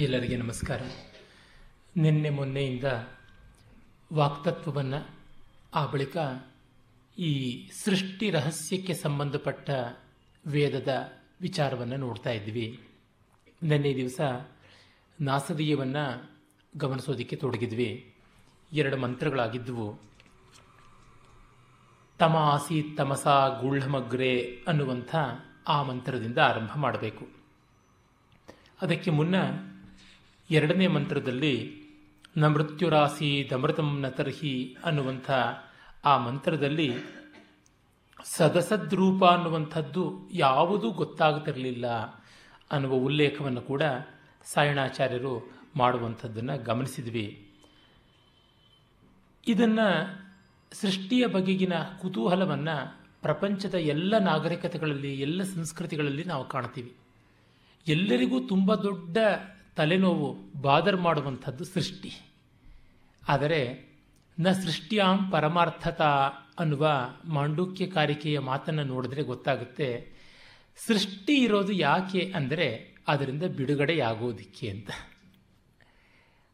ಎಲ್ಲರಿಗೆ 0.00 0.36
ನಮಸ್ಕಾರ. 0.36 0.82
ನಿನ್ನೆ 1.96 2.30
ಮೊನ್ನೆಯಿಂದ 2.30 2.84
ವಾಕ್ತತ್ವವನ್ನು 4.12 5.08
ಆ 5.74 5.86
ಬಳಿಕ 5.86 6.16
ಈ 7.18 7.66
ಸೃಷ್ಟಿ 7.84 8.30
ರಹಸ್ಯಕ್ಕೆ 8.30 8.94
ಸಂಬಂಧಪಟ್ಟ 8.94 9.70
ವೇದದ 10.46 11.12
ವಿಚಾರವನ್ನು 11.40 11.96
ನೋಡ್ತಾ 11.96 12.30
ಇದ್ವಿ. 12.30 12.88
ನಿನ್ನೆ 13.62 13.94
ದಿವಸ 13.94 14.20
ನಾಸದೀಯವನ್ನು 15.20 16.30
ಗಮನಿಸೋದಕ್ಕೆ 16.76 17.36
ತೊಡಗಿದ್ವಿ. 17.36 18.14
ಎರಡು 18.72 18.96
ಮಂತ್ರಗಳಾಗಿದ್ದವು 18.96 20.00
ತಮ 22.18 22.36
ಆಸಿ 22.36 22.94
ತಮಸ 22.96 23.26
ಗುಳ್ಳಮಗ್ರೆ 23.60 24.58
ಅನ್ನುವಂಥ 24.68 25.16
ಆ 25.68 25.82
ಮಂತ್ರದಿಂದ 25.82 26.38
ಆರಂಭ 26.38 26.70
ಮಾಡಬೇಕು. 26.76 27.28
ಅದಕ್ಕೆ 28.82 29.10
ಮುನ್ನ 29.10 29.34
ಎರಡನೇ 30.50 30.86
ಮಂತ್ರದಲ್ಲಿ, 30.86 31.80
ನ 32.36 32.46
ಮೃತ್ಯುರಾಸಿ 32.46 33.50
ನ 34.00 34.08
ತರ್ಹಿ 34.08 34.76
ಅನ್ನುವಂಥ 34.84 35.30
ಆ 36.04 36.18
ಮಂತ್ರದಲ್ಲಿ 36.18 36.92
ಸದಸದ್ರೂಪ 38.24 39.24
ಅನ್ನುವಂಥದ್ದು 39.24 40.30
ಯಾವುದೂ 40.32 40.90
ಗೊತ್ತಾಗುತ್ತಿರಲಿಲ್ಲ 40.90 41.86
ಅನ್ನುವ 42.70 42.92
ಉಲ್ಲೇಖವನ್ನು 42.92 43.60
ಕೂಡ 43.60 43.82
ಸಾಯಣಾಚಾರ್ಯರು 44.44 45.52
ಮಾಡುವಂಥದ್ದನ್ನು 45.76 46.64
ಗಮನಿಸಿದ್ವಿ. 46.64 47.52
ಇದನ್ನು 49.46 50.20
ಸೃಷ್ಟಿಯ 50.72 51.26
ಬಗೆಗಿನ 51.26 51.72
ಕುತೂಹಲವನ್ನು 52.00 53.00
ಪ್ರಪಂಚದ 53.22 53.74
ಎಲ್ಲ 53.74 54.18
ನಾಗರಿಕತೆಗಳಲ್ಲಿ, 54.18 55.20
ಎಲ್ಲ 55.20 55.42
ಸಂಸ್ಕೃತಿಗಳಲ್ಲಿ 55.42 56.24
ನಾವು 56.24 56.48
ಕಾಣ್ತೀವಿ. 56.48 56.96
ಎಲ್ಲರಿಗೂ 57.86 58.40
ತುಂಬ 58.40 58.74
ದೊಡ್ಡ 58.74 59.16
ತಲೆನೋವು 59.80 60.28
ಬಾದರ್ 60.62 60.98
ಮಾಡುವಂಥದ್ದು 61.06 61.64
ಸೃಷ್ಟಿ. 61.74 62.12
ಆದರೆ 63.22 63.60
ನ 64.38 64.52
ಸೃಷ್ಟಿಯಾಂ 64.62 65.18
ಪರಮಾರ್ಥತ 65.32 66.02
ಅನ್ನುವ 66.62 66.86
ಮಾಂಡುಕ್ಯ 67.36 67.86
ಕಾರಿಕೆಯ 67.86 68.38
ಮಾತನ್ನು 68.48 68.84
ನೋಡಿದ್ರೆ 68.92 69.22
ಗೊತ್ತಾಗುತ್ತೆ, 69.30 69.88
ಸೃಷ್ಟಿ 70.78 71.34
ಇರೋದು 71.44 71.72
ಯಾಕೆ 71.86 72.22
ಅಂದರೆ 72.38 72.68
ಅದರಿಂದ 73.08 73.44
ಬಿಡುಗಡೆಯಾಗೋದಿಕ್ಕೆ 73.58 74.66
ಅಂತ. 74.74 74.90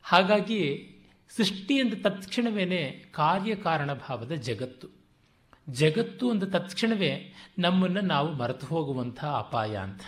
ಹಾಗಾಗಿ 0.04 0.60
ಸೃಷ್ಟಿ 1.30 1.74
ಅಂದ 1.82 1.94
ತತ್ಕ್ಷಣವೇ 2.04 2.82
ಕಾರ್ಯಕಾರಣ 3.14 3.90
ಭಾವದ 4.04 4.34
ಜಗತ್ತು. 4.48 4.88
ಜಗತ್ತು 5.80 6.24
ಅಂದ 6.32 6.44
ತತ್ಕ್ಷಣವೇ 6.54 7.12
ನಮ್ಮನ್ನು 7.58 8.02
ನಾವು 8.12 8.28
ಮರೆತು 8.32 8.66
ಹೋಗುವಂಥ 8.66 9.20
ಅಪಾಯ 9.40 9.74
ಅಂತ. 9.86 10.02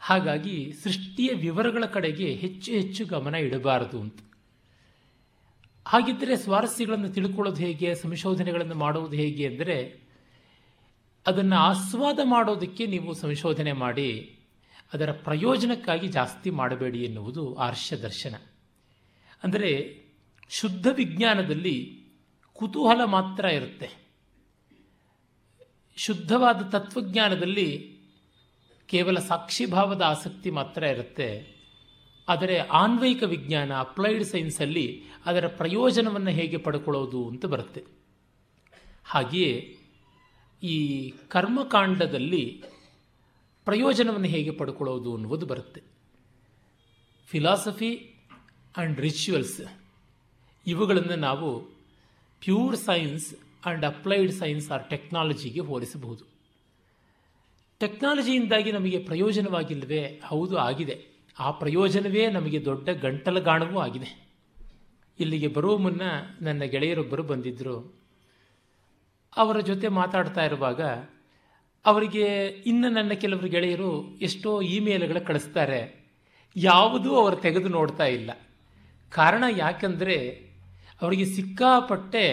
ಹಾಗಾಗಿ 0.00 0.72
ಸೃಷ್ಟಿಯ 0.82 1.32
ವಿವರಗಳ 1.32 1.84
ಕಡೆಗೆ 1.84 2.34
ಹೆಚ್ಚು 2.34 2.72
ಹೆಚ್ಚು 2.72 3.06
ಗಮನ 3.06 3.34
ಇಡಬಾರದು 3.34 4.00
ಅಂತ. 4.00 4.20
ಹಾಗಿದ್ದರೆ 5.86 6.36
ಸ್ವಾರಸ್ಯಗಳನ್ನು 6.36 7.08
ತಿಳ್ಕೊಳ್ಳೋದು 7.08 7.56
ಹೇಗೆ, 7.56 7.94
ಸಂಶೋಧನೆಗಳನ್ನು 7.94 8.74
ಮಾಡುವುದು 8.74 9.16
ಹೇಗೆ 9.16 9.46
ಅಂದರೆ 9.46 10.08
ಅದನ್ನು 11.26 11.56
ಆಸ್ವಾದ 11.56 12.18
ಮಾಡೋದಕ್ಕೆ 12.24 12.86
ನೀವು 12.86 13.14
ಸಂಶೋಧನೆ 13.14 13.72
ಮಾಡಿ, 13.72 14.38
ಅದರ 14.92 15.12
ಪ್ರಯೋಜನಕ್ಕಾಗಿ 15.12 16.08
ಜಾಸ್ತಿ 16.08 16.50
ಮಾಡಬೇಡಿ 16.50 17.02
ಎನ್ನುವುದು 17.02 17.54
ಆರ್ಷ 17.54 17.92
ದರ್ಶನ. 17.92 18.34
ಅಂದರೆ 19.42 20.00
ಶುದ್ಧ 20.48 20.86
ವಿಜ್ಞಾನದಲ್ಲಿ 20.92 22.06
ಕುತೂಹಲ 22.52 23.04
ಮಾತ್ರ 23.04 23.44
ಇರುತ್ತೆ. 23.44 23.88
ಶುದ್ಧವಾದ 25.96 26.62
ತತ್ವಜ್ಞಾನದಲ್ಲಿ 26.62 27.89
ಕೇವಲ 28.90 29.18
ಸಾಕ್ಷಿಭಾವದ 29.18 30.02
ಆಸಕ್ತಿ 30.02 30.50
ಮಾತ್ರ 30.50 30.82
ಇರುತ್ತೆ. 30.82 31.60
ಆದರೆ 32.28 32.58
ಆನ್ವಯಿಕ 32.58 33.22
ವಿಜ್ಞಾನ, 33.22 33.74
ಅಪ್ಲೈಡ್ 33.78 34.24
ಸೈನ್ಸಲ್ಲಿ 34.24 35.02
ಅದರ 35.26 35.46
ಪ್ರಯೋಜನವನ್ನು 35.46 36.30
ಹೇಗೆ 36.30 36.56
ಪಡ್ಕೊಳ್ಳೋದು 36.56 37.28
ಅಂತ 37.28 37.46
ಬರುತ್ತೆ. 37.46 37.84
ಹಾಗೆಯೇ 39.04 39.76
ಈ 40.62 41.10
ಕರ್ಮಕಾಂಡದಲ್ಲಿ 41.28 42.62
ಪ್ರಯೋಜನವನ್ನು 43.64 44.26
ಹೇಗೆ 44.26 44.50
ಪಡ್ಕೊಳ್ಳೋದು 44.50 45.14
ಅನ್ನುವುದು 45.14 45.46
ಬರುತ್ತೆ. 45.46 45.82
ಫಿಲಾಸಫಿ 47.26 47.90
ಆ್ಯಂಡ್ 48.76 49.00
ರಿಚುವಲ್ಸ್ 49.00 49.60
ಇವುಗಳನ್ನು 50.66 51.16
ನಾವು 51.16 51.60
pure 52.40 52.76
science 52.76 53.34
and 53.66 53.84
applied 53.84 54.32
science 54.32 54.70
or 54.70 54.90
ಟೆಕ್ನಾಲಜಿಗೆ 54.90 55.60
ಹೋಲಿಸಬಹುದು. 55.60 56.39
ಟೆಕ್ನಾಲಜಿಯಿಂದಾಗಿ 57.80 58.72
ನಮಗೆ 58.72 58.98
ಪ್ರಯೋಜನವಾಗಿಲ್ಲವೇ? 58.98 60.20
ಹೌದು, 60.24 60.58
ಆಗಿದೆ. 60.58 61.06
ಆ 61.38 61.50
ಪ್ರಯೋಜನವೇ 61.50 62.30
ನಮಗೆ 62.30 62.64
ದೊಡ್ಡ 62.64 62.88
ಗಂಟಲಗಾಣವೂ 62.88 63.80
ಆಗಿದೆ. 63.80 64.28
ಇಲ್ಲಿಗೆ 65.20 65.48
ಬರುವ 65.48 65.78
ಮುನ್ನ 65.78 66.02
ನನ್ನ 66.42 66.62
ಗೆಳೆಯರೊಬ್ಬರು 66.62 67.22
ಬಂದಿದ್ದರು 67.22 68.02
ಅವರ 69.36 69.60
ಜೊತೆ 69.60 69.88
ಮಾತಾಡ್ತಾ 69.88 70.44
ಇರುವಾಗ 70.44 70.80
ಅವರಿಗೆ 71.84 72.46
ಇನ್ನು 72.46 72.88
ನನ್ನ 72.88 73.12
ಕೆಲವರು 73.12 73.48
ಗೆಳೆಯರು 73.48 74.18
ಎಷ್ಟೋ 74.22 74.62
ಇಮೇಲ್ಗಳು 74.62 75.26
ಕಳಿಸ್ತಾರೆ. 75.26 76.06
ಯಾವುದೂ 76.56 77.14
ಅವರು 77.14 77.36
ತೆಗೆದು 77.36 77.68
ನೋಡ್ತಾ 77.68 78.06
ಇಲ್ಲ. 78.06 78.30
ಕಾರಣ 79.10 79.44
ಯಾಕಂದರೆ, 79.56 80.48
ಅವರಿಗೆ 81.02 81.24
ಸಿಕ್ಕಾಪಟ್ಟೆ 81.24 82.24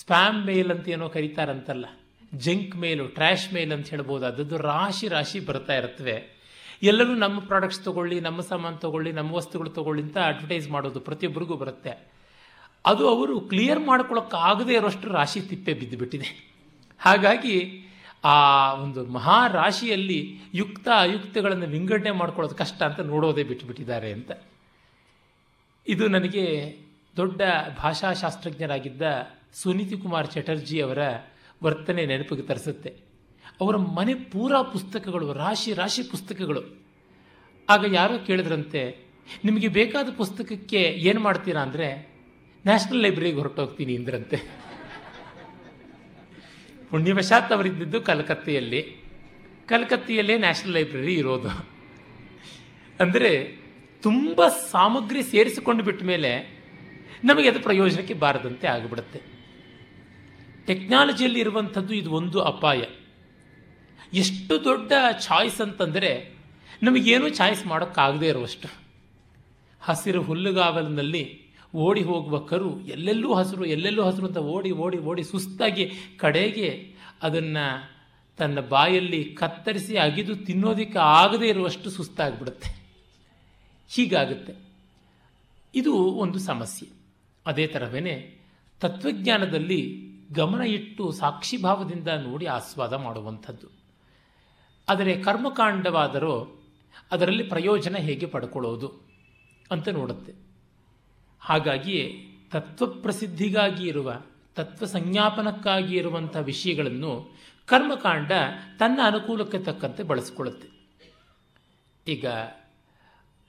ಸ್ಪ್ಯಾಮ್ 0.00 0.46
ಮೇಲ್ 0.46 0.70
ಅಂತ 0.70 0.88
ಏನೋ 0.88 1.08
ಕರೀತಾರಂತಲ್ಲ. 1.08 1.86
ಜಂಕ್ 2.34 2.76
ಮೇಲು 2.76 3.06
ಟ್ರ್ಯಾಶ್ 3.06 3.54
ಮೇಲ್ 3.54 3.72
ಅಂತ 3.72 3.88
ಹೇಳ್ಬೋದು. 3.88 4.26
ಅದದ್ದು 4.26 4.56
ರಾಶಿ 4.56 5.08
ರಾಶಿ 5.08 5.40
ಬರ್ತಾ 5.40 5.74
ಇರ್ತವೆ 5.74 6.42
ಎಲ್ಲರೂ 6.82 7.14
ನಮ್ಮ 7.14 7.40
ಪ್ರಾಡಕ್ಟ್ಸ್ 7.40 7.84
ತೊಗೊಳ್ಳಿ, 7.84 8.20
ನಮ್ಮ 8.20 8.40
ಸಾಮಾನು 8.40 8.76
ತೊಗೊಳ್ಳಿ, 8.76 9.12
ನಮ್ಮ 9.12 9.34
ವಸ್ತುಗಳು 9.34 9.70
ತೊಗೊಳ್ಳಿ 9.70 10.02
ಅಂತ 10.02 10.16
ಅಡ್ವರ್ಟೈಸ್ 10.24 10.70
ಮಾಡೋದು 10.70 11.00
ಪ್ರತಿಯೊಬ್ಬರಿಗೂ 11.00 11.54
ಬರುತ್ತೆ. 11.54 12.12
ಅದು 12.86 13.08
ಅವರು 13.08 13.40
ಕ್ಲಿಯರ್ 13.40 13.80
ಮಾಡ್ಕೊಳ್ಳೋಕ್ಕಾಗದೇ 13.80 14.74
ಇರೋಷ್ಟು 14.74 15.08
ರಾಶಿ 15.08 15.40
ತಿಪ್ಪೆ 15.40 15.74
ಬಿದ್ದುಬಿಟ್ಟಿದೆ. 15.74 16.52
ಹಾಗಾಗಿ 16.98 17.88
ಆ 18.24 18.72
ಒಂದು 18.74 19.06
ಮಹಾರಾಶಿಯಲ್ಲಿ 19.06 20.40
ಯುಕ್ತ, 20.54 20.88
ಅಯುಕ್ತಗಳನ್ನು 20.98 21.66
ವಿಂಗಡಣೆ 21.66 22.10
ಮಾಡ್ಕೊಳ್ಳೋದು 22.10 22.54
ಕಷ್ಟ 22.54 22.82
ಅಂತ 22.82 23.00
ನೋಡೋದೇ 23.00 23.42
ಬಿಟ್ಟುಬಿಟ್ಟಿದ್ದಾರೆ 23.42 24.12
ಅಂತ. 24.12 24.30
ಇದು 25.86 26.08
ನನಗೆ 26.08 26.76
ದೊಡ್ಡ 27.16 27.42
ಭಾಷಾಶಾಸ್ತ್ರಜ್ಞರಾಗಿದ್ದ 27.78 29.02
ಸುನೀತಿ 29.52 29.96
ಕುಮಾರ್ 29.96 30.28
ಚಟರ್ಜಿ 30.28 30.80
ಅವರ 30.80 30.98
ವರ್ತನೆ 31.62 32.06
ನೆನಪಿಗೆ 32.06 32.42
ತರಿಸುತ್ತೆ. 32.42 32.90
ಅವರ 33.60 33.76
ಮನೆ 33.76 34.14
ಪೂರಾ 34.14 34.62
ಪುಸ್ತಕಗಳು, 34.62 35.32
ರಾಶಿ 35.32 35.72
ರಾಶಿ 35.72 36.02
ಪುಸ್ತಕಗಳು. 36.02 36.62
ಆಗ 37.68 37.84
ಯಾರೋ 37.92 38.14
ಕೇಳಿದ್ರಂತೆ, 38.18 38.82
ನಿಮಗೆ 39.44 39.68
ಬೇಕಾದ 39.68 40.08
ಪುಸ್ತಕಕ್ಕೆ 40.16 40.80
ಏನು 41.10 41.20
ಮಾಡ್ತೀರಾ 41.20 41.62
ಅಂದರೆ, 41.62 41.88
ನ್ಯಾಷನಲ್ 42.66 43.02
ಲೈಬ್ರರಿಗೆ 43.02 43.36
ಹೊರಟೋಗ್ತೀನಿ, 43.36 43.96
ಅಂದ್ರಂತೆ. 43.96 44.38
ಪುಣ್ಯವಶಾತ್ 46.90 47.52
ಅವರಿದ್ದಿದ್ದು 47.52 48.00
ಕಲ್ಕತ್ತೆಯಲ್ಲಿ. 48.00 48.82
ಕಲ್ಕತ್ತೆಯಲ್ಲೇ 49.68 50.38
ನ್ಯಾಷನಲ್ 50.38 50.72
ಲೈಬ್ರರಿ 50.72 51.14
ಇರೋದು. 51.14 51.50
ಅಂದರೆ 53.00 53.30
ತುಂಬ 54.02 54.48
ಸಾಮಗ್ರಿ 54.48 55.22
ಸೇರಿಸಿಕೊಂಡು 55.22 55.82
ಬಿಟ್ಟ 55.84 56.02
ಮೇಲೆ 56.04 56.30
ನಮಗೆ 57.24 57.48
ಅದು 57.48 57.60
ಪ್ರಯೋಜನಕ್ಕೆ 57.60 58.14
ಬಾರದಂತೆ 58.14 58.66
ಆಗಿಬಿಡುತ್ತೆ. 58.66 59.31
ಟೆಕ್ನಾಲಜಿಯಲ್ಲಿ 60.66 61.40
ಇರುವಂಥದ್ದು 61.40 61.94
ಇದು 61.94 62.10
ಒಂದು 62.10 62.42
ಅಪಾಯ. 62.42 62.82
ಎಷ್ಟು 64.12 64.64
ದೊಡ್ಡ 64.64 64.92
ಚಾಯ್ಸ್ 65.12 65.60
ಅಂತಂದರೆ 65.60 66.36
ನಮಗೇನು 66.82 67.28
ಚಾಯ್ಸ್ 67.28 67.66
ಮಾಡೋಕ್ಕಾಗದೇ 67.66 68.28
ಇರುವಷ್ಟು. 68.28 68.82
ಹಸಿರು 69.80 70.22
ಹುಲ್ಲುಗಾವಲಿನಲ್ಲಿ 70.22 71.42
ಓಡಿ 71.74 72.02
ಹೋಗುವ 72.02 72.38
ಕರು 72.38 72.80
ಎಲ್ಲೆಲ್ಲೂ 72.80 73.34
ಹಸಿರು 73.34 73.64
ಎಲ್ಲೆಲ್ಲೂ 73.64 74.02
ಹಸಿರು 74.02 74.26
ಅಂತ 74.26 74.36
ಓಡಿ 74.36 74.70
ಓಡಿ 74.70 74.98
ಓಡಿ 74.98 75.24
ಸುಸ್ತಾಗಿ 75.24 75.90
ಕಡೆಗೆ 76.16 76.94
ಅದನ್ನು 77.22 77.92
ತನ್ನ 78.36 78.60
ಬಾಯಲ್ಲಿ 78.60 79.24
ಕತ್ತರಿಸಿ 79.24 79.96
ಅಗಿದು 79.96 80.36
ತಿನ್ನೋದಕ್ಕೆ 80.36 80.98
ಆಗದೇ 80.98 81.48
ಇರುವಷ್ಟು 81.48 81.90
ಸುಸ್ತಾಗಿಬಿಡುತ್ತೆ. 81.90 82.82
ಹೀಗಾಗುತ್ತೆ. 83.88 84.54
ಇದು 85.74 85.94
ಒಂದು 85.94 86.38
ಸಮಸ್ಯೆ. 86.38 86.88
ಅದೇ 87.46 87.66
ಥರವೇ 87.66 88.38
ತತ್ವಜ್ಞಾನದಲ್ಲಿ 88.80 90.01
ಗಮನ 90.32 90.60
ಇಟ್ಟು 90.60 91.12
ಸಾಕ್ಷಿಭಾವದಿಂದ 91.12 92.08
ನೋಡಿ 92.08 92.46
ಆಸ್ವಾದ 92.46 92.92
ಮಾಡುವಂಥದ್ದು. 92.92 93.66
ಆದರೆ 94.88 95.22
ಕರ್ಮಕಾಂಡವಾದರೂ 95.22 96.62
ಅದರಲ್ಲಿ 97.10 97.42
ಪ್ರಯೋಜನ 97.42 97.96
ಹೇಗೆ 97.96 98.26
ಪಡ್ಕೊಳ್ಳೋದು 98.26 99.08
ಅಂತ 99.70 99.88
ನೋಡುತ್ತೆ. 99.88 100.32
ಹಾಗಾಗಿಯೇ 101.40 102.28
ತತ್ವಪ್ರಸಿದ್ಧಿಗಾಗಿ 102.50 103.88
ಇರುವ 103.88 104.22
ತತ್ವ 104.54 104.86
ಸಂಜ್ಞಾಪನಕ್ಕಾಗಿ 104.86 105.96
ಇರುವಂಥ 105.96 106.36
ವಿಷಯಗಳನ್ನು 106.36 107.36
ಕರ್ಮಕಾಂಡ 107.66 108.32
ತನ್ನ 108.78 109.00
ಅನುಕೂಲಕ್ಕೆ 109.04 109.58
ತಕ್ಕಂತೆ 109.58 110.02
ಬಳಸಿಕೊಳ್ಳುತ್ತೆ. 110.02 110.68
ಈಗ 112.12 112.26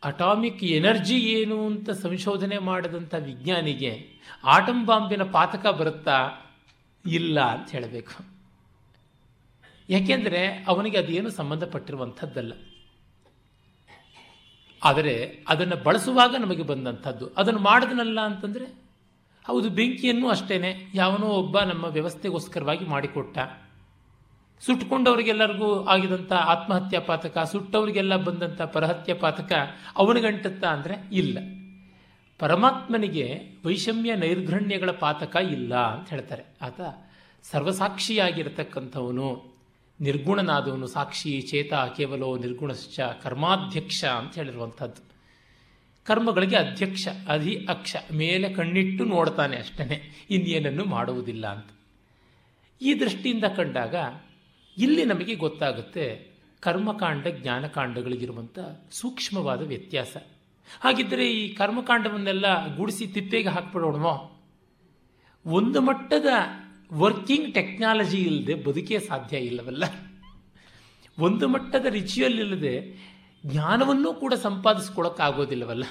ಅಟಾಮಿಕ್ 0.04 0.64
ಎನರ್ಜಿ 0.64 1.20
ಏನು 1.20 1.66
ಅಂತ 1.66 1.90
ಸಂಶೋಧನೆ 1.90 2.58
ಮಾಡಿದಂಥ 2.58 3.16
ವಿಜ್ಞಾನಿಗೆ 3.16 4.08
ಆಟಂ 4.44 4.86
ಬಾಂಬಿನ 4.86 5.24
ಪಾತಕ 5.24 5.68
ಬರುತ್ತಾ? 5.68 6.32
ಇಲ್ಲ 7.06 7.42
ಅಂತ 7.42 7.72
ಹೇಳಬೇಕು. 7.72 8.26
ಯಾಕೆಂದರೆ 9.90 10.66
ಅವನಿಗೆ 10.68 10.98
ಅದೇನು 10.98 11.30
ಸಂಬಂಧಪಟ್ಟಿರುವಂಥದ್ದಲ್ಲ. 11.30 12.54
ಆದರೆ 14.84 15.46
ಅದನ್ನು 15.48 15.84
ಬಳಸುವಾಗ 15.84 16.36
ನಮಗೆ 16.36 16.64
ಬಂದಂಥದ್ದು. 16.64 17.28
ಅದನ್ನು 17.28 17.60
ಮಾಡಿದನಲ್ಲ 17.60 18.22
ಅಂತಂದರೆ, 18.22 18.66
ಹೌದು, 19.48 19.70
ಬೆಂಕಿಯನ್ನು 19.70 20.30
ಅಷ್ಟೇನೆ, 20.30 20.92
ಯಾವನೋ 20.94 21.26
ಒಬ್ಬ 21.26 21.60
ನಮ್ಮ 21.60 21.86
ವ್ಯವಸ್ಥೆಗೋಸ್ಕರವಾಗಿ 21.86 22.86
ಮಾಡಿಕೊಟ್ಟ. 22.86 23.38
ಸುಟ್ಕೊಂಡವರಿಗೆಲ್ಲರಿಗೂ 24.60 25.86
ಆಗಿದಂಥ 25.86 26.34
ಆತ್ಮಹತ್ಯಾ 26.34 27.00
ಪಾತಕ 27.00 27.38
ಸುಟ್ಟವರಿಗೆಲ್ಲ 27.38 28.16
ಬಂದಂಥ 28.16 28.62
ಪರಹತ್ಯ 28.62 29.14
ಪಾತಕ 29.14 29.52
ಅವನಿಗಂಟುತ್ತಾ 29.96 30.68
ಅಂದರೆ 30.68 31.10
ಇಲ್ಲ. 31.12 31.38
ಪರಮಾತ್ಮನಿಗೆ 32.44 33.42
ವೈಷಮ್ಯ 33.66 34.16
ನೈರ್ಘಣ್ಯಗಳ 34.16 34.92
ಪಾತಕ 34.92 35.36
ಇಲ್ಲ 35.36 35.76
ಅಂತ 35.76 36.10
ಹೇಳ್ತಾರೆ. 36.10 36.44
ಆತ 36.62 36.82
ಸರ್ವಸಾಕ್ಷಿಯಾಗಿರತಕ್ಕಂಥವನು, 37.44 39.56
ನಿರ್ಗುಣನಾದವನು, 40.02 40.88
ಸಾಕ್ಷಿ 40.88 41.42
ಚೇತ 41.42 41.74
ಕೇವಲೋ 41.74 42.38
ನಿರ್ಗುಣಶ್ಚ 42.38 43.00
ಕರ್ಮಾಧ್ಯಕ್ಷ 43.00 44.06
ಅಂತ 44.06 44.36
ಹೇಳಿರುವಂಥದ್ದು. 44.36 45.14
ಕರ್ಮಗಳಿಗೆ 46.04 46.56
ಅಧ್ಯಕ್ಷ, 46.56 47.08
ಅಧಿ 47.28 47.66
ಅಕ್ಷ, 47.70 47.96
ಮೇಲೆ 48.12 48.54
ಕಣ್ಣಿಟ್ಟು 48.54 49.06
ನೋಡ್ತಾನೆ 49.06 49.58
ಅಷ್ಟೇ 49.58 50.14
ಇನ್ನೇನನ್ನು 50.30 50.86
ಮಾಡುವುದಿಲ್ಲ 50.86 51.48
ಅಂತ. 51.48 51.68
ಈ 52.82 53.00
ದೃಷ್ಟಿಯಿಂದ 53.00 53.44
ಕಂಡಾಗ 53.58 53.96
ಇಲ್ಲಿ 54.78 55.06
ನಮಗೆ 55.06 55.36
ಗೊತ್ತಾಗುತ್ತೆ 55.36 56.36
ಕರ್ಮಕಾಂಡ 56.60 57.28
ಜ್ಞಾನಕಾಂಡಗಳಿಗಿರುವಂಥ 57.28 58.60
ಸೂಕ್ಷ್ಮವಾದ 58.92 59.68
ವ್ಯತ್ಯಾಸ. 59.68 60.18
ಹಾಗಿದ್ದರೆ 60.80 61.32
ಈ 61.32 61.54
ಕರ್ಮಕಾಂಡವನ್ನೆಲ್ಲ 61.54 62.76
ಗುಡಿಸಿ 62.76 63.08
ತಿಪ್ಪೆಗೆ 63.08 63.50
ಹಾಕ್ಬಿಡೋಣವೋ? 63.50 64.44
ಒಂದು 65.46 65.82
ಮಟ್ಟದ 65.82 66.26
ವರ್ಕಿಂಗ್ 66.94 67.54
ಟೆಕ್ನಾಲಜಿ 67.54 68.18
ಇಲ್ಲದೆ 68.18 68.54
ಬದುಕೇ 68.54 69.00
ಸಾಧ್ಯ 69.00 69.38
ಇಲ್ಲವಲ್ಲ? 69.38 69.84
ಒಂದು 71.20 71.48
ಮಟ್ಟದ 71.48 71.86
ರಿಚುವಲ್ 71.86 72.40
ಇಲ್ಲದೆ 72.40 73.04
ಜ್ಞಾನವನ್ನೂ 73.46 74.14
ಕೂಡ 74.14 74.34
ಸಂಪಾದಿಸ್ಕೊಳ್ಳೋಕ್ಕಾಗೋದಿಲ್ಲವಲ್ಲ 74.34 75.84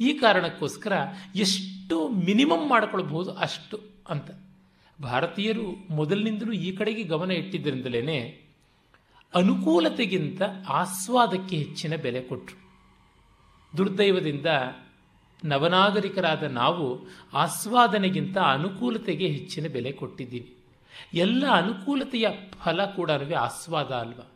ಈ 0.00 0.12
ಕಾರಣಕ್ಕೋಸ್ಕರ 0.12 0.92
ಎಷ್ಟು 1.34 2.08
ಮಿನಿಮಮ್ 2.08 2.68
ಮಾಡ್ಕೊಳ್ಬಹುದು 2.68 3.32
ಅಷ್ಟು 3.32 3.80
ಅಂತ. 4.08 4.30
ಭಾರತೀಯರು 5.02 5.94
ಮೊದಲಿನಿಂದಲೂ 5.94 6.52
ಈ 6.52 6.76
ಕಡೆಗೆ 6.76 7.02
ಗಮನ 7.02 7.30
ಇಟ್ಟಿದ್ದರಿಂದಲೇ 7.30 8.42
ಅನುಕೂಲತೆಗಿಂತ 9.34 10.42
ಆಸ್ವಾದಕ್ಕೆ 10.68 11.56
ಹೆಚ್ಚಿನ 11.56 11.96
ಬೆಲೆ 11.96 12.22
ಕೊಟ್ಟರು 12.22 12.65
ದುರ್ದೈವದಿಂದ 13.76 14.46
ನವನಾಗರಿಕರಾದ 15.44 16.42
ನಾವು 16.42 17.06
ಆಸ್ವಾದನೆಗಿಂತ 17.32 18.38
ಅನುಕೂಲತೆಗೆ 18.38 19.26
ಹೆಚ್ಚಿನ 19.26 19.66
ಬೆಲೆ 19.72 19.92
ಕೊಟ್ಟಿದ್ದೀವಿ. 19.92 20.56
ಎಲ್ಲ 21.14 21.46
ಅನುಕೂಲತೆಯ 21.50 22.26
ಫಲ 22.64 22.84
ಕೂಡ 22.84 23.10
ಆಸ್ವಾದ 23.38 23.90
ಅಲ್ವಾ? 23.92 24.32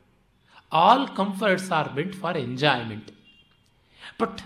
All 0.73 1.09
comforts 1.17 1.71
are 1.71 1.95
meant 1.95 2.17
for 2.17 2.39
enjoyment 2.39 3.11
but 4.21 4.41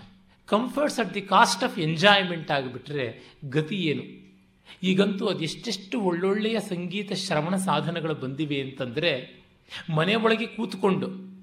comforts 0.47 0.99
at 0.99 1.15
the 1.15 1.21
cost 1.21 1.65
of 1.65 1.79
enjoyment 1.79 2.51
ಆಗಿಬಿಟ್ರೆ 2.51 3.21
ಗತಿ 3.51 3.77
ಏನು? 3.77 4.25
ಈಗಂತೂ 4.83 5.27
ಅದೆಷ್ಟೆಷ್ಟು 5.27 6.01
ಒಳ್ಳೊಳ್ಳೆಯ 6.01 6.61
ಸಂಗೀತ 6.61 7.13
ಶ್ರವಣ 7.13 7.57
ಸಾಧನಗಳು 7.57 8.15
ಬಂದಿವೆ 8.15 8.61
ಅಂತಂದರೆ 8.61 9.45
ಮನೆ 9.95 10.15
ಒಳಗೆ 10.15 10.47
ಕೂತ್ಕೊಂಡು 10.47 11.34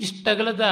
ಇಷ್ಟಗಲದ 0.00 0.64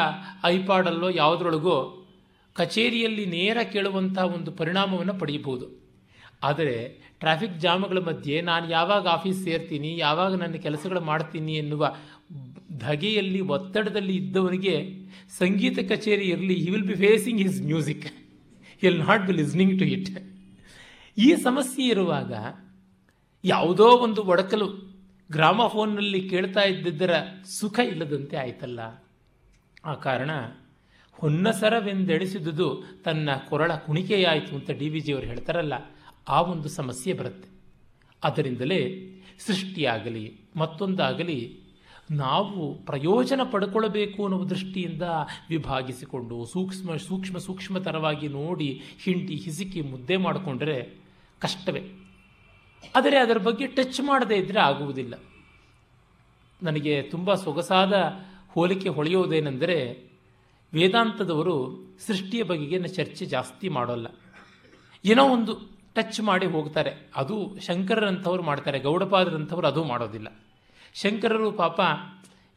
ಐಪಾಡಲ್ಲೋ 0.44 1.10
ಯಾವುದ್ರೊಳಗೋ 1.10 2.06
ಕಚೇರಿಯಲ್ಲಿ 2.52 3.26
ನೇರ 3.26 3.58
ಕೇಳುವಂಥ 3.72 4.18
ಒಂದು 4.18 4.52
ಪರಿಣಾಮವನ್ನು 4.52 5.14
ಪಡೆಯಬಹುದು. 5.18 5.84
ಆದರೆ 6.42 7.04
ಟ್ರಾಫಿಕ್ 7.18 7.60
ಜಾಮ್ಗಳ 7.60 7.98
ಮಧ್ಯೆ 7.98 8.40
ನಾನು 8.40 8.70
ಯಾವಾಗ 8.70 9.06
ಆಫೀಸ್ 9.06 9.44
ಸೇರ್ತೀನಿ, 9.44 9.96
ಯಾವಾಗ 9.96 10.34
ನನ್ನ 10.34 10.54
ಕೆಲಸಗಳು 10.54 11.00
ಮಾಡ್ತೀನಿ 11.00 11.54
ಎನ್ನುವ 11.54 11.96
ಧಗೆಯಲ್ಲಿ, 12.78 13.40
ಒತ್ತಡದಲ್ಲಿ 13.40 14.16
ಇದ್ದವರಿಗೆ 14.16 14.76
ಸಂಗೀತ 15.38 15.78
ಕಚೇರಿ 15.78 16.24
ಇರಲಿ 16.24 16.54
he 16.54 16.70
will 16.70 16.88
be 16.88 16.94
facing 16.94 17.40
his 17.40 17.62
music 17.62 18.06
will 18.82 18.98
not 18.98 19.26
be 19.26 19.32
listening 19.32 19.78
to 19.78 19.84
it 19.84 20.10
ಈ 21.18 21.34
ಸಮಸ್ಯೆ 21.34 21.84
ಇರುವಾಗ 21.86 22.32
ಯಾವುದೋ 23.44 23.84
ಒಂದು 23.84 24.22
ಒಡಕಲು 24.22 24.68
ಗ್ರಾಮಫೋನ್ನಲ್ಲಿ 25.32 26.28
ಕೇಳ್ತಾ 26.28 26.62
ಇದ್ದಿದ್ದರ 26.62 27.14
ಸುಖ 27.60 27.78
ಇಲ್ಲದಂತೆ 27.78 28.36
ಆಯ್ತಲ್ಲ? 28.36 28.80
ಆ 29.84 29.94
ಕಾರಣ 29.94 30.30
ಹೊನ್ನಸರವೆಂದೆಣಿಸಿದುದು 31.12 32.84
ತನ್ನ 33.04 33.28
ಕೊರಳ 33.48 33.74
ಕುಣಿಕೆಯಾಯಿತು 33.74 34.54
ಅಂತ 34.54 34.70
ಡಿ 34.70 34.88
ವಿ 34.88 35.00
ಜಿಯವರು 35.00 35.26
ಹೇಳ್ತಾರಲ್ಲ, 35.26 35.72
ಆ 36.28 36.40
ಒಂದು 36.40 36.68
ಸಮಸ್ಯೆ 36.68 37.12
ಬರುತ್ತೆ. 37.12 37.48
ಅದರಿಂದಲೇ 38.24 38.80
ಸೃಷ್ಟಿಯಾಗಲಿ, 39.46 40.40
ಮತ್ತೊಂದಾಗಲಿ 40.56 41.60
ನಾವು 42.10 42.74
ಪ್ರಯೋಜನ 42.74 43.40
ಪಡ್ಕೊಳ್ಬೇಕು 43.50 44.24
ಅನ್ನುವ 44.24 44.44
ದೃಷ್ಟಿಯಿಂದ 44.44 45.02
ವಿಭಾಗಿಸಿಕೊಂಡು 45.48 46.44
ಸೂಕ್ಷ್ಮ 46.44 46.96
ಸೂಕ್ಷ್ಮ 46.96 47.38
ಸೂಕ್ಷ್ಮತರವಾಗಿ 47.38 48.28
ನೋಡಿ 48.28 48.82
ಹಿಂಡಿ 49.02 49.34
ಹಿಸುಕಿ 49.34 49.80
ಮುದ್ದೆ 49.80 50.16
ಮಾಡಿಕೊಂಡ್ರೆ 50.16 50.96
ಕಷ್ಟವೇ. 51.38 51.82
ಆದರೆ 52.96 53.18
ಅದರ 53.18 53.38
ಬಗ್ಗೆ 53.38 53.66
ಟಚ್ 53.66 54.00
ಮಾಡದೇ 54.00 54.36
ಇದ್ದರೆ 54.36 54.60
ಆಗುವುದಿಲ್ಲ. 54.60 55.14
ನನಗೆ 56.62 57.02
ತುಂಬ 57.02 57.34
ಸೊಗಸಾದ 57.34 57.92
ಹೋಲಿಕೆ 58.54 58.88
ಹೊಳೆಯೋದೇನೆಂದರೆ 58.88 60.08
ವೇದಾಂತದವರು 60.74 61.84
ಸೃಷ್ಟಿಯ 62.06 62.42
ಬಗೆಗಿನ 62.42 62.84
ಚರ್ಚೆ 62.86 63.26
ಜಾಸ್ತಿ 63.26 63.68
ಮಾಡೋಲ್ಲ. 63.68 64.06
ಏನೋ 65.04 65.28
ಒಂದು 65.28 65.60
ಟಚ್ 65.94 66.20
ಮಾಡಿ 66.20 66.46
ಹೋಗ್ತಾರೆ. 66.46 67.10
ಅದು 67.16 67.56
ಶಂಕರರಂಥವ್ರು 67.60 68.42
ಮಾಡ್ತಾರೆ, 68.42 68.78
ಗೌಡಪಾದರಂಥವ್ರು 68.78 69.66
ಅದು 69.66 69.84
ಮಾಡೋದಿಲ್ಲ. 69.84 70.42
ಶಂಕರರು 70.94 71.52
ಪಾಪ 71.52 71.80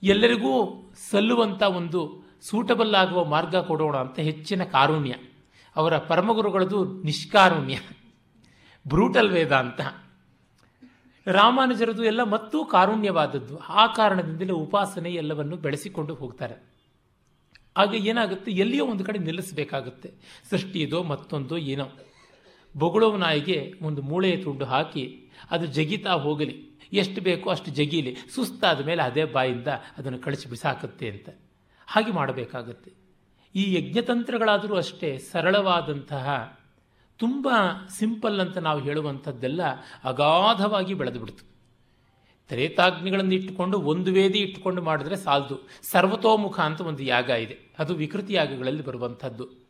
ಎಲ್ಲರಿಗೂ 0.03 0.83
ಸಲ್ಲುವಂಥ 1.11 1.63
ಒಂದು 1.63 2.27
ಸೂಟಬಲ್ 2.41 2.95
ಆಗುವ 2.95 3.25
ಮಾರ್ಗ 3.25 3.55
ಕೊಡೋಣ 3.55 3.97
ಅಂತ 3.97 4.19
ಹೆಚ್ಚಿನ 4.19 4.63
ಕಾರುಣ್ಯ. 4.63 5.15
ಅವರ 5.75 5.97
ಪರಮಗುರುಗಳದು 5.97 7.03
ನಿಷ್ಕಾರುಣ್ಯ. 7.03 7.79
ಬ್ರೂಟಲ್ 8.88 9.31
ವೇದಾಂತ. 9.31 9.81
ರಾಮಾನುಜರದು 11.27 12.03
ಎಲ್ಲ 12.03 12.24
ಮತ್ತೂ 12.24 12.65
ಕಾರುಣ್ಯವಾದದ್ದು. 12.65 13.57
ಆ 13.57 13.88
ಕಾರಣದಿಂದಲೇ 13.88 14.53
ಉಪಾಸನೆ 14.53 15.13
ಎಲ್ಲವನ್ನು 15.13 15.56
ಬೆಳೆಸಿಕೊಂಡು 15.56 16.13
ಹೋಗ್ತಾರೆ. 16.15 16.77
ಆಗ 17.77 17.95
ಏನಾಗುತ್ತೆ? 17.95 18.51
ಎಲ್ಲಿಯೋ 18.51 18.85
ಒಂದು 18.85 19.03
ಕಡೆ 19.03 19.19
ನಿಲ್ಲಿಸಬೇಕಾಗುತ್ತೆ. 19.19 20.13
ಸೃಷ್ಟಿಯದೋ 20.50 21.03
ಮತ್ತೊಂದೋ 21.03 21.57
ಏನೋ. 21.57 21.88
ಬೊಗಳೋ 22.77 23.18
ನಾಯಿಗೆ 23.18 23.74
ಒಂದು 23.81 24.01
ಮೂಳೆಯ 24.01 24.38
ತುಂಡು 24.38 24.65
ಹಾಕಿ 24.65 25.29
ಅದು 25.51 25.65
ಜಗಿತಾ 25.65 26.12
ಹೋಗಲಿ. 26.12 26.79
ಎಷ್ಟು 26.94 27.21
ಬೇಕೋ 27.21 27.50
ಅಷ್ಟು 27.50 27.71
ಜಗೀಲಿ. 27.71 28.15
ಸುಸ್ತಾದ 28.35 28.85
ಮೇಲೆ 28.85 29.03
ಅದೇ 29.03 29.25
ಬಾಯಿಂದ 29.25 29.68
ಅದನ್ನು 29.68 30.19
ಕಳಿಸಿ 30.19 30.50
ಬಿಸಾಕುತ್ತೆ 30.50 31.09
ಅಂತ. 31.09 31.30
ಹಾಗೆ 31.88 32.12
ಮಾಡಬೇಕಾಗತ್ತೆ. 32.12 32.91
ಈ 33.56 33.73
ಯಜ್ಞತಂತ್ರಗಳಾದರೂ 33.75 34.75
ಅಷ್ಟೇ 34.75 35.18
ಸರಳವಾದಂತಹ 35.18 36.56
ತುಂಬ 37.18 37.50
ಸಿಂಪಲ್ 37.97 38.40
ಅಂತ 38.40 38.57
ನಾವು 38.57 38.80
ಹೇಳುವಂಥದ್ದೆಲ್ಲ 38.80 39.62
ಅಗಾಧವಾಗಿ 40.04 40.94
ಬೆಳೆದು 40.94 41.19
ಬಿಡ್ತು. 41.19 41.57
ತ್ರೇತಾಗ್ನಿಗಳನ್ನು 42.47 43.36
ಇಟ್ಟುಕೊಂಡು 43.36 43.81
ಒಂದು 43.81 44.12
ವೇದಿ 44.12 44.40
ಇಟ್ಟುಕೊಂಡು 44.40 44.81
ಮಾಡಿದ್ರೆ 44.81 45.16
ಸಾಲದು. 45.16 45.69
ಸರ್ವತೋಮುಖ 45.92 46.59
ಅಂತ 46.59 46.81
ಒಂದು 46.81 47.04
ಯಾಗ 47.04 47.30
ಇದೆ. 47.30 47.57
ಅದು 47.80 47.95
ವಿಕೃತಿ 47.95 48.33
ಯಾಗಗಳಲ್ಲಿ 48.33 48.83
ಬರುವಂಥದ್ದು. 48.83 49.68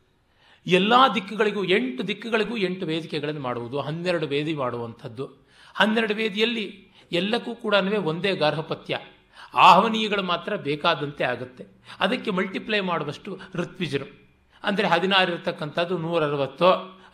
ಎಲ್ಲ 0.66 0.92
ದಿಕ್ಕುಗಳಿಗೂ, 1.14 1.64
ಎಂಟು 1.64 2.08
ದಿಕ್ಕುಗಳಿಗೂ 2.08 2.56
ಎಂಟು 2.56 2.86
ವೇದಿಕೆಗಳನ್ನು 2.86 3.40
ಮಾಡುವುದು, 3.40 3.80
ಹನ್ನೆರಡು 3.80 4.26
ವೇದಿ 4.26 4.54
ಮಾಡುವಂಥದ್ದು. 4.54 5.26
ಹನ್ನೆರಡು 5.74 6.14
ವೇದಿಯಲ್ಲಿ 6.14 6.88
ಎಲ್ಲಕ್ಕೂ 7.12 7.54
ಕೂಡ 7.54 7.74
ಒಂದೇ 8.04 8.36
ಗಾರ್ಹಪತ್ಯ. 8.36 8.98
ಆಹ್ವನೀಯಗಳು 9.54 10.22
ಮಾತ್ರ 10.22 10.56
ಬೇಕಾದಂತೆ 10.56 11.24
ಆಗುತ್ತೆ. 11.24 11.66
ಅದಕ್ಕೆ 12.00 12.30
ಮಲ್ಟಿಪ್ಲೈ 12.30 12.80
ಮಾಡುವಷ್ಟು 12.80 13.38
ಋತ್ವಿಜರು. 13.54 14.28
ಅಂದರೆ 14.62 14.88
ಹದಿನಾರು 14.88 15.32
ಇರತಕ್ಕಂಥದ್ದು 15.32 15.98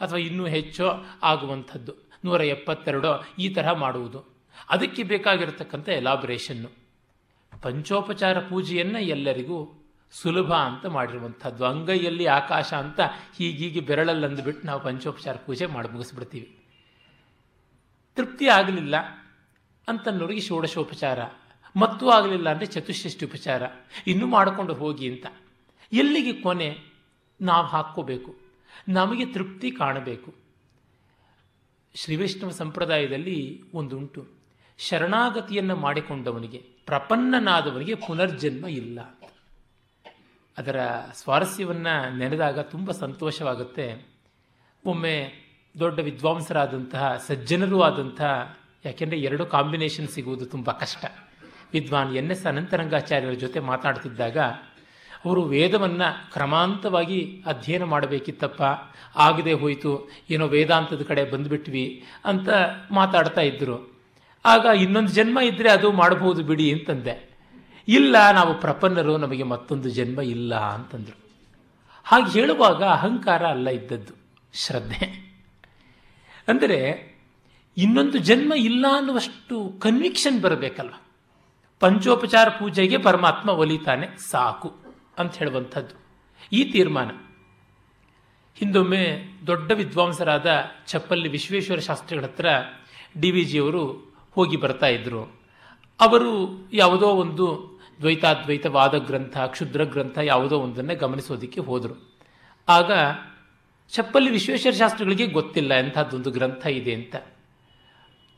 ಅಥವಾ 0.01 0.19
ಇನ್ನೂ 0.19 0.47
ಹೆಚ್ಚೋ 0.47 0.87
ಆಗುವಂಥದ್ದು. 1.23 1.95
ನೂರ 2.25 2.41
ಎಪ್ಪತ್ತೆರಡೋ 2.41 3.25
ಈ 3.39 3.49
ತರಹ 3.49 3.73
ಮಾಡುವುದು. 3.73 4.25
ಅದಕ್ಕೆ 4.69 5.03
ಬೇಕಾಗಿರತಕ್ಕಂಥ 5.03 5.89
ಎಲಾಬ್ರೇಷನ್ನು 5.89 6.71
ಪಂಚೋಪಚಾರ 7.63 8.39
ಪೂಜೆಯನ್ನು 8.39 8.99
ಎಲ್ಲರಿಗೂ 8.99 9.87
ಸುಲಭ 10.13 10.53
ಅಂತ 10.53 10.87
ಮಾಡಿರುವಂಥದ್ದು. 10.87 11.65
ಅಂಗೈಯಲ್ಲಿ 11.65 12.27
ಆಕಾಶ 12.27 12.75
ಅಂತ 12.75 13.01
ಹೀಗೀಗೆ 13.39 13.81
ಬೆರಳಲ್ಲಿ 13.81 14.27
ಅಂದುಬಿಟ್ಟು 14.27 14.67
ನಾವು 14.67 14.81
ಪಂಚೋಪಚಾರ 14.81 15.37
ಪೂಜೆ 15.37 15.67
ಮಾಡಿ 15.67 15.89
ಮುಗಿಸ್ಬಿಡ್ತೀವಿ. 15.89 16.59
ತೃಪ್ತಿ 18.17 18.49
ಆಗಲಿಲ್ಲ 18.49 18.97
ಅಂತನ್ನೋರಿಗೆ 19.89 20.41
ಷೋಡಶೋಪಚಾರ, 20.41 21.19
ಮತ್ತೂ 21.77 22.09
ಆಗಲಿಲ್ಲ 22.09 22.51
ಅಂದರೆ 22.51 22.67
ಚತುಷ್ಷಷ್ಟಿ 22.67 23.27
ಉಪಚಾರ. 23.27 23.63
ಇನ್ನೂ 24.07 24.27
ಮಾಡಿಕೊಂಡು 24.27 24.75
ಹೋಗಿ 24.75 25.13
ಅಂತ. 25.13 25.27
ಎಲ್ಲಿಗೆ 25.93 26.33
ಕೊನೆ? 26.33 26.79
ನಾವು 27.41 27.67
ಹಾಕ್ಕೋಬೇಕು. 27.67 28.44
ನಮಗೆ 28.89 29.27
ತೃಪ್ತಿ 29.27 29.71
ಕಾಣಬೇಕು. 29.71 30.35
ಶ್ರೀವೈಷ್ಣವ 31.95 32.51
ಸಂಪ್ರದಾಯದಲ್ಲಿ 32.51 33.65
ಒಂದುಂಟು. 33.75 34.27
ಶರಣಾಗತಿಯನ್ನು 34.79 35.77
ಮಾಡಿಕೊಂಡವನಿಗೆ, 35.77 36.59
ಪ್ರಪನ್ನನಾದವನಿಗೆ 36.87 37.95
ಪುನರ್ಜನ್ಮ 37.95 38.67
ಇಲ್ಲ. 38.67 39.01
ಅದರ 40.59 40.87
ಸ್ವಾರಸ್ಯವನ್ನು 41.13 42.17
ನೆನೆದಾಗ 42.17 42.59
ತುಂಬ 42.59 42.91
ಸಂತೋಷವಾಗುತ್ತೆ. 42.93 44.07
ಒಮ್ಮೆ 44.87 45.33
ದೊಡ್ಡ 45.79 45.99
ವಿದ್ವಾಂಸರಾದಂತಹ, 45.99 47.17
ಸಜ್ಜನರೂ 47.17 47.81
ಆದಂತಹ 47.81 48.59
ಯಾಕೆಂದರೆ 48.85 49.19
ಎರಡು 49.19 49.47
ಕಾಂಬಿನೇಷನ್ 49.47 50.09
ಸಿಗುವುದು 50.09 50.47
ತುಂಬ 50.47 50.71
ಕಷ್ಟ. 50.71 51.05
ವಿದ್ವಾನ್ 51.73 52.17
ಎನ್ 52.17 52.31
ಎಸ್ 52.31 52.47
ಅನಂತರಂಗಾಚಾರ್ಯರ 52.47 53.33
ಜೊತೆ 53.33 53.61
ಮಾತಾಡ್ತಿದ್ದಾಗ 53.61 54.37
ಅವರು 55.25 55.43
ವೇದವನ್ನು 55.43 56.33
ಕ್ರಮಾಂತವಾಗಿ 56.33 57.43
ಅಧ್ಯಯನ 57.47 57.85
ಮಾಡಬೇಕಿತ್ತಪ್ಪ. 57.85 58.63
ಆಗದೆ 59.17 59.53
ಹೋಯಿತು. 59.53 60.11
ಏನೋ 60.31 60.47
ವೇದಾಂತದ 60.47 61.03
ಕಡೆ 61.03 61.25
ಬಂದುಬಿಟ್ವಿ 61.25 62.05
ಅಂತ 62.25 62.49
ಮಾತಾಡ್ತಾ 62.91 63.41
ಇದ್ದರು 63.41 63.95
ಆಗ 64.45 64.67
ಇನ್ನೊಂದು 64.77 65.13
ಜನ್ಮ 65.13 65.39
ಇದ್ದರೆ 65.41 65.71
ಅದು 65.71 65.93
ಮಾಡಬಹುದು 65.93 66.43
ಬಿಡಿ 66.43 66.73
ಅಂತಂದೆ. 66.73 67.35
ಇಲ್ಲ, 67.89 68.31
ನಾವು 68.33 68.61
ಪ್ರಪನ್ನರು, 68.61 69.17
ನಮಗೆ 69.17 69.43
ಮತ್ತೊಂದು 69.43 69.89
ಜನ್ಮ 69.89 70.21
ಇಲ್ಲ 70.21 70.55
ಅಂತಂದರು. 70.55 71.19
ಹಾಗೆ 72.05 72.31
ಹೇಳುವಾಗ 72.31 72.85
ಅಹಂಕಾರ 72.85 73.47
ಅಲ್ಲ 73.47 73.69
ಇದ್ದದ್ದು. 73.69 74.13
ಶ್ರದ್ಧೆ. 74.55 75.25
ಅಂದರೆ 76.49 77.09
ಇನ್ನೊಂದು 77.77 78.19
ಜನ್ಮ 78.19 78.53
ಇಲ್ಲ 78.55 78.87
ಅನ್ನುವಷ್ಟು 78.97 79.73
ಕನ್ವಿಕ್ಷನ್ 79.81 80.43
ಬರಬೇಕಲ್ವ? 80.43 80.93
ಪಂಚೋಪಚಾರ 81.81 82.49
ಪೂಜೆಗೆ 82.49 82.99
ಪರಮಾತ್ಮ 82.99 83.51
ಒಲಿತಾನೆ, 83.51 84.09
ಸಾಕು. 84.31 84.84
ಅಂತ 85.19 85.37
ಹೇಳುವಂಥದ್ದು. 85.37 86.05
ಈ 86.53 86.73
ತೀರ್ಮಾನ. 86.73 87.11
ಹಿಂದೊಮ್ಮೆ 88.57 89.25
ದೊಡ್ಡ 89.47 89.73
ವಿದ್ವಾಂಸರಾದ 89.73 90.47
ಚಪ್ಪಲ್ಲಿ 90.87 91.29
ವಿಶ್ವೇಶ್ವರ 91.29 91.79
ಶಾಸ್ತ್ರಿಗಳ 91.79 92.25
ಹತ್ರ 92.25 92.47
ಡಿ 93.21 93.31
ವಿ 93.31 93.45
ಜಿಯವರು 93.45 94.15
ಹೋಗಿ 94.33 94.57
ಬರ್ತಾ 94.57 94.87
ಇದ್ರು. 94.87 95.41
ಅವರು 96.01 96.51
ಯಾವುದೋ 96.73 97.07
ಒಂದು 97.07 97.75
ದ್ವೈತಾದ್ವೈತವಾದ 98.01 98.95
ಗ್ರಂಥ, 98.99 99.39
ಕ್ಷುದ್ರ 99.39 99.85
ಗ್ರಂಥ 99.85 100.19
ಯಾವುದೋ 100.19 100.59
ಒಂದನ್ನು 100.59 100.97
ಗಮನಿಸೋದಕ್ಕೆ 100.97 101.61
ಹೋದರು. 101.61 102.19
ಆಗ 102.69 102.93
ಚಪ್ಪಲ್ಲಿ 103.91 104.31
ವಿಶ್ವೇಶ್ವರ 104.31 104.73
ಶಾಸ್ತ್ರಿಗಳಿಗೆ 104.73 105.27
ಗೊತ್ತಿಲ್ಲ 105.27 105.75
ಎಂಥದ್ದೊಂದು 105.75 106.31
ಗ್ರಂಥ 106.31 106.67
ಇದೆ 106.67 106.95
ಅಂತ. 106.95 107.17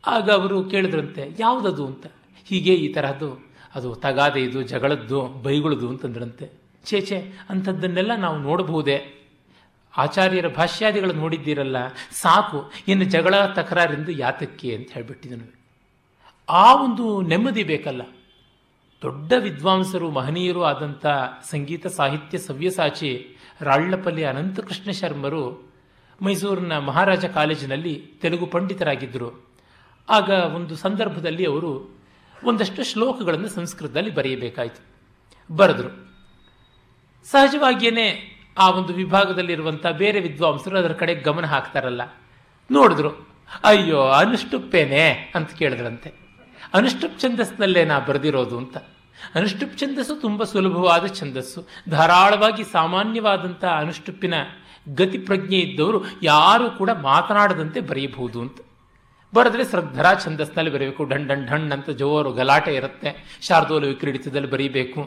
ಆಗ 0.06 0.30
ಅವರು 0.30 0.64
ಕೇಳಿದ್ರಂತೆ, 0.64 1.30
ಯಾವುದದು? 1.38 1.86
ಅಂತ. 1.86 2.06
ಹೀಗೆ 2.44 2.74
ಈ 2.74 2.92
ತರಹದ್ದು, 2.92 3.46
ಅದು 3.74 3.94
ತಗಾದೆ 3.94 4.42
ಇದು 4.42 4.62
ಜಗಳದ್ದು 4.62 5.26
ಬೈಗುಳದು 5.26 5.88
ಅಂತಂದ್ರಂತೆ. 5.88 6.65
ಛೇ 6.86 7.32
ಅಂಥದ್ದನ್ನೆಲ್ಲ 7.50 8.14
ನಾವು 8.14 8.38
ನೋಡಬಹುದೇ? 8.38 9.12
ಆಚಾರ್ಯರ 9.96 10.48
ಭಾಷ್ಯಾದಿಗಳು 10.48 11.12
ನೋಡಿದ್ದೀರಲ್ಲ, 11.12 11.76
ಸಾಕು, 12.12 12.72
ಇನ್ನು 12.88 13.04
ಜಗಳ 13.04 13.46
ತಕರಾರಿಂದ 13.46 14.08
ಯಾತಕ್ಕೆ 14.08 14.74
ಅಂತ 14.74 14.90
ಹೇಳಿಬಿಟ್ಟಿದ್ದನು 14.92 15.54
ಆ 16.48 16.82
ಒಂದು 16.84 17.20
ನೆಮ್ಮದಿ 17.20 17.62
ಬೇಕಲ್ಲ. 17.62 18.02
ದೊಡ್ಡ 19.02 19.32
ವಿದ್ವಾಂಸರು, 19.38 20.10
ಮಹನೀಯರು 20.10 20.64
ಆದಂಥ 20.64 21.06
ಸಂಗೀತ 21.50 21.86
ಸಾಹಿತ್ಯ 21.86 22.38
ಸವ್ಯಸಾಚಿ 22.38 23.36
ರಾಳ್ಳಪಲ್ಲಿ 23.60 24.24
ಅನಂತಕೃಷ್ಣ 24.24 24.90
ಶರ್ಮರು 24.90 25.72
ಮೈಸೂರಿನ 26.22 26.78
ಮಹಾರಾಜ 26.78 27.24
ಕಾಲೇಜಿನಲ್ಲಿ 27.24 28.12
ತೆಲುಗು 28.20 28.46
ಪಂಡಿತರಾಗಿದ್ದರು. 28.46 29.46
ಆಗ 30.08 30.28
ಒಂದು 30.28 30.76
ಸಂದರ್ಭದಲ್ಲಿ 30.76 31.44
ಅವರು 31.44 31.90
ಒಂದಷ್ಟು 32.44 32.84
ಶ್ಲೋಕಗಳನ್ನು 32.84 33.48
ಸಂಸ್ಕೃತದಲ್ಲಿ 33.48 34.10
ಬರೆಯಬೇಕಾಯಿತು. 34.10 34.96
ಬರೆದರು. 35.56 36.15
ಸಹಜವಾಗಿಯೇ 37.30 38.32
ಆ 38.58 38.70
ಒಂದು 38.70 38.92
ವಿಭಾಗದಲ್ಲಿರುವಂಥ 38.92 39.86
ಬೇರೆ 39.86 40.20
ವಿದ್ವಾಂಸರು 40.20 40.78
ಅದರ 40.78 40.92
ಕಡೆ 40.92 41.14
ಗಮನ 41.14 41.46
ಹಾಕ್ತಾರಲ್ಲ. 41.46 42.02
ನೋಡಿದ್ರು, 42.70 43.28
ಅಯ್ಯೋ 43.64 44.00
ಅನುಷ್ಟುಪ್ಪೇನೆ 44.00 45.32
ಅಂತ 45.34 45.54
ಕೇಳಿದ್ರಂತೆ. 45.54 46.12
ಅನುಷ್ಟುಪ್ 46.74 47.20
ಛಂದಸ್ನಲ್ಲೇ 47.20 47.84
ನಾ 47.84 47.98
ಬರೆದಿರೋದು 47.98 48.58
ಅಂತ. 48.58 48.76
ಅನುಷ್ಟುಪ್ 49.34 49.78
ಛಂದಸ್ಸು 49.78 50.20
ತುಂಬ 50.20 50.44
ಸುಲಭವಾದ 50.44 51.06
ಛಂದಸ್ಸು. 51.06 51.68
ಧಾರಾಳವಾಗಿ 51.88 52.64
ಸಾಮಾನ್ಯವಾದಂಥ 52.64 53.64
ಅನುಷ್ಟುಪ್ಪಿನ 53.64 54.34
ಗತಿ 54.94 55.18
ಪ್ರಜ್ಞೆ 55.18 55.56
ಇದ್ದವರು 55.56 56.04
ಯಾರೂ 56.22 56.70
ಕೂಡ 56.70 56.90
ಮಾತನಾಡದಂತೆ 56.90 57.80
ಬರೆಯಬಹುದು 57.80 58.40
ಅಂತ. 58.40 58.65
ಬರೆದ್ರೆ 59.36 59.64
ಶ್ರದ್ಧರಾ 59.70 60.10
ಛಂದಸ್ನಲ್ಲಿ 60.24 60.70
ಬರೀಬೇಕು. 60.74 61.04
ಢಣ್ 61.10 61.26
ಢಣ್ 61.30 61.44
ಢಣ್ 61.50 61.66
ಅಂತ 61.76 61.90
ಜೋರು 62.00 62.30
ಗಲಾಟೆ 62.38 62.72
ಇರುತ್ತೆ. 62.74 63.10
ಶಾರ್ದೋಲ 63.48 63.84
ವಿಕ್ರೀಡಿತದಲ್ಲಿ 63.84 64.50
ಬರೀಬೇಕು. 64.54 65.00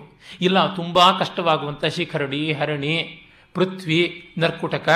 ಇಲ್ಲ, 0.47 0.57
ತುಂಬ 0.75 0.99
ಕಷ್ಟವಾಗುವಂಥ 1.21 1.85
ಶಿಖರಡಿ 1.97 2.41
ಹರಣಿ, 2.59 2.95
ಪೃಥ್ವಿ, 3.53 4.01
ನರ್ಕುಟಕ 4.37 4.89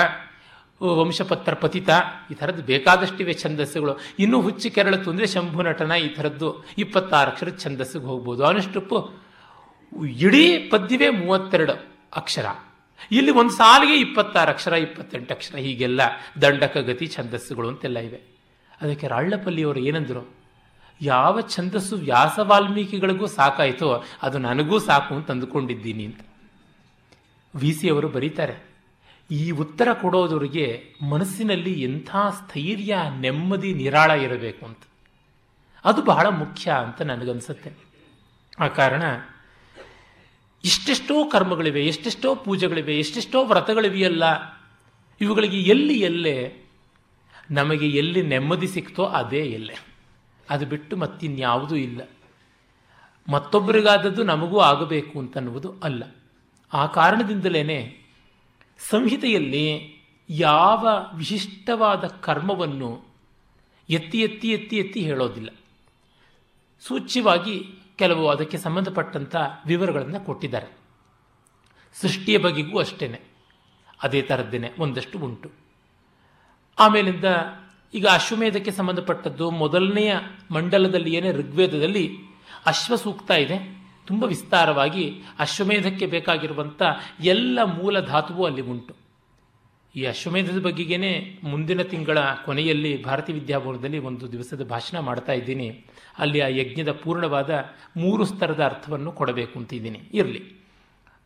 ವಂಶಪತ್ರ 1.00 1.52
ಪತಿತ, 1.54 1.90
ಈ 2.30 2.34
ಥರದ್ದು 2.34 2.62
ಬೇಕಾದಷ್ಟಿವೆ 2.62 3.34
ಛಂದಸ್ಸುಗಳು. 3.42 3.92
ಇನ್ನೂ 4.18 4.38
ಹುಚ್ಚಿ 4.40 4.68
ಕೆರಳಿತು 4.70 5.08
ಅಂದರೆ 5.10 5.26
ಶಂಭು 5.34 5.62
ನಟನ, 5.62 5.92
ಈ 6.06 6.08
ಥರದ್ದು 6.16 6.48
ಇಪ್ಪತ್ತಾರು 6.78 7.30
ಅಕ್ಷರ 7.30 7.50
ಛಂದಸ್ಸಿಗೆ 7.64 8.04
ಹೋಗ್ಬೋದು. 8.04 8.42
ಅನುಷ್ಟುಪ್ಪು 8.44 8.98
ಇಡೀ 10.26 10.44
ಪದ್ಯವೇ 10.72 11.08
ಮೂವತ್ತೆರಡು 11.22 11.74
ಅಕ್ಷರ. 12.20 12.46
ಇಲ್ಲಿ 13.12 13.32
ಒಂದು 13.40 13.52
ಸಾಲಿಗೆ 13.52 13.96
ಇಪ್ಪತ್ತಾರು 14.00 14.50
ಅಕ್ಷರ, 14.50 14.72
ಇಪ್ಪತ್ತೆಂಟು 14.86 15.32
ಅಕ್ಷರ, 15.34 15.56
ಹೀಗೆಲ್ಲ 15.66 16.00
ದಂಡಕ 16.42 16.76
ಗತಿ 16.90 17.06
ಛಂದಸ್ಸುಗಳು 17.06 17.68
ಅಂತೆಲ್ಲ 17.68 17.98
ಇವೆ. 17.98 18.33
ಅದಕ್ಕೆ 18.84 19.06
ರಾಳ್ಳಪಲ್ಲಿಯವರು 19.06 19.80
ಏನಂದರು, 19.80 20.22
ಯಾವ 21.00 21.40
ಛಂದಸ್ಸು 21.48 21.96
ವ್ಯಾಸ 21.96 22.38
ವಾಲ್ಮೀಕಿಗಳಿಗೂ 22.42 23.26
ಸಾಕಾಯಿತೋ 23.26 23.88
ಅದು 24.22 24.38
ನನಗೂ 24.38 24.78
ಸಾಕು 24.78 25.12
ಅಂತ 25.14 25.30
ಅಂದುಕೊಂಡಿದ್ದೀನಿ 25.30 26.04
ಅಂತ. 26.04 26.20
ವಿ 27.54 27.72
ಸಿ 27.72 27.86
ಅವರು 27.88 28.08
ಬರೀತಾರೆ, 28.08 28.56
ಈ 29.30 29.50
ಉತ್ತರ 29.50 29.88
ಕೊಡೋದವರಿಗೆ 29.92 30.66
ಮನಸ್ಸಿನಲ್ಲಿ 31.02 31.74
ಎಂಥ 31.82 32.10
ಸ್ಥೈರ್ಯ, 32.30 32.94
ನೆಮ್ಮದಿ, 33.20 33.70
ನಿರಾಳ 33.74 34.10
ಇರಬೇಕು 34.10 34.62
ಅಂತ. 34.66 34.82
ಅದು 35.84 36.02
ಬಹಳ 36.02 36.26
ಮುಖ್ಯ 36.26 36.66
ಅಂತ 36.70 37.02
ನನಗನ್ಸುತ್ತೆ. 37.02 37.70
ಆ 38.60 38.66
ಕಾರಣ, 38.68 39.02
ಎಷ್ಟೆಷ್ಟೋ 40.64 41.14
ಕರ್ಮಗಳಿವೆ, 41.24 41.82
ಎಷ್ಟೆಷ್ಟೋ 41.86 42.34
ಪೂಜೆಗಳಿವೆ, 42.34 42.94
ಎಷ್ಟೆಷ್ಟೋ 42.98 43.38
ವ್ರತಗಳಿವೆಯಲ್ಲ, 43.44 44.24
ಇವುಗಳಿಗೆ 45.20 45.58
ಎಲ್ಲಿ 45.70 45.96
ಎಲ್ಲೇ 46.00 46.36
ನಮಗೆ 47.50 47.88
ಎಲ್ಲಿ 47.88 48.22
ನೆಮ್ಮದಿ 48.22 48.68
ಸಿಕ್ತೋ 48.68 49.04
ಅದೇ 49.04 49.38
ಎಲ್ಲೆ. 49.38 49.94
ಅದು 50.50 50.66
ಬಿಟ್ಟು 50.66 50.96
ಮತ್ತಿನ್ಯಾವುದೂ 50.96 51.74
ಇಲ್ಲ. 51.74 52.00
ಮತ್ತೊಬ್ಬರಿಗಾದದ್ದು 53.28 54.22
ನಮಗೂ 54.22 54.58
ಆಗಬೇಕು 54.58 55.18
ಅಂತನ್ನುವುದು 55.18 55.74
ಅಲ್ಲ. 55.82 56.04
ಆ 56.72 56.86
ಕಾರಣದಿಂದಲೇ 56.86 58.00
ಸಂಹಿತೆಯಲ್ಲಿ 58.78 59.94
ಯಾವ 60.30 60.88
ವಿಶಿಷ್ಟವಾದ 61.14 62.06
ಕರ್ಮವನ್ನು 62.06 63.04
ಎತ್ತಿ 63.90 64.20
ಎತ್ತಿ 64.20 64.50
ಎತ್ತಿ 64.50 64.76
ಎತ್ತಿ 64.76 65.00
ಹೇಳೋದಿಲ್ಲ. 65.00 65.50
ಸೂಚ್ಯವಾಗಿ 66.80 67.64
ಕೆಲವು 67.96 68.28
ಅದಕ್ಕೆ 68.28 68.58
ಸಂಬಂಧಪಟ್ಟಂಥ 68.58 69.36
ವಿವರಗಳನ್ನು 69.66 70.20
ಕೊಟ್ಟಿದ್ದಾರೆ. 70.20 70.76
ಸೃಷ್ಟಿಯ 72.00 72.38
ಬಗೆಗೂ 72.38 72.78
ಅಷ್ಟೇ 72.78 73.20
ಅದೇ 74.02 74.22
ಥರದ್ದೇನೆ 74.22 74.70
ಒಂದಷ್ಟು 74.78 75.18
ಉಂಟು. 75.18 75.63
ಆಮೇಲಿಂದ 76.78 77.24
ಈಗ 77.94 78.06
ಅಶ್ವಮೇಧಕ್ಕೆ 78.06 78.70
ಸಂಬಂಧಪಟ್ಟದ್ದು 78.70 79.50
ಮೊದಲನೆಯ 79.50 80.14
ಮಂಡಲದಲ್ಲಿ 80.50 81.14
ಏನೇ 81.14 81.32
ಋಗ್ವೇದದಲ್ಲಿ 81.32 82.18
ಅಶ್ವ 82.66 82.96
ಸೂಕ್ತ 82.96 83.30
ಇದೆ, 83.30 83.84
ತುಂಬ 84.06 84.24
ವಿಸ್ತಾರವಾಗಿ 84.24 85.22
ಅಶ್ವಮೇಧಕ್ಕೆ 85.38 86.06
ಬೇಕಾಗಿರುವಂಥ 86.06 86.82
ಎಲ್ಲ 87.20 87.62
ಮೂಲ 87.62 88.00
ಧಾತುವು 88.00 88.44
ಅಲ್ಲಿ 88.44 88.60
ಉಂಟು. 88.60 88.94
ಈ 89.96 90.04
ಅಶ್ವಮೇಧದ 90.04 90.60
ಬಗ್ಗೆಗೇನೆ 90.60 91.40
ಮುಂದಿನ 91.44 91.82
ತಿಂಗಳ 91.82 92.18
ಕೊನೆಯಲ್ಲಿ 92.44 93.02
ಭಾರತೀಯ 93.02 93.34
ವಿದ್ಯಾಭವನದಲ್ಲಿ 93.34 93.98
ಒಂದು 93.98 94.32
ದಿವಸದ 94.32 94.68
ಭಾಷಣ 94.68 94.98
ಮಾಡ್ತಾ 94.98 95.32
ಇದ್ದೀನಿ. 95.32 95.84
ಅಲ್ಲಿ 96.18 96.40
ಆ 96.40 96.46
ಯಜ್ಞದ 96.46 96.92
ಪೂರ್ಣವಾದ 96.92 97.50
ಮೂರು 97.96 98.24
ಸ್ತರದ 98.24 98.64
ಅರ್ಥವನ್ನು 98.64 99.12
ಕೊಡಬೇಕು 99.12 99.58
ಅಂತ 99.58 99.74
ಇದ್ದೀನಿ. 99.74 100.00
ಇರಲಿ. 100.14 100.66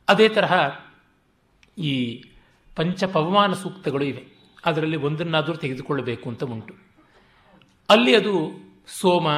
ಅದೇ 0.09 0.29
ತರಹ 0.29 0.71
ಈ 1.79 2.25
ಪಂಚಪವಮಾನ 2.77 3.53
ಸೂಕ್ತಗಳು 3.53 4.05
ಇವೆ. 4.05 4.38
ಅದರಲ್ಲಿ 4.65 4.97
ಒಂದನ್ನಾದರೂ 4.97 5.57
ತೆಗೆದುಕೊಳ್ಳಬೇಕು 5.57 6.29
ಅಂತ 6.29 6.45
ಉಂಟು. 6.45 6.75
ಅಲ್ಲಿ 7.91 8.17
ಅದು 8.17 8.51
ಸೋಮ, 9.01 9.29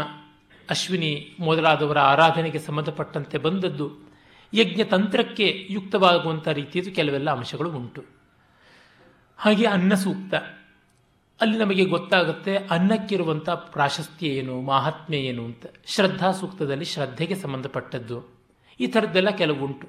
ಅಶ್ವಿನಿ 0.71 1.37
ಮೊದಲಾದವರ 1.41 1.99
ಆರಾಧನೆಗೆ 1.99 2.59
ಸಂಬಂಧಪಟ್ಟಂತೆ 2.59 3.39
ಬಂದದ್ದು 3.39 4.11
ಯಜ್ಞ 4.55 4.83
ತಂತ್ರಕ್ಕೆ 4.83 5.67
ಯುಕ್ತವಾಗುವಂಥ 5.71 6.49
ರೀತಿಯದು 6.49 6.91
ಕೆಲವೆಲ್ಲ 6.91 7.31
ಅಂಶಗಳು 7.31 7.71
ಉಂಟು. 7.71 8.05
ಹಾಗೆ 9.37 9.67
ಅನ್ನ 9.67 9.95
ಸೂಕ್ತ. 9.95 10.35
ಅಲ್ಲಿ 11.41 11.59
ನಮಗೆ 11.59 11.85
ಗೊತ್ತಾಗುತ್ತೆ 11.85 12.57
ಅನ್ನಕ್ಕಿರುವಂಥ 12.57 13.50
ಪ್ರಾಶಸ್ತ್ಯ 13.50 14.27
ಏನು, 14.27 14.61
ಮಹಾತ್ಮ್ಯ 14.61 15.19
ಏನು 15.19 15.45
ಅಂತ. 15.45 15.67
ಶ್ರದ್ಧಾ 15.87 16.33
ಸೂಕ್ತದಲ್ಲಿ 16.33 16.85
ಶ್ರದ್ಧೆಗೆ 16.85 17.35
ಸಂಬಂಧಪಟ್ಟದ್ದು. 17.35 18.41
ಈ 18.81 18.87
ಥರದ್ದೆಲ್ಲ 18.87 19.31
ಕೆಲವು 19.31 19.65
ಉಂಟು. 19.65 19.89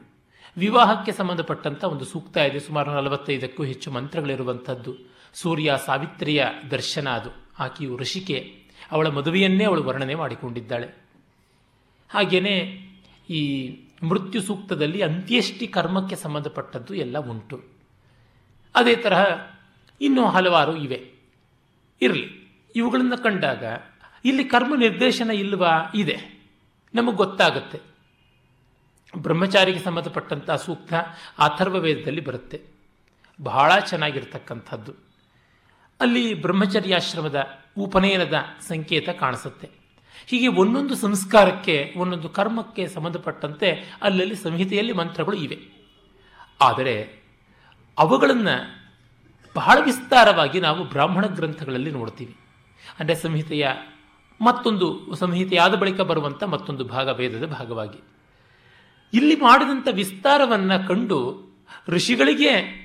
ವಿವಾಹಕ್ಕೆ 0.58 1.12
ಸಂಬಂಧಪಟ್ಟಂಥ 1.12 1.84
ಒಂದು 1.84 2.06
ಸೂಕ್ತ 2.06 2.38
ಇದೆ, 2.38 2.60
ಸುಮಾರು 2.60 2.92
ನಲವತ್ತೈದಕ್ಕೂ 2.92 3.64
ಹೆಚ್ಚು 3.64 3.92
ಮಂತ್ರಗಳಿರುವಂಥದ್ದು. 3.92 4.96
ಸೂರ್ಯ 5.34 5.78
ಸಾವಿತ್ರಿಯ 5.86 6.46
ದರ್ಶನ 6.72 7.10
ಅದು. 7.10 7.30
ಆಕೆಯು 7.60 7.98
ಋಷಿಕೆ, 7.98 8.64
ಅವಳ 8.92 9.08
ಮದುವೆಯನ್ನೇ 9.08 9.64
ಅವಳು 9.64 9.84
ವರ್ಣನೆ 9.84 10.16
ಮಾಡಿಕೊಂಡಿದ್ದಾಳೆ. 10.16 10.88
ಹಾಗೆಯೇ 12.10 12.78
ಈ 13.30 13.76
ಮೃತ್ಯು 14.04 14.42
ಸೂಕ್ತದಲ್ಲಿ 14.42 15.02
ಅಂತ್ಯಷ್ಟಿ 15.02 15.68
ಕರ್ಮಕ್ಕೆ 15.68 16.16
ಸಂಬಂಧಪಟ್ಟದ್ದು 16.16 16.94
ಎಲ್ಲ 16.96 17.18
ಉಂಟು. 17.18 17.64
ಅದೇ 18.76 18.96
ತರಹ 18.96 19.26
ಇನ್ನೂ 20.02 20.26
ಹಲವಾರು 20.26 20.76
ಇವೆ. 20.76 21.12
ಇರಲಿ, 22.02 22.54
ಇವುಗಳನ್ನು 22.76 23.24
ಕಂಡಾಗ 23.24 23.64
ಇಲ್ಲಿ 24.26 24.44
ಕರ್ಮ 24.44 24.76
ನಿರ್ದೇಶನ 24.76 25.32
ಇಲ್ವಾ? 25.32 25.92
ಇದೆ. 25.96 26.42
ನಮಗೆ 26.96 27.16
ಗೊತ್ತಾಗುತ್ತೆ. 27.16 27.82
ಬ್ರಹ್ಮಚಾರಿಗೆ 29.18 29.80
ಸಂಬಂಧಪಟ್ಟಂಥ 29.80 30.52
ಸೂಕ್ತ 30.52 30.94
ಅಥರ್ವ 31.38 31.80
ವೇದದಲ್ಲಿ 31.80 32.22
ಬರುತ್ತೆ. 32.22 32.62
ಬಹಳ 33.44 33.80
ಚೆನ್ನಾಗಿರ್ತಕ್ಕಂಥದ್ದು. 33.80 35.11
ಅಲ್ಲಿ 36.02 36.34
ಬ್ರಹ್ಮಚರ್ಯಾಶ್ರಮದ 36.34 37.48
ಉಪನಯನದ 37.78 38.34
ಸಂಕೇತ 38.68 39.10
ಕಾಣಿಸುತ್ತೆ. 39.10 39.70
ಹೀಗೆ 40.28 40.48
ಒಂದೊಂದು 40.48 40.96
ಸಂಸ್ಕಾರಕ್ಕೆ, 40.96 41.94
ಒಂದೊಂದು 41.98 42.30
ಕರ್ಮಕ್ಕೆ 42.30 42.88
ಸಂಬಂಧಪಟ್ಟಂತೆ 42.88 43.98
ಅಲ್ಲಲ್ಲಿ 44.02 44.36
ಸಂಹಿತೆಯಲ್ಲಿ 44.36 44.94
ಮಂತ್ರಗಳು 44.94 45.36
ಇವೆ. 45.36 45.60
ಆದರೆ 46.62 47.24
ಅವುಗಳನ್ನು 47.98 48.82
ಬಹಳ 49.56 49.78
ವಿಸ್ತಾರವಾಗಿ 49.86 50.60
ನಾವು 50.60 50.84
ಬ್ರಾಹ್ಮಣ 50.84 51.26
ಗ್ರಂಥಗಳಲ್ಲಿ 51.26 51.92
ನೋಡ್ತೀವಿ. 51.92 52.36
ಅಂದರೆ 53.00 53.16
ಸಂಹಿತೆಯ 53.16 53.68
ಮತ್ತೊಂದು, 54.42 55.16
ಸಂಹಿತೆಯಾದ 55.16 55.76
ಬಳಿಕ 55.76 56.02
ಬರುವಂಥ 56.02 56.44
ಮತ್ತೊಂದು 56.44 56.84
ಭಾಗ, 56.84 57.08
ವೇದದ 57.08 57.46
ಭಾಗವಾಗಿ. 57.46 58.04
ಇಲ್ಲಿ 59.14 59.36
ಮಾಡಿದಂಥ 59.36 59.88
ವಿಸ್ತಾರವನ್ನು 59.92 60.88
ಕಂಡು 60.88 61.50
ಋಷಿಗಳಿಗೆ 61.88 62.81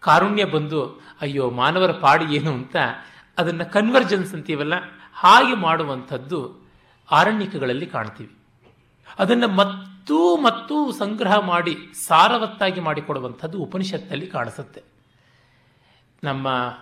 ಕಾರುಣ್ಯ 0.00 0.44
ಬಂದು, 0.44 1.00
ಅಯ್ಯೋ, 1.20 1.50
ಮಾನವರ 1.50 1.92
ಪಾಡಿ 1.92 2.36
ಏನು 2.36 2.52
ಅಂತ 2.52 2.76
ಅದನ್ನು 3.38 3.72
ಕನ್ವರ್ಜೆನ್ಸ್ 3.72 4.34
ಅಂತೀವಲ್ಲ, 4.34 4.74
ಹಾಗೆ 5.12 5.54
ಮಾಡುವಂಥದ್ದು 5.54 6.68
ಆರಣ್ಯಕಗಳಲ್ಲಿ 7.10 7.86
ಕಾಣ್ತೀವಿ. 7.86 8.34
ಅದನ್ನು 9.18 9.48
ಮತ್ತೂ 9.48 10.36
ಮತ್ತೂ 10.36 10.92
ಸಂಗ್ರಹ 10.92 11.36
ಮಾಡಿ, 11.38 11.76
ಸಾರವತ್ತಾಗಿ 12.06 12.80
ಮಾಡಿಕೊಡುವಂಥದ್ದು 12.80 13.58
ಉಪನಿಷತ್ತಲ್ಲಿ 13.58 14.26
ಕಾಣಿಸುತ್ತೆ. 14.26 14.82
ನಮ್ಮ 16.24 16.74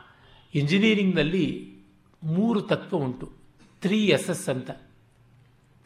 ಇಂಜಿನಿಯರಿಂಗ್ನಲ್ಲಿ 0.54 1.76
ಮೂರು 2.22 2.60
ತತ್ವ 2.60 2.96
ಉಂಟು. 2.96 3.32
ತ್ರೀ 3.82 4.06
ಎಸ್ 4.06 4.30
ಎಸ್ 4.30 4.48
ಅಂತ. 4.48 4.70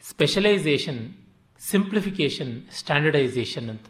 ಸ್ಪೆಷಲೈಸೇಷನ್ 0.01 1.13
ಸಿಂಪ್ಲಿಫಿಕೇಷನ್ 1.59 2.61
ಸ್ಟ್ಯಾಂಡರ್ಡೈಸೇಷನ್ 2.71 3.69
ಅಂತ. 3.69 3.85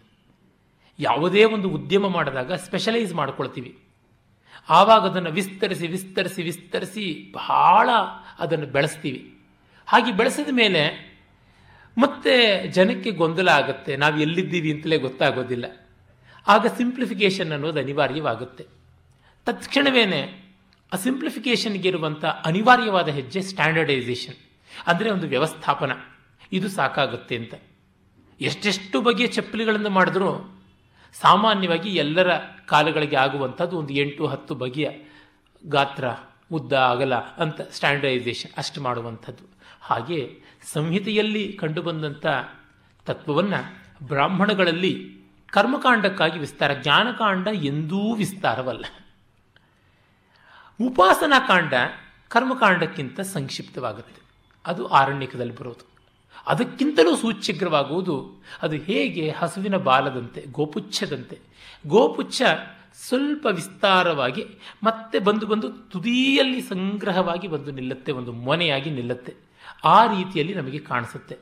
ಯಾವುದೇ 1.00 1.44
ಒಂದು 1.44 1.70
ಉದ್ಯಮ 1.70 2.08
ಮಾಡಿದಾಗ 2.08 2.54
ಸ್ಪೆಷಲೈಸ್ 2.54 3.14
ಮಾಡ್ಕೊಳ್ತೀವಿ. 3.14 3.78
ಆವಾಗ 4.70 5.02
ಅದನ್ನು 5.02 5.32
ವಿಸ್ತರಿಸಿ 5.32 5.88
ವಿಸ್ತರಿಸಿ 5.88 6.44
ವಿಸ್ತರಿಸಿ 6.44 7.32
ಬಹಳ 7.32 7.90
ಅದನ್ನು 8.40 8.66
ಬೆಳೆಸ್ತೀವಿ. 8.66 9.34
ಹಾಗೆ 9.88 10.12
ಬೆಳೆಸಿದ 10.12 10.50
ಮೇಲೆ 10.52 11.12
ಮತ್ತೆ 11.98 12.68
ಜನಕ್ಕೆ 12.68 13.12
ಗೊಂದಲ 13.12 13.50
ಆಗುತ್ತೆ. 13.50 13.96
ನಾವು 13.96 14.20
ಎಲ್ಲಿದ್ದೀವಿ 14.20 14.72
ಅಂತಲೇ 14.72 14.98
ಗೊತ್ತಾಗೋದಿಲ್ಲ. 14.98 15.66
ಆಗ 16.48 16.66
ಸಿಂಪ್ಲಿಫಿಕೇಷನ್ 16.68 17.52
ಅನ್ನೋದು 17.52 17.80
ಅನಿವಾರ್ಯವಾಗುತ್ತೆ. 17.80 18.66
ತತ್ಕ್ಷಣವೇನೆ 19.46 20.52
ಆ 20.94 20.96
ಸಿಂಪ್ಲಿಫಿಕೇಷನ್ಗೆ 20.96 21.88
ಇರುವಂಥ 21.88 22.26
ಅನಿವಾರ್ಯವಾದ 22.26 23.08
ಹೆಜ್ಜೆ 23.08 23.42
ಸ್ಟ್ಯಾಂಡರ್ಡೈಸೇಷನ್ 23.42 24.36
ಅಂದರೆ 24.88 25.10
ಒಂದು 25.10 25.28
ವ್ಯವಸ್ಥಾಪನ. 25.28 25.92
ಇದು 26.52 26.70
ಸಾಕಾಗುತ್ತೆ 26.70 27.36
ಅಂತ. 27.36 27.54
ಎಷ್ಟೆಷ್ಟು 28.42 29.02
ಬಗೆಯ 29.02 29.28
ಚಪ್ಪಲಿಗಳನ್ನು 29.28 29.90
ಮಾಡಿದ್ರೂ 29.90 30.61
ಸಾಮಾನ್ಯವಾಗಿ 31.14 31.96
ಎಲ್ಲರ 31.96 32.38
ಕಾಲಗಳಿಗೆ 32.66 33.16
ಆಗುವಂಥದ್ದು 33.16 33.78
ಒಂದು 33.78 33.94
ಎಂಟು 33.94 34.28
ಹತ್ತು 34.28 34.56
ಬಗೆಯ 34.56 34.90
ಗಾತ್ರ 35.68 36.06
ಉದ್ದ 36.52 36.74
ಅಗಲ 36.74 37.16
ಅಂತ 37.16 37.62
ಸ್ಟ್ಯಾಂಡರ್ಡೈಸೇಷನ್ 37.62 38.52
ಅಷ್ಟು 38.58 38.82
ಮಾಡುವಂಥದ್ದು. 38.82 39.44
ಹಾಗೆ 39.82 40.42
ಸಂಹಿತೆಯಲ್ಲಿ 40.74 41.54
ಕಂಡುಬಂದಂಥ 41.54 42.26
ತತ್ವವನ್ನು 43.06 43.82
ಬ್ರಾಹ್ಮಣಗಳಲ್ಲಿ 44.08 45.22
ಕರ್ಮಕಾಂಡಕ್ಕಾಗಿ 45.50 46.40
ವಿಸ್ತಾರ, 46.40 46.74
ಜ್ಞಾನಕಾಂಡ 46.74 47.48
ಎಂದೂ 47.54 48.16
ವಿಸ್ತಾರವಲ್ಲ. 48.16 48.86
ಉಪಾಸನಾ 50.82 51.40
ಕಾಂಡ 51.40 51.74
ಕರ್ಮಕಾಂಡಕ್ಕಿಂತ 52.28 53.20
ಸಂಕ್ಷಿಪ್ತವಾಗುತ್ತೆ. 53.20 54.22
ಅದು 54.66 54.88
ಆರಣ್ಯಕದಲ್ಲಿ 54.88 55.56
ಬರೋದು. 55.56 55.91
ಅದಕ್ಕಿಂತಲೂ 56.48 57.16
ಸೂಚ್ಯಗ್ರವಾಗುವುದು 57.16 58.44
ಅದು 58.62 58.76
ಹೇಗೆ 58.76 59.30
ಹಸುವಿನ 59.30 59.78
ಬಾಲದಂತೆ, 59.78 60.46
ಗೋಪುಚ್ಛದಂತೆ. 60.52 61.40
ಗೋಪುಚ್ಛ 61.88 62.42
ಸ್ವಲ್ಪ 62.96 63.48
ವಿಸ್ತಾರವಾಗಿ 63.52 64.46
ಮತ್ತೆ 64.84 65.20
ಬಂದು 65.20 65.48
ಬಂದು 65.48 65.70
ತುದಿಯಲ್ಲಿ 65.70 66.62
ಸಂಗ್ರಹವಾಗಿ 66.62 67.48
ಬಂದು 67.48 67.72
ನಿಲ್ಲುತ್ತೆ, 67.72 68.12
ಒಂದು 68.12 68.32
ಮೊನೆಯಾಗಿ 68.32 68.90
ನಿಲ್ಲುತ್ತೆ. 68.90 69.34
ಆ 69.84 70.06
ರೀತಿಯಲ್ಲಿ 70.06 70.54
ನಮಗೆ 70.54 70.80
ಕಾಣಿಸುತ್ತೆ. 70.80 71.38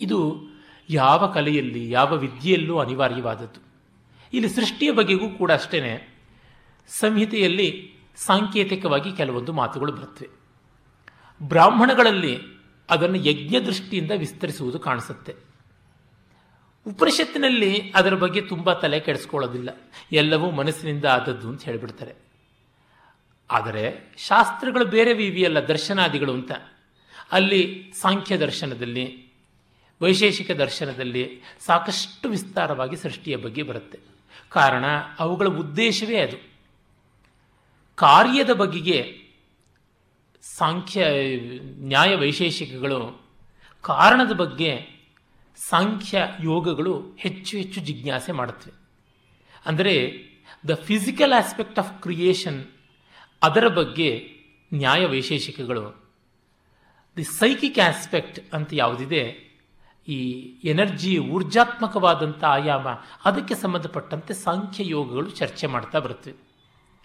ಇದು 0.00 0.40
ಯಾವ 0.90 1.26
ಕಲೆಯಲ್ಲಿ, 1.26 1.90
ಯಾವ 1.90 2.16
ವಿದ್ಯೆಯಲ್ಲೂ 2.16 2.78
ಅನಿವಾರ್ಯವಾದದ್ದು. 2.78 3.60
ಇಲ್ಲಿ 4.32 4.48
ಸೃಷ್ಟಿಯ 4.48 4.92
ಬಗೆಗೂ 4.92 5.28
ಕೂಡ 5.28 5.52
ಅಷ್ಟೇ 5.52 6.14
ಸಂಹಿತೆಯಲ್ಲಿ 6.88 7.92
ಸಾಂಕೇತಿಕವಾಗಿ 8.16 9.12
ಕೆಲವೊಂದು 9.12 9.52
ಮಾತುಗಳು 9.52 9.92
ಬರುತ್ತವೆ. 9.92 10.28
ಬ್ರಾಹ್ಮಣಗಳಲ್ಲಿ 11.48 12.57
ಅದನ್ನು 12.90 13.16
ಯಜ್ಞ 13.16 13.58
ದೃಷ್ಟಿಯಿಂದ 13.58 14.10
ವಿಸ್ತರಿಸುವುದು 14.16 14.78
ಕಾಣಿಸುತ್ತೆ. 14.78 15.36
ಉಪನಿಷತ್ತಿನಲ್ಲಿ 16.86 17.92
ಅದರ 17.94 18.14
ಬಗ್ಗೆ 18.14 18.40
ತುಂಬ 18.40 18.72
ತಲೆ 18.72 19.00
ಕೆಡಿಸ್ಕೊಳ್ಳೋದಿಲ್ಲ. 19.00 19.90
ಎಲ್ಲವೂ 20.12 20.50
ಮನಸ್ಸಿನಿಂದ 20.50 21.04
ಆದದ್ದು 21.04 21.48
ಅಂತ 21.48 21.62
ಹೇಳಿಬಿಡ್ತಾರೆ. 21.62 22.14
ಆದರೆ 23.50 24.14
ಶಾಸ್ತ್ರಗಳು 24.18 24.84
ಬೇರೆ 24.84 25.12
ವಿವಿಯಲ್ಲ, 25.12 25.60
ದರ್ಶನಾದಿಗಳು 25.60 26.32
ಅಂತ. 26.32 26.52
ಅಲ್ಲಿ 27.32 27.92
ಸಾಂಖ್ಯ 28.00 28.36
ದರ್ಶನದಲ್ಲಿ, 28.36 29.28
ವೈಶೇಷಿಕ 30.02 30.50
ದರ್ಶನದಲ್ಲಿ 30.50 31.40
ಸಾಕಷ್ಟು 31.66 32.28
ವಿಸ್ತಾರವಾಗಿ 32.28 32.96
ಸೃಷ್ಟಿಯ 32.96 33.36
ಬಗ್ಗೆ 33.36 33.62
ಬರುತ್ತೆ. 33.62 33.98
ಕಾರಣ 34.48 34.84
ಅವುಗಳ 35.18 35.46
ಉದ್ದೇಶವೇ 35.46 36.18
ಅದು. 36.18 36.36
ಕಾರ್ಯದ 37.94 38.50
ಬಗೆಗೆ 38.50 39.27
ಸಾಂಖ್ಯ, 40.56 41.06
ನ್ಯಾಯ 41.62 42.16
ವೈಶೇಷಿಕಗಳು, 42.16 43.26
ಕಾರಣದ 43.80 44.32
ಬಗ್ಗೆ 44.32 44.98
ಸಾಂಖ್ಯ 45.56 46.18
ಯೋಗಗಳು 46.42 47.16
ಹೆಚ್ಚು 47.18 47.56
ಹೆಚ್ಚು 47.56 47.80
ಜಿಜ್ಞಾಸೆ 47.80 48.32
ಮಾಡುತ್ತವೆ. 48.32 48.74
ಅಂದರೆ 49.66 49.94
the 50.68 50.74
physical 50.74 51.32
aspect 51.32 51.78
of 51.78 52.02
creation 52.02 52.64
ಅದರ 53.42 53.68
ಬಗ್ಗೆ 53.68 54.28
ನ್ಯಾಯ 54.74 55.06
ವೈಶೇಷಿಕಗಳು. 55.06 56.12
ದಿ 57.16 57.24
ಸೈಕಿಕ್ 57.24 57.78
ಆಸ್ಪೆಕ್ಟ್ 57.78 58.54
ಅಂತ 58.54 58.70
ಯಾವುದಿದೆ, 58.72 59.48
ಈ 60.08 60.18
ಎನರ್ಜಿ 60.64 61.18
ಊರ್ಜಾತ್ಮಕವಾದಂಥ 61.18 62.44
ಆಯಾಮ, 62.44 62.88
ಅದಕ್ಕೆ 63.24 63.54
ಸಂಬಂಧಪಟ್ಟಂತೆ 63.54 64.34
ಸಾಂಖ್ಯ 64.34 64.88
ಯೋಗಗಳು 64.88 65.30
ಚರ್ಚೆ 65.30 65.66
ಮಾಡ್ತಾ 65.66 65.98
ಬರುತ್ತವೆ. 65.98 66.34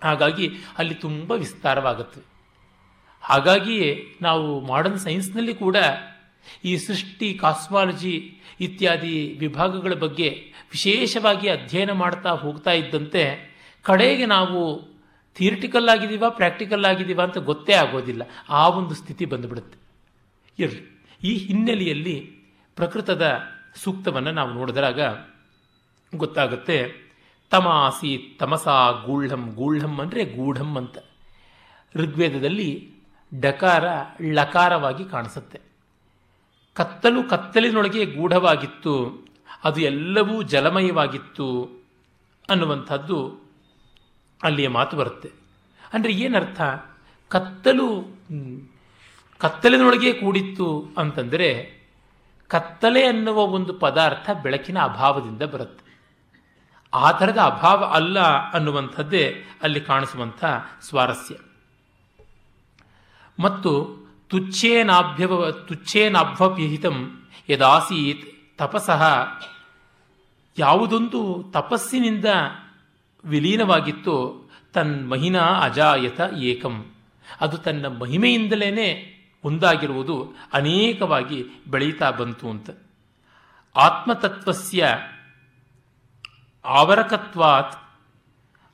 ಹಾಗಾಗಿ 0.03 0.49
ಅಲ್ಲಿ 0.77 0.95
ತುಂಬ 0.95 1.31
ವಿಸ್ತಾರವಾಗುತ್ತವೆ. 1.31 2.32
ಹಾಗಾಗಿಯೇ 3.23 4.15
ನಾವು 4.21 4.59
ಮಾಡರ್ನ್ 4.61 4.99
ಸೈನ್ಸ್ನಲ್ಲಿ 4.99 5.53
ಕೂಡ 5.53 5.75
ಈ 6.65 6.77
ಸೃಷ್ಟಿ 6.77 7.33
ಕಾಸ್ಮಾಲಜಿ 7.33 8.37
ಇತ್ಯಾದಿ 8.59 9.37
ವಿಭಾಗಗಳ 9.39 9.93
ಬಗ್ಗೆ 9.93 10.29
ವಿಶೇಷವಾಗಿ 10.71 11.49
ಅಧ್ಯಯನ 11.49 11.91
ಮಾಡ್ತಾ 11.91 12.29
ಹೋಗ್ತಾ 12.29 12.71
ಇದ್ದಂತೆ 12.71 13.53
ಕಡೆಗೆ 13.81 14.25
ನಾವು 14.25 14.93
ಥಿಯರಿಟಿಕಲ್ 15.35 15.89
ಆಗಿದ್ದೀವ 15.89 16.29
ಪ್ರಾಕ್ಟಿಕಲ್ 16.29 16.85
ಆಗಿದ್ದೀವ 16.85 17.21
ಅಂತ 17.21 17.37
ಗೊತ್ತೇ 17.37 17.73
ಆಗೋದಿಲ್ಲ. 17.73 18.21
ಆ 18.49 18.67
ಒಂದು 18.67 18.95
ಸ್ಥಿತಿ 18.95 19.25
ಬಂದುಬಿಡುತ್ತೆ. 19.25 19.77
ಇರಲಿ. 20.59 21.07
ಈ 21.23 21.37
ಹಿನ್ನೆಲೆಯಲ್ಲಿ 21.37 22.31
ಪ್ರಕೃತದ 22.75 23.39
ಸೂಕ್ತವನ್ನು 23.75 24.31
ನಾವು 24.31 24.53
ನೋಡಿದಾಗ 24.53 25.01
ಗೊತ್ತಾಗುತ್ತೆ. 26.15 27.03
ತಮಾಸಿ 27.49 28.37
ತಮಸಾ 28.39 28.91
ಗೂಢಂ 28.91 29.53
ಗೂಢಂ 29.55 29.99
ಅಂದರೆ 29.99 30.25
ಗೂಢಂ 30.25 30.77
ಅಂತ. 30.77 30.97
ಋಗ್ವೇದದಲ್ಲಿ 31.95 32.92
ಡಕಾರ 33.39 33.85
ಲಕಾರವಾಗಿ 34.31 35.05
ಕಾಣಿಸುತ್ತೆ. 35.05 35.61
ಕತ್ತಲು 36.73 37.23
ಕತ್ತಲಿನೊಳಗೆ 37.23 38.05
ಗೂಢವಾಗಿತ್ತು, 38.05 39.25
ಅದು 39.63 39.81
ಎಲ್ಲವೂ 39.81 40.41
ಜಲಮಯವಾಗಿತ್ತು 40.41 41.69
ಅನ್ನುವಂಥದ್ದು 42.49 43.49
ಅಲ್ಲಿಯ 44.43 44.67
ಮಾತು 44.67 44.97
ಬರುತ್ತೆ. 44.97 45.31
ಅಂದರೆ 45.93 46.11
ಏನರ್ಥ? 46.13 46.61
ಕತ್ತಲು, 47.29 47.87
ಕತ್ತಲಿನೊಳಗೆ 49.37 50.13
ಕೂಡಿತ್ತು 50.13 50.87
ಅಂತಂದರೆ 50.97 51.83
ಕತ್ತಲೆ 52.47 53.03
ಅನ್ನುವ 53.03 53.37
ಒಂದು 53.37 53.73
ಪದಾರ್ಥ 53.73 54.29
ಬೆಳಕಿನ 54.43 54.79
ಅಭಾವದಿಂದ 54.79 55.41
ಬರುತ್ತೆ. 55.41 55.83
ಆ 56.93 57.11
ಥರದ 57.11 57.37
ಅಭಾವ 57.37 57.83
ಅಲ್ಲ 57.83 58.19
ಅನ್ನುವಂಥದ್ದೇ 58.51 59.43
ಅಲ್ಲಿ 59.63 59.81
ಕಾಣಿಸುವಂಥ 59.81 60.45
ಸ್ವಾರಸ್ಯ. 60.81 61.35
ಮತ್ತು 63.39 63.97
ತುಚ್ಛೇನಾಭ್ಯವ 64.29 65.51
ತುಚ್ಛೇನಾಭ್ಯಪಿಹಿತಂ 65.51 67.21
ಯದಾಸೀತ್ 67.49 68.57
ತಪಸಃ. 68.57 69.03
ಯಾವುದೊಂದು 70.57 71.45
ತಪಸ್ಸಿನಿಂದ 71.51 72.25
ವಿಲೀನವಾಗಿತ್ತು 73.25 73.25
ವಿಲೀನವಾಗಿತ್ತೋ 73.25 74.43
ತನ್ಮಹಿನಾ 74.73 75.39
ಅಜಾಯತ 75.39 76.21
ಏಕಂ. 76.37 76.91
ಅದು 77.41 77.57
ತನ್ನ 77.57 77.87
ಮಹಿಮೆಯಿಂದಲೇ 77.87 79.09
ಒಂದಾಗಿರುವುದು 79.43 80.35
ಅನೇಕವಾಗಿ 80.53 81.45
ಬೆಳೀತಾ 81.67 82.11
ಬಂತು 82.11 82.49
ಅಂತ. 82.49 82.69
ಆತ್ಮತತ್ವಸ್ಯ 83.75 84.87
ಆವರಕತ್ವಾತ್ 86.65 87.75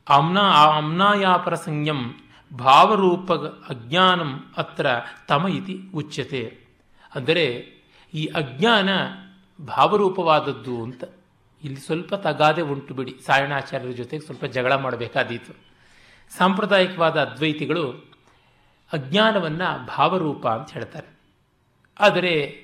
ಆಮ್ನಾ 0.10 0.42
ಆಮ್ನಾಯಾಪರ 0.42 1.56
ಸಂಯಂ 1.56 2.29
ಭಾವರೂಪ 2.54 3.34
ಅಜ್ಞಾನಂ 3.70 4.54
ಅತ್ರ 4.58 4.88
ತಮ 5.28 5.48
ಇತಿ 5.48 5.80
ಉಚ್ಯತೆ. 5.96 6.60
ಅಂದರೆ 7.16 7.46
ಈ 8.14 8.26
ಅಜ್ಞಾನ 8.26 8.90
ಭಾವರೂಪವಾದದ್ದು 9.66 10.84
ಅಂತ 10.84 11.04
ಇಲ್ಲಿ 11.64 11.80
ಸ್ವಲ್ಪ 11.80 12.16
ತಗಾದೆ 12.16 12.62
ಉಂಟು 12.62 12.94
ಬಿಡಿ. 12.94 13.16
ಸಾಯಣಾಚಾರ್ಯರ 13.26 13.92
ಜೊತೆಗೆ 13.92 14.26
ಸ್ವಲ್ಪ 14.26 14.46
ಜಗಳ 14.46 14.76
ಮಾಡಬೇಕಾದೀತು. 14.76 15.54
ಸಾಂಪ್ರದಾಯಿಕವಾದ 16.38 17.22
ಅದ್ವೈತಿಗಳು 17.22 18.14
ಅಜ್ಞಾನವನ್ನು 18.94 19.86
ಭಾವರೂಪ 19.86 20.48
ಅಂತ 20.48 20.72
ಹೇಳ್ತಾರೆ. 20.72 21.20
ಆದರೆ 22.00 22.64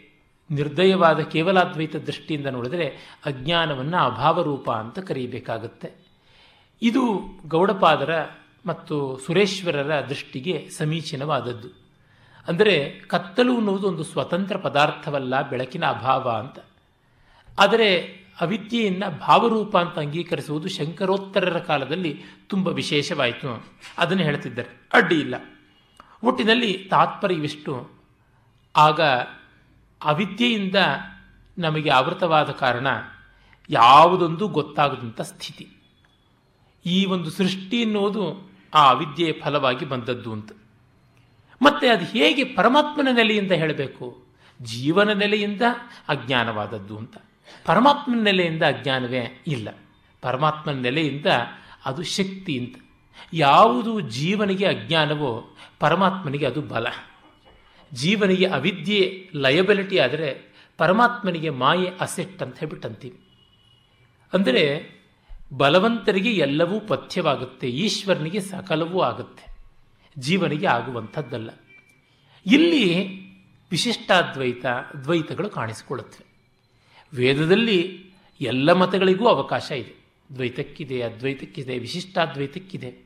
ನಿರ್ದಯವಾದ 0.52 1.19
ಕೇವಲ 1.19 1.60
ಅದ್ವೈತ 1.60 1.95
ದೃಷ್ಟಿಯಿಂದ 1.95 2.48
ನೋಡಿದರೆ 2.48 2.88
ಅಜ್ಞಾನವನ್ನು 3.26 3.98
ಅಭಾವರೂಪ 3.98 4.71
ಅಂತ 4.71 5.00
ಕರೀಬೇಕಾಗುತ್ತೆ. 5.00 5.91
ಇದು 6.82 7.19
ಗೌಡಪಾದರ 7.48 8.24
ಮತ್ತು 8.65 9.19
ಸುರೇಶ್ವರರ 9.25 10.06
ದೃಷ್ಟಿಗೆ 10.10 10.69
ಸಮೀಚೀನವಾದದ್ದು. 10.69 11.67
ಅಂದರೆ 12.47 13.01
ಕತ್ತಲು 13.08 13.58
ಅನ್ನುವುದು 13.58 13.88
ಒಂದು 13.88 14.04
ಸ್ವತಂತ್ರ 14.04 14.58
ಪದಾರ್ಥವಲ್ಲ, 14.58 15.49
ಬೆಳಕಿನ 15.49 15.86
ಅಭಾವ 15.86 16.30
ಅಂತ. 16.30 16.60
ಆದರೆ 17.60 18.01
ಅವಿದ್ಯೆಯನ್ನು 18.41 19.19
ಭಾವರೂಪ 19.19 19.78
ಅಂತ 19.78 19.99
ಅಂಗೀಕರಿಸುವುದು 19.99 20.69
ಶಂಕರೋತ್ತರರ 20.69 21.60
ಕಾಲದಲ್ಲಿ 21.60 22.21
ತುಂಬ 22.47 22.67
ವಿಶೇಷವಾಯಿತು. 22.67 23.65
ಅದನ್ನು 23.97 24.23
ಹೇಳ್ತಿದ್ದಾರೆ. 24.23 24.88
ಅಡ್ಡಿ 24.93 25.19
ಇಲ್ಲ. 25.19 25.36
ಒಟ್ಟಿನಲ್ಲಿ 26.23 26.88
ತಾತ್ಪರ್ಯವಿಷ್ಟು. 26.91 27.89
ಆಗ 28.75 29.01
ಅವಿದ್ಯೆಯಿಂದ 30.04 30.75
ನಮಗೆ 31.58 31.89
ಆವೃತವಾದ 31.89 32.49
ಕಾರಣ 32.49 32.88
ಯಾವುದೊಂದು 33.69 34.47
ಗೊತ್ತಾಗದಂಥ 34.47 35.21
ಸ್ಥಿತಿ. 35.21 35.69
ಈ 36.86 37.06
ಒಂದು 37.06 37.30
ಸೃಷ್ಟಿ 37.30 37.82
ಎನ್ನುವುದು 37.82 38.54
ಆ 38.75 38.89
ಅವಿದ್ಯೆಯ 38.89 39.31
ಫಲವಾಗಿ 39.31 39.85
ಬಂದದ್ದು 39.85 40.33
ಅಂತ. 40.33 40.51
ಮತ್ತೆ 41.61 41.88
ಅದು 41.88 42.05
ಹೇಗೆ 42.05 42.43
ಪರಮಾತ್ಮನ 42.43 43.07
ನೆಲೆಯಿಂದ 43.11 43.51
ಹೇಳಬೇಕು? 43.51 44.25
ಜೀವನ 44.61 45.13
ನೆಲೆಯಿಂದ 45.13 45.61
ಅಜ್ಞಾನವಾದದ್ದು 46.07 46.97
ಅಂತ. 46.97 47.17
ಪರಮಾತ್ಮನ 47.65 48.23
ನೆಲೆಯಿಂದ 48.23 48.63
ಅಜ್ಞಾನವೇ 48.63 49.43
ಇಲ್ಲ. 49.47 49.69
ಪರಮಾತ್ಮನ 50.21 50.73
ನೆಲೆಯಿಂದ 50.73 51.25
ಅದು 51.85 52.03
ಶಕ್ತಿ 52.03 52.59
ಅಂತ. 52.59 52.75
ಯಾವುದು 53.33 53.99
ಜೀವನಿಗೆ 53.99 54.65
ಅಜ್ಞಾನವೋ 54.65 55.55
ಪರಮಾತ್ಮನಿಗೆ 55.79 56.45
ಅದು 56.45 56.61
ಬಲ. 56.61 56.88
ಜೀವನಿಗೆ 57.93 58.45
ಅವಿದ್ಯೆ, 58.45 59.29
ಲಯಬಿಲಿಟಿ 59.35 59.97
ಆದರೆ 59.97 60.55
ಪರಮಾತ್ಮನಿಗೆ 60.77 61.49
ಮಾಯೆ 61.49 61.89
ಅಸೆಟ್ 61.99 62.41
ಅಂತ 62.41 62.59
ಹೇಳ್ಬಿಟ್ಟು 62.59 62.88
ಅಂದರೆ 64.33 64.94
ಬಲವಂತರಿಗೆ 65.53 66.31
ಎಲ್ಲವೂ 66.31 66.79
ಪಥ್ಯವಾಗುತ್ತೆ, 66.79 67.67
ಈಶ್ವರನಿಗೆ 67.67 68.39
ಸಕಲವೂ 68.39 69.01
ಆಗುತ್ತೆ, 69.01 69.58
ಜೀವನಿಗೆ 70.19 70.67
ಆಗುವಂಥದ್ದಲ್ಲ. 70.67 71.49
ಇಲ್ಲಿ 72.45 73.05
ವಿಶಿಷ್ಟಾದ್ವೈತ, 73.71 74.65
ದ್ವೈತಗಳು 75.03 75.49
ಕಾಣಿಸಿಕೊಳ್ಳುತ್ತವೆ. 75.49 76.25
ವೇದದಲ್ಲಿ 77.13 78.05
ಎಲ್ಲ 78.41 78.73
ಮತಗಳಿಗೂ 78.73 79.27
ಅವಕಾಶ 79.27 79.71
ಇದೆ. 79.71 80.05
ದ್ವೈತಕ್ಕಿದೆ, 80.36 81.01
ಅದ್ವೈತಕ್ಕಿದೆ, 81.01 81.79
ವಿಶಿಷ್ಟಾದ್ವೈತಕ್ಕಿದೆ. 81.79 83.05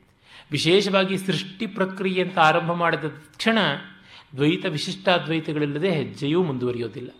ವಿಶೇಷವಾಗಿ 0.50 1.18
ಸೃಷ್ಟಿ 1.18 1.66
ಪ್ರಕ್ರಿಯೆ 1.66 2.22
ಅಂತ 2.22 2.38
ಆರಂಭ 2.38 2.72
ಮಾಡಿದ 2.72 3.04
ತಕ್ಷಣ 3.04 3.58
ದ್ವೈತ 4.36 4.64
ವಿಶಿಷ್ಟಾದ್ವೈತಗಳಿಲ್ಲದೆ 4.64 5.90
ಹೆಜ್ಜೆಯೂ 5.90 6.42
ಮುಂದುವರಿಯೋದಿಲ್ಲ. 6.42 7.10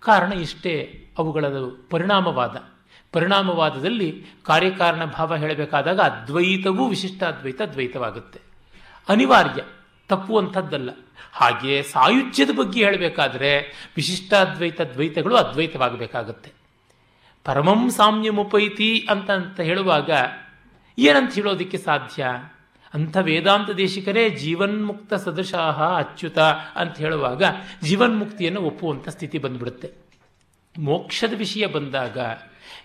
ಕಾರಣ 0.00 0.32
ಇಷ್ಟೇ 0.32 1.06
ಅವುಗಳ 1.18 1.44
ಪರಿಣಾಮವಾದ. 1.90 2.71
ಪರಿಣಾಮವಾದದಲ್ಲಿ 3.12 4.24
ಕಾರ್ಯಕಾರಣ 4.42 5.04
ಭಾವ 5.04 5.36
ಹೇಳಬೇಕಾದಾಗ 5.36 6.00
ಅದ್ವೈತವೂ 6.00 6.88
ವಿಶಿಷ್ಟಾದ್ವೈತ 6.88 7.62
ದ್ವೈತವಾಗುತ್ತೆ 7.62 8.40
ಅನಿವಾರ್ಯ, 9.08 9.62
ತಪ್ಪುವಂಥದ್ದಲ್ಲ. 10.08 10.90
ಹಾಗೆಯೇ 11.32 11.82
ಸಾಯುಜ್ಯದ 11.82 12.50
ಬಗ್ಗೆ 12.56 12.84
ಹೇಳಬೇಕಾದ್ರೆ 12.84 13.58
ವಿಶಿಷ್ಟಾದ್ವೈತ 13.96 14.80
ದ್ವೈತಗಳು 14.80 15.36
ಅದ್ವೈತವಾಗಬೇಕಾಗುತ್ತೆ. 15.36 16.52
ಪರಮಂ 17.44 17.90
ಸಾಮ್ಯಮುಪೈತಿ 17.90 19.06
ಅಂತ 19.10 19.30
ಅಂತ 19.30 19.60
ಹೇಳುವಾಗ 19.60 20.10
ಏನಂತ 20.98 21.34
ಹೇಳೋದಿಕ್ಕೆ 21.34 21.78
ಸಾಧ್ಯ? 21.78 22.26
ಅಂಥ 22.94 23.16
ವೇದಾಂತ 23.16 23.70
ದೇಶಿಕರೇ 23.70 24.30
ಜೀವನ್ಮುಕ್ತ 24.30 25.14
ಸದೃಶಾಹ 25.14 25.82
ಅಚ್ಯುತ 25.82 26.38
ಅಂತ 26.74 26.98
ಹೇಳುವಾಗ 26.98 27.42
ಜೀವನ್ಮುಕ್ತಿಯನ್ನು 27.82 28.60
ಒಪ್ಪುವಂಥ 28.60 29.08
ಸ್ಥಿತಿ 29.08 29.38
ಬಂದ್ಬಿಡುತ್ತೆ. 29.38 29.90
ಮೋಕ್ಷದ 30.78 31.32
ವಿಷಯ 31.38 31.66
ಬಂದಾಗ 31.66 32.18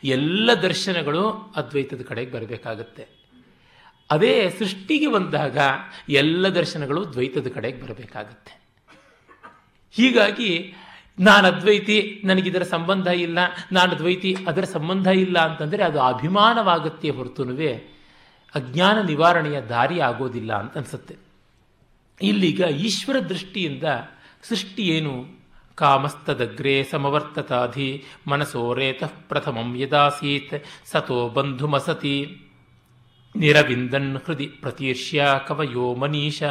ಎಲ್ಲ 0.04 0.54
ದರ್ಶನಗಳು 0.54 1.54
ಅದ್ವೈತದ 1.56 2.02
ಕಡೆಗೆ 2.02 2.32
ಬರಬೇಕಾಗತ್ತೆ. 2.32 3.08
ಅದೇ 4.12 4.50
ಸೃಷ್ಟಿಗೆ 4.60 5.08
ಬಂದಾಗ 5.08 5.58
ಎಲ್ಲ 6.10 6.48
ದರ್ಶನಗಳು 6.48 7.14
ದ್ವೈತದ 7.14 7.48
ಕಡೆಗೆ 7.48 7.82
ಬರಬೇಕಾಗತ್ತೆ. 7.82 8.62
ಹೀಗಾಗಿ 9.92 10.74
ನಾನು 11.20 11.48
ಅದ್ವೈತಿ, 11.48 12.22
ನನಗಿದರ 12.24 12.64
ಸಂಬಂಧ 12.64 13.08
ಇಲ್ಲ, 13.08 13.40
ನಾನು 13.72 13.92
ಅದ್ವೈತಿ, 13.92 14.36
ಅದರ 14.48 14.64
ಸಂಬಂಧ 14.64 15.08
ಇಲ್ಲ 15.08 15.40
ಅಂತಂದರೆ 15.40 15.84
ಅದು 15.84 16.02
ಅಭಿಮಾನವಾಗತ್ತೆ 16.02 17.10
ಹೊರತುನುವೆ 17.10 17.98
ಅಜ್ಞಾನ 18.56 19.02
ನಿವಾರಣೆಯ 19.02 19.62
ದಾರಿ 19.62 20.00
ಆಗೋದಿಲ್ಲ 20.00 20.54
ಅಂತ 20.54 20.78
ಅನಿಸುತ್ತೆ. 20.78 21.16
ಇಲ್ಲಿಗ 22.22 22.60
ಈಶ್ವರ 22.60 23.20
ದೃಷ್ಟಿಯಿಂದ 23.20 23.84
ಸೃಷ್ಟಿ 24.44 24.84
ಏನು 24.84 25.37
ಕಾಮಸ್ತದಗ್ರೆ 25.78 26.84
ಸಮವರ್ತತಾಧಿ 26.84 28.04
ಮನಸೋರೇತಃ 28.28 29.12
ಪ್ರಥಮಂ 29.30 29.76
ಯದಾಸೀತ್, 29.76 30.66
ಸತೋ 30.86 31.30
ಬಂಧುಮಸತಿ. 31.30 32.42
ನಿರವಿಂದನ್ 33.36 34.18
ಹೃದಿ 34.26 34.48
ಪ್ರತೀರ್ಷ್ಯ 34.48 35.26
ಕವಯೋ 35.48 35.96
ಮನೀಷ. 35.96 36.44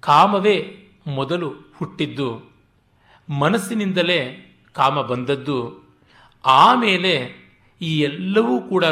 ಕಾಮವೇ 0.00 0.56
ಮೊದಲು 1.06 1.48
ಹುಟ್ಟಿದ್ದು, 1.76 2.50
ಮನಸ್ಸಿನಿಂದಲೇ 3.38 4.20
ಕಾಮ 4.72 5.02
ಬಂದದ್ದು, 5.02 5.58
ಆಮೇಲೆ 6.46 7.14
ಈ 7.80 8.00
ಎಲ್ಲವೂ 8.00 8.60
ಕೂಡ 8.60 8.84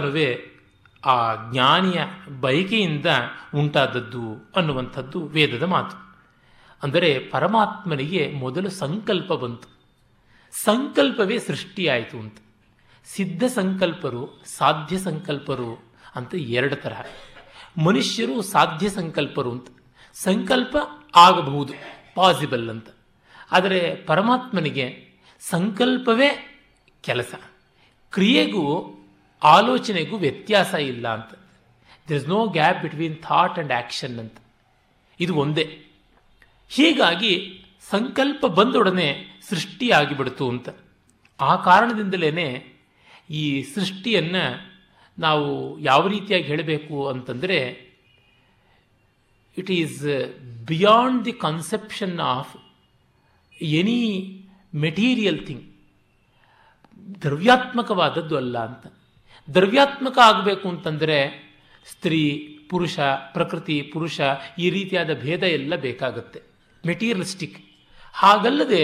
ಆ 1.05 1.17
ಜ್ಞಾನಿಯ 1.53 2.01
ಬಯಕೆಯಿಂದ 2.41 3.07
ಉಂಟಾದದ್ದು 3.55 4.53
ಅನ್ನುವಂಥದ್ದು 4.57 5.27
ವೇದದ 5.27 5.63
ಮಾತು. 5.63 6.04
ಅಂದರೆ 6.85 7.19
ಪರಮಾತ್ಮನಿಗೆ 7.19 8.31
ಮೊದಲು 8.31 8.71
ಸಂಕಲ್ಪ 8.71 9.33
ಬಂತು. 9.33 9.69
ಸಂಕಲ್ಪವೇ 10.65 11.39
ಸೃಷ್ಟಿಯಾಯಿತು 11.39 12.19
ಅಂತ. 12.19 12.39
ಸಿದ್ಧ 13.05 13.45
ಸಂಕಲ್ಪರು, 13.45 14.43
ಸಾಧ್ಯ 14.45 14.99
ಸಂಕಲ್ಪರು 14.99 15.85
ಅಂತ 16.15 16.35
ಎರಡು 16.35 16.77
ತರಹ. 16.77 17.03
ಮನುಷ್ಯರು 17.85 18.43
ಸಾಧ್ಯ 18.43 18.89
ಸಂಕಲ್ಪರು 18.89 19.53
ಅಂತ. 19.53 19.67
ಸಂಕಲ್ಪ 20.15 20.77
ಆಗಬಹುದು, 21.15 21.73
ಪಾಸಿಬಲ್ 22.15 22.71
ಅಂತ. 22.71 22.89
ಆದರೆ 23.51 23.95
ಪರಮಾತ್ಮನಿಗೆ 23.95 25.09
ಸಂಕಲ್ಪವೇ 25.41 26.61
ಕೆಲಸ. 27.03 27.35
ಕ್ರಿಯೆಗೂ, 28.11 28.95
ಆಲೋಚನೆಗೂ 29.43 30.17
ವ್ಯತ್ಯಾಸ 30.17 30.75
ಇಲ್ಲ 30.75 31.15
ಅಂತ. 31.15 31.39
There 32.09 32.17
is 32.17 32.29
no 32.29 32.47
gap 32.47 32.83
between 32.83 33.17
thought 33.17 33.53
and 33.53 33.73
action 33.73 34.19
ಅಂತ. 34.19 34.35
ಇದು 35.21 35.35
ಒಂದೇ. 35.35 35.81
ಹೀಗಾಗಿ 36.75 37.65
ಸಂಕಲ್ಪ 37.91 38.47
ಬಂದೊಡನೆ 38.47 39.41
ಸೃಷ್ಟಿಯಾಗಿಬಿಡ್ತು 39.49 40.49
ಅಂತ. 40.49 40.69
ಆ 41.41 41.57
ಕಾರಣದಿಂದಲೇ 41.57 42.47
ಈ 43.31 43.63
ಸೃಷ್ಟಿಯನ್ನು 43.63 44.75
ನಾವು 45.19 45.79
ಯಾವ 45.79 46.09
ರೀತಿಯಾಗಿ 46.09 46.45
ಹೇಳಬೇಕು 46.45 47.09
ಅಂತಂದರೆ 47.09 47.59
it 49.59 49.71
is 49.71 50.03
beyond 50.67 51.25
the 51.25 51.33
conception 51.33 52.21
of 52.21 52.57
any 53.63 54.01
material 54.75 55.47
thing 55.47 55.65
ದ್ರವ್ಯಾತ್ಮಕವಾದದ್ದು 57.23 58.37
ಅಲ್ಲ 58.37 58.59
ಅಂತ. 58.59 58.87
ದ್ರವ್ಯಾತ್ಮಕ 59.55 60.19
ಆಗಬೇಕು 60.19 60.69
ಅಂತಂದರೆ 60.69 61.19
ಸ್ತ್ರೀ, 61.87 62.41
ಪುರುಷ, 62.71 62.99
ಪ್ರಕೃತಿ, 63.33 63.83
ಪುರುಷ 63.83 64.21
ಈ 64.59 64.71
ರೀತಿಯಾದ 64.71 65.21
ಭೇದ 65.21 65.43
ಎಲ್ಲ 65.43 65.77
ಬೇಕಾಗುತ್ತೆ. 65.77 66.54
ಮೆಟೀರಿಯಲಿಸ್ಟಿಕ್ 66.89 67.59
ಹಾಗಲ್ಲದೆ 68.15 68.83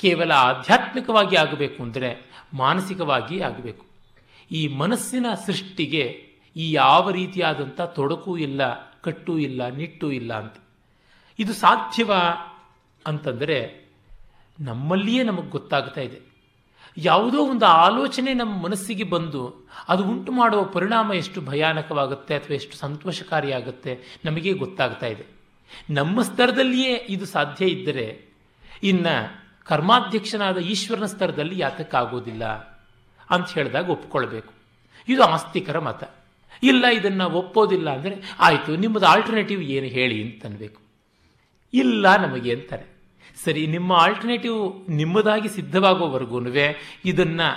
ಕೇವಲ 0.00 0.30
ಆಧ್ಯಾತ್ಮಿಕವಾಗಿ 0.48 1.36
ಆಗಬೇಕು 1.36 1.78
ಅಂದರೆ 1.82 2.10
ಮಾನಸಿಕವಾಗಿ 2.62 3.36
ಆಗಬೇಕು. 3.48 3.84
ಈ 4.50 4.62
ಮನಸ್ಸಿನ 4.82 5.26
ಸೃಷ್ಟಿಗೆ 5.46 6.04
ಈ 6.56 6.64
ಯಾವ 6.72 7.04
ರೀತಿಯಾದಂಥ 7.10 7.80
ತೊಡಕು 7.98 8.32
ಇಲ್ಲ, 8.46 8.60
ಕಟ್ಟು 9.06 9.32
ಇಲ್ಲ, 9.46 9.68
ನಿಟ್ಟು 9.78 10.06
ಇಲ್ಲ 10.18 10.32
ಅಂತ. 10.42 10.56
ಇದು 11.38 11.52
ಸಾಧ್ಯವ 11.64 12.12
ಅಂತಂದರೆ 13.06 13.58
ನಮ್ಮಲ್ಲಿಯೇ 14.68 15.22
ನಮಗೆ 15.30 15.50
ಗೊತ್ತಾಗ್ತಾ 15.56 16.00
ಇದೆ. 16.00 16.18
ಯಾವುದೋ 16.96 17.38
ಒಂದು 17.52 17.66
ಆಲೋಚನೆ 17.86 18.30
ನಮ್ಮ 18.34 18.54
ಮನಸ್ಸಿಗೆ 18.66 19.06
ಬಂದು 19.14 19.42
ಅದು 19.92 20.02
ಉಂಟು 20.12 20.32
ಮಾಡುವ 20.32 20.60
ಪರಿಣಾಮ 20.76 21.12
ಎಷ್ಟು 21.22 21.38
ಭಯಾನಕವಾಗುತ್ತೆ 21.50 22.34
ಅಥವಾ 22.38 22.54
ಎಷ್ಟು 22.60 22.76
ಸಂತೋಷಕಾರಿಯಾಗುತ್ತೆ 22.76 23.92
ನಮಗೆ 24.24 24.52
ಗೊತ್ತಾಗ್ತಾ 24.62 25.08
ಇದೆ. 25.14 25.24
ನಮ್ಮ 25.90 26.22
ಸ್ತರದಲ್ಲಿಯೇ 26.22 26.94
ಇದು 27.08 27.26
ಸಾಧ್ಯ 27.26 27.66
ಇದ್ದರೆ 27.66 28.06
ಇನ್ನು 28.82 29.14
ಕರ್ಮಾಧ್ಯಕ್ಷನಾದ 29.64 30.58
ಈಶ್ವರನ 30.58 31.06
ಸ್ತರದಲ್ಲಿ 31.06 31.58
ಯಾತಕ್ಕಾಗೋದಿಲ್ಲ 31.58 32.44
ಅಂತ 33.30 33.46
ಹೇಳಿದಾಗ 33.52 33.88
ಒಪ್ಕೊಳ್ಬೇಕು. 33.90 34.52
ಇದು 35.08 35.22
ಆಸ್ತಿಕರ 35.22 35.78
ಮತ. 35.78 36.02
ಇಲ್ಲ, 36.62 36.84
ಇದನ್ನು 36.86 37.30
ಒಪ್ಪೋದಿಲ್ಲ 37.30 37.94
ಅಂದರೆ 37.94 38.16
ಆಯಿತು, 38.38 38.76
ನಿಮ್ಮದು 38.76 39.06
ಆಲ್ಟರ್ನೇಟಿವ್ 39.06 39.62
ಏನು 39.62 39.86
ಹೇಳಿ 39.86 40.22
ಅಂತನ್ಬೇಕು 40.22 40.80
ಇಲ್ಲ 41.72 42.16
ನಮಗೆ 42.16 42.54
ಅಂತಾರೆ. 42.54 42.86
ಸರಿ, 43.44 43.66
ನಿಮ್ಮ 43.66 43.92
ಆಲ್ಟರ್ನೇಟಿವ್ 43.92 44.90
ನಿಮ್ಮದಾಗಿ 44.90 45.48
ಸಿದ್ಧವಾಗೋವರೆಗೂ 45.48 46.40
ಇದನ್ನು 47.04 47.48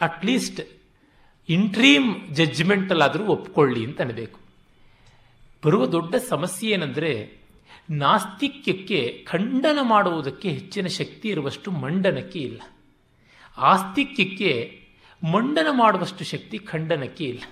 ಅಟ್ಲೀಸ್ಟ್ 0.00 0.60
ಇಂಟ್ರೀಮ್ 1.48 2.34
ಜಡ್ಜ್ಮೆಂಟಲ್ಲಾದರೂ 2.34 3.24
ಒಪ್ಕೊಳ್ಳಿ 3.24 3.84
ಅಂತ 3.84 4.00
ಅನ್ಬೇಕು. 4.00 4.40
ಬರುವ 5.64 5.86
ದೊಡ್ಡ 5.86 6.14
ಸಮಸ್ಯೆ 6.28 6.70
ಏನಂದರೆ 6.70 7.39
ನಾಸ್ತಿಕ್ಯಕ್ಕೆ 7.90 9.26
ಖಂಡನ 9.30 9.78
ಮಾಡುವುದಕ್ಕೆ 9.82 10.48
ಹೆಚ್ಚಿನ 10.48 10.86
ಶಕ್ತಿ 10.86 11.28
ಇರುವಷ್ಟು 11.28 11.70
ಮಂಡನಕ್ಕೆ 11.70 12.38
ಇಲ್ಲ. 12.38 12.62
ಆಸ್ತಿಕ್ಯಕ್ಕೆ 13.58 14.80
ಮಂಡನ 15.32 15.66
ಮಾಡುವಷ್ಟು 15.70 16.24
ಶಕ್ತಿ 16.24 16.58
ಖಂಡನಕ್ಕೆ 16.58 17.24
ಇಲ್ಲ. 17.24 17.42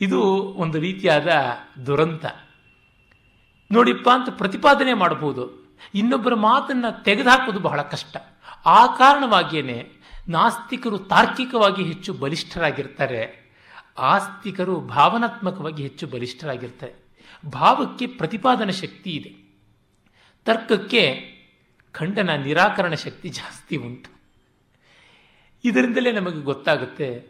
ಇದು 0.00 0.22
ಒಂದು 0.32 0.78
ರೀತಿಯಾದ 0.78 1.28
ದುರಂತ. 1.86 2.26
ನೋಡಿಪ್ಪ 3.72 4.08
ಅಂತ 4.14 4.28
ಪ್ರತಿಪಾದನೆ 4.30 4.94
ಮಾಡಬಹುದು. 4.94 5.76
ಇನ್ನೊಬ್ಬರ 5.94 6.34
ಮಾತನ್ನು 6.34 7.04
ತೆಗೆದುಹಾಕೋದು 7.04 7.60
ಬಹಳ 7.60 7.82
ಕಷ್ಟ. 7.82 8.16
ಆ 8.66 8.86
ಕಾರಣವಾಗಿಯೇ 8.86 9.92
ನಾಸ್ತಿಕರು 10.28 10.98
ತಾರ್ಕಿಕವಾಗಿ 10.98 11.84
ಹೆಚ್ಚು 11.84 12.12
ಬಲಿಷ್ಠರಾಗಿರ್ತಾರೆ. 12.12 13.52
ಆಸ್ತಿಕರು 13.98 14.80
ಭಾವನಾತ್ಮಕವಾಗಿ 14.80 15.82
ಹೆಚ್ಚು 15.82 16.06
ಬಲಿಷ್ಠರಾಗಿರ್ತಾರೆ. 16.06 17.07
ಭಾವಕ್ಕೆ 17.46 18.06
ಪ್ರತಿಪಾದನ 18.06 18.70
ಶಕ್ತಿ 18.70 19.10
ಇದೆ. 19.10 19.32
ತರ್ಕಕ್ಕೆ 20.44 21.02
ಖಂಡನ 21.92 22.30
ನಿರಾಕರಣ 22.30 22.94
ಶಕ್ತಿ 22.94 23.28
ಜಾಸ್ತಿ 23.28 23.76
ಉಂಟು. 23.76 24.10
ಇದರಿಂದಲೇ 25.64 26.12
ನಮಗೆ 26.12 26.40
ಗೊತ್ತಾಗುತ್ತೆ, 26.40 27.26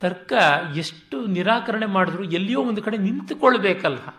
ತರ್ಕ 0.00 0.32
ಎಷ್ಟು 0.76 1.26
ನಿರಾಕರಣೆ 1.26 1.86
ಮಾಡಿದ್ರು 1.86 2.24
ಎಲ್ಲಿಯೋ 2.24 2.62
ಒಂದು 2.62 2.82
ಕಡೆ 2.82 2.96
ನಿಂತುಕೊಳ್ಬೇಕಲ್ಲ. 2.96 4.14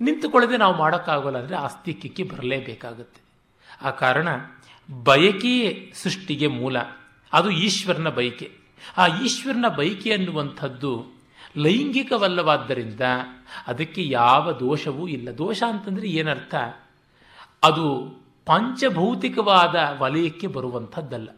ನಿಂತುಕೊಳ್ಳದೆ 0.00 0.56
ನಾವು 0.56 0.76
ಮಾಡೋಕ್ಕಾಗೋಲ್ಲ 0.76 1.38
ಅಂದರೆ 1.38 1.56
ಆಸ್ತಿಕ್ಕೆ 1.56 2.22
ಬರಲೇಬೇಕಾಗುತ್ತೆ. 2.22 3.20
ಆ 3.82 3.90
ಕಾರಣ 3.90 4.28
ಬಯಕೆಯೇ 5.04 5.92
ಸೃಷ್ಟಿಗೆ 5.94 6.46
ಮೂಲ. 6.46 6.78
ಅದು 7.32 7.50
ಈಶ್ವರನ 7.50 8.08
ಬಯಕೆ. 8.08 8.52
ಆ 8.96 9.06
ಈಶ್ವರನ 9.06 9.68
ಬಯಕೆ 9.68 10.12
ಅನ್ನುವಂಥದ್ದು 10.12 11.06
ಲೈಂಗಿಕವಲ್ಲವಾದ್ದರಿಂದ 11.56 13.00
ಅದಕ್ಕೆ 13.66 14.08
ಯಾವ 14.08 14.52
ದೋಷವೂ 14.52 15.06
ಇಲ್ಲ. 15.06 15.38
ದೋಷ 15.38 15.62
ಅಂತಂದರೆ 15.68 16.06
ಏನರ್ಥ? 16.06 16.54
ಅದು 17.62 18.14
ಪಂಚಭೌತಿಕವಾದ 18.46 19.96
ವಲಯಕ್ಕೆ 19.98 20.46
ಬರುವಂಥದ್ದಲ್ಲ. 20.46 21.28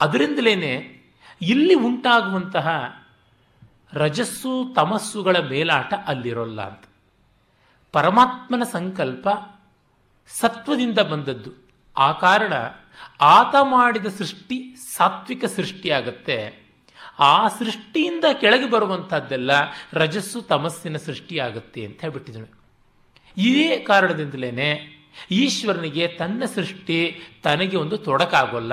ಅದರಿಂದಲೇ 0.00 0.94
ಇಲ್ಲಿ 1.42 1.74
ಉಂಟಾಗುವಂತಹ 1.74 2.68
ರಜಸ್ಸು 3.92 4.72
ತಮಸ್ಸುಗಳ 4.76 5.36
ಮೇಲಾಟ 5.36 5.94
ಅಲ್ಲಿರೋಲ್ಲ 6.06 6.62
ಅಂತ. 6.62 6.82
ಪರಮಾತ್ಮನ 7.92 8.62
ಸಂಕಲ್ಪ 8.62 9.28
ಸತ್ವದಿಂದ 10.28 10.98
ಬಂದದ್ದು. 10.98 11.50
ಆ 11.96 12.12
ಕಾರಣ 12.12 12.52
ಆತ 13.20 13.54
ಮಾಡಿದ 13.62 14.06
ಸೃಷ್ಟಿ 14.06 14.76
ಸಾತ್ವಿಕ 14.76 15.44
ಸೃಷ್ಟಿಯಾಗತ್ತೆ. 15.44 16.67
ಆ 17.18 17.48
ಸೃಷ್ಟಿಯಿಂದ 17.48 18.24
ಕೆಳಗೆ 18.40 18.70
ಬರುವಂಥದ್ದೆಲ್ಲ 18.70 19.50
ರಜಸ್ಸು 19.92 20.42
ತಮಸ್ಸಿನ 20.42 20.96
ಸೃಷ್ಟಿಯಾಗುತ್ತೆ 20.96 21.84
ಅಂತ 21.84 22.00
ಹೇಳ್ಬಿಟ್ಟಿದಳು 22.00 22.58
ಇದೇ 23.36 23.78
ಕಾರಣದಿಂದಲೇ 23.78 24.94
ಈಶ್ವರನಿಗೆ 25.30 26.08
ತನ್ನ 26.08 26.44
ಸೃಷ್ಟಿ 26.54 27.20
ತನಗೆ 27.42 27.76
ಒಂದು 27.76 27.96
ತೊಡಕಾಗೋಲ್ಲ. 27.96 28.72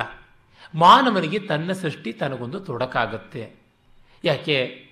ಮಾನವನಿಗೆ 0.75 1.39
ತನ್ನ 1.39 1.71
ಸೃಷ್ಟಿ 1.71 2.13
ತನಗೊಂದು 2.13 2.59
ತೊಡಕಾಗತ್ತೆ. 2.59 3.55
ಯಾಕೆ? 4.23 4.87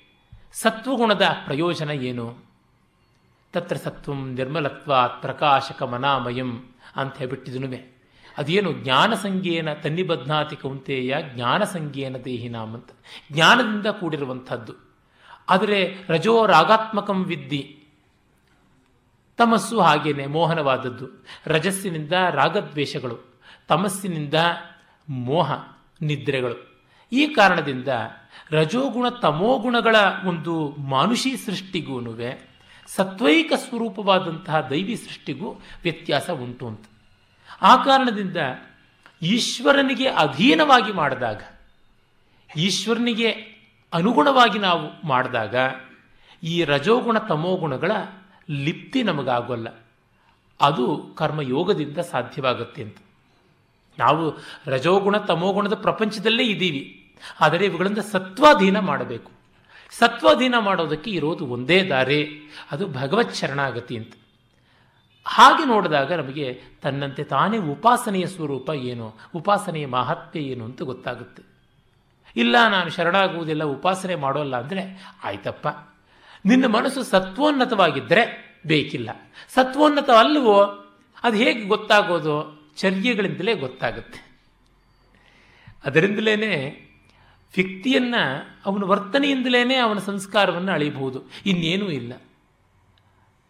ಸತ್ವಗುಣದ 0.53 1.29
ಪ್ರಯೋಜನ 1.45 1.89
ಏನು? 1.89 2.37
ತತ್ರ 3.53 3.75
ಸತ್ವಂ 3.75 4.33
ನಿರ್ಮಲತ್ವ 4.33 4.93
ಪ್ರಕಾಶಕ 5.07 5.83
ಮನಾಮಯಂ 5.83 6.63
ಅಂತ 6.95 7.17
ಹೇಳ್ಬಿಟ್ಟಿದನುವೆ. 7.17 8.02
ಅದೇನು 8.37 8.73
ಜ್ಞಾನ 8.73 9.13
ಸಂಜ್ಞೇನ 9.13 9.73
ತನ್ನಿಬದ್ನಾತಿ 9.73 10.55
ಕೌಂತೆಯ 10.55 11.17
ಜ್ಞಾನ 11.33 11.63
ಸಂಜ್ಞೇನ 11.63 12.17
ದೇಹಿನಾಮ್ 12.17 12.75
ಅಂತ. 12.75 12.89
ಜ್ಞಾನದಿಂದ 13.31 13.85
ಕೂಡಿರುವಂಥದ್ದು. 13.85 14.73
ಆದರೆ 15.49 15.95
ರಜೋ 16.07 16.45
ರಾಗಾತ್ಮಕಂ 16.45 17.23
ವಿದ್ಧಿ 17.23 17.83
ತಮಸ್ಸು 19.37 19.79
ಹಾಗೇನೆ, 19.79 20.25
ಮೋಹನವಾದದ್ದು. 20.25 21.25
ರಜಸ್ಸಿನಿಂದ 21.45 22.11
ರಾಗದ್ವೇಷಗಳು. 22.11 23.41
ತಮಸ್ಸಿನಿಂದ 23.67 24.33
ಮೋಹ, 25.09 25.51
ನಿದ್ರೆಗಳು. 26.01 26.85
ಈ 27.11 27.27
ಕಾರಣದಿಂದ 27.27 27.87
ರಜೋಗುಣ 28.51 29.09
ತಮೋಗುಣಗಳ 29.09 29.95
ಒಂದು 30.25 30.69
ಮಾನುಷಿ 30.69 31.37
ಸೃಷ್ಟಿಗೂನುವೆ 31.37 32.49
ಸತ್ವೈಕ 32.87 33.53
ಸ್ವರೂಪವಾದಂತಹ 33.55 34.67
ದೈವಿ 34.69 34.95
ಸೃಷ್ಟಿಗೂ 34.95 35.61
ವ್ಯತ್ಯಾಸ 35.83 36.29
ಉಂಟು 36.29 36.67
ಅಂತ. 36.67 36.85
ಆ 37.61 37.83
ಕಾರಣದಿಂದ 37.83 38.37
ಈಶ್ವರನಿಗೆ 39.21 40.07
ಅಧೀನವಾಗಿ 40.07 40.91
ಮಾಡಿದಾಗ, 40.91 41.41
ಈಶ್ವರನಿಗೆ 42.57 43.29
ಅನುಗುಣವಾಗಿ 43.93 44.59
ನಾವು 44.59 45.07
ಮಾಡಿದಾಗ, 45.07 45.55
ಈ 46.43 46.63
ರಜೋಗುಣ 46.63 47.17
ತಮೋಗುಣಗಳ 47.17 47.91
ಲಿಪ್ತಿ 48.49 49.03
ನಮಗಾಗೋಲ್ಲ. 49.03 49.67
ಅದು 50.61 51.13
ಕರ್ಮಯೋಗದಿಂದ 51.17 51.97
ಸಾಧ್ಯವಾಗುತ್ತೆ 51.97 52.83
ಅಂತ. 52.83 52.97
ನಾವು 53.99 54.37
ರಜೋಗುಣ 54.65 55.17
ತಮೋಗುಣದ 55.17 55.73
ಪ್ರಪಂಚದಲ್ಲೇ 55.73 56.43
ಇದ್ದೀವಿ. 56.43 57.13
ಆದರೆ 57.39 57.65
ಇವುಗಳಿಂದ 57.65 57.97
ಸತ್ವಾಧೀನ 57.97 58.79
ಮಾಡಬೇಕು. 58.79 59.31
ಸತ್ವಾಧೀನ 59.91 60.55
ಮಾಡೋದಕ್ಕೆ 60.59 61.11
ಇರೋದು 61.11 61.47
ಒಂದೇ 61.47 61.89
ದಾರಿ. 61.89 62.51
ಅದು 62.71 62.87
ಭಗವತ್ 62.87 63.35
ಶರಣಾಗತಿ 63.35 63.97
ಅಂತ. 63.97 64.13
ಹಾಗೆ 65.25 65.65
ನೋಡಿದಾಗ 65.65 66.13
ನಮಗೆ 66.13 66.61
ತನ್ನಂತೆ 66.81 67.23
ತಾನೇ 67.23 67.57
ಉಪಾಸನೆಯ 67.57 68.27
ಸ್ವರೂಪ 68.27 68.69
ಏನು? 68.69 69.13
ಉಪಾಸನೆಯ 69.35 69.85
ಮಹತ್ವ 69.87 70.39
ಏನು 70.39 70.65
ಅಂತ 70.65 70.81
ಗೊತ್ತಾಗುತ್ತೆ. 70.81 71.43
ಇಲ್ಲ, 72.35 72.67
ನಾನು 72.69 72.89
ಶರಣಾಗುವುದಿಲ್ಲ, 72.89 73.63
ಉಪಾಸನೆ 73.63 74.15
ಮಾಡೋಲ್ಲ 74.15 74.61
ಅಂದರೆ 74.61 75.13
ಆಯ್ತಪ್ಪ. 75.23 75.67
ನಿನ್ನ 76.45 76.65
ಮನಸ್ಸು 76.65 77.03
ಸತ್ವೋನ್ನತವಾಗಿದ್ದರೆ 77.03 78.53
ಬೇಕಿಲ್ಲ. 78.67 79.09
ಸತ್ವೋನ್ನತ 79.53 80.09
ಅಲ್ಲವೋ 80.09 80.63
ಅದು 81.23 81.37
ಹೇಗೆ 81.37 81.65
ಗೊತ್ತಾಗೋದು? 81.65 82.63
ಚರ್ಯಗಳಿಂದಲೇ 82.77 83.55
ಗೊತ್ತಾಗುತ್ತೆ. 83.55 84.33
ಅದರಿಂದಲೇ 85.85 86.35
ವ್ಯಕ್ತಿಯನ್ನು 87.55 88.45
ಅವನ 88.65 88.83
ವರ್ತನೆಯಿಂದಲೇ 88.83 89.75
ಅವನ 89.75 89.97
ಸಂಸ್ಕಾರವನ್ನು 89.97 90.71
ಅಳಿಬಹುದು. 90.71 91.21
ಇನ್ನೇನೂ 91.45 91.85
ಇಲ್ಲ. 91.89 92.13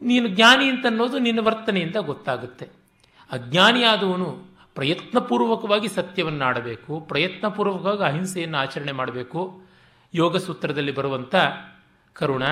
ನೀನು 0.04 0.28
ಜ್ಞಾನಿ 0.28 0.66
ಅಂತ 0.66 0.86
ಅನ್ನೋದು 0.86 1.20
ನಿನ್ನ 1.20 1.40
ವರ್ತನೆಯಿಂದ 1.40 1.96
ಗೊತ್ತಾಗುತ್ತೆ. 1.96 2.66
ಅಜ್ಞಾನಿಯಾದವನು 3.32 4.30
ಪ್ರಯತ್ನಪೂರ್ವಕವಾಗಿ 4.76 5.88
ಸತ್ಯವನ್ನು 5.88 6.46
ಆಡಬೇಕು 6.46 7.00
ಪ್ರಯತ್ನಪೂರ್ವಕವಾಗಿ 7.00 8.04
ಅಹಿಂಸೆಯನ್ನು 8.04 8.58
ಆಚರಣೆ 8.58 8.92
ಮಾಡಬೇಕು. 8.92 9.62
ಯೋಗ 10.14 10.38
ಸೂತ್ರದಲ್ಲಿ 10.38 10.92
ಬರುವಂಥ 10.92 11.36
ಕರುಣ, 12.14 12.44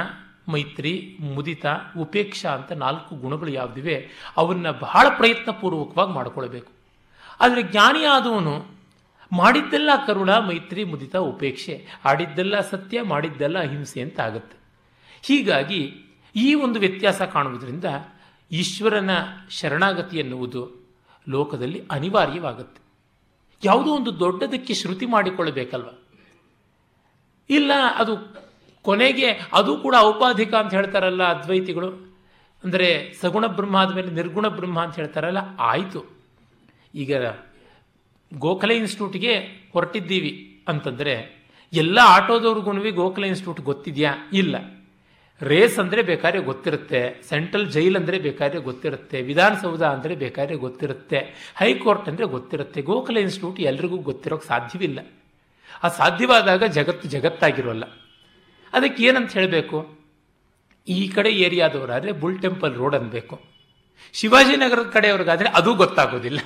ಮೈತ್ರಿ, 0.48 1.18
ಮುದಿತ, 1.20 1.66
ಉಪೇಕ್ಷಾ 2.00 2.52
ಅಂತ 2.52 2.72
ನಾಲ್ಕು 2.72 3.16
ಗುಣಗಳು 3.16 3.52
ಯಾವುದಿವೆ, 3.52 4.10
ಅವನ್ನ 4.38 4.72
ಬಹಳ 4.72 5.08
ಪ್ರಯತ್ನಪೂರ್ವಕವಾಗಿ 5.18 6.12
ಮಾಡಿಕೊಳ್ಬೇಕು 6.12 6.72
ಆದರೆ 7.40 7.62
ಜ್ಞಾನಿಯಾದವನು 7.64 8.66
ಮಾಡಿದ್ದೆಲ್ಲ 9.32 9.90
ಕರುಣ, 10.08 10.32
ಮೈತ್ರಿ, 10.38 10.84
ಮುದಿತ, 10.84 11.16
ಉಪೇಕ್ಷೆ, 11.16 11.86
ಆಡಿದ್ದೆಲ್ಲ 12.06 12.60
ಸತ್ಯ, 12.62 13.02
ಮಾಡಿದ್ದೆಲ್ಲ 13.02 13.60
ಅಹಿಂಸೆ 13.60 14.02
ಅಂತ 14.02 14.20
ಆಗುತ್ತೆ. 14.20 14.58
ಹೀಗಾಗಿ 15.22 15.82
ಈ 16.36 16.54
ಒಂದು 16.54 16.80
ವ್ಯತ್ಯಾಸ 16.80 17.22
ಕಾಣುವುದರಿಂದ 17.22 17.86
ಈಶ್ವರನ 18.52 19.12
ಶರಣಾಗತಿ 19.50 20.18
ಎನ್ನುವುದು 20.18 20.62
ಲೋಕದಲ್ಲಿ 21.30 21.80
ಅನಿವಾರ್ಯವಾಗುತ್ತೆ. 21.92 22.80
ಯಾವುದೋ 23.64 23.90
ಒಂದು 23.96 24.20
ದೊಡ್ಡದಕ್ಕೆ 24.20 24.74
ಶ್ರುತಿ 24.74 25.06
ಮಾಡಿಕೊಳ್ಳಬೇಕಲ್ವ? 25.06 25.90
ಇಲ್ಲ, 27.50 27.72
ಅದು 27.98 28.14
ಕೊನೆಗೆ 28.82 29.28
ಅದು 29.54 29.78
ಕೂಡ 29.78 29.96
ಔಪಾಧಿಕ 30.00 30.54
ಅಂತ 30.54 30.74
ಹೇಳ್ತಾರಲ್ಲ 30.74 31.24
ಅದ್ವೈತಿಗಳು. 31.24 31.90
ಅಂದರೆ 32.64 33.14
ಸಗುಣ 33.22 33.46
ಬ್ರಹ್ಮ 33.48 33.76
ಆದಮೇಲೆ 33.78 34.12
ನಿರ್ಗುಣ 34.12 34.48
ಬ್ರಹ್ಮ 34.48 34.80
ಅಂತ 34.84 34.96
ಹೇಳ್ತಾರಲ್ಲ, 34.96 35.38
ಆಯಿತು. 35.60 36.02
ಈಗ 36.96 37.14
ಗೋಖಲೆ 38.34 38.76
ಇನ್ಸ್ಟಿಟ್ಯೂಟ್ಗೆ 38.78 39.34
ಹೊರಟಿದ್ದೀವಿ 39.74 40.64
ಅಂತಂದರೆ 40.68 41.16
ಎಲ್ಲ 41.74 42.00
ಆಟೋದವ್ರಿಗೂ 42.04 42.92
ಗೋಖಲೆ 42.92 43.28
ಇನ್ಸ್ಟಿಟ್ಯೂಟ್ 43.28 43.62
ಗೊತ್ತಿದೆಯಾ? 43.62 44.14
ಇಲ್ಲ. 44.34 44.56
ರೇಸ್ 45.50 45.78
ಅಂದರೆ 45.84 46.02
ಬೇಕಾದ್ರೆ 46.10 46.40
ಗೊತ್ತಿರುತ್ತೆ, 46.50 47.00
ಸೆಂಟ್ರಲ್ 47.30 47.68
ಜೈಲ್ 47.76 47.96
ಅಂದರೆ 48.00 48.18
ಬೇಕಾದ್ರೆ 48.26 48.60
ಗೊತ್ತಿರುತ್ತೆ, 48.68 49.18
ವಿಧಾನಸೌಧ 49.30 49.84
ಅಂದರೆ 49.96 50.14
ಬೇಕಾದ್ರೆ 50.24 50.56
ಗೊತ್ತಿರುತ್ತೆ, 50.66 51.20
ಹೈಕೋರ್ಟ್ 51.62 52.10
ಅಂದರೆ 52.12 52.26
ಗೊತ್ತಿರುತ್ತೆ, 52.36 52.80
ಗೋಖಲೆ 52.90 53.22
ಇನ್ಸ್ಟಿಟ್ಯೂಟ್ 53.28 53.60
ಎಲ್ರಿಗೂ 53.72 53.98
ಗೊತ್ತಿರೋಕ್ಕೆ 54.10 54.48
ಸಾಧ್ಯವಿಲ್ಲ. 54.54 55.00
ಆ 55.84 55.90
ಸಾಧ್ಯವಾದಾಗ 56.02 56.64
ಜಗತ್ತು 56.78 57.06
ಜಗತ್ತಾಗಿರೋಲ್ಲ. 57.16 57.86
ಅದಕ್ಕೆ 58.74 59.02
ಏನಂತ 59.10 59.32
ಹೇಳಬೇಕು? 59.38 59.78
ಈ 60.88 61.00
ಕಡೆ 61.16 61.32
ಏರಿಯಾದವರಾದರೆ 61.46 62.12
ಬುಲ್ 62.22 62.38
ಟೆಂಪಲ್ 62.44 62.76
ರೋಡ್ 62.82 62.96
ಅನ್ಬೇಕು. 63.00 63.36
ಶಿವಾಜಿನಗರದ 64.16 64.90
ಕಡೆಯವ್ರಿಗಾದರೆ 64.96 65.50
ಅದು 65.60 65.72
ಗೊತ್ತಾಗೋದಿಲ್ಲ. 65.82 66.40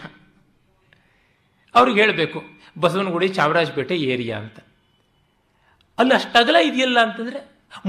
ಅವ್ರಿಗೆ 1.75 1.99
ಹೇಳಬೇಕು, 2.03 2.39
ಬಸವನಗುಡಿ 2.83 3.27
ಚಾಮರಾಜಪೇಟೆ 3.37 3.95
ಏರಿಯಾ 4.13 4.37
ಅಂತ. 4.43 4.57
ಅಲ್ಲಿ 5.97 6.13
ಅಷ್ಟಗಲ 6.19 6.55
ಇದೆಯಲ್ಲ 6.69 6.97
ಅಂತಂದರೆ 7.07 7.39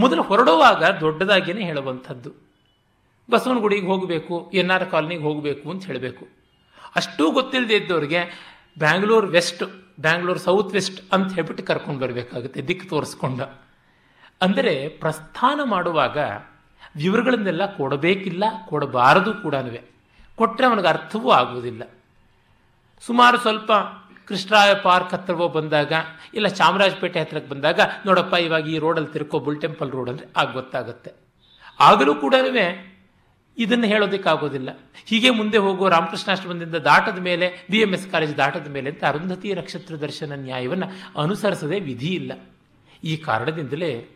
ಮೊದಲು 0.03 0.23
ಹೊರಡುವಾಗ 0.29 0.85
ದೊಡ್ಡದಾಗಿಯೇ 1.05 1.65
ಹೇಳುವಂಥದ್ದು. 1.71 2.31
ಬಸವನಗುಡಿಗೆ 3.29 3.89
ಹೋಗಬೇಕು, 3.93 4.35
ಎನ್ 4.61 4.73
ಆರ್ 4.75 4.87
ಕಾಲನಿಗೆ 4.95 5.25
ಹೋಗಬೇಕು 5.29 5.67
ಅಂತ 5.73 5.83
ಹೇಳಬೇಕು. 5.91 6.25
ಅಷ್ಟೂ 6.99 7.25
ಗೊತ್ತಿಲ್ಲದೆ 7.39 7.77
ಇದ್ದವ್ರಿಗೆ 7.81 8.21
Bangalore 8.79 9.27
west, 9.37 9.65
Bangalore 10.05 10.41
south 10.47 10.73
west 10.77 11.01
ಅಂತ 11.15 11.29
ಹೇಳ್ಬಿಟ್ಟು 11.37 11.63
ಕರ್ಕೊಂಡು 11.71 12.01
ಬರಬೇಕಾಗುತ್ತೆ, 12.05 12.61
ದಿಕ್ಕು 12.69 12.87
ತೋರಿಸ್ಕೊಂಡು. 12.93 13.47
ಅಂದರೆ 14.41 14.75
ಪ್ರಸ್ಥಾನ 15.03 15.61
ಮಾಡುವಾಗ 15.75 16.19
ವಿವರಗಳನ್ನೆಲ್ಲ 17.03 17.65
ಕೊಡಬೇಕಿಲ್ಲ, 17.77 18.45
ಕೊಡಬಾರದು 18.69 19.33
ಕೂಡ 19.45 19.55
ಕೊಟ್ಟರೆ 20.39 20.67
ಅವನಿಗೆ 20.67 20.89
ಅರ್ಥವೂ 20.89 21.29
ಆಗುವುದಿಲ್ಲ. 21.41 21.83
ಸುಮಾರು 23.05 23.37
ಸ್ವಲ್ಪ 23.45 23.71
ಕೃಷ್ಣರಾಯ 24.29 24.75
ಪಾರ್ಕ್ 24.75 25.15
ಹತ್ರವೋ 25.15 25.49
ಬಂದಾಗ, 25.49 25.93
ಇಲ್ಲ 26.35 26.47
ಚಾಮರಾಜಪೇಟೆ 26.47 27.21
ಹತ್ರಕ್ಕೆ 27.21 27.51
ಬಂದಾಗ, 27.51 27.81
ನೋಡಪ್ಪ, 28.07 28.35
ಇವಾಗ 28.35 28.69
ಈ 28.69 28.79
ರೋಡಲ್ಲಿ 28.79 29.13
ತಿರ್ಕೋ 29.13 29.39
ಬುಲ್ 29.39 29.61
ಟೆಂಪಲ್ 29.61 29.91
ರೋಡ್ 29.91 30.11
ಅಂದರೆ 30.11 30.27
ಆಗ 30.37 30.53
ಗೊತ್ತಾಗುತ್ತೆ. 30.53 31.13
ಆಗಲೂ 31.81 32.15
ಕೂಡ 32.15 32.35
ಇದನ್ನು 33.59 33.87
ಹೇಳೋದಕ್ಕಾಗೋದಿಲ್ಲ. 33.87 34.71
ಹೀಗೆ 35.07 35.31
ಮುಂದೆ 35.31 35.59
ಹೋಗೋ 35.59 35.89
ರಾಮಕೃಷ್ಣಾಶ್ರಮದಿಂದ 35.89 36.75
ದಾಟದ 36.75 37.19
ಮೇಲೆ 37.19 37.67
ಬಿ 37.71 37.79
ಎಂ 37.79 37.93
ಎಸ್ 37.95 38.11
ಕಾಲೇಜ್ 38.11 38.37
ದಾಟದ 38.37 38.69
ಮೇಲೆ 38.69 38.91
ಅಂತ 38.91 39.05
ಅರುಂಧತಿ 39.05 39.55
ನಕ್ಷತ್ರ 39.55 39.95
ದರ್ಶನ 40.01 40.33
ನ್ಯಾಯವನ್ನು 40.37 40.87
ಅನುಸರಿಸದೆ 41.23 41.81
ವಿಧಿ 41.81 42.15
ಇಲ್ಲ. 42.15 42.33
ಈ 43.05 43.17
ಕಾರಣದಿಂದಲೇ 43.17 44.09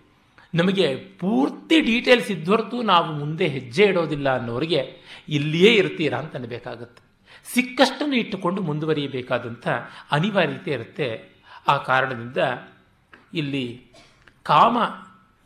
ನಮಗೆ 0.55 0.97
ಪೂರ್ತಿ 0.97 1.81
ಡೀಟೇಲ್ಸ್ 1.81 2.31
ಇದ್ದವರ್ತು 2.31 2.83
ನಾವು 2.83 3.13
ಮುಂದೆ 3.13 3.49
ಹೆಜ್ಜೆ 3.49 3.85
ಇಡೋದಿಲ್ಲ 3.85 4.37
ಅನ್ನೋರಿಗೆ 4.37 4.81
ಇಲ್ಲಿಯೇ 5.29 5.73
ಇರ್ತೀರಾ 5.73 6.19
ಅಂತ 6.19 6.37
ಅನ್ಬೇಕಾಗತ್ತೆ 6.37 7.10
ಸಿಕ್ಕಷ್ಟನ್ನು 7.55 8.17
ಇಟ್ಟುಕೊಂಡು 8.17 8.63
ಮುಂದುವರಿಯಬೇಕಾದಂಥ 8.63 9.69
ಅನಿವಾರ್ಯತೆ 10.11 10.71
ಇರುತ್ತೆ. 10.71 11.31
ಆ 11.69 11.77
ಕಾರಣದಿಂದ 11.77 12.37
ಇಲ್ಲಿ 13.35 13.87
ಕಾಮ 14.43 14.79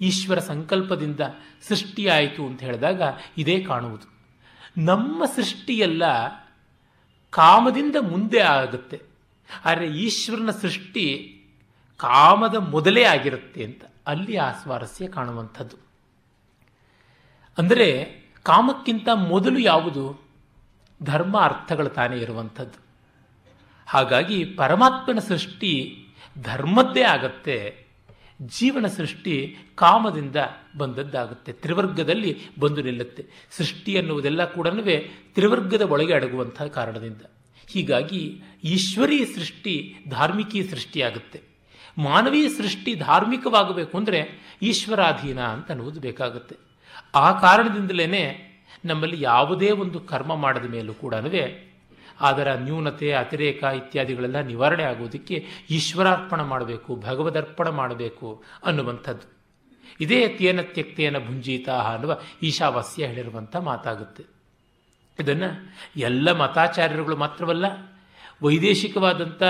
ಈಶ್ವರ 0.00 0.38
ಸಂಕಲ್ಪದಿಂದ 0.38 1.20
ಸೃಷ್ಟಿಯಾಯಿತು 1.68 2.46
ಅಂತ 2.46 2.62
ಹೇಳಿದಾಗ 2.62 3.02
ಇದೇ 3.38 3.60
ಕಾಣುವುದು. 3.60 4.14
ನಮ್ಮ 4.78 5.24
ಸೃಷ್ಟಿಯೆಲ್ಲ 5.24 6.02
ಕಾಮದಿಂದ 7.30 7.96
ಮುಂದೆ 8.00 8.40
ಆಗುತ್ತೆ. 8.40 9.02
ಆದರೆ 9.64 9.86
ಈಶ್ವರನ 9.86 10.50
ಸೃಷ್ಟಿ 10.50 11.30
ಕಾಮದ 11.96 12.54
ಮೊದಲೇ 12.54 13.02
ಆಗಿರುತ್ತೆ 13.02 13.64
ಅಂತ 13.64 13.84
ಅಲ್ಲಿ 14.06 14.36
ಆ 14.36 14.52
ಸ್ವಾರಸ್ಯ 14.52 15.08
ಕಾಣುವಂಥದ್ದು. 15.08 15.76
ಅಂದರೆ 17.58 17.88
ಕಾಮಕ್ಕಿಂತ 18.42 19.08
ಮೊದಲು 19.14 19.58
ಯಾವುದು? 19.58 20.23
ಧರ್ಮ 21.02 21.40
ಅರ್ಥಗಳು 21.40 21.88
ತಾನೇ 21.88 22.16
ಇರುವಂಥದ್ದು. 22.16 22.78
ಹಾಗಾಗಿ 23.88 24.44
ಪರಮಾತ್ಮನ 24.44 25.18
ಸೃಷ್ಟಿ 25.18 25.72
ಧರ್ಮದ್ದೇ 26.42 27.02
ಆಗತ್ತೆ, 27.02 27.84
ಜೀವನ 28.42 28.86
ಸೃಷ್ಟಿ 28.86 29.56
ಕಾಮದಿಂದ 29.74 30.36
ಬಂದದ್ದಾಗುತ್ತೆ, 30.76 31.52
ತ್ರಿವರ್ಗದಲ್ಲಿ 31.52 32.58
ಬಂದು 32.58 32.82
ನಿಲ್ಲುತ್ತೆ. 32.82 33.24
ಸೃಷ್ಟಿ 33.50 33.98
ಅನ್ನುವುದೆಲ್ಲ 33.98 34.44
ಕೂಡ 34.44 34.68
ತ್ರಿವರ್ಗದ 35.34 35.82
ಒಳಗೆ 35.82 36.14
ಅಡಗುವಂತಹ 36.14 36.66
ಕಾರಣದಿಂದ. 36.66 37.22
ಹೀಗಾಗಿ 37.72 38.42
ಈಶ್ವರೀಯ 38.64 39.24
ಸೃಷ್ಟಿ 39.24 39.94
ಧಾರ್ಮಿಕೀ 40.08 40.62
ಸೃಷ್ಟಿಯಾಗುತ್ತೆ 40.62 41.40
ಮಾನವೀಯ 41.98 42.48
ಸೃಷ್ಟಿ 42.48 42.94
ಧಾರ್ಮಿಕವಾಗಬೇಕು 42.94 43.98
ಅಂದರೆ 43.98 44.20
ಈಶ್ವರಾಧೀನ 44.62 45.40
ಅಂತ 45.40 45.70
ಅನ್ನುವುದು 45.70 46.00
ಬೇಕಾಗುತ್ತೆ. 46.00 46.56
ಆ 47.14 47.40
ಕಾರಣದಿಂದಲೇ 47.40 48.53
ನಮ್ಮಲ್ಲಿ 48.84 49.22
ಯಾವುದೇ 49.22 49.70
ಒಂದು 49.70 50.00
ಕರ್ಮ 50.00 50.34
ಮಾಡಿದ 50.34 50.64
ಮೇಲೂ 50.70 50.94
ಕೂಡ 50.94 51.14
ಅದರ 52.20 52.52
ನ್ಯೂನತೆ, 52.52 53.12
ಅತಿರೇಕ 53.12 53.64
ಇತ್ಯಾದಿಗಳೆಲ್ಲ 53.64 54.40
ನಿವಾರಣೆ 54.40 54.82
ಆಗುವುದಕ್ಕೆ 54.82 55.46
ಈಶ್ವರಾರ್ಪಣ 55.70 56.42
ಮಾಡಬೇಕು, 56.42 56.96
ಭಗವದರ್ಪಣ 56.96 57.68
ಮಾಡಬೇಕು 57.68 58.42
ಅನ್ನುವಂಥದ್ದು. 58.64 59.34
ಇದೇ 60.00 60.28
ತೇನ 60.28 60.60
ತ್ಯಕ್ತೇನ 60.62 61.18
ಭುಂಜೀತ 61.18 61.68
ಅನ್ನುವ 61.68 62.20
ಈಶಾವಾಸ್ಯ 62.42 63.06
ಹೇಳಿರುವಂಥ 63.06 63.56
ಮಾತಾಗುತ್ತೆ. 63.56 64.24
ಇದನ್ನು 65.20 65.74
ಎಲ್ಲ 65.96 66.32
ಮತಾಚಾರ್ಯರುಗಳು 66.32 67.16
ಮಾತ್ರವಲ್ಲ, 67.16 67.64
ವೈದೇಶಿಕವಾದಂಥ 68.42 69.42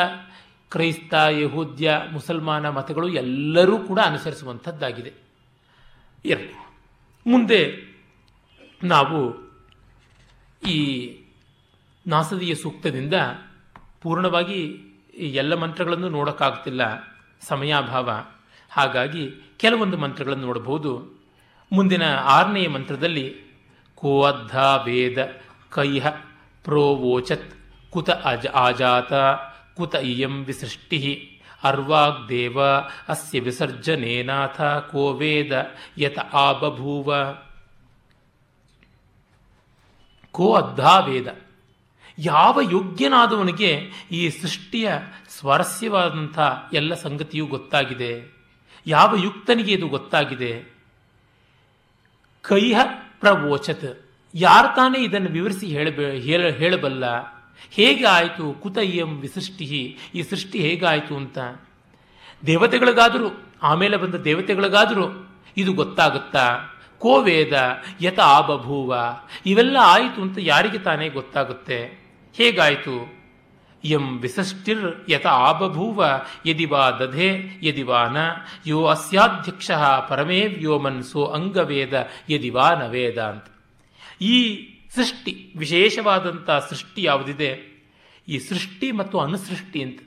ಕ್ರೈಸ್ತ, 0.70 1.14
ಯಹೂದ್ಯ, 1.30 1.92
ಮುಸಲ್ಮಾನ 2.12 2.68
ಮತಗಳು 2.68 3.08
ಎಲ್ಲರೂ 3.08 3.78
ಕೂಡ 3.78 4.00
ಅನುಸರಿಸುವಂಥದ್ದಾಗಿದೆ. 4.04 5.12
ಇರಲಿ. 6.24 6.52
ಮುಂದೆ 7.30 7.93
ನಾವು 8.84 9.20
ಈ 10.70 10.78
ನಾಸದಿಯ 12.06 12.54
ಸೂಕ್ತದಿಂದ 12.54 13.16
ಪೂರ್ಣವಾಗಿ 14.02 14.60
ಎಲ್ಲ 15.34 15.54
ಮಂತ್ರಗಳನ್ನು 15.54 16.08
ನೋಡೋಕ್ಕಾಗ್ತಿಲ್ಲ, 16.08 16.82
ಸಮಯಾಭಾವ. 17.48 18.10
ಹಾಗಾಗಿ 18.72 19.24
ಕೆಲವೊಂದು 19.58 19.96
ಮಂತ್ರಗಳನ್ನು 19.96 20.46
ನೋಡಬಹುದು. 20.46 20.92
ಮುಂದಿನ 21.72 22.04
ಆರನೆಯ 22.18 22.68
ಮಂತ್ರದಲ್ಲಿ 22.68 23.26
ಕೋ 23.94 24.22
ಅದ್ಧ 24.22 24.56
ವೇದ 24.84 25.18
ಕೈಹ 25.70 26.08
ಪ್ರೋವೋಚತ್ 26.64 27.54
ಕುತ 27.90 28.10
ಅಜ 28.10 28.46
ಆಜಾತ 28.46 29.12
ಕುತ 29.76 29.94
ಇಯಂ 29.94 30.44
ವಿಸೃಷ್ಟಿ 30.44 31.00
ಅರ್ವಾಗ್ದೇವ 31.64 32.58
ಅಸ್ಯ 33.08 33.40
ವಿಸರ್ಜನೇನಾಥ 33.40 34.60
ಕೋ 34.92 35.04
ವೇದ 35.12 35.52
ಯತ 35.98 36.18
ಆಬಭೂವ. 36.18 37.08
ಕೋ 40.34 40.54
ಅದ್ಧಾ 40.54 40.98
ವೇದ. 40.98 41.36
ಯಾವ 42.18 42.60
ಯೋಗ್ಯನಾದವನಿಗೆ 42.70 43.90
ಈ 44.12 44.28
ಸೃಷ್ಟಿಯ 44.28 44.92
ಸ್ವಾರಸ್ಯವಾದಂಥ 45.28 46.38
ಎಲ್ಲ 46.72 46.94
ಸಂಗತಿಯೂ 46.94 47.46
ಗೊತ್ತಾಗಿದೆ? 47.46 48.34
ಯಾವ 48.86 49.16
ಯುಕ್ತನಿಗೆ 49.16 49.72
ಇದು 49.72 49.88
ಗೊತ್ತಾಗಿದೆ? 49.88 50.74
ಕೈಹ 52.42 52.80
ಪ್ರವೋಚತ್. 53.20 54.06
ಯಾರು 54.34 54.76
ತಾನೇ 54.76 54.98
ಇದನ್ನು 54.98 55.30
ವಿವರಿಸಿ 55.30 55.66
ಹೇಳಬೇ, 55.66 56.20
ಹೇಳ, 56.20 56.48
ಹೇಳಬಲ್ಲ? 56.48 57.04
ಹೇಗೆ 57.70 58.06
ಆಯಿತು? 58.06 58.52
ಕುತ 58.52 58.78
ಇಯಂ 58.78 59.20
ವಿಸೃಷ್ಟಿ 59.20 59.98
ಈ 60.14 60.22
ಸೃಷ್ಟಿ 60.22 60.58
ಹೇಗಾಯಿತು 60.58 61.16
ಅಂತ. 61.16 61.38
ದೇವತೆಗಳಿಗಾದರೂ, 62.46 63.44
ಆಮೇಲೆ 63.62 63.96
ಬಂದ 63.96 64.14
ದೇವತೆಗಳಿಗಾದರೂ 64.14 65.30
ಇದು 65.56 65.72
ಗೊತ್ತಾಗುತ್ತಾ? 65.72 66.73
ಕೋ 67.04 67.14
ವೇದ 67.20 67.54
ಯತ 68.00 68.20
ಆಬಭೂವ 68.20 68.96
ಇವೆಲ್ಲ 69.46 69.76
ಆಯಿತು 69.80 70.22
ಅಂತ 70.22 70.38
ಯಾರಿಗೆ 70.40 70.78
ತಾನೇ 70.78 71.08
ಗೊತ್ತಾಗುತ್ತೆ? 71.08 71.78
ಹೇಗಾಯಿತು? 72.36 73.24
ಎಂ 73.84 74.18
ವಿಸಷ್ಟಿರ್ 74.18 74.84
ಯತ 75.10 75.26
ಆಬಭೂವ 75.26 76.04
ಯದಿ 76.46 76.64
ವಾ 76.64 76.90
ದಧೆ, 76.90 77.28
ಯದಿ 77.62 77.82
ವಾ 77.82 78.08
ನ. 78.08 78.16
ಯೋ 78.66 78.84
ಅಸ್ಯಾಧ್ಯಕ್ಷ 78.86 79.70
ಪರಮೇ 80.08 80.46
ವ್ಯೋಮನ್ 80.46 81.02
ಸೋ 81.02 81.24
ಅಂಗವೇದ, 81.24 81.94
ಯದಿ 82.30 82.50
ವಾ 82.50 82.68
ನ 82.74 82.82
ವೇದ 82.88 83.18
ಅಂತ. 83.22 83.46
ಈ 84.20 84.36
ಸೃಷ್ಟಿ, 84.94 85.52
ವಿಶೇಷವಾದಂಥ 85.56 86.50
ಸೃಷ್ಟಿ 86.50 87.02
ಯಾವುದಿದೆ? 87.02 87.50
ಈ 88.28 88.38
ಸೃಷ್ಟಿ 88.38 88.92
ಮತ್ತು 88.92 89.18
ಅನುಸೃಷ್ಟಿ 89.18 89.82
ಅಂತ. 89.82 90.00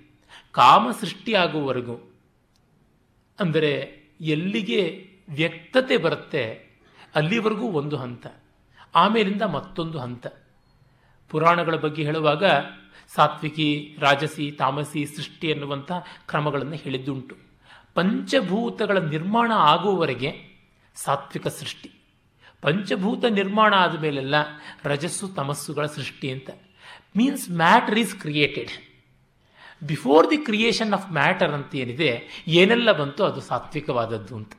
ಕಾಮ 0.52 0.92
ಸೃಷ್ಟಿಯಾಗುವವರೆಗೂ 0.92 1.98
ಅಂದರೆ 3.40 3.74
ಎಲ್ಲಿಗೆ 4.22 4.82
ವ್ಯಕ್ತತೆ 5.30 5.98
ಬರುತ್ತೆ? 5.98 6.67
ಅಲ್ಲಿವರೆಗೂ 7.14 7.68
ಒಂದು 7.80 7.98
ಹಂತ, 7.98 8.26
ಆಮೇಲಿಂದ 8.96 9.42
ಮತ್ತೊಂದು 9.42 9.98
ಹಂತ. 10.00 10.26
ಪುರಾಣಗಳ 11.32 11.76
ಬಗ್ಗೆ 11.76 12.04
ಹೇಳುವಾಗ 12.04 12.46
ಸಾತ್ವಿಕಿ, 13.16 13.98
ರಾಜಸಿ, 14.00 14.46
ತಾಮಸಿ, 14.52 15.02
ಸೃಷ್ಟಿ 15.06 15.48
ಎನ್ನುವಂಥ 15.48 15.92
ಕ್ರಮಗಳನ್ನು 16.26 16.76
ಹೇಳಿದ್ದುಂಟು. 16.76 17.36
ಪಂಚಭೂತಗಳ 17.94 18.98
ನಿರ್ಮಾಣ 18.98 19.52
ಆಗುವವರೆಗೆ 19.56 20.32
ಸಾತ್ವಿಕ 20.96 21.48
ಸೃಷ್ಟಿ. 21.48 21.90
ಪಂಚಭೂತ 22.62 23.26
ನಿರ್ಮಾಣ 23.26 23.74
ಆದ 23.78 23.96
ಮೇಲೆಲ್ಲ 24.02 24.36
ರಜಸ್ಸು, 24.84 25.28
ತಮಸ್ಸುಗಳ 25.28 25.86
ಸೃಷ್ಟಿ 25.86 26.28
ಅಂತ. 26.32 26.50
Means 27.18 27.46
matter 27.52 28.00
is 28.00 28.16
created 28.16 28.74
before 29.88 30.26
the 30.30 30.38
creation 30.38 30.94
of 30.94 31.08
matter 31.12 31.52
ಅಂತ 31.52 31.76
ಏನಿದೆ, 31.76 32.12
ಏನೆಲ್ಲ 32.48 32.92
ಬಂತು 32.92 33.24
ಅದು 33.24 33.42
ಸಾತ್ವಿಕವಾದದ್ದು 33.42 34.36
ಅಂತ. 34.36 34.54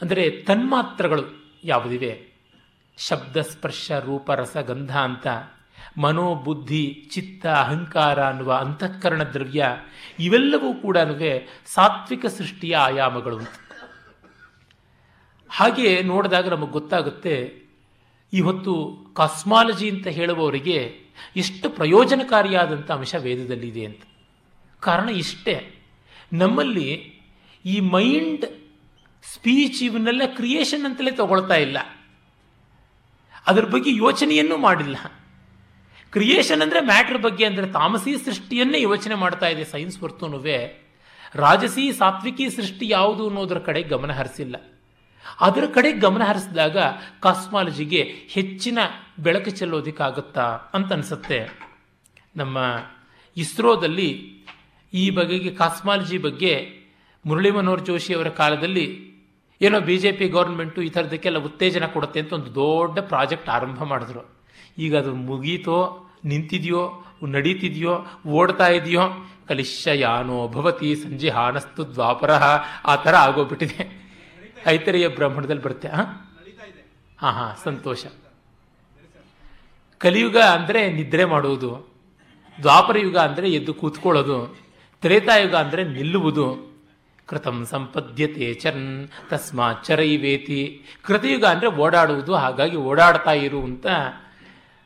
ಅಂದರೆ 0.00 0.30
ತನ್ಮಾತ್ರಗಳು 0.30 1.24
ಯಾವುದಿವೆ? 1.64 2.12
ಶಬ್ದ 2.98 3.36
ಸ್ಪರ್ಶ 3.42 3.92
ರೂಪ 3.92 4.30
ರಸ 4.30 4.56
ಗಂಧ 4.56 4.96
ಅಂತ. 4.98 5.26
ಮನೋಬುದ್ಧಿ, 5.98 6.84
ಚಿತ್ತ, 7.12 7.46
ಅಹಂಕಾರ 7.46 8.18
ಅನ್ನುವ 8.24 8.54
ಅಂತಃಕರಣ 8.54 9.22
ದ್ರವ್ಯ 9.22 9.66
ಇವೆಲ್ಲವೂ 10.18 10.74
ಕೂಡ 10.74 10.96
ಸಾತ್ವಿಕ 11.66 12.26
ಸೃಷ್ಟಿಯ 12.26 12.76
ಆಯಾಮಗಳು 12.76 13.38
ಹಾಗೆ 15.50 16.02
ನೋಡಿದಾಗ 16.02 16.48
ನಮಗೆ 16.48 16.70
ಗೊತ್ತಾಗುತ್ತೆ, 16.70 17.34
ಇವತ್ತು 18.32 18.74
ಕಾಸ್ಮಾಲಜಿ 19.16 19.90
ಅಂತ 19.90 20.06
ಹೇಳುವವರಿಗೆ 20.06 20.78
ಎಷ್ಟು 21.36 21.70
ಪ್ರಯೋಜನಕಾರಿಯಾದಂಥ 21.70 22.90
ಅಂಶ 22.90 23.14
ವೇದದಲ್ಲಿದೆ 23.14 23.84
ಅಂತ. 23.84 24.02
ಕಾರಣ 24.80 25.08
ಇಷ್ಟೇ. 25.08 25.56
ನಮ್ಮಲ್ಲಿ 26.32 26.88
ಈ 27.64 27.80
ಮೈಂಡ್ 27.80 28.44
ಸ್ಪೀಚ್ 29.24 29.82
ಇವನ್ನೆಲ್ಲ 29.82 30.22
ಕ್ರಿಯೇಷನ್ 30.36 30.84
ಅಂತಲೇ 30.84 31.10
ತಗೊಳ್ತಾ 31.10 31.54
ಇಲ್ಲ. 31.54 31.78
ಅದರ 33.46 33.64
ಬಗ್ಗೆ 33.64 33.96
ಯೋಚನೆಯನ್ನೂ 33.96 34.56
ಮಾಡಿಲ್ಲ. 34.56 34.96
ಕ್ರಿಯೇಷನ್ 36.12 36.62
ಅಂದರೆ 36.62 36.80
ಮ್ಯಾಟ್ರ್ 36.80 37.18
ಬಗ್ಗೆ 37.18 37.44
ಅಂದರೆ 37.44 37.66
ತಾಮಸಿ 37.66 38.24
ಸೃಷ್ಟಿಯನ್ನೇ 38.24 38.80
ಯೋಚನೆ 38.80 39.14
ಮಾಡ್ತಾ 39.14 39.46
ಇದೆ 39.46 39.64
ಸೈನ್ಸ್ 39.64 39.98
ಹೊರತುನುವೆ. 39.98 40.90
ರಾಜಸಿ 41.34 41.92
ಸಾತ್ವಿಕಿ 41.92 42.50
ಸೃಷ್ಟಿ 42.50 42.88
ಯಾವುದು 42.88 43.28
ಅನ್ನೋದರ 43.28 43.58
ಕಡೆ 43.58 43.82
ಗಮನ 43.82 44.12
ಹರಿಸಿಲ್ಲ. 44.12 44.56
ಅದರ 45.40 45.66
ಕಡೆ 45.66 45.92
ಗಮನ 45.92 46.22
ಹರಿಸಿದಾಗ 46.22 46.78
ಕಾಸ್ಮಾಲಜಿಗೆ 47.22 48.02
ಹೆಚ್ಚಿನ 48.28 48.78
ಬೆಳಕು 49.18 49.50
ಚೆಲ್ಲೋದಕ್ಕಾಗುತ್ತಾ 49.50 50.42
ಅಂತ 50.74 50.92
ಅನಿಸುತ್ತೆ. 50.92 51.50
ನಮ್ಮ 52.36 52.58
ಇಸ್ರೋದಲ್ಲಿ 53.36 54.40
ಈ 54.94 55.10
ಬಗೆಗೆ 55.10 55.50
ಕಾಸ್ಮಾಲಜಿ 55.50 56.18
ಬಗ್ಗೆ 56.18 56.80
ಮುರಳಿ 57.26 57.50
ಮನೋಹರ್ 57.50 57.84
ಜೋಶಿ 57.84 58.14
ಅವರ 58.14 58.28
ಕಾಲದಲ್ಲಿ 58.28 59.09
ಏನೋ 59.60 59.78
ಬಿ 59.80 59.96
ಜೆ 60.02 60.10
ಪಿ 60.12 60.26
ಗೌರ್ಮೆಂಟು 60.28 60.82
ಈ 60.82 60.88
ಥರದಕ್ಕೆಲ್ಲ 60.88 61.38
ಉತ್ತೇಜನ 61.48 61.86
ಕೊಡುತ್ತೆ 61.86 62.20
ಅಂತ 62.20 62.32
ಒಂದು 62.32 62.54
ದೊಡ್ಡ 62.54 62.98
ಪ್ರಾಜೆಕ್ಟ್ 62.98 63.48
ಆರಂಭ 63.48 63.82
ಮಾಡಿದ್ರು. 63.82 64.22
ಈಗ 64.78 64.92
ಅದು 64.96 65.12
ಮುಗೀತೋ, 65.14 65.78
ನಿಂತಿದೆಯೋ, 66.24 66.82
ನಡೀತಿದೆಯೋ, 67.34 67.94
ಓಡ್ತಾ 68.38 68.68
ಇದೆಯೋ 68.68 69.04
ಕಲಿಶಯಾನೋ 69.48 70.48
ಭವತಿ 70.48 70.94
ಸಂಜೆ 70.94 71.30
ಹಾನಸ್ತು 71.30 71.84
ದ್ವಾಪರ, 71.94 72.30
ಆ 72.86 72.94
ಥರ 72.96 73.14
ಆಗೋಗ್ಬಿಟ್ಟಿದೆ. 73.26 73.84
ಐತರೆಯ 74.66 75.08
ಬ್ರಾಹ್ಮಣದಲ್ಲಿ 75.08 75.62
ಬರುತ್ತೆ 75.62 75.88
ಹಾಂ 75.88 76.08
ಹಾಂ 77.18 77.32
ಹಾಂ, 77.38 77.52
ಸಂತೋಷ. 77.64 78.02
ಕಲಿಯುಗ 80.00 80.38
ಅಂದರೆ 80.56 80.80
ನಿದ್ರೆ 80.90 81.24
ಮಾಡುವುದು 81.24 81.70
ದ್ವಾಪರ 82.58 82.96
ಯುಗ 82.98 83.18
ಅಂದರೆ 83.18 83.46
ಎದ್ದು 83.50 83.72
ಕೂತ್ಕೊಳ್ಳೋದು, 83.74 84.38
ತ್ರೇತಾಯುಗ 85.02 85.54
ಅಂದರೆ 85.54 85.84
ನಿಲ್ಲುವುದು. 85.84 86.69
ಕೃತಂ 87.30 87.58
ಸಂಪದ್ಯತೆ 87.70 88.46
ಚನ್ 88.54 88.86
ತಸ್ಮಾ 89.30 89.66
ಚರೈವೇತಿ. 89.86 90.62
ಕೃತಯುಗ 91.02 91.44
ಅಂದರೆ 91.44 91.68
ಓಡಾಡುವುದು, 91.76 92.32
ಹಾಗಾಗಿ 92.34 92.78
ಓಡಾಡ್ತಾ 92.90 93.34
ಇರು 93.46 93.60
ಅಂತ 93.60 93.86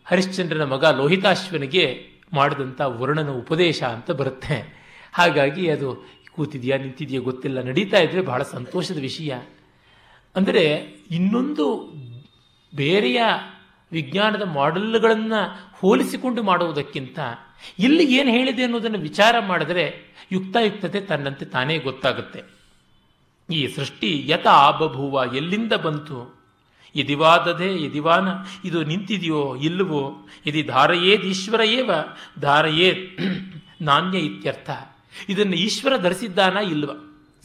ಹರಿಶ್ಚಂದ್ರನ 0.06 0.64
ಮಗ 0.64 0.84
ಲೋಹಿತಾಶ್ವನಿಗೆ 0.84 1.86
ಮಾಡಿದಂಥ 2.32 2.80
ವರ್ಣನ 3.00 3.30
ಉಪದೇಶ 3.42 3.80
ಅಂತ 3.96 4.10
ಬರುತ್ತೆ. 4.10 4.56
ಹಾಗಾಗಿ 5.12 5.64
ಅದು 5.70 5.88
ಕೂತಿದೆಯಾ, 6.32 6.76
ನಿಂತಿದೆಯಾ 6.76 7.20
ಗೊತ್ತಿಲ್ಲ. 7.20 7.58
ನಡೀತಾ 7.62 7.98
ಇದ್ರೆ 7.98 8.20
ಬಹಳ 8.20 8.42
ಸಂತೋಷದ 8.42 9.00
ವಿಷಯ. 9.00 9.32
ಅಂದರೆ 10.34 10.64
ಇನ್ನೊಂದು 11.10 11.66
ಬೇರೆಯ 12.72 13.20
ವಿಜ್ಞಾನದ 13.92 14.42
ಮಾಡೆಲ್ಗಳನ್ನು 14.42 15.70
ಹೋಲಿಸಿಕೊಂಡು 15.74 16.42
ಮಾಡುವುದಕ್ಕಿಂತ 16.42 17.18
ಇಲ್ಲಿ 17.78 18.16
ಏನು 18.16 18.30
ಹೇಳಿದೆ 18.30 18.62
ಅನ್ನೋದನ್ನು 18.62 18.98
ವಿಚಾರ 18.98 19.34
ಮಾಡಿದರೆ 19.38 20.14
ಯುಕ್ತಾಯುಕ್ತತೆ 20.32 21.00
ತನ್ನಂತೆ 21.00 21.44
ತಾನೇ 21.44 21.78
ಗೊತ್ತಾಗುತ್ತೆ. 21.78 22.42
ಈ 23.50 23.66
ಸೃಷ್ಟಿ 23.66 24.24
ಯಥ 24.26 24.46
ಆಬಭೂವ 24.46 25.34
ಎಲ್ಲಿಂದ 25.34 25.72
ಬಂತು? 25.72 26.44
ಯದಿವಾದದೆ 26.96 27.84
ಯದಿವಾನ 27.84 28.28
ಇದು 28.64 28.84
ನಿಂತಿದೆಯೋ 28.84 29.56
ಇಲ್ಲವೋ? 29.56 30.28
ಇದು 30.46 30.72
ಧಾರಯೇದ್ 30.72 31.22
ಈಶ್ವರ 31.22 31.60
ಏವ 31.60 31.90
ಧಾರಯೇದ್ 32.40 33.20
ನಾಣ್ಯ 33.82 34.18
ಇತ್ಯರ್ಥ. 34.18 34.70
ಇದನ್ನು 35.28 35.56
ಈಶ್ವರ 35.56 35.96
ಧರಿಸಿದ್ದಾನ 35.96 36.56
ಇಲ್ವ? 36.56 36.90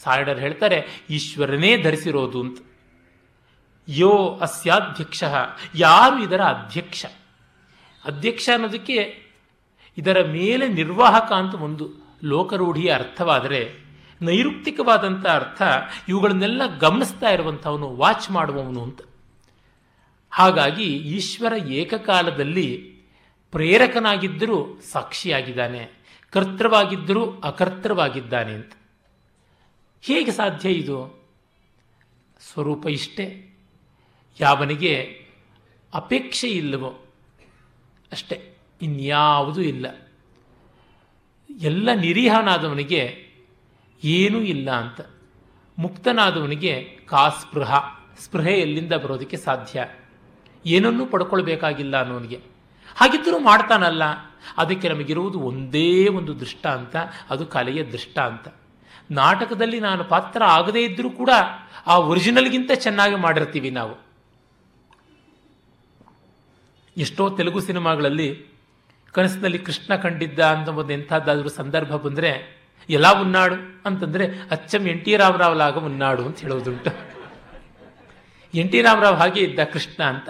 ಸಾರಡರ್ 0.03 0.39
ಹೇಳ್ತಾರೆ, 0.39 1.05
ಈಶ್ವರನೇ 1.09 1.81
ಧರಿಸಿರೋದು 1.81 2.41
ಅಂತ. 2.41 2.57
ಯೋ 3.91 4.39
ಅಸ್ಯಾಧ್ಯಕ್ಷ, 4.41 5.23
ಯಾರು 5.75 6.23
ಇದರ 6.23 6.41
ಅಧ್ಯಕ್ಷ? 6.41 7.05
ಅಧ್ಯಕ್ಷ 8.05 8.49
ಅನ್ನೋದಕ್ಕೆ 8.53 9.23
ಇದರ 9.97 10.25
ಮೇಲೆ 10.31 10.67
ನಿರ್ವಾಹಕ 10.67 11.31
ಅಂತ 11.31 11.55
ಒಂದು 11.55 11.89
ಲೋಕರೂಢಿಯ 12.23 12.93
ಅರ್ಥವಾದರೆ, 12.93 13.89
ನೈರುಕ್ತಿಕವಾದಂಥ 14.21 15.25
ಅರ್ಥ 15.25 15.61
ಇವುಗಳನ್ನೆಲ್ಲ 16.07 16.77
ಗಮನಿಸ್ತಾ 16.77 17.29
ಇರುವಂಥವನು, 17.29 17.95
ವಾಚ್ 17.95 18.31
ಮಾಡುವವನು 18.31 18.83
ಅಂತ. 18.83 19.01
ಹಾಗಾಗಿ 20.29 20.83
ಈಶ್ವರ 20.97 21.53
ಏಕಕಾಲದಲ್ಲಿ 21.67 22.95
ಪ್ರೇರಕನಾಗಿದ್ದರೂ 23.51 24.79
ಸಾಕ್ಷಿಯಾಗಿದ್ದಾನೆ, 24.91 25.91
ಕರ್ತೃವಾಗಿದ್ದರೂ 26.31 27.39
ಅಕರ್ತೃವಾಗಿದ್ದಾನೆ 27.39 28.53
ಅಂತ. 28.53 28.71
ಹೇಗೆ 30.01 30.31
ಸಾಧ್ಯ 30.31 30.69
ಇದು? 30.69 31.27
ಸ್ವರೂಪ 32.53 32.87
ಇಷ್ಟೇ. 32.87 33.45
ಯಾವನಿಗೆ 34.39 34.93
ಅಪೇಕ್ಷೆ 35.93 36.49
ಇಲ್ಲವೋ 36.49 36.89
ಅಷ್ಟೇ, 38.11 38.57
ಇನ್ಯಾವುದೂ 38.81 39.61
ಇಲ್ಲ. 39.61 39.85
ಎಲ್ಲ 41.49 41.89
ನಿರೀಹನಾದವನಿಗೆ 41.93 43.27
ಏನೂ 44.03 44.39
ಇಲ್ಲ 44.41 44.71
ಅಂತ. 44.71 45.01
ಮುಕ್ತನಾದವನಿಗೆ 45.79 46.99
ಕಾ 47.05 47.29
ಸ್ಪೃಹ 47.29 47.79
ಸ್ಪೃಹೆ 48.19 48.53
ಎಲ್ಲಿಂದ 48.53 48.93
ಬರೋದಕ್ಕೆ 48.93 49.37
ಸಾಧ್ಯ? 49.37 49.85
ಏನನ್ನೂ 50.65 51.05
ಪಡ್ಕೊಳ್ಬೇಕಾಗಿಲ್ಲ 51.05 52.01
ಅನ್ನೋನಿಗೆ 52.01 52.39
ಹಾಗಿದ್ದರೂ 52.95 53.39
ಮಾಡ್ತಾನಲ್ಲ, 53.39 54.03
ಅದಕ್ಕೆ 54.57 54.89
ನಮಗಿರುವುದು 54.89 55.39
ಒಂದೇ 55.39 56.07
ಒಂದು 56.07 56.39
ದೃಷ್ಟಾಂತ 56.39 56.95
ಅದು 57.29 57.45
ಕಲೆಯ 57.45 57.83
ದೃಷ್ಟಾಂತ 57.83 58.47
ನಾಟಕದಲ್ಲಿ 59.11 59.79
ನಾನು 59.79 60.03
ಪಾತ್ರ 60.03 60.43
ಆಗದೇ 60.43 60.83
ಇದ್ದರೂ 60.83 61.09
ಕೂಡ 61.09 61.29
ಆ 61.87 61.97
ಒರಿಜಿನಲ್ಗಿಂತ 61.97 62.71
ಚೆನ್ನಾಗಿ 62.75 63.15
ಮಾಡಿರ್ತೀವಿ 63.15 63.69
ನಾವು. 63.69 64.08
ಎಷ್ಟೋ 66.99 67.29
ತೆಲುಗು 67.29 67.59
ಸಿನಿಮಾಗಳಲ್ಲಿ 67.59 68.45
ಕನಸಿನಲ್ಲಿ 69.11 69.59
ಕೃಷ್ಣ 69.59 69.95
ಕಂಡಿದ್ದ 69.95 70.39
ಅಂತ 70.39 70.67
ಒಂದು 70.67 70.93
ಎಂಥದ್ದಾದರೂ 70.93 71.49
ಸಂದರ್ಭ 71.49 71.95
ಬಂದರೆ 71.95 72.59
ಎಲ್ಲ 72.89 73.21
ಉನ್ನಾಡು 73.21 73.55
ಅಂತಂದರೆ, 73.85 74.25
ಅಚ್ಚಂ 74.51 74.87
ಎನ್ 74.87 75.05
ಟಿ 75.05 75.15
ರಾಮರಾವ್ಲಾಗ 75.15 75.77
ಉನ್ನಾಡು 75.77 76.25
ಅಂತ 76.25 76.39
ಹೇಳೋದುಂಟು. 76.39 76.91
ಎನ್ 78.53 78.71
ಟಿ 78.71 78.81
ರಾಮರಾವ್ 78.81 79.15
ಹಾಗೆ 79.15 79.39
ಇದ್ದ 79.39 79.59
ಕೃಷ್ಣ 79.63 80.03
ಅಂತ. 80.03 80.29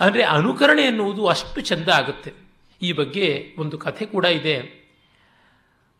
ಅಂದರೆ 0.00 0.22
ಅನುಕರಣೆ 0.22 0.82
ಎನ್ನುವುದು 0.82 1.26
ಅಷ್ಟು 1.26 1.60
ಚೆಂದ 1.60 1.88
ಆಗುತ್ತೆ. 1.88 2.32
ಈ 2.82 2.92
ಬಗ್ಗೆ 2.92 3.54
ಒಂದು 3.58 3.78
ಕಥೆ 3.78 4.06
ಕೂಡ 4.06 4.24
ಇದೆ. 4.24 4.84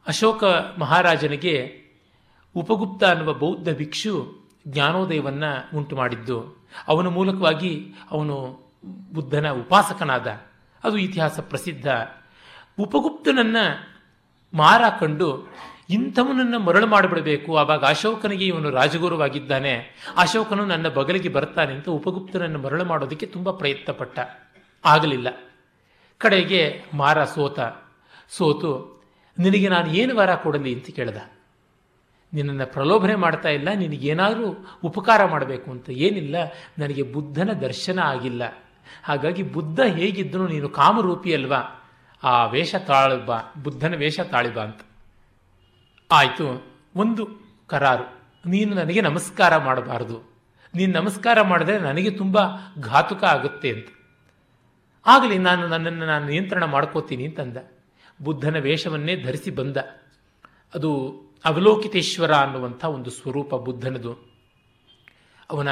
ಅಶೋಕ 0.07 0.45
ಮಹಾರಾಜನಿಗೆ 0.79 1.85
ಉಪಗುಪ್ತ 2.57 3.05
ಅನ್ನುವ 3.05 3.35
ಬೌದ್ಧ 3.35 3.69
ಭಿಕ್ಷು 3.69 4.45
ಜ್ಞಾನೋದಯವನ್ನು 4.69 5.77
ಉಂಟು 5.77 5.97
ಮಾಡಿದ್ದು 5.97 6.67
ಅವನ 6.89 7.07
ಮೂಲಕವಾಗಿ 7.07 7.95
ಅವನು 8.11 8.64
ಬುದ್ಧನ 9.13 9.51
ಉಪಾಸಕನಾದ, 9.51 10.29
ಅದು 10.85 10.97
ಇತಿಹಾಸ 10.99 11.39
ಪ್ರಸಿದ್ಧ. 11.41 11.87
ಉಪಗುಪ್ತನನ್ನು 12.79 13.65
ಮಾರ 14.55 14.83
ಕಂಡು 15.01 15.29
ಇಂಥವನನ್ನು 15.91 16.59
ಮರಳು 16.59 16.87
ಮಾಡಿಬಿಡಬೇಕು. 16.87 17.57
ಆವಾಗ 17.57 17.85
ಅಶೋಕನಿಗೆ 17.85 18.47
ಇವನು 18.47 18.71
ರಾಜಗುರುವಾಗಿದ್ದಾನೆ 18.71 19.73
ಅಶೋಕನು 20.17 20.65
ನನ್ನ 20.67 20.89
ಬಗಲಿಗೆ 20.89 21.29
ಬರ್ತಾನೆ 21.29 21.73
ಅಂತ 21.75 21.89
ಉಪಗುಪ್ತನನ್ನು 21.89 22.59
ಮರಳು 22.59 22.85
ಮಾಡೋದಕ್ಕೆ 22.85 23.27
ತುಂಬ 23.27 23.51
ಪ್ರಯತ್ನ 23.51 23.93
ಪಟ್ಟ 23.93 24.19
ಆಗಲಿಲ್ಲ. 24.85 25.29
ಕಡೆಗೆ 26.19 26.83
ಮಾರ 26.95 27.25
ಸೋತ. 27.25 27.61
ಸೋತು, 28.31 28.73
ನಿನಗೆ 29.39 29.69
ನಾನು 29.69 29.89
ಏನು 29.93 30.17
ವರ 30.17 30.35
ಕೊಡಲಿ 30.35 30.75
ಅಂತ 30.75 30.87
ಕೇಳ್ದ. 30.91 31.19
ನಿನ್ನನ್ನು 32.33 32.67
ಪ್ರಲೋಭನೆ 32.73 33.15
ಮಾಡ್ತಾ 33.15 33.49
ಇಲ್ಲ, 33.49 33.69
ನಿನಗೇನಾದರೂ 33.75 34.47
ಉಪಕಾರ 34.85 35.25
ಮಾಡಬೇಕು 35.25 35.71
ಅಂತ 35.71 35.91
ಏನಿಲ್ಲ, 35.91 36.37
ನನಗೆ 36.79 37.03
ಬುದ್ಧನ 37.03 37.51
ದರ್ಶನ 37.61 37.99
ಆಗಿಲ್ಲ. 37.99 38.43
ಹಾಗಾಗಿ 39.03 39.43
ಬುದ್ಧ 39.43 39.81
ಹೇಗಿದ್ರು 39.81 40.49
ನೀನು 40.49 40.69
ಕಾಮರೂಪಿ 40.69 41.35
ಅಲ್ವಾ? 41.35 41.81
ಆ 42.23 42.47
ವೇಷ 42.47 42.75
ತಾಳಿಬ 42.75 43.31
ಬುದ್ಧನ 43.63 43.95
ವೇಷ 43.97 44.21
ತಾಳಿಬ 44.21 44.61
ಅಂತ. 44.61 44.81
ಆಯಿತು, 46.13 46.67
ಒಂದು 46.97 47.29
ಕರಾರು. 47.67 48.25
ನೀನು 48.49 48.75
ನನಗೆ 48.75 49.01
ನಮಸ್ಕಾರ 49.01 49.57
ಮಾಡಬಾರದು. 49.57 50.35
ನೀನು 50.75 50.93
ನಮಸ್ಕಾರ 50.93 51.43
ಮಾಡಿದ್ರೆ 51.43 51.79
ನನಗೆ 51.79 52.11
ತುಂಬ 52.11 52.39
ಘಾತುಕ 52.81 53.25
ಆಗುತ್ತೆ 53.25 53.71
ಅಂತ. 53.71 53.87
ಆಗಲಿ, 55.07 55.39
ನಾನು 55.39 55.69
ನನ್ನನ್ನು 55.69 56.07
ನಾನು 56.07 56.27
ನಿಯಂತ್ರಣ 56.27 56.65
ಮಾಡ್ಕೋತೀನಿ 56.65 57.25
ಅಂತಂದ. 57.25 57.57
ಬುದ್ಧನ 58.23 58.59
ವೇಷವನ್ನೇ 58.59 59.17
ಧರಿಸಿ 59.17 59.51
ಬಂದ. 59.51 59.77
ಅದು 60.75 61.21
ಅವಲೋಕಿತೇಶ್ವರ 61.45 62.33
ಅನ್ನುವಂಥ 62.33 62.85
ಒಂದು 62.85 63.11
ಸ್ವರೂಪ 63.11 63.55
ಬುದ್ಧನದು. 63.55 64.35
ಅವನ 65.51 65.69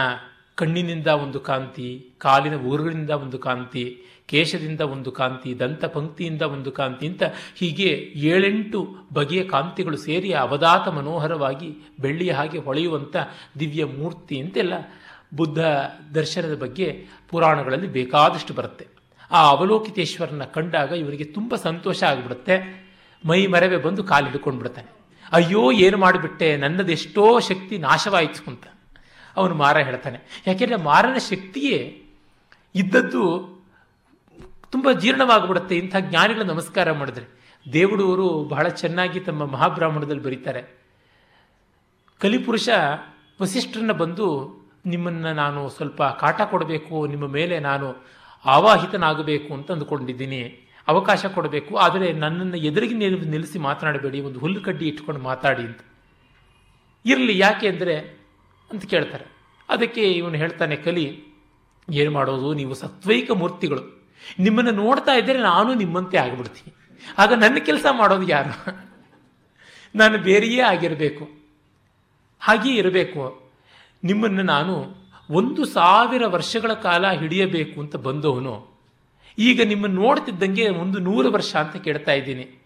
ಕಣ್ಣಿನಿಂದ 0.54 1.06
ಒಂದು 1.06 1.40
ಕಾಂತಿ, 1.40 2.10
ಕಾಲಿನ 2.18 2.54
ಊರುಗಳಿಂದ 2.54 3.10
ಒಂದು 3.10 3.38
ಕಾಂತಿ, 3.38 4.02
ಕೇಶದಿಂದ 4.26 4.80
ಒಂದು 4.80 5.12
ಕಾಂತಿ, 5.12 5.58
ದಂತ 5.58 5.84
ಪಂಕ್ತಿಯಿಂದ 5.84 6.42
ಒಂದು 6.42 6.72
ಕಾಂತಿ 6.72 7.06
ಅಂತ 7.06 7.22
ಹೀಗೆ 7.56 8.12
ಏಳೆಂಟು 8.14 8.96
ಬಗೆಯ 9.12 9.44
ಕಾಂತಿಗಳು 9.44 9.96
ಸೇರಿ 9.96 10.32
ಅವಧಾತ 10.32 10.88
ಮನೋಹರವಾಗಿ 10.88 11.76
ಬೆಳ್ಳಿಯ 12.00 12.32
ಹಾಗೆ 12.32 12.58
ಹೊಳೆಯುವಂಥ 12.58 13.16
ದಿವ್ಯ 13.60 13.84
ಮೂರ್ತಿ 13.84 14.40
ಅಂತೆಲ್ಲ 14.40 14.72
ಬುದ್ಧ 15.34 15.58
ದರ್ಶನದ 16.14 16.56
ಬಗ್ಗೆ 16.56 17.06
ಪುರಾಣಗಳಲ್ಲಿ 17.28 17.86
ಬೇಕಾದಷ್ಟು 17.86 18.54
ಬರುತ್ತೆ. 18.54 18.86
ಆ 19.30 19.50
ಅವಲೋಕಿತೇಶ್ವರನ 19.50 20.44
ಕಂಡಾಗ 20.44 20.90
ಇವರಿಗೆ 20.90 21.24
ತುಂಬ 21.24 21.54
ಸಂತೋಷ 21.54 22.02
ಆಗಿಬಿಡುತ್ತೆ. 22.02 22.82
ಮೈ 23.26 23.46
ಮರವೇ 23.46 23.76
ಬಂದು 23.76 24.04
ಕಾಲು 24.04 24.26
ಹಿಡ್ಕೊಂಡು 24.26 24.58
ಬಿಡ್ತಾನೆ. 24.58 24.90
ಅಯ್ಯೋ, 25.32 25.72
ಏನು 25.72 25.96
ಮಾಡಿಬಿಟ್ಟೆ? 25.96 26.56
ನನ್ನದೆಷ್ಟೋ 26.56 27.40
ಶಕ್ತಿ 27.40 27.78
ನಾಶವಾಯಿತು 27.78 28.50
ಅಂತ. 28.50 28.64
ಅವನು 29.36 29.54
ಮಾರ 29.54 29.78
ಹೇಳ್ತಾನೆ. 29.78 30.42
ಯಾಕೆಂದರೆ 30.46 30.76
ಮಾರನ 30.76 31.18
ಶಕ್ತಿಯೇ 31.18 32.02
ಇದ್ದದ್ದು 32.74 33.52
ತುಂಬ 34.70 34.92
ಜೀರ್ಣವಾಗಿಬಿಡುತ್ತೆ. 34.92 35.76
ಇಂಥ 35.76 35.96
ಜ್ಞಾನಿಗಳು 36.00 36.44
ನಮಸ್ಕಾರ 36.44 36.92
ಮಾಡಿದ್ರೆ. 36.92 37.42
ದೇವುಡವರು 37.72 38.44
ಬಹಳ 38.44 38.68
ಚೆನ್ನಾಗಿ 38.68 39.20
ತಮ್ಮ 39.20 39.46
ಮಹಾಬ್ರಾಹ್ಮಣದಲ್ಲಿ 39.46 40.22
ಬರೀತಾರೆ. 40.22 40.82
ಕಲಿಪುರುಷ 42.18 42.68
ವಸಿಷ್ಠರನ್ನ 43.42 43.92
ಬಂದು 43.92 44.26
ನಿಮ್ಮನ್ನು 44.86 45.32
ನಾನು 45.32 45.68
ಸ್ವಲ್ಪ 45.68 46.02
ಕಾಟ 46.02 46.40
ಕೊಡಬೇಕು, 46.42 47.06
ನಿಮ್ಮ 47.06 47.26
ಮೇಲೆ 47.26 47.58
ನಾನು 47.58 48.06
ಆವಾಹಿತನಾಗಬೇಕು 48.44 49.54
ಅಂತ 49.54 49.72
ಅಂದುಕೊಂಡಿದ್ದೀನಿ. 49.72 50.68
ಅವಕಾಶ 50.88 51.26
ಕೊಡಬೇಕು. 51.26 51.76
ಆದರೆ 51.76 52.12
ನನ್ನನ್ನು 52.12 52.56
ಎದುರಿಗೆ 52.56 52.94
ನಿಲ್, 52.94 53.28
ನಿಲ್ಲಿಸಿ 53.28 53.58
ಮಾತನಾಡಬೇಡಿ. 53.58 54.20
ಒಂದು 54.20 54.38
ಹುಲ್ಲು 54.38 54.60
ಕಡ್ಡಿ 54.60 54.88
ಇಟ್ಕೊಂಡು 54.88 55.20
ಮಾತಾಡಿ 55.20 55.62
ಅಂತ. 55.62 55.78
ಇರಲಿ. 57.04 57.38
ಯಾಕೆ 57.38 57.68
ಅಂದರೆ 57.68 58.21
ಅಂತ 58.72 58.84
ಕೇಳ್ತಾರೆ. 58.84 59.24
ಅದಕ್ಕೆ 59.68 60.12
ಇವನು 60.12 60.34
ಹೇಳ್ತಾನೆ, 60.34 60.76
ಕಲಿ, 60.76 61.24
ಏನು 61.90 62.10
ಮಾಡೋದು? 62.10 62.54
ನೀವು 62.54 62.74
ಸತ್ವೈಕ 62.74 63.30
ಮೂರ್ತಿಗಳು. 63.30 64.08
ನಿಮ್ಮನ್ನು 64.38 64.70
ನೋಡ್ತಾ 64.70 65.12
ಇದ್ದರೆ 65.12 65.38
ನಾನು 65.38 65.74
ನಿಮ್ಮಂತೆ 65.74 66.18
ಆಗಿಬಿಡ್ತೀನಿ. 66.18 66.74
ಆಗ 67.18 67.32
ನನ್ನ 67.32 67.56
ಕೆಲಸ 67.58 67.86
ಮಾಡೋದು 67.90 68.28
ಯಾರು? 68.28 68.82
ನಾನು 69.94 70.18
ಬೇರೆಯೇ 70.18 70.60
ಆಗಿರಬೇಕು. 70.60 71.28
ಹಾಗೆಯೇ 72.40 72.76
ಇರಬೇಕು. 72.76 73.50
ನಿಮ್ಮನ್ನು 74.04 74.42
ನಾನು 74.42 75.02
ಒಂದು 75.30 75.64
ಸಾವಿರ 75.64 76.26
ವರ್ಷಗಳ 76.26 76.72
ಕಾಲ 76.72 77.10
ಹಿಡಿಯಬೇಕು 77.10 77.80
ಅಂತ 77.80 77.96
ಬಂದವನು. 77.96 78.80
ಈಗ 79.38 79.62
ನಿಮ್ಮನ್ನು 79.62 80.02
ನೋಡ್ತಿದ್ದಂಗೆ 80.02 80.68
ಒಂದು 80.68 80.98
ನೂರು 80.98 81.32
ವರ್ಷ 81.32 81.56
ಅಂತ 81.56 81.76
ಕೇಳ್ತಾ 81.76 82.12
ಇದ್ದೀನಿ. 82.12 82.62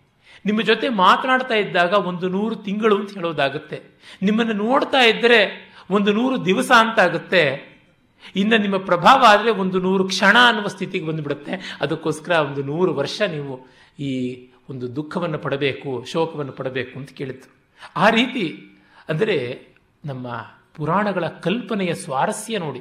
ನಿಮ್ಮ 0.46 0.62
ಜೊತೆ 0.62 0.88
ಮಾತನಾಡ್ತಾ 0.88 1.54
ಇದ್ದಾಗ 1.54 1.92
ಒಂದು 1.92 2.28
ನೂರು 2.28 2.56
ತಿಂಗಳು 2.56 2.98
ಅಂತ 2.98 3.14
ಹೇಳೋದಾಗುತ್ತೆ. 3.14 3.82
ನಿಮ್ಮನ್ನು 4.22 4.52
ನೋಡ್ತಾ 4.52 4.98
ಇದ್ದರೆ 4.98 5.65
ಒಂದು 5.90 6.12
ನೂರು 6.12 6.44
ದಿವಸ 6.44 6.72
ಅಂತ 6.78 6.98
ಆಗುತ್ತೆ 6.98 7.76
ಇನ್ನು 8.36 8.58
ನಿಮ್ಮ 8.58 8.76
ಪ್ರಭಾವ 8.76 9.24
ಆದರೆ 9.28 9.50
ಒಂದು 9.50 9.80
ನೂರು 9.80 10.04
ಕ್ಷಣ 10.04 10.36
ಅನ್ನುವ 10.46 10.66
ಸ್ಥಿತಿಗೆ 10.66 11.06
ಬಂದುಬಿಡುತ್ತೆ. 11.06 11.78
ಅದಕ್ಕೋಸ್ಕರ 11.80 12.32
ಒಂದು 12.32 12.62
ನೂರು 12.62 12.94
ವರ್ಷ 12.94 13.22
ನೀವು 13.22 13.66
ಈ 13.98 14.12
ಒಂದು 14.70 14.96
ದುಃಖವನ್ನು 14.96 15.38
ಪಡಬೇಕು, 15.38 16.04
ಶೋಕವನ್ನು 16.12 16.52
ಪಡಬೇಕು 16.52 16.98
ಅಂತ 16.98 17.10
ಕೇಳಿದ್ರು. 17.10 17.56
ಆ 17.96 18.10
ರೀತಿ 18.10 18.54
ಅಂದರೆ 19.08 19.66
ನಮ್ಮ 20.04 20.26
ಪುರಾಣಗಳ 20.74 21.26
ಕಲ್ಪನೆಯ 21.26 21.94
ಸ್ವಾರಸ್ಯ 21.94 22.58
ನೋಡಿ. 22.58 22.80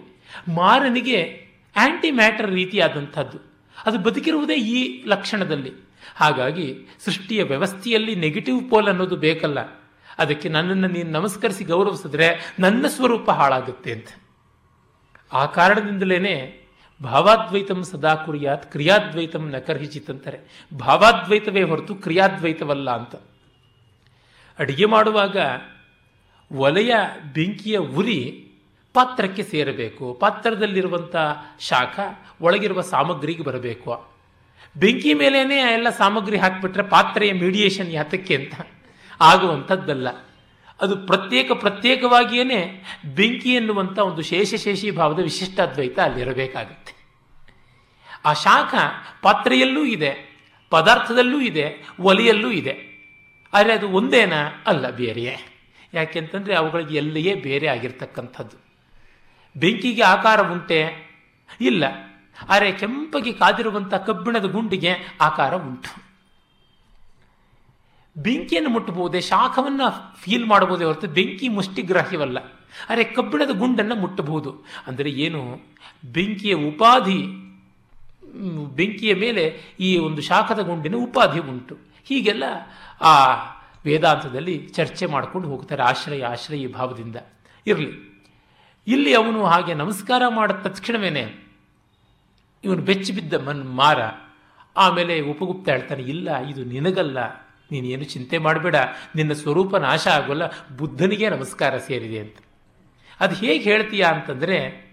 ಮಾರನಿಗೆ 0.54 1.46
ಆಂಟಿ 1.76 2.12
ಮ್ಯಾಟರ್ 2.12 2.52
ರೀತಿಯಾದಂಥದ್ದು. 2.52 3.38
ಅದು 3.86 4.00
ಬದುಕಿರುವುದೇ 4.00 4.56
ಈ 4.56 5.04
ಲಕ್ಷಣದಲ್ಲಿ. 5.08 5.72
ಹಾಗಾಗಿ 6.16 6.88
ಸೃಷ್ಟಿಯ 7.06 7.44
ವ್ಯವಸ್ಥೆಯಲ್ಲಿ 7.44 8.16
ನೆಗೆಟಿವ್ 8.16 8.70
ಪೋಲ್ 8.70 8.88
ಅನ್ನೋದು 8.88 9.16
ಬೇಕಲ್ಲ. 9.16 9.85
ಅದಕ್ಕೆ 10.18 10.50
ನನ್ನನ್ನು 10.50 10.88
ನೀನು 10.88 11.12
ನಮಸ್ಕರಿಸಿ 11.12 11.64
ಗೌರವಿಸಿದ್ರೆ 11.64 12.56
ನನ್ನ 12.60 12.88
ಸ್ವರೂಪ 12.88 13.32
ಹಾಳಾಗುತ್ತೆ 13.32 13.92
ಅಂತ. 13.92 14.08
ಆ 15.34 15.46
ಕಾರಣದಿಂದಲೇ 15.46 16.62
ಭಾವಾದ್ವೈತಂ 17.04 17.84
ಸದಾ 17.84 18.16
ಕುರಿಯಾತ್, 18.16 18.72
ಕ್ರಿಯಾದ್ವೈತಂ 18.72 19.50
ನಕರ್ಹಿಚಿತ್ 19.50 20.10
ಅಂತಾರೆ. 20.10 20.68
ಭಾವಾದ್ವೈತವೇ 20.78 21.64
ಹೊರತು 21.64 21.96
ಕ್ರಿಯಾದ್ವೈತವಲ್ಲ 21.96 22.92
ಅಂತ. 22.92 23.16
ಅಡಿಗೆ 24.60 24.86
ಮಾಡುವಾಗ 24.86 25.38
ಒಲೆಯ 26.52 26.96
ಬೆಂಕಿಯ 27.34 27.78
ಉರಿ 27.78 28.52
ಪಾತ್ರಕ್ಕೆ 28.94 29.44
ಸೇರಬೇಕು. 29.44 30.14
ಪಾತ್ರದಲ್ಲಿರುವಂಥ 30.14 31.16
ಶಾಖ 31.60 32.00
ಒಳಗಿರುವ 32.42 32.82
ಸಾಮಗ್ರಿಗೆ 32.82 33.44
ಬರಬೇಕು. 33.44 34.06
ಬೆಂಕಿ 34.78 35.14
ಮೇಲೇನೆ 35.14 35.56
ಎಲ್ಲ 35.56 35.90
ಸಾಮಗ್ರಿ 35.90 36.38
ಹಾಕಿಬಿಟ್ರೆ 36.38 36.84
ಪಾತ್ರೆಯ 36.84 37.34
ಮೀಡಿಯೇಷನ್ 37.34 37.92
ಯಾತಕ್ಕೆ 37.92 38.36
ಅಂತ. 38.36 38.54
ಆಗುವಂಥದ್ದಲ್ಲ. 39.22 40.08
ಅದು 40.82 40.98
ಪ್ರತ್ಯೇಕ 40.98 41.52
ಪ್ರತ್ಯೇಕವಾಗಿಯೇ 41.52 42.84
ಬೆಂಕಿ 43.16 43.54
ಎನ್ನುವಂಥ 43.54 44.00
ಒಂದು 44.00 44.22
ಶೇಷಶೇಷಿ 44.22 44.92
ಭಾವದ 44.92 45.20
ವಿಶಿಷ್ಟಾದ್ವೈತ 45.20 46.00
ಅಲ್ಲಿರಬೇಕಾಗುತ್ತೆ. 46.00 46.96
ಆ 48.26 48.34
ಶಾಖ 48.34 48.76
ಪಾತ್ರೆಯಲ್ಲೂ 49.22 49.86
ಇದೆ, 49.86 50.42
ಪದಾರ್ಥದಲ್ಲೂ 50.70 51.42
ಇದೆ, 51.42 51.88
ಒಲೆಯಲ್ಲೂ 52.00 52.52
ಇದೆ. 52.52 52.96
ಆದರೆ 53.54 53.74
ಅದು 53.74 53.90
ಒಂದೇನಾ 53.90 54.64
ಅಲ್ಲ, 54.68 54.90
ಬೇರೆಯೇ. 54.90 55.38
ಯಾಕೆಂತಂದರೆ 55.94 56.56
ಅವುಗಳಿಗೆ 56.56 56.98
ಎಲ್ಲಿಯೇ 56.98 57.36
ಬೇರೆ 57.36 57.68
ಆಗಿರ್ತಕ್ಕಂಥದ್ದು. 57.68 58.66
ಬೆಂಕಿಗೆ 59.60 60.02
ಆಕಾರ 60.02 60.52
ಉಂಟೆ? 60.52 61.06
ಇಲ್ಲ. 61.62 61.84
ಆದರೆ 62.50 62.72
ಕೆಂಪಗೆ 62.72 63.34
ಕಾದಿರುವಂಥ 63.34 63.94
ಕಬ್ಬಿಣದ 63.94 64.46
ಗುಂಡಿಗೆ 64.52 64.94
ಆಕಾರ 65.22 65.56
ಉಂಟು. 65.56 66.05
ಬೆಂಕಿಯನ್ನು 68.18 68.70
ಮುಟ್ಟಬಹುದೇ? 68.70 69.22
ಶಾಖವನ್ನು 69.22 70.16
ಫೀಲ್ 70.16 70.46
ಮಾಡಬಹುದೇ 70.46 70.84
ಹೊರತು 70.84 71.08
ಬೆಂಕಿ 71.08 71.48
ಮುಷ್ಟಿಗ್ರಾಹ್ಯವಲ್ಲ 71.48 72.40
ಅರೆ 72.90 73.04
ಕಬ್ಬಿಣದ 73.04 73.52
ಗುಂಡನ್ನು 73.58 73.96
ಮುಟ್ಟಬಹುದು. 73.96 74.52
ಅಂದರೆ 74.88 75.10
ಏನು? 75.10 75.42
ಬೆಂಕಿಯ 76.14 76.54
ಉಪಾಧಿ, 76.54 77.20
ಬೆಂಕಿಯ 78.76 79.16
ಮೇಲೆ 79.16 79.44
ಈ 79.80 79.98
ಒಂದು 79.98 80.22
ಶಾಖದ 80.22 80.60
ಗುಂಡಿನ 80.60 80.96
ಉಪಾಧಿ 80.96 81.40
ಉಂಟು. 81.40 81.78
ಹೀಗೆಲ್ಲ 82.06 82.44
ಆ 83.02 83.14
ವೇದಾಂತದಲ್ಲಿ 83.86 84.58
ಚರ್ಚೆ 84.58 85.06
ಮಾಡಿಕೊಂಡು 85.06 85.48
ಹೋಗ್ತಾರೆ 85.48 85.84
ಆಶ್ರಯ 85.84 86.24
ಆಶ್ರಯ 86.26 86.68
ಭಾವದಿಂದ. 86.68 87.16
ಇರಲಿ. 87.68 87.92
ಇಲ್ಲಿ 88.88 89.14
ಅವನು 89.14 89.46
ಹಾಗೆ 89.46 89.74
ನಮಸ್ಕಾರ 89.74 90.24
ಮಾಡಿದ 90.30 90.56
ತಕ್ಷಣವೇ 90.56 91.24
ಇವನು 92.64 92.82
ಬೆಚ್ಚಿ 92.82 93.12
ಬಿದ್ದ 93.14 93.34
ಮನ್ 93.34 93.64
ಮಾರ. 93.76 94.00
ಆಮೇಲೆ 94.78 95.22
ಉಪಗುಪ್ತ 95.22 95.70
ಹೇಳ್ತಾನೆ, 95.70 96.04
ಇಲ್ಲ, 96.04 96.38
ಇದು 96.38 96.64
ನಿನಗಲ್ಲ. 96.64 97.45
ನೀನೇನು 97.72 98.04
ಚಿಂತೆ 98.04 98.38
ಮಾಡಬೇಡ. 98.38 98.76
ನಿನ್ನ 99.16 99.34
ಸ್ವರೂಪ 99.34 99.76
ನಾಶ 99.76 100.08
ಆಗೋಲ್ಲ. 100.08 100.44
ಬುದ್ಧನಿಗೆ 100.78 101.30
ನಮಸ್ಕಾರ 101.30 101.78
ಸೇರಿದೆ 101.78 102.20
ಅಂತ. 102.20 102.36
ಅದು 103.20 103.36
ಹೇಗೆ 103.36 103.64
ಹೇಳ್ತೀಯ 103.64 104.04
ಅಂತಂದರೆ, 104.04 104.86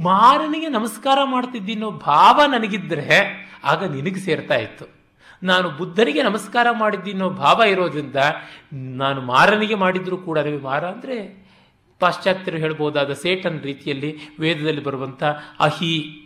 ಮಾರನಿಗೆ 0.00 0.68
ನಮಸ್ಕಾರ 0.68 1.18
ಮಾಡ್ತಿದ್ದೀನೋ 1.24 1.90
ಭಾವ 1.90 2.40
ನನಗಿದ್ದರೆ 2.46 3.44
ಆಗ 3.64 3.94
ನಿನಗೆ 3.94 4.20
ಸೇರ್ತಾ 4.20 4.54
ಇತ್ತು. 4.54 4.84
ನಾನು 5.42 5.70
ಬುದ್ಧನಿಗೆ 5.70 6.22
ನಮಸ್ಕಾರ 6.22 6.66
ಮಾಡಿದ್ದೀನೋ 6.72 7.30
ಭಾವ 7.30 7.62
ಇರೋದ್ರಿಂದ 7.62 8.16
ನಾನು 8.72 9.20
ಮಾರನಿಗೆ 9.20 9.74
ಮಾಡಿದರೂ 9.74 10.16
ಕೂಡ. 10.16 10.38
ಮಾರ 10.62 10.88
ಅಂದರೆ 10.88 11.44
ಪಾಶ್ಚಾತ್ಯರು 11.98 12.58
ಹೇಳ್ಬೋದಾದ 12.58 13.12
ಸೇಟನ್ 13.12 13.62
ರೀತಿಯಲ್ಲಿ 13.62 14.18
ವೇದದಲ್ಲಿ 14.40 14.82
ಬರುವಂಥ 14.82 15.24
ಅಹಿ, 15.60 16.20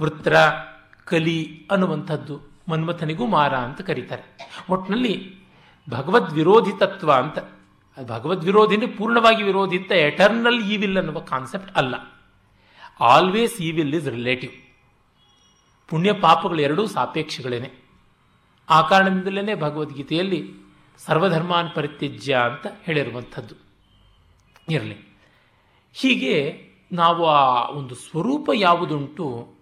ವೃತ್ರ, 0.00 0.36
ಕಲಿ 1.04 1.66
ಅನ್ನುವಂಥದ್ದು. 1.70 2.47
ಮನ್ಮಥನಿಗೂ 2.68 3.26
ಮಾರ 3.26 3.54
ಅಂತ 3.54 3.80
ಕರೀತಾರೆ. 3.80 4.54
ಒಟ್ಟಿನಲ್ಲಿ 4.70 5.34
ಭಗವದ್ 5.90 6.34
ವಿರೋಧಿ 6.34 6.78
ತತ್ವ 6.78 7.12
ಅಂತ, 7.12 7.38
ಭಗವದ್ 8.06 8.44
ವಿರೋಧಿನೇ 8.44 8.86
ಪೂರ್ಣವಾಗಿ 8.86 9.42
ವಿರೋಧಿ 9.42 9.78
ಅಂತ 9.78 9.92
ಎಟರ್ನಲ್ 9.92 10.64
ಈವಿಲ್ 10.64 10.98
ಅನ್ನುವ 10.98 11.18
ಕಾನ್ಸೆಪ್ಟ್ 11.18 11.76
ಅಲ್ಲ. 11.76 11.94
ಆಲ್ವೇಸ್ 13.00 13.62
ಈವಿಲ್ 13.62 13.94
ಇಸ್ 13.94 14.08
ರಿಲೇಟಿವ್ 14.08 14.52
ಪುಣ್ಯ 15.88 16.12
ಪಾಪಗಳು 16.12 16.60
ಎರಡೂ 16.60 16.86
ಸಾಪೇಕ್ಷಗಳೇನೆ. 16.86 17.88
ಆ 18.70 18.80
ಕಾರಣದಿಂದಲೇ 18.82 19.54
ಭಗವದ್ಗೀತೆಯಲ್ಲಿ 19.54 20.52
ಸರ್ವಧರ್ಮಾನ್ 20.98 21.70
ಪರಿತ್ಯಜ್ಯ 21.74 22.34
ಅಂತ 22.34 22.66
ಹೇಳಿರುವಂಥದ್ದು. 22.82 23.54
ಇರಲಿ. 24.70 25.16
ಹೀಗೆ 25.92 26.60
ನಾವು 26.92 27.26
ಆ 27.26 27.68
ಒಂದು 27.70 27.94
ಸ್ವರೂಪ 27.94 28.50
ಯಾವುದುಂಟು, 28.54 29.54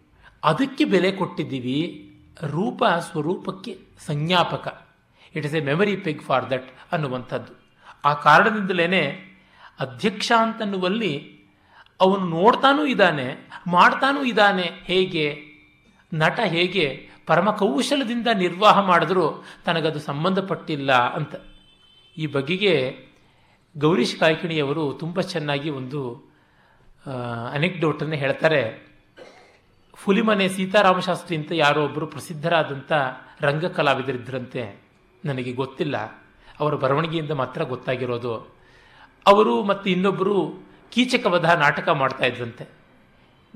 ಅದಕ್ಕೆ 0.44 0.84
ಬೆಲೆ 0.84 1.12
ಕೊಟ್ಟಿದ್ದೀವಿ 1.12 2.05
ರೂಪ 2.44 2.84
ಸ್ವರೂಪಕ್ಕೆ 2.84 3.78
ಸಂಜ್ಞಾಪಕ. 4.06 4.84
It 5.34 5.46
is 5.46 5.54
a 5.54 5.60
memory 5.60 5.96
peg 5.96 6.22
for 6.22 6.50
that 6.50 6.70
ಅನ್ನುವಂಥದ್ದು. 6.92 7.52
ಆ 8.04 8.14
ಕಾರಣದಿಂದಲೇ 8.14 9.02
ಅಧ್ಯಕ್ಷ 9.80 10.32
ಅಂತನ್ನುವಲ್ಲಿ 10.38 11.40
ಅವನು 12.00 12.26
ನೋಡ್ತಾನೂ 12.26 12.86
ಇದ್ದಾನೆ, 12.86 13.34
ಮಾಡ್ತಾನೂ 13.66 14.24
ಇದ್ದಾನೆ, 14.24 14.70
ಹೇಗೆ, 14.84 15.42
ನಟ 16.14 16.40
ಹೇಗೆ, 16.40 17.08
ಪರಮ 17.26 17.50
ಕೌಶಲದಿಂದ 17.50 18.26
ನಿರ್ವಾಹ 18.26 18.80
ಮಾಡಿದ್ರೂ 18.80 19.44
ತನಗದು 19.64 19.98
ಸಂಬಂಧಪಟ್ಟಿಲ್ಲ 19.98 20.92
ಅಂತ. 20.92 21.34
ಈ 22.18 22.26
ಬಗೆಗೆ 22.26 22.96
ಗೌರೀಶ್ 23.78 24.16
ಕಾಯ್ಕಿಣಿಯವರು 24.16 24.92
ತುಂಬ 24.92 25.20
ಚೆನ್ನಾಗಿ 25.20 25.70
ಒಂದು 25.70 26.32
ಅನೆಕ್ಡೋಟನ್ನು 27.52 28.14
ಹೇಳ್ತಾರೆ. 28.14 28.85
ಹುಲಿಮನೆ 30.06 30.48
ಸೀತಾರಾಮಶಾಸ್ತ್ರಿ 30.48 31.36
ಅಂತ 31.36 31.52
ಯಾರೋ 31.52 31.84
ಒಬ್ಬರು 31.84 32.06
ಪ್ರಸಿದ್ಧರಾದಂಥ 32.06 32.92
ರಂಗ 33.40 33.64
ಕಲಾವಿದರಿದ್ದರಂತೆ 33.64 34.82
ನನಗೆ 35.24 35.52
ಗೊತ್ತಿಲ್ಲ. 35.52 35.96
ಅವರ 36.60 36.74
ಬರವಣಿಗೆಯಿಂದ 36.74 37.30
ಮಾತ್ರ 37.30 37.62
ಗೊತ್ತಾಗಿರೋದು. 37.62 38.54
ಅವರು 39.26 39.62
ಮತ್ತು 39.62 39.90
ಇನ್ನೊಬ್ಬರು 39.90 40.62
ಕೀಚಕವಧ 40.92 41.50
ನಾಟಕ 41.50 41.88
ಮಾಡ್ತಾ 41.88 42.24
ಇದ್ರಂತೆ. 42.24 42.68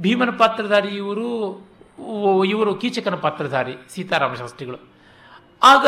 ಭೀಮನ 0.01 0.31
ಪಾತ್ರಧಾರಿ 0.31 0.89
ಇವರು 0.89 1.59
ಇವರು 2.45 2.75
ಕೀಚಕನ 2.75 3.15
ಪಾತ್ರಧಾರಿ 3.15 3.75
ಸೀತಾರಾಮ 3.89 4.35
ಶಾಸ್ತ್ರಿಗಳು. 4.35 4.79
ಆಗ 5.63 5.87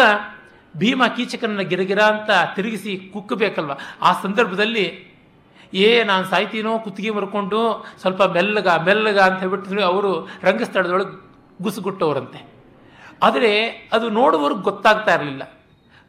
ಭೀಮ 0.77 1.03
ಕೀಚಕನನ್ನ 1.17 1.61
ಗಿರಗಿರ 1.61 1.99
ಅಂತ 1.99 2.31
ತಿರುಗಿಸಿ 2.55 3.11
ಕುಕ್ಕಬೇಕಲ್ವ 3.13 3.73
ಆ 4.03 4.23
ಸಂದರ್ಭದಲ್ಲಿ 4.23 5.12
ಏ, 5.75 6.05
ನಾನು 6.05 6.25
ಸಾಯ್ತೀನೋ 6.25 6.79
ಕುತ್ತಿಗೆ 6.79 7.11
ಮರ್ಕೊಂಡು 7.11 7.87
ಸ್ವಲ್ಪ 8.01 8.23
ಮೆಲ್ಲಗ 8.23 8.69
ಮೆಲ್ಲಗ 8.69 9.19
ಅಂತ 9.19 9.39
ಹೇಳ್ಬಿಟ್ಟು 9.39 9.85
ಅವರು 9.85 10.29
ರಂಗಸ್ಥಳದೊಳಗೆ 10.43 11.33
ಗುಸುಗುಟ್ಟವರಂತೆ 11.63 12.53
ಆದರೆ 13.23 13.69
ಅದು 13.93 14.11
ನೋಡುವವ್ರಿಗೆ 14.11 14.63
ಗೊತ್ತಾಗ್ತಾ 14.63 15.15
ಇರಲಿಲ್ಲ. 15.15 15.43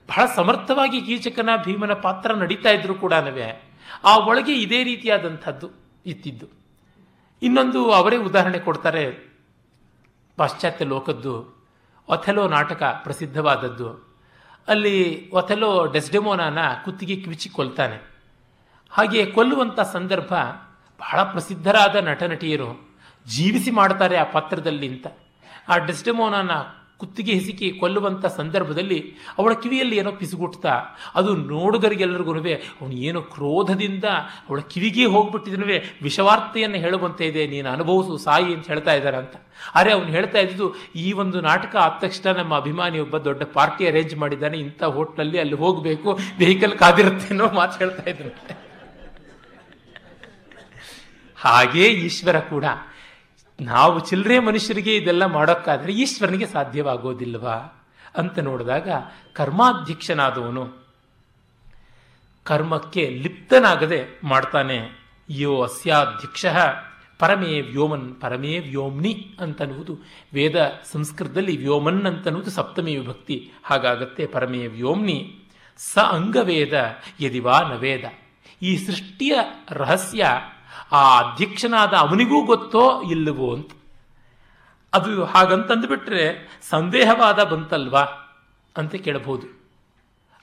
ಬಹಳ 0.07 0.26
ಸಮರ್ಥವಾಗಿ 0.36 1.01
ಕೀಚಕನ, 1.01 1.49
ಭೀಮನ 1.66 1.93
ಪಾತ್ರ 1.93 2.34
ನಡೀತಾ 2.34 2.70
ಇದ್ರು 2.70 2.95
ಕೂಡ 2.95 3.14
ಆ 4.03 4.18
ಒಳಗೆ 4.18 4.53
ಇದೇ 4.53 4.84
ರೀತಿಯಾದಂಥದ್ದು 4.84 5.70
ಇತ್ತಿದ್ದು. 6.05 6.47
ಇನ್ನೊಂದು 7.41 7.91
ಅವರೇ 7.91 8.18
ಉದಾಹರಣೆ 8.18 8.59
ಕೊಡ್ತಾರೆ. 8.59 9.34
ಪಾಶ್ಚಾತ್ಯ 10.36 10.86
ಲೋಕದ್ದು 10.86 11.64
ಒಥೆಲೋ 12.07 12.47
ನಾಟಕ 12.47 12.84
ಪ್ರಸಿದ್ಧವಾದದ್ದು. 13.03 14.18
ಅಲ್ಲಿ 14.68 15.30
ಒಥೆಲೋ 15.30 15.86
ಡೆಸ್ಡೆಮೋನಾನ 15.86 16.57
ಕುತ್ತಿಗೆ 16.86 17.16
ಕಿವಿಚಿ 17.16 17.49
ಕೊಲ್ತಾನೆ 18.96 19.18
ಹಾಗೆ 19.18 19.32
ಕೊಲ್ಲುವಂಥ 19.36 19.80
ಸಂದರ್ಭ 19.96 20.34
ಬಹಳ 21.00 21.20
ಪ್ರಸಿದ್ಧರಾದ 21.34 21.96
ನಟನಟಿಯರು 22.10 22.70
ಜೀವಿಸಿ 23.26 23.72
ಮಾಡ್ತಾರೆ 23.72 24.16
ಆ 24.18 24.24
ಪಾತ್ರದಲ್ಲಿ 24.24 24.88
ಅಂತ. 24.88 25.08
ಆ 25.70 25.78
ಡೆಸ್ಡೆಮೋನಾನ 25.78 26.52
ಕುತ್ತಿಗೆ 27.00 27.34
ಹಿಸುಕಿ 27.34 27.68
ಕೊಲ್ಲುವಂಥ 27.80 28.26
ಸಂದರ್ಭದಲ್ಲಿ 28.38 28.98
ಅವಳ 29.39 29.54
ಕಿವಿಯಲ್ಲಿ 29.54 29.96
ಏನೋ 29.98 30.12
ಪಿಸುಗುಟ್ತಾ, 30.12 30.74
ಅದು 31.16 31.36
ನೋಡುಗರಿಗೆಲ್ಲರಿಗೂ 31.36 32.34
ಅವನು 32.34 32.94
ಏನು 32.94 33.22
ಕ್ರೋಧದಿಂದ 33.22 34.06
ಅವಳ 34.48 34.60
ಕಿವಿಗೆ 34.60 35.06
ಹೋಗ್ಬಿಟ್ಟಿದ್ರೂ 35.06 35.66
ವಿಷವಾರ್ತೆಯನ್ನು 36.02 36.80
ಹೇಳುವಂತೆ 36.86 37.26
ಇದೆ, 37.28 37.48
ನೀನು 37.48 37.70
ಅನುಭವಿಸು 37.70 38.18
ಸಾಯಿ 38.18 38.50
ಅಂತ 38.54 38.68
ಹೇಳ್ತಾ 38.68 38.94
ಇದ್ದಾರೆ 38.94 39.18
ಅಂತ. 39.18 39.36
ಅರೆ 39.76 39.91
ಅವನು 39.91 40.06
ಹೇಳ್ತಾ 40.06 40.39
ಇದ್ದು 40.39 40.76
ಈ 40.96 41.08
ಒಂದು 41.24 41.41
ನಾಟಕ 41.41 41.76
ಆದ 41.86 41.96
ತಕ್ಷಣ 42.02 42.38
ನಮ್ಮ 42.38 42.54
ಅಭಿಮಾನಿ 42.56 43.00
ಒಬ್ಬ 43.00 43.18
ದೊಡ್ಡ 43.18 43.44
ಪಾರ್ಟಿ 43.44 43.88
ಅರೇಂಜ್ 43.88 44.16
ಮಾಡಿದ್ದಾನೆ, 44.16 44.58
ಇಂಥ 44.58 44.84
ಹೋಟ್ಲಲ್ಲಿ 44.84 45.39
ಅಲ್ಲಿ 45.39 45.56
ಹೋಗಬೇಕು 45.56 46.20
ವೆಹಿಕಲ್ 46.39 46.78
ಕಾದಿರುತ್ತೆ 46.78 47.30
ಅನ್ನೋ 47.30 47.50
ಮಾತು 47.62 47.78
ಹೇಳ್ತಾ 47.84 48.06
ಇದ್ರಂತೆ 48.10 48.62
ಹಾಗೇ 51.44 51.86
ಈಶ್ವರ 51.86 52.39
ಕೂಡ. 52.39 52.66
ನಾವು 53.62 54.00
ಚಿಲ್ಲರೆ 54.00 54.39
ಮನುಷ್ಯರಿಗೆ 54.39 54.96
ಇದೆಲ್ಲ 54.96 55.26
ಮಾಡೋಕ್ಕಾದರೆ 55.26 55.94
ಈಶ್ವರನಿಗೆ 55.94 56.48
ಸಾಧ್ಯವಾಗೋದಿಲ್ವಾ? 56.48 57.88
ಅಂತ 58.18 58.39
ನೋಡಿದಾಗ 58.39 58.89
ಕರ್ಮಾಧ್ಯಕ್ಷನಾದವನು 59.34 60.74
ಕರ್ಮಕ್ಕೆ 62.44 63.10
ಲಿಪ್ತನಾಗದೆ 63.10 64.20
ಮಾಡ್ತಾನೆ. 64.24 64.80
ಯೋ 65.30 65.62
ಅಸ್ಯಾಧ್ಯಕ್ಷ 65.62 66.46
ಪರಮೇ 67.20 67.62
ವ್ಯೋಮನ್ 67.62 68.22
ಪರಮೇ 68.22 68.60
ವ್ಯೋಮ್ನಿ 68.60 69.38
ಅಂತನ್ನುವುದು 69.39 70.00
ವೇದ 70.34 70.56
ಸಂಸ್ಕೃತದಲ್ಲಿ 70.91 71.58
ವ್ಯೋಮನ್ 71.58 72.06
ಅಂತನ್ನುವುದು 72.06 72.52
ಸಪ್ತಮಿ 72.52 72.96
ವಿಭಕ್ತಿ. 72.96 73.52
ಹಾಗಾಗತ್ತೆ 73.64 74.26
ಪರಮೇ 74.26 74.68
ವ್ಯೋಮ್ನಿ 74.68 75.39
ಸ 75.78 75.98
ಅಂಗವೇದ 75.98 76.96
ಯದಿವಾ 77.20 77.60
ನವೇದ 77.60 78.04
ಈ 78.62 78.78
ಸೃಷ್ಟಿಯ 78.78 79.36
ರಹಸ್ಯ 79.70 80.26
ಆ 80.94 81.20
ಅಧ್ಯಕ್ಷನಾದ 81.20 81.94
ಅವನಿಗೂ 81.94 82.46
ಗೊತ್ತೋ 82.46 83.02
ಇಲ್ಲವೋ 83.02 83.54
ಅಂತ. 83.54 83.72
ಅದು 84.94 85.24
ಹಾಗಂತಂದುಬಿಟ್ರೆ 85.24 86.48
ಸಂದೇಹವಾದ 86.70 87.44
ಬಂತಲ್ವಾ 87.44 88.02
ಅಂತ 88.78 88.96
ಕೇಳಬಹುದು. 88.96 89.64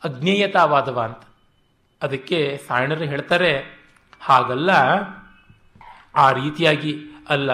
ಅಜ್ಞೇಯತಾವಾದವ 0.04 1.00
ಅಂತ 1.00 1.22
ಅದಕ್ಕೆ 2.02 2.60
ಸಾಯಣರು 2.68 3.04
ಹೇಳ್ತಾರೆ, 3.04 3.80
ಹಾಗಲ್ಲ, 4.20 4.70
ಆ 6.14 6.32
ರೀತಿಯಾಗಿ 6.32 6.96
ಅಲ್ಲ. 7.28 7.50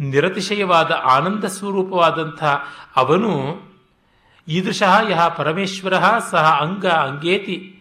ನಿರತಿಶಯವಾದ 0.00 0.90
ಆನಂದ 0.92 1.44
ಸ್ವರೂಪವಾದಂಥ 1.44 2.44
ಅವನು 2.96 3.60
ಈದೃಶಃ 4.48 5.08
ಯಹ 5.08 5.28
ಪರಮೇಶ್ವರ 5.28 6.18
ಸಹ 6.18 6.58
ಅಂಗ 6.60 6.86
ಅಂಗೇತಿ 6.86 7.75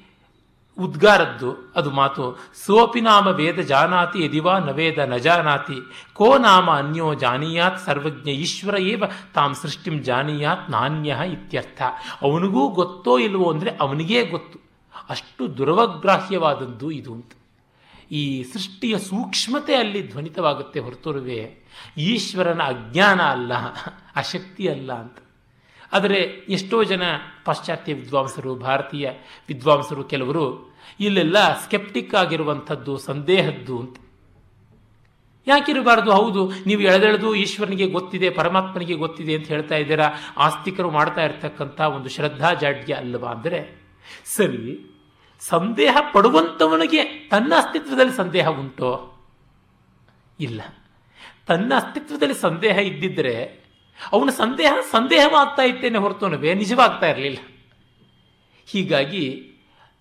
ಉದ್ಗಾರದ್ದು. 0.78 1.50
ಅದು 1.76 1.90
ಮಾತು, 1.92 2.24
ಸೋಪಿ 2.66 3.02
ನಾಮ 3.02 3.28
ವೇದ 3.28 3.60
ಜಾನಾತಿ 3.72 4.18
ಯದಿವಾ 4.26 4.54
ನ 4.60 4.72
ವೇದ 4.72 5.00
ನ 5.12 5.18
ಜಾನಾತಿ. 5.18 5.78
ಕೋ 6.14 6.30
ನಾಮ 6.38 6.68
ಅನ್ಯೋ 6.72 7.08
ಜಾನೀಯಾತ್ 7.14 7.80
ಸರ್ವಜ್ಞ 7.86 8.30
ಈಶ್ವರ 8.46 8.76
ಏವ 8.94 9.04
ತಾಂ 9.34 9.54
ಸೃಷ್ಟಿಂ 9.56 9.96
ಜಾನೀಯಾತ್ 10.04 10.70
ನಾಣ್ಯ 10.70 11.18
ಇತ್ಯರ್ಥ. 11.34 11.82
ಅವನಿಗೂ 12.22 12.64
ಗೊತ್ತೋ 12.70 13.16
ಇಲ್ವೋ 13.18 13.48
ಅಂದರೆ 13.54 13.74
ಅವನಿಗೇ 13.82 14.22
ಗೊತ್ತು. 14.26 14.60
ಅಷ್ಟು 15.10 15.44
ದುರವಗ್ರಾಹ್ಯವಾದದ್ದು 15.58 16.88
ಇದು 16.92 17.14
ಅಂತ. 17.14 17.32
ಈ 18.12 18.24
ಸೃಷ್ಟಿಯ 18.44 18.96
ಸೂಕ್ಷ್ಮತೆ 19.00 19.76
ಅಲ್ಲಿ 19.76 20.02
ಧ್ವನಿತವಾಗುತ್ತೆ 20.12 20.80
ಹೊರತುರುವೆ 20.80 21.42
ಈಶ್ವರನ 21.98 22.62
ಅಜ್ಞಾನ 22.68 23.22
ಅಲ್ಲ, 23.22 23.54
ಅಶಕ್ತಿ 24.16 24.66
ಅಲ್ಲ 24.68 24.92
ಅಂತ. 24.94 25.18
ಆದರೆ 25.96 26.20
ಎಷ್ಟೋ 26.50 26.84
ಜನ 26.84 27.04
ಪಾಶ್ಚಾತ್ಯ 27.46 27.94
ವಿದ್ವಾಂಸರು, 27.94 28.56
ಭಾರತೀಯ 28.56 29.10
ವಿದ್ವಾಂಸರು 29.48 30.04
ಕೆಲವರು 30.04 30.46
ಇಲ್ಲೆಲ್ಲ 31.00 31.38
ಸ್ಕೆಪ್ಟಿಕ್ 31.64 32.16
ಆಗಿರುವಂಥದ್ದು, 32.16 32.98
ಸಂದೇಹದ್ದು 32.98 33.80
ಅಂತ. 33.80 33.98
ಯಾಕಿರಬಾರ್ದು? 35.48 36.12
ಹೌದು, 36.12 36.52
ನೀವು 36.66 36.82
ಎಳೆದೆಳೆದು 36.82 37.36
ಈಶ್ವರನಿಗೆ 37.36 37.88
ಗೊತ್ತಿದೆ, 37.88 38.30
ಪರಮಾತ್ಮನಿಗೆ 38.30 38.94
ಗೊತ್ತಿದೆ 38.94 39.34
ಅಂತ 39.34 39.48
ಹೇಳ್ತಾ 39.48 39.76
ಇದ್ದೀರಾ? 39.76 40.08
ಆಸ್ತಿಕರು 40.38 40.90
ಮಾಡ್ತಾ 40.90 41.22
ಇರ್ತಕ್ಕಂಥ 41.22 41.82
ಒಂದು 41.82 42.10
ಶ್ರದ್ಧಾ 42.10 42.54
ಜಾಡ್ಯ 42.54 42.94
ಅಲ್ಲವಾ 42.94 43.30
ಅಂದರೆ, 43.32 43.60
ಸರಿ, 44.26 44.92
ಸಂದೇಹ 45.40 45.98
ಪಡುವಂಥವನಿಗೆ 46.14 47.04
ತನ್ನ 47.04 47.54
ಅಸ್ತಿತ್ವದಲ್ಲಿ 47.58 48.14
ಸಂದೇಹ 48.14 48.48
ಉಂಟೋ? 48.48 48.92
ಇಲ್ಲ. 50.40 50.62
ತನ್ನ 51.48 51.74
ಅಸ್ತಿತ್ವದಲ್ಲಿ 51.76 52.34
ಸಂದೇಹ 52.34 52.78
ಇದ್ದಿದ್ದರೆ 52.78 53.65
ಅವನ 54.14 54.30
ಸಂದೇಹ, 54.30 54.74
ಸಂದೇಹವಾಗ್ತಾ 54.92 55.64
ಇತ್ತೇನೆ 55.64 55.98
ಹೊರತುನವೇ 55.98 56.54
ನಿಜವಾಗ್ತಾ 56.54 57.08
ಇರಲಿಲ್ಲ. 57.08 57.38
ಹೀಗಾಗಿ 58.66 59.52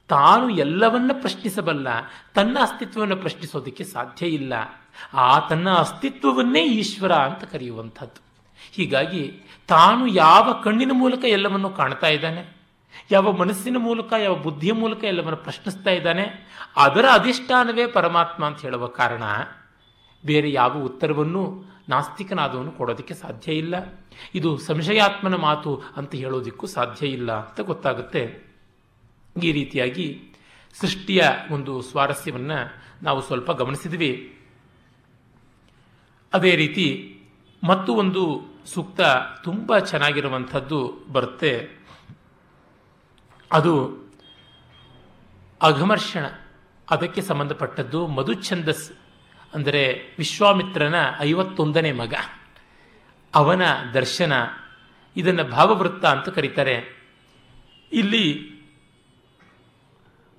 ತಾನು 0.08 0.50
ಎಲ್ಲವನ್ನ 0.50 1.10
ಪ್ರಶ್ನಿಸಬಲ್ಲ, 1.20 1.88
ತನ್ನ 2.34 2.58
ಅಸ್ತಿತ್ವವನ್ನು 2.60 3.16
ಪ್ರಶ್ನಿಸೋದಕ್ಕೆ 3.16 3.84
ಸಾಧ್ಯ 3.84 4.26
ಇಲ್ಲ. 4.26 4.52
ಆ 5.12 5.38
ತನ್ನ 5.38 5.70
ಅಸ್ತಿತ್ವವನ್ನೇ 5.70 6.64
ಈಶ್ವರ 6.64 7.12
ಅಂತ 7.12 7.44
ಕರೆಯುವಂಥದ್ದು. 7.44 8.24
ಹೀಗಾಗಿ 8.72 9.42
ತಾನು 9.68 10.06
ಯಾವ 10.06 10.52
ಕಣ್ಣಿನ 10.52 10.90
ಮೂಲಕ 10.92 11.24
ಎಲ್ಲವನ್ನು 11.24 11.70
ಕಾಣ್ತಾ 11.70 12.06
ಇದ್ದಾನೆ, 12.06 12.56
ಯಾವ 13.10 13.32
ಮನಸ್ಸಿನ 13.32 13.76
ಮೂಲಕ, 13.78 14.12
ಯಾವ 14.18 14.34
ಬುದ್ಧಿಯ 14.34 14.72
ಮೂಲಕ 14.72 15.04
ಎಲ್ಲವನ್ನು 15.04 15.36
ಪ್ರಶ್ನಿಸ್ತಾ 15.36 15.90
ಇದ್ದಾನೆ, 15.90 16.24
ಅದರ 16.76 17.04
ಅಧಿಷ್ಠಾನವೇ 17.12 17.86
ಪರಮಾತ್ಮ 17.86 18.44
ಅಂತ 18.44 18.60
ಹೇಳುವ 18.60 18.86
ಕಾರಣ 18.86 19.22
ಬೇರೆ 20.26 20.52
ಯಾವ 20.52 20.72
ಉತ್ತರವನ್ನು 20.78 21.73
ನಾಸ್ತಿಕನಾದವನು 21.88 22.72
ಕೊಡೋದಕ್ಕೆ 22.72 23.14
ಸಾಧ್ಯ 23.14 23.52
ಇಲ್ಲ. 23.52 23.74
ಇದು 24.34 24.58
ಸಂಶಯಾತ್ಮನ 24.58 25.34
ಮಾತು 25.34 25.82
ಅಂತ 25.96 26.14
ಹೇಳೋದಕ್ಕೂ 26.14 26.66
ಸಾಧ್ಯ 26.66 27.06
ಇಲ್ಲ 27.06 27.32
ಅಂತ 27.32 27.60
ಗೊತ್ತಾಗುತ್ತೆ. 27.60 28.52
ಈ 29.42 29.52
ರೀತಿಯಾಗಿ 29.52 30.32
ಸೃಷ್ಟಿಯ 30.80 31.22
ಒಂದು 31.50 31.82
ಸ್ವಾರಸ್ಯವನ್ನು 31.82 32.74
ನಾವು 33.02 33.20
ಸ್ವಲ್ಪ 33.20 33.50
ಗಮನಿಸಿದ್ವಿ. 33.50 34.38
ಅದೇ 36.32 36.56
ರೀತಿ 36.56 37.18
ಮತ್ತು 37.64 37.94
ಒಂದು 37.94 38.42
ಸೂಕ್ತ 38.66 39.00
ತುಂಬ 39.44 39.78
ಚೆನ್ನಾಗಿರುವಂಥದ್ದು 39.78 41.04
ಬರುತ್ತೆ. 41.12 41.78
ಅದು 43.52 43.98
ಅಘಮರ್ಷಣ. 45.62 46.26
ಅದಕ್ಕೆ 46.90 47.22
ಸಂಬಂಧಪಟ್ಟದ್ದು 47.22 48.06
ಮಧುಛಂದಸ್ 48.06 48.92
ಅಂದರೆ 49.54 50.14
ವಿಶ್ವಾಮಿತ್ರನ 50.18 50.94
ಐವತ್ತೊಂದನೇ 51.20 51.92
ಮಗ. 51.92 52.14
ಅವನ 53.34 53.62
ದರ್ಶನ, 53.94 54.32
ಇದನ್ನು 55.16 55.44
ಭಾವವೃತ್ತ 55.44 56.04
ಅಂತ 56.04 56.28
ಕರೀತಾರೆ. 56.28 57.04
ಇಲ್ಲಿ 57.92 58.54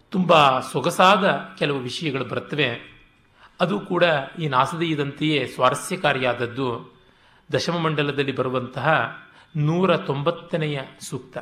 ತುಂಬ 0.10 0.60
ಸೊಗಸಾದ 0.60 1.40
ಕೆಲವು 1.60 1.80
ವಿಷಯಗಳು 1.80 2.26
ಬರುತ್ತವೆ. 2.26 2.96
ಅದು 3.60 3.80
ಕೂಡ 3.80 4.04
ಈ 4.40 4.48
ನಾಸದೀಯದಂತೆಯೇ 4.48 5.48
ಸ್ವಾರಸ್ಯಕಾರಿಯಾದದ್ದು. 5.48 6.96
ದಶಮ 7.54 7.78
ಮಂಡಲದಲ್ಲಿ 7.78 8.32
ಬರುವಂತಹ 8.32 9.18
ನೂರ 9.56 9.98
ತೊಂಬತ್ತನೆಯ 9.98 10.82
ಸೂಕ್ತ. 11.00 11.38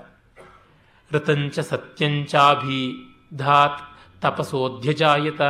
ರತಂಚ 1.12 1.60
ಸತ್ಯಂಚಾಭಿ 1.60 2.96
ಧಾತ್ 3.38 3.98
ತಪಸೋಧ್ಯಜಾಯತ 4.22 5.42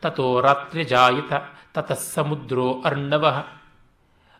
ತಥೋ 0.00 0.40
ರಾತ್ರ್ಯಜಾಯತ. 0.40 1.32
ತತಃ 1.76 1.94
ಸಮುದ್ರೋ 1.94 2.82
ಅರ್ಣವ. 2.84 3.44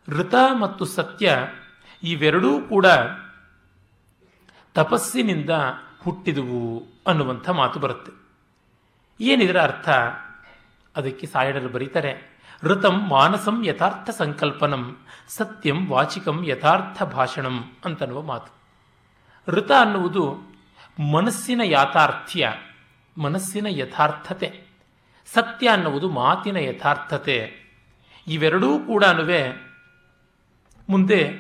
ಋತ 0.09 0.35
ಮತ್ತು 0.61 0.85
ಸತ್ಯ 0.85 1.39
ಇವೆರಡೂ 2.03 2.61
ಕೂಡ 2.61 2.87
ತಪಸ್ಸಿನಿಂದ 4.75 5.51
ಹುಟ್ಟಿದುವು 6.03 6.87
ಅನ್ನುವಂಥ 7.07 7.51
ಮಾತು 7.51 7.81
ಬರುತ್ತೆ. 7.81 8.13
ಏನಿದರ 9.25 9.61
ಅರ್ಥ? 9.61 9.89
ಅದಕ್ಕೆ 10.97 11.27
ಸಾಯಡರು 11.27 11.69
ಬರೀತಾರೆ, 11.69 12.41
ಋತಂ 12.63 13.09
ಮಾನಸಂ 13.09 13.67
ಯಥಾರ್ಥ 13.67 14.11
ಸಂಕಲ್ಪನಂ, 14.11 14.97
ಸತ್ಯಂ 15.29 15.89
ವಾಚಿಕಂ 15.89 16.45
ಯಥಾರ್ಥ 16.47 17.03
ಭಾಷಣಂ 17.03 17.73
ಅಂತನ್ನುವ 17.85 18.23
ಮಾತು. 18.23 18.53
ಋತ 19.53 19.71
ಅನ್ನುವುದು 19.81 20.57
ಮನಸ್ಸಿನ 21.13 21.61
ಯಾಥಾರ್ಥ್ಯ, 21.65 22.53
ಮನಸ್ಸಿನ 23.19 23.67
ಯಥಾರ್ಥತೆ. 23.69 24.66
ಸತ್ಯ 25.35 25.69
ಅನ್ನುವುದು 25.69 26.11
ಮಾತಿನ 26.11 26.57
ಯಥಾರ್ಥತೆ. 26.57 27.67
ಇವೆರಡೂ 28.27 28.79
ಕೂಡ 28.79 29.05
ಮುಂದೆ 30.89 31.33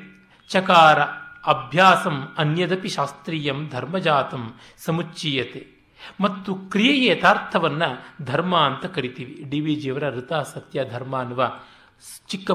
ಚಕಾರ, 0.48 1.00
ಅಭ್ಯಾಸಂ 1.46 2.34
ಅನ್ಯದಪಿ 2.38 2.88
ಶಾಸ್ತ್ರೀಯಂ 2.88 3.68
ಧರ್ಮಜಾತಂ 3.68 4.54
ಸಮುಚ್ಚೀಯತೆ. 4.78 5.76
ಮತ್ತು 6.20 6.54
ಕ್ರಿಯೆಯ 6.54 7.10
ಯಥಾರ್ಥವನ್ನು 7.10 8.24
ಧರ್ಮ 8.24 8.56
ಅಂತ 8.56 8.86
ಕರಿತೀವಿ. 8.86 9.44
ಡಿ 9.50 9.60
ವಿ 9.60 9.74
ಜಿಯವರ 9.74 10.10
ಋತ 10.10 10.32
ಸತ್ಯ 10.32 10.84
ಧರ್ಮ 10.90 11.18
ಅನ್ನುವ 11.18 11.60
ಚಿಕ್ಕ 12.28 12.50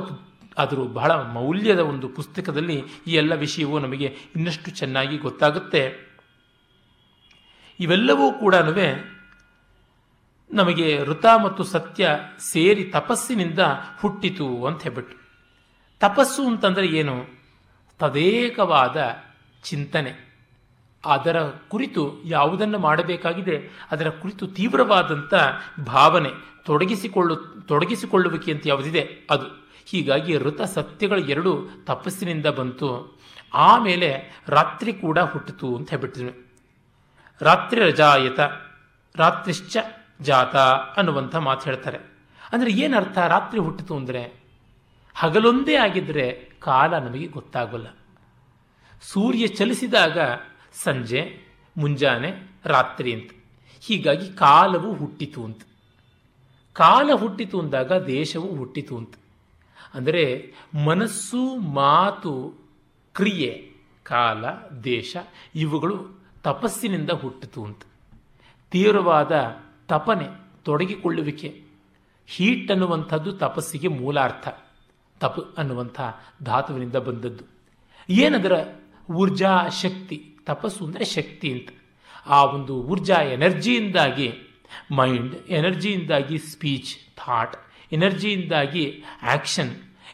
ಆದರೂ 0.58 0.84
ಬಹಳ 0.84 1.12
ಮೌಲ್ಯದ 1.12 1.80
ಒಂದು 1.80 2.10
ಪುಸ್ತಕದಲ್ಲಿ 2.10 2.84
ಈ 3.08 3.14
ಎಲ್ಲ 3.14 3.36
ವಿಷಯವೂ 3.36 3.80
ನಮಗೆ 3.80 4.18
ಇನ್ನಷ್ಟು 4.36 4.72
ಚೆನ್ನಾಗಿ 4.72 5.18
ಗೊತ್ತಾಗುತ್ತೆ. 5.18 6.12
ಇವೆಲ್ಲವೂ 7.80 8.32
ಕೂಡ 8.32 8.56
ನಮಗೆ 10.54 11.04
ಋತ 11.04 11.26
ಮತ್ತು 11.44 11.64
ಸತ್ಯ 11.64 12.10
ಸೇರಿ 12.40 12.84
ತಪಸ್ಸಿನಿಂದ 12.84 13.60
ಹುಟ್ಟಿತು 14.02 14.66
ಅಂತ 14.66 14.84
ಹೇಳ್ಬಿಟ್ಟು. 14.84 15.22
ತಪಸ್ಸು 16.00 16.48
ಅಂತಂದರೆ 16.48 16.88
ಏನು? 16.88 17.26
ತದೇಕವಾದ 18.00 19.16
ಚಿಂತನೆ. 19.64 20.32
ಅದರ 21.06 21.42
ಕುರಿತು 21.42 22.24
ಯಾವುದನ್ನು 22.24 22.80
ಮಾಡಬೇಕಾಗಿದೆ? 22.80 23.88
ಅದರ 23.92 24.10
ಕುರಿತು 24.10 24.48
ತೀವ್ರವಾದಂಥ 24.48 25.34
ಭಾವನೆ 25.86 26.30
ತೊಡಗಿಸಿಕೊಳ್ಳು, 26.66 27.36
ತೊಡಗಿಸಿಕೊಳ್ಳುವಿಕೆ 27.36 28.52
ಅಂತ 28.52 28.68
ಯಾವುದಿದೆ? 28.68 29.28
ಅದು. 29.30 29.62
ಹೀಗಾಗಿ 29.86 30.38
ಋತ 30.38 30.62
ಸತ್ಯಗಳು 30.62 31.20
ಎರಡು 31.20 31.68
ತಪಸ್ಸಿನಿಂದ 31.86 32.46
ಬಂತು. 32.46 33.20
ಆಮೇಲೆ 33.54 34.42
ರಾತ್ರಿ 34.48 34.94
ಕೂಡ 34.94 35.20
ಹುಟ್ಟಿತು 35.20 35.76
ಅಂತ 35.76 35.90
ಹೇಳ್ಬಿಟ್ಟಿದ್ವಿ. 35.90 36.48
ರಾತ್ರಿ 37.42 37.82
ರಜಾಯತ, 37.82 38.40
ರಾತ್ರಿಶ್ಚ 39.16 39.78
ಜಾತ 40.22 40.56
ಅನ್ನುವಂಥ 40.98 41.36
ಮಾತು 41.36 41.64
ಹೇಳ್ತಾರೆ. 41.64 41.98
ಅಂದರೆ 42.52 42.72
ಏನರ್ಥ? 42.72 43.18
ರಾತ್ರಿ 43.18 43.60
ಹುಟ್ಟಿತು 43.60 43.96
ಅಂದರೆ 43.96 44.34
ಹಗಲೊಂದೇ 45.14 45.76
ಆಗಿದ್ದರೆ 45.76 46.52
ಕಾಲ 46.60 46.98
ನಮಗೆ 46.98 47.28
ಗೊತ್ತಾಗಲ್ಲ. 47.28 47.88
ಸೂರ್ಯ 49.02 49.48
ಚಲಿಸಿದಾಗ 49.48 50.18
ಸಂಜೆ, 50.84 51.40
ಮುಂಜಾನೆ, 51.78 52.52
ರಾತ್ರಿ 52.66 53.14
ಅಂತ. 53.14 53.32
ಹೀಗಾಗಿ 53.80 54.34
ಕಾಲವು 54.34 54.94
ಹುಟ್ಟಿತು 54.94 55.46
ಅಂತ. 55.46 55.62
ಕಾಲ 56.74 57.10
ಹುಟ್ಟಿತು 57.14 57.60
ಅಂದಾಗ 57.60 57.94
ದೇಶವು 57.94 58.56
ಹುಟ್ಟಿತು 58.56 58.98
ಅಂತ. 58.98 59.14
ಅಂದರೆ 59.94 60.54
ಮನಸ್ಸು, 60.86 61.56
ಮಾತು, 61.56 62.54
ಕ್ರಿಯೆ, 63.14 63.72
ಕಾಲ, 64.04 64.46
ದೇಶ 64.84 65.18
ಇವುಗಳು 65.56 66.22
ತಪಸ್ಸಿನಿಂದ 66.44 67.10
ಹುಟ್ಟಿತು 67.10 67.66
ಅಂತ. 67.66 67.82
ತೀವ್ರವಾದ 68.72 69.32
ತಪನೆ, 69.92 70.28
ತೊಡಗಿಕೊಳ್ಳುವಿಕೆ. 70.64 71.50
ಹೀಟ್ 72.28 72.72
ಅನ್ನುವಂಥದ್ದು 72.72 73.32
ತಪಸ್ಸಿಗೆ 73.34 73.88
ಮೂಲಾರ್ಥ. 73.88 74.48
ತಪ 75.20 75.54
ಅನ್ನುವಂಥ 75.58 76.02
ಧಾತುವಿನಿಂದ 76.44 76.96
ಬಂದದ್ದು. 76.96 77.44
ಏನದರ 78.10 78.56
ಊರ್ಜಾ 79.12 79.68
ಶಕ್ತಿ? 79.82 80.18
ತಪಸ್ಸು 80.46 80.86
ಅಂದರೆ 80.86 81.06
ಶಕ್ತಿ 81.06 81.52
ಅಂತ. 81.52 81.70
ಆ 82.26 82.44
ಒಂದು 82.44 82.76
ಊರ್ಜಾ 82.76 83.16
ಎನರ್ಜಿಯಿಂದಾಗಿ 83.16 84.28
ಮೈಂಡ್, 84.92 85.36
ಎನರ್ಜಿಯಿಂದಾಗಿ 85.36 86.38
ಸ್ಪೀಚ್, 86.38 86.92
ಥಾಟ್, 87.16 87.56
ಎನರ್ಜಿಯಿಂದಾಗಿ 87.92 89.04
ಆ್ಯಕ್ಷನ್ 89.22 89.72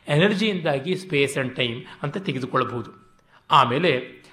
ಎನರ್ಜಿಯಿಂದಾಗಿ 0.08 0.96
ಸ್ಪೇಸ್ 0.96 1.38
ಆ್ಯಂಡ್ 1.38 1.56
ಟೈಮ್ 1.56 1.84
ಅಂತ 2.04 2.18
ತೆಗೆದುಕೊಳ್ಳಬಹುದು. 2.18 2.92
ಆಮೇಲೆ 3.52 3.92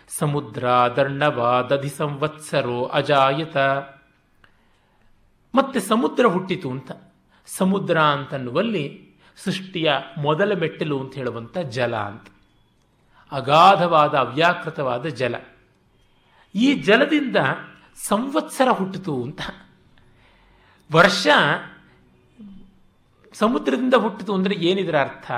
ಸಮುದ್ರ 0.08 0.64
ದಂಡವ 0.96 1.40
ದಧಿ 1.70 1.88
ಸಂವತ್ಸರೋ 1.88 2.84
ಅಜಾಯತ. 2.84 3.56
ಮತ್ತೆ 5.54 5.80
ಸಮುದ್ರ 5.80 6.26
ಹುಟ್ಟಿತು 6.26 6.70
ಅಂತ. 6.70 6.92
ಸಮುದ್ರ 7.46 8.00
ಅಂತನ್ನುವಲ್ಲಿ 8.00 9.14
ಸೃಷ್ಟಿಯ 9.36 9.92
ಮೊದಲ 10.18 10.58
ಮೆಟ್ಟಿಲು 10.58 11.00
ಅಂತ 11.00 11.14
ಹೇಳುವಂಥ 11.14 11.58
ಜಲ 11.58 11.96
ಅಂತ. 11.96 12.26
ಅಗಾಧವಾದ, 13.32 14.14
ಅವ್ಯಾಕೃತವಾದ 14.14 15.06
ಜಲ. 15.06 15.34
ಈ 16.54 16.74
ಜಲದಿಂದ 16.74 17.36
ಸಂವತ್ಸರ 17.94 18.68
ಹುಟ್ಟಿತು 18.68 19.22
ಅಂತ. 19.22 19.40
ವರ್ಷ 20.92 21.26
ಸಮುದ್ರದಿಂದ 23.32 23.94
ಹುಟ್ಟಿತು 23.94 24.34
ಅಂದರೆ 24.34 24.54
ಏನಿದರ 24.54 25.00
ಅರ್ಥ? 25.00 25.30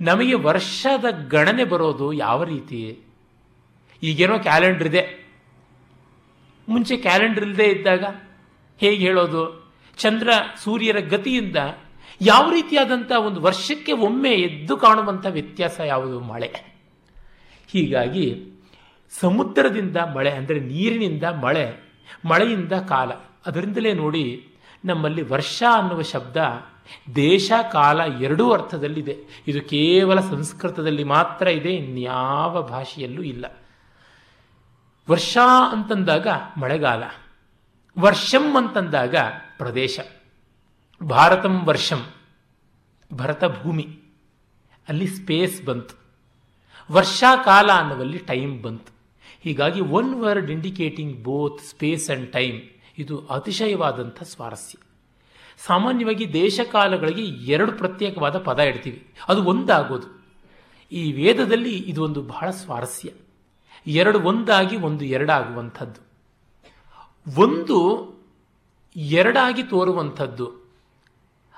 ನಮಗೆ 0.00 0.34
ವರ್ಷದ 0.34 1.04
ಗಣನೆ 1.28 1.64
ಬರೋದು 1.64 2.12
ಯಾವ 2.12 2.44
ರೀತಿ? 2.44 2.98
ಈಗೇನೋ 4.02 4.38
ಕ್ಯಾಲೆಂಡರ್ 4.38 4.86
ಇದೆ. 4.86 5.22
ಮುಂಚೆ 6.68 6.96
ಕ್ಯಾಲೆಂಡರ್ 6.96 7.44
ಇಲ್ಲದೆ 7.44 7.64
ಇದ್ದಾಗ 7.64 8.04
ಹೇಗೆ 8.76 9.06
ಹೇಳೋದು? 9.06 9.72
ಚಂದ್ರ 9.96 10.28
ಸೂರ್ಯರ 10.62 10.98
ಗತಿಯಿಂದ 11.00 11.56
ಯಾವ 12.20 12.50
ರೀತಿಯಾದಂಥ 12.50 13.12
ಒಂದು 13.12 13.40
ವರ್ಷಕ್ಕೆ 13.40 13.92
ಒಮ್ಮೆ 13.92 14.30
ಎದ್ದು 14.30 14.76
ಕಾಣುವಂಥ 14.76 15.26
ವ್ಯತ್ಯಾಸ 15.30 15.80
ಯಾವುದು? 15.80 16.20
ಮಳೆ. 16.20 16.52
ಹೀಗಾಗಿ 17.68 18.52
ಸಮುದ್ರದಿಂದ 19.20 19.96
ಮಳೆ, 19.96 20.30
ಅಂದರೆ 20.30 20.60
ನೀರಿನಿಂದ 20.60 21.24
ಮಳೆ, 21.24 21.92
ಮಳೆಯಿಂದ 22.24 22.72
ಕಾಲ. 22.72 23.12
ಅದರಿಂದಲೇ 23.46 23.92
ನೋಡಿ 23.92 24.48
ನಮ್ಮಲ್ಲಿ 24.84 25.22
ವರ್ಷ 25.22 25.62
ಅನ್ನುವ 25.72 26.02
ಶಬ್ದ 26.02 26.36
ದೇಶ, 27.14 27.52
ಕಾಲ 27.72 28.00
ಎರಡೂ 28.00 28.50
ಅರ್ಥದಲ್ಲಿದೆ. 28.50 29.16
ಇದು 29.46 29.62
ಕೇವಲ 29.62 30.20
ಸಂಸ್ಕೃತದಲ್ಲಿ 30.20 31.04
ಮಾತ್ರ 31.04 31.46
ಇದೆ, 31.46 31.72
ಇನ್ಯಾವ 31.72 32.62
ಭಾಷೆಯಲ್ಲೂ 32.62 33.22
ಇಲ್ಲ. 33.22 33.62
ವರ್ಷ 35.10 35.38
ಅಂತಂದಾಗ 35.72 36.26
ಮಳೆಗಾಲ. 36.56 37.02
ವರ್ಷಂ 38.00 38.56
ಅಂತಂದಾಗ 38.56 39.16
ಪ್ರದೇಶ. 39.58 40.00
ಭಾರತಂ 41.02 41.64
ವರ್ಷಂ 41.64 42.06
ಭರತ 43.12 43.44
ಭೂಮಿ 43.44 44.00
ಅಲ್ಲಿ 44.88 45.06
ಸ್ಪೇಸ್ 45.06 45.64
ಬಂತು. 45.64 45.94
ವರ್ಷಾಕಾಲ 46.92 47.70
ಅನ್ನುವಲ್ಲಿ 47.72 48.18
ಟೈಮ್ 48.18 48.62
ಬಂತು. 48.62 48.92
ಹೀಗಾಗಿ 49.40 49.80
one 49.80 50.14
word 50.14 50.50
indicating 50.50 51.22
both 51.22 51.62
space 51.62 52.10
and 52.10 52.32
time 52.32 52.62
ಇದು 52.98 53.26
ಅತಿಶಯವಾದಂಥ 53.26 54.22
ಸ್ವಾರಸ್ಯ. 54.22 54.78
ಸಾಮಾನ್ಯವಾಗಿ 55.66 56.32
ದೇಶಕಾಲಗಳಿಗೆ 56.32 57.22
ಎರಡು 57.22 57.72
ಪ್ರತ್ಯೇಕವಾದ 57.72 58.38
ಪದ 58.38 58.58
ಇಡ್ತೀವಿ. 58.58 59.14
ಅದು 59.28 59.44
ಒಂದಾಗೋದು. 59.44 60.26
ಈ 60.92 61.12
ವೇದದಲ್ಲಿ 61.12 61.78
ಇದು 61.78 62.04
ಒಂದು 62.04 62.22
ಬಹಳ 62.22 62.50
ಸ್ವಾರಸ್ಯ. 62.50 63.10
ಎರಡು 63.86 64.20
ಒಂದಾಗಿ 64.20 64.76
ಒಂದು 64.76 65.04
ಎರಡಾಗುವಂಥದ್ದು. 65.04 66.11
ಒಂದು 67.38 68.12
ಎರಡಾಗಿ 68.96 69.62
ತೋರುವಂಥದ್ದು. 69.62 70.46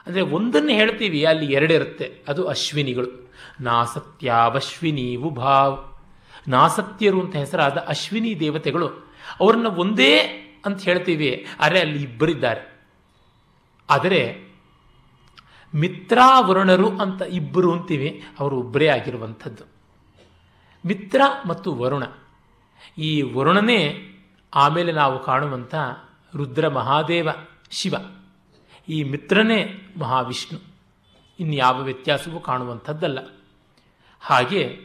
ಅಂದರೆ 0.07 0.21
ಒಂದನ್ನು 0.21 0.69
ಹೇಳ್ತೀವಿ, 0.69 1.25
ಅಲ್ಲಿ 1.25 1.53
ಎರಡಿರುತ್ತೆ. 1.53 2.23
ಅದು 2.29 2.47
ಅಶ್ವಿನಿಗಳು. 2.47 3.31
ನಾಸತ್ಯಾವಶ್ವಿನಿ 3.61 5.17
ಉಭಾವ್ 5.17 5.95
ನಾಸತ್ಯರು 6.49 7.21
ಅಂತ 7.21 7.37
ಹೆಸರಾದ 7.37 7.79
ಅಶ್ವಿನಿ 7.89 8.41
ದೇವತೆಗಳು, 8.41 8.89
ಅವರನ್ನು 9.41 9.71
ಒಂದೇ 9.71 10.19
ಅಂತ 10.67 10.83
ಹೇಳ್ತೀವಿ. 10.83 11.47
ಅರೆ, 11.61 11.81
ಅಲ್ಲಿ 11.81 12.03
ಇಬ್ಬರಿದ್ದಾರೆ. 12.03 12.81
ಆದರೆ, 13.91 14.53
ಮಿತ್ರಾವರುಣರು 15.75 16.99
ಅಂತ 16.99 17.23
ಇಬ್ಬರು 17.23 17.73
ಅಂತೀವಿ, 17.73 18.23
ಅವರು 18.39 18.59
ಒಬ್ಬರೇ 18.59 18.89
ಆಗಿರುವಂಥದ್ದು. 18.89 19.65
ಮಿತ್ರ 20.87 21.21
ಮತ್ತು 21.47 21.75
ವರುಣ. 21.75 22.03
ಈ 22.99 23.23
ವರುಣನೇ 23.23 24.11
ಆಮೇಲೆ 24.55 24.93
ನಾವು 24.93 25.19
ಕಾಣುವಂಥ 25.19 25.75
ರುದ್ರ 26.37 26.69
ಮಹಾದೇವ 26.69 27.29
ಶಿವ. 27.71 27.95
ಈ 28.89 29.03
ಮಿತ್ರನೇ 29.03 29.93
ಮಹಾವಿಷ್ಣು. 29.99 30.61
ಇನ್ಯಾವ 31.41 31.83
ವ್ಯತ್ಯಾಸವೂ 31.83 32.41
ಕಾಣುವಂಥದ್ದಲ್ಲ. 32.41 33.19
ಹಾಗೆ 34.21 34.81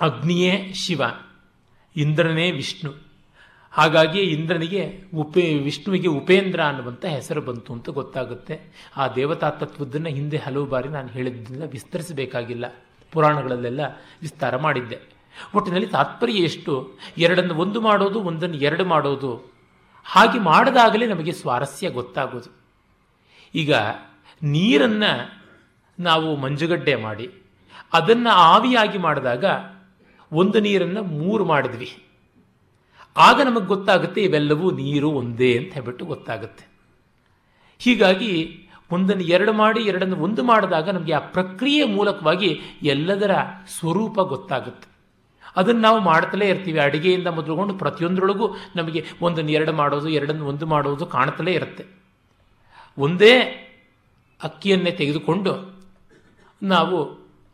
ಅಗ್ನಿಯೇ 0.00 0.72
ಶಿವ, 0.72 1.02
ಇಂದ್ರನೇ 1.96 2.50
ವಿಷ್ಣು. 2.50 2.94
ಹಾಗಾಗಿ 3.72 4.20
ಇಂದ್ರನಿಗೆ 4.20 5.02
ಉಪೇ, 5.14 5.54
ವಿಷ್ಣುವಿಗೆ 5.54 6.08
ಉಪೇಂದ್ರ 6.08 6.64
ಅನ್ನುವಂಥ 6.64 7.04
ಹೆಸರು 7.04 7.40
ಬಂತು 7.40 7.72
ಅಂತ 7.72 7.88
ಗೊತ್ತಾಗುತ್ತೆ. 7.88 8.88
ಆ 8.96 9.08
ದೇವತಾ 9.08 9.50
ತತ್ವದನ್ನು 9.50 10.08
ಹಿಂದೆ 10.08 10.36
ಹಲವು 10.36 10.66
ಬಾರಿ 10.66 10.88
ನಾನು 10.88 11.08
ಹೇಳಿದ್ದರಿಂದ 11.08 11.62
ವಿಸ್ತರಿಸಬೇಕಾಗಿಲ್ಲ. 11.62 12.64
ಪುರಾಣಗಳಲ್ಲೆಲ್ಲ 13.12 13.80
ವಿಸ್ತಾರ 14.20 14.56
ಮಾಡಿದ್ದೆ. 14.56 15.17
ಒಟ್ಟಿನಲ್ಲಿ 15.54 15.86
ತಾತ್ಪರ್ಯ 15.86 16.32
ಎಷ್ಟು? 16.32 16.92
ಎರಡನ್ನು 17.18 17.54
ಒಂದು 17.54 17.80
ಮಾಡೋದು, 17.80 18.20
ಒಂದನ್ನು 18.20 18.56
ಎರಡು 18.56 18.84
ಮಾಡೋದು. 18.84 19.50
ಹಾಗೆ 20.04 20.38
ಮಾಡಿದಾಗಲೇ 20.38 21.06
ನಮಗೆ 21.06 21.32
ಸ್ವಾರಸ್ಯ 21.32 21.90
ಗೊತ್ತಾಗೋದು. 21.90 22.50
ಈಗ 23.54 23.74
ನೀರನ್ನು 24.42 25.10
ನಾವು 25.98 26.36
ಮಂಜುಗಡ್ಡೆ 26.36 26.94
ಮಾಡಿ, 26.94 27.30
ಅದನ್ನು 27.92 28.30
ಆವಿಯಾಗಿ 28.30 28.98
ಮಾಡಿದಾಗ 28.98 29.44
ಒಂದು 30.32 30.60
ನೀರನ್ನು 30.60 31.02
ಮೂರು 31.02 31.44
ಮಾಡಿದ್ವಿ. 31.44 31.90
ಆಗ 33.16 33.40
ನಮಗೆ 33.40 33.66
ಗೊತ್ತಾಗುತ್ತೆ 33.66 34.20
ಇವೆಲ್ಲವೂ 34.22 34.70
ನೀರು 34.70 35.10
ಒಂದೇ 35.10 35.58
ಅಂತ 35.58 35.72
ಹೇಳ್ಬಿಟ್ಟು 35.74 36.04
ಗೊತ್ತಾಗುತ್ತೆ. 36.04 36.68
ಹೀಗಾಗಿ 37.78 38.32
ಒಂದನ್ನು 38.92 39.24
ಎರಡು 39.24 39.52
ಮಾಡಿ, 39.52 39.80
ಎರಡನ್ನು 39.82 40.16
ಒಂದು 40.16 40.42
ಮಾಡಿದಾಗ 40.42 40.88
ನಮಗೆ 40.90 41.12
ಆ 41.12 41.18
ಪ್ರಕ್ರಿಯೆ 41.18 41.84
ಮೂಲಕವಾಗಿ 41.84 42.60
ಎಲ್ಲದರ 42.82 43.30
ಸ್ವರೂಪ 43.78 44.20
ಗೊತ್ತಾಗುತ್ತೆ. 44.20 44.97
ಅದನ್ನು 45.58 45.80
ನಾವು 45.80 46.00
ಮಾಡ್ತಲೇ 46.00 46.48
ಇರ್ತೀವಿ. 46.48 46.78
ಅಡಿಗೆಯಿಂದ 46.78 47.26
ಮೊದಲುಗೊಂಡು 47.26 47.74
ಪ್ರತಿಯೊಂದರೊಳಗೂ 47.74 48.56
ನಮಗೆ 48.76 49.04
ಒಂದನ್ನು 49.22 49.52
ಎರಡು 49.52 49.72
ಮಾಡೋದು, 49.72 50.08
ಎರಡನ್ನು 50.08 50.46
ಒಂದು 50.46 50.66
ಮಾಡೋದು 50.66 51.06
ಕಾಣ್ತಲೇ 51.06 51.52
ಇರುತ್ತೆ. 51.52 51.84
ಒಂದೇ 52.98 53.34
ಅಕ್ಕಿಯನ್ನೇ 54.42 54.90
ತೆಗೆದುಕೊಂಡು 54.90 55.52
ನಾವು 56.62 56.96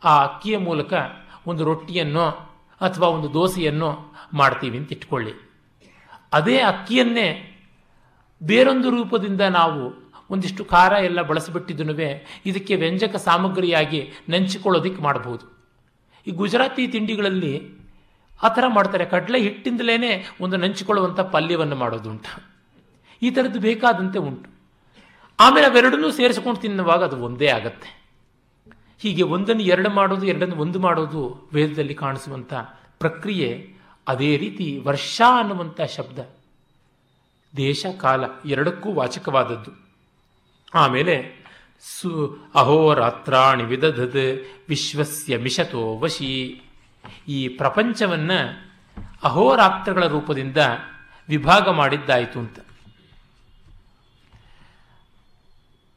ಆ 0.03 0.23
ಅಕ್ಕಿಯ 0.23 0.57
ಮೂಲಕ 0.57 0.93
ಒಂದು 1.47 1.65
ರೊಟ್ಟಿಯನ್ನು 1.65 2.25
ಅಥವಾ 2.81 3.07
ಒಂದು 3.07 3.33
ದೋಸೆಯನ್ನು 3.33 4.13
ಮಾಡ್ತೀವಿ 4.33 4.77
ಅಂತ 4.77 4.91
ಇಟ್ಕೊಳ್ಳಿ. 4.91 5.33
ಅದೇ 6.33 6.57
ಅಕ್ಕಿಯನ್ನೇ 6.59 7.27
ಬೇರೊಂದು 8.43 8.89
ರೂಪದಿಂದ 8.89 9.41
ನಾವು 9.41 9.81
ಒಂದಿಷ್ಟು 10.29 10.65
ಖಾರ 10.65 10.91
ಎಲ್ಲ 10.91 11.21
ಬಳಸಿಬಿಟ್ಟಿದ್ದನುವೇ 11.21 12.25
ಇದಕ್ಕೆ 12.45 12.75
ವ್ಯಂಜಕ 12.75 13.15
ಸಾಮಗ್ರಿಯಾಗಿ 13.15 14.11
ನೆಂಚಿಕೊಳ್ಳೋದಕ್ಕೆ 14.29 15.01
ಮಾಡಬಹುದು 15.01 15.45
ಈ 16.27 16.31
ಗುಜರಾತಿ 16.31 16.87
ತಿಂಡಿಗಳಲ್ಲಿ 16.87 17.74
ಆ 18.43 18.47
ಥರ 18.47 18.63
ಮಾಡ್ತಾರೆ. 18.67 19.05
ಕಡಲೆ 19.05 19.39
ಹಿಟ್ಟಿಂದಲೇ 19.39 20.25
ಒಂದು 20.41 20.57
ನಂಚಿಕೊಳ್ಳುವಂಥ 20.57 21.19
ಪಲ್ಯವನ್ನು 21.19 21.75
ಮಾಡೋದುಂಟ 21.75 22.25
ಈ 23.21 23.31
ಥರದ್ದು 23.31 23.59
ಬೇಕಾದಂತೆ 23.59 24.19
ಉಂಟು. 24.19 24.49
ಆಮೇಲೆ 25.39 25.67
ಅವೆರಡನ್ನೂ 25.67 26.11
ಸೇರಿಸ್ಕೊಂಡು 26.11 26.59
ತಿನ್ನುವಾಗ 26.59 27.03
ಅದು 27.03 27.17
ಒಂದೇ 27.17 27.47
ಆಗತ್ತೆ. 27.47 28.05
ಹೀಗೆ 28.99 29.23
ಒಂದನ್ನು 29.23 29.61
ಎರಡು 29.61 29.89
ಮಾಡೋದು, 29.89 30.25
ಎರಡನ್ನು 30.25 30.55
ಒಂದು 30.55 30.79
ಮಾಡೋದು 30.79 31.49
ವೇದದಲ್ಲಿ 31.53 31.93
ಕಾಣಿಸುವಂಥ 31.93 32.53
ಪ್ರಕ್ರಿಯೆ 32.99 33.75
ಅದೇ 34.07 34.37
ರೀತಿ 34.37 34.81
ವರ್ಷ 34.83 35.21
ಅನ್ನುವಂಥ 35.39 35.81
ಶಬ್ದ. 35.81 36.19
ದೇಶ, 37.57 37.85
ಕಾಲ 37.99 38.23
ಎರಡಕ್ಕೂ 38.45 38.93
ವಾಚಕವಾದದ್ದು. 38.93 39.71
ಆಮೇಲೆ 40.73 41.45
ಸು 41.99 42.37
ಅಹೋರಾತ್ರಾಣಿ 42.55 43.63
ವಿಧದ 43.63 44.15
ವಿಶ್ವಸ್ಯ 44.69 45.37
ಮಿಷತೋ 45.37 45.97
ವಶಿ. 45.97 46.61
ಈ 47.27 47.47
ಪ್ರಪಂಚವನ್ನು 47.47 48.39
ಅಹೋರಾತ್ರಗಳ 49.23 50.07
ರೂಪದಿಂದ 50.07 50.57
ವಿಭಾಗ 51.29 51.69
ಮಾಡಿದ್ದಾಯಿತು 51.69 52.39
ಅಂತ. 52.39 52.59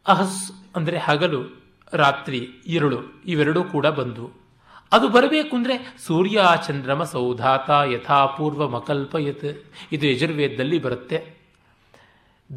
ಅಹಸ್ 0.06 0.52
ಅಂದರೆ 0.76 0.98
ಹಗಲು, 0.98 1.58
ರಾತ್ರಿ 1.92 2.38
ഇരുಳು 2.66 3.22
ಇವೆರಡೂ 3.26 3.64
ಕೂಡ 3.64 3.86
ಬಂದು 3.86 4.48
ಅದು 4.92 5.08
ಬರಬೇಕು 5.08 5.56
ಅಂದರೆ 5.56 5.94
ಸೂರ್ಯ, 6.06 6.44
ಚಂದ್ರಮ, 6.66 7.04
ಸೌಧಾತ, 7.04 7.70
ಯಥಾಪೂರ್ವ 7.70 8.68
ಮಕಲ್ಪಯತ್ 8.68 9.66
ಇದು 9.92 10.06
ಯಜುರ್ವೇದದಲ್ಲಿ 10.06 10.78
ಬರುತ್ತೆ. 10.78 11.18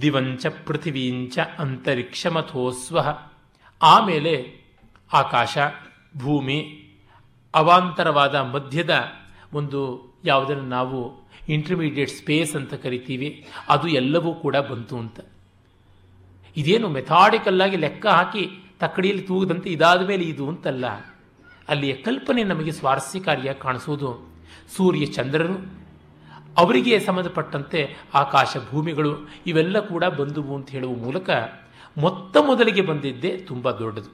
ದಿವಂಚ 0.01 0.45
ಪೃಥಿವೀಂಚ 0.45 1.39
ಅಂತರಿಕ್ಷಮಥೋಸ್ವ 1.59 2.99
ಆಮೇಲೆ 3.81 4.61
ಆಕಾಶ, 5.13 5.57
ಭೂಮಿ 6.17 6.80
ಅವಾಂತರವಾದ 7.55 8.35
ಮಧ್ಯದ 8.35 9.03
ಒಂದು 9.53 10.11
ಯಾವುದನ್ನು 10.25 10.63
ನಾವು 10.63 11.29
ಇಂಟರ್ಮೀಡಿಯೇಟ್ 11.49 12.09
ಸ್ಪೇಸ್ 12.09 12.55
ಅಂತ 12.55 12.73
ಕರಿತೀವಿ, 12.73 13.47
ಅದು 13.69 13.87
ಎಲ್ಲವೂ 13.87 14.33
ಕೂಡ 14.33 14.55
ಬಂತು 14.55 14.97
ಅಂತ. 14.97 15.19
ಇದೇನು 16.57 16.89
ಮೆಥಾಡಿಕಲ್ಲಾಗಿ 16.89 17.77
ಲೆಕ್ಕ 17.77 18.07
ಹಾಕಿ 18.07 18.49
ತಕ್ಕಡಿಯಲ್ಲಿ 18.79 19.23
ತೂಗದಂತೆ 19.23 19.69
ಇದಾದ 19.69 20.07
ಮೇಲೆ 20.07 20.23
ಇದು 20.23 20.49
ಅಂತಲ್ಲ. 20.49 20.85
ಅಲ್ಲಿಯ 21.69 21.93
ಕಲ್ಪನೆ 21.93 22.43
ನಮಗೆ 22.43 22.71
ಸ್ವಾರಸ್ಯಕಾರಿಯಾಗಿ 22.71 23.59
ಕಾಣಿಸುವುದು 23.59 24.33
ಸೂರ್ಯ 24.77 25.05
ಚಂದ್ರರು, 25.05 25.81
ಅವರಿಗೆ 26.57 26.99
ಸಂಬಂಧಪಟ್ಟಂತೆ 26.99 27.95
ಆಕಾಶ 28.13 28.57
ಭೂಮಿಗಳು 28.71 29.29
ಇವೆಲ್ಲ 29.47 29.79
ಕೂಡ 29.79 30.03
ಬಂದುವು 30.03 30.55
ಅಂತ 30.55 30.69
ಹೇಳುವ 30.69 30.93
ಮೂಲಕ 30.93 31.29
ಮೊತ್ತ 31.97 32.37
ಮೊದಲಿಗೆ 32.37 32.81
ಬಂದಿದ್ದೇ 32.81 33.37
ತುಂಬ 33.37 33.71
ದೊಡ್ಡದು. 33.71 34.09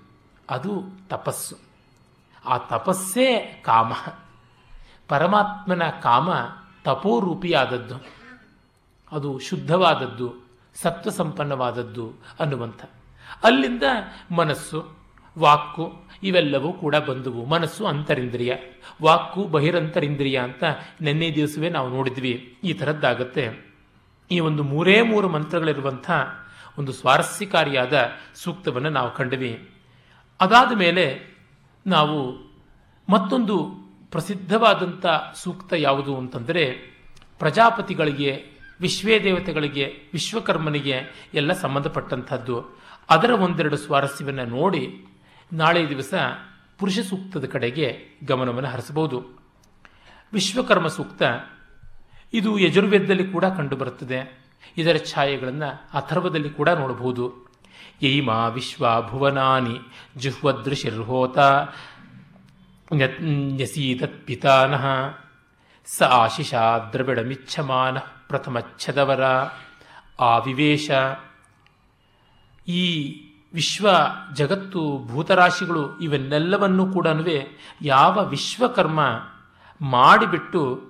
ಅದು 0.49 0.83
ತಪಸ್ಸು. 1.09 1.66
ಆ 2.45 2.57
ತಪಸ್ಸೇ 2.57 3.61
ಕಾಮ. 3.65 3.93
ಪರಮಾತ್ಮನ 5.07 5.83
ಕಾಮ 5.83 6.29
ತಪೋರೂಪಿಯಾದದ್ದು. 6.83 7.95
ಅದು 9.11 9.39
ಶುದ್ಧವಾದದ್ದು, 9.39 10.33
ಸತ್ವಸಂಪನ್ನವಾದದ್ದು 10.75 12.13
ಅನ್ನುವಂಥ. 12.39 12.85
ಅಲ್ಲಿಂದ 13.43 13.83
ಮನಸ್ಸು 14.31 14.97
ವಾಕು 15.39 16.03
ಇವೆಲ್ಲವೂ 16.23 16.73
ಕೂಡ 16.73 16.95
ಬಂದವು. 16.95 17.45
ಮನಸ್ಸು 17.45 17.87
ಅಂತರಿಂದ್ರಿಯ 17.87 18.55
ವಾಕು 19.03 19.43
ಬಹಿರಂತರಿಂದ್ರಿಯ 19.43 20.39
ಅಂತ 20.39 20.63
ನಿನ್ನೆ 21.01 21.35
ದಿವಸವೇ 21.35 21.69
ನಾವು 21.69 21.89
ನೋಡಿದ್ವಿ. 21.89 22.57
ಈ 22.63 22.73
ಥರದ್ದಾಗತ್ತೆ. 22.73 23.73
ಈ 24.31 24.39
ಒಂದು 24.39 24.63
ಮೂರೇ 24.63 25.01
ಮೂರು 25.01 25.29
ಮಂತ್ರಗಳಿರುವಂಥ 25.29 26.11
ಒಂದು 26.77 26.91
ಸ್ವಾರಸ್ಯಕಾರಿಯಾದ 26.91 28.09
ಸೂಕ್ತವನ್ನು 28.35 28.89
ನಾವು 28.89 29.11
ಕಂಡ್ವಿ. 29.11 29.69
ಅದಾದ 30.41 30.71
ಮೇಲೆ 30.75 31.36
ನಾವು 31.87 32.33
ಮತ್ತೊಂದು 33.09 33.69
ಪ್ರಸಿದ್ಧವಾದಂಥ 34.11 35.05
ಸೂಕ್ತ 35.35 35.73
ಯಾವುದು 35.73 36.17
ಅಂತಂದರೆ 36.17 36.71
ಪ್ರಜಾಪತಿಗಳಿಗೆ 37.39 38.43
ವಿಶ್ವೇ 38.81 39.23
ದೇವತೆಗಳಿಗೆ 39.23 39.93
ವಿಶ್ವಕರ್ಮನಿಗೆ 40.13 41.01
ಎಲ್ಲ 41.33 41.53
ಸಂಬಂಧಪಟ್ಟಂಥದ್ದು. 41.53 42.79
ಅದರ 43.09 43.29
ಒಂದೆರಡು 43.29 43.77
ಸ್ವಾರಸ್ಯವನ್ನು 43.77 44.45
ನೋಡಿ 44.45 45.05
ನಾಳೆ 45.53 45.89
ದಿವಸ 45.89 46.13
ಪುರುಷ 46.79 46.99
ಸೂಕ್ತದ 46.99 47.45
ಕಡೆಗೆ 47.45 47.99
ಗಮನವನ್ನು 48.25 48.69
ಹರಿಸಬಹುದು. 48.69 49.23
ವಿಶ್ವಕರ್ಮ 50.33 50.87
ಸೂಕ್ತ 50.87 51.23
ಇದು 52.33 52.57
ಯಜುರ್ವೇದದಲ್ಲಿ 52.59 53.27
ಕೂಡ 53.27 53.45
ಕಂಡುಬರುತ್ತದೆ 53.45 54.45
ಇದರ 54.77 54.97
ಛಾಯೆಗಳನ್ನು 54.97 55.97
ಅಥರ್ವದಲ್ಲಿ 55.97 56.49
ಕೂಡ 56.49 56.69
ನೋಡಬಹುದು. 56.69 57.46
ಯೈಮಾ 58.01 58.47
ವಿಶ್ವ 58.47 59.09
ಭುವನಾನಿ 59.09 59.79
ಜುಹ್ವದೃಶಿರ್ಹೋತ 60.17 61.37
ನ್ಯಸೀತತ್ 62.93 64.25
ಪಿತಾನಃ 64.25 64.85
ಸ 65.85 66.03
ಆಶಿಷ 66.03 66.53
ದ್ರವಿಡಮಿಚ್ಛಮಾನ 66.93 67.97
ಪ್ರಥಮಚ್ಛದವರ 68.27 69.23
ಆವಿವೇಶ. 70.19 70.91
ಈ 72.67 72.83
ವಿಶ್ವ 73.53 73.89
ಜಗತ್ತು 74.33 75.07
ಭೂತರಾಶಿಗಳು 75.07 75.99
ಇವನ್ನೆಲ್ಲವನ್ನೂ 75.99 76.93
ಕೂಡ 76.93 77.07
ಯಾವ 77.81 78.25
ವಿಶ್ವಕರ್ಮ 78.25 78.99
ಮಾಡಿಬಿಟ್ಟು 79.81 80.81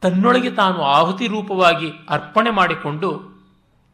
ತನ್ನೊಳಗೆ 0.00 0.50
ತಾನು 0.50 0.82
ಆಹುತಿ 0.82 1.26
ರೂಪವಾಗಿ 1.26 1.90
ಅರ್ಪಣೆ 2.08 2.50
ಮಾಡಿಕೊಂಡು 2.50 3.31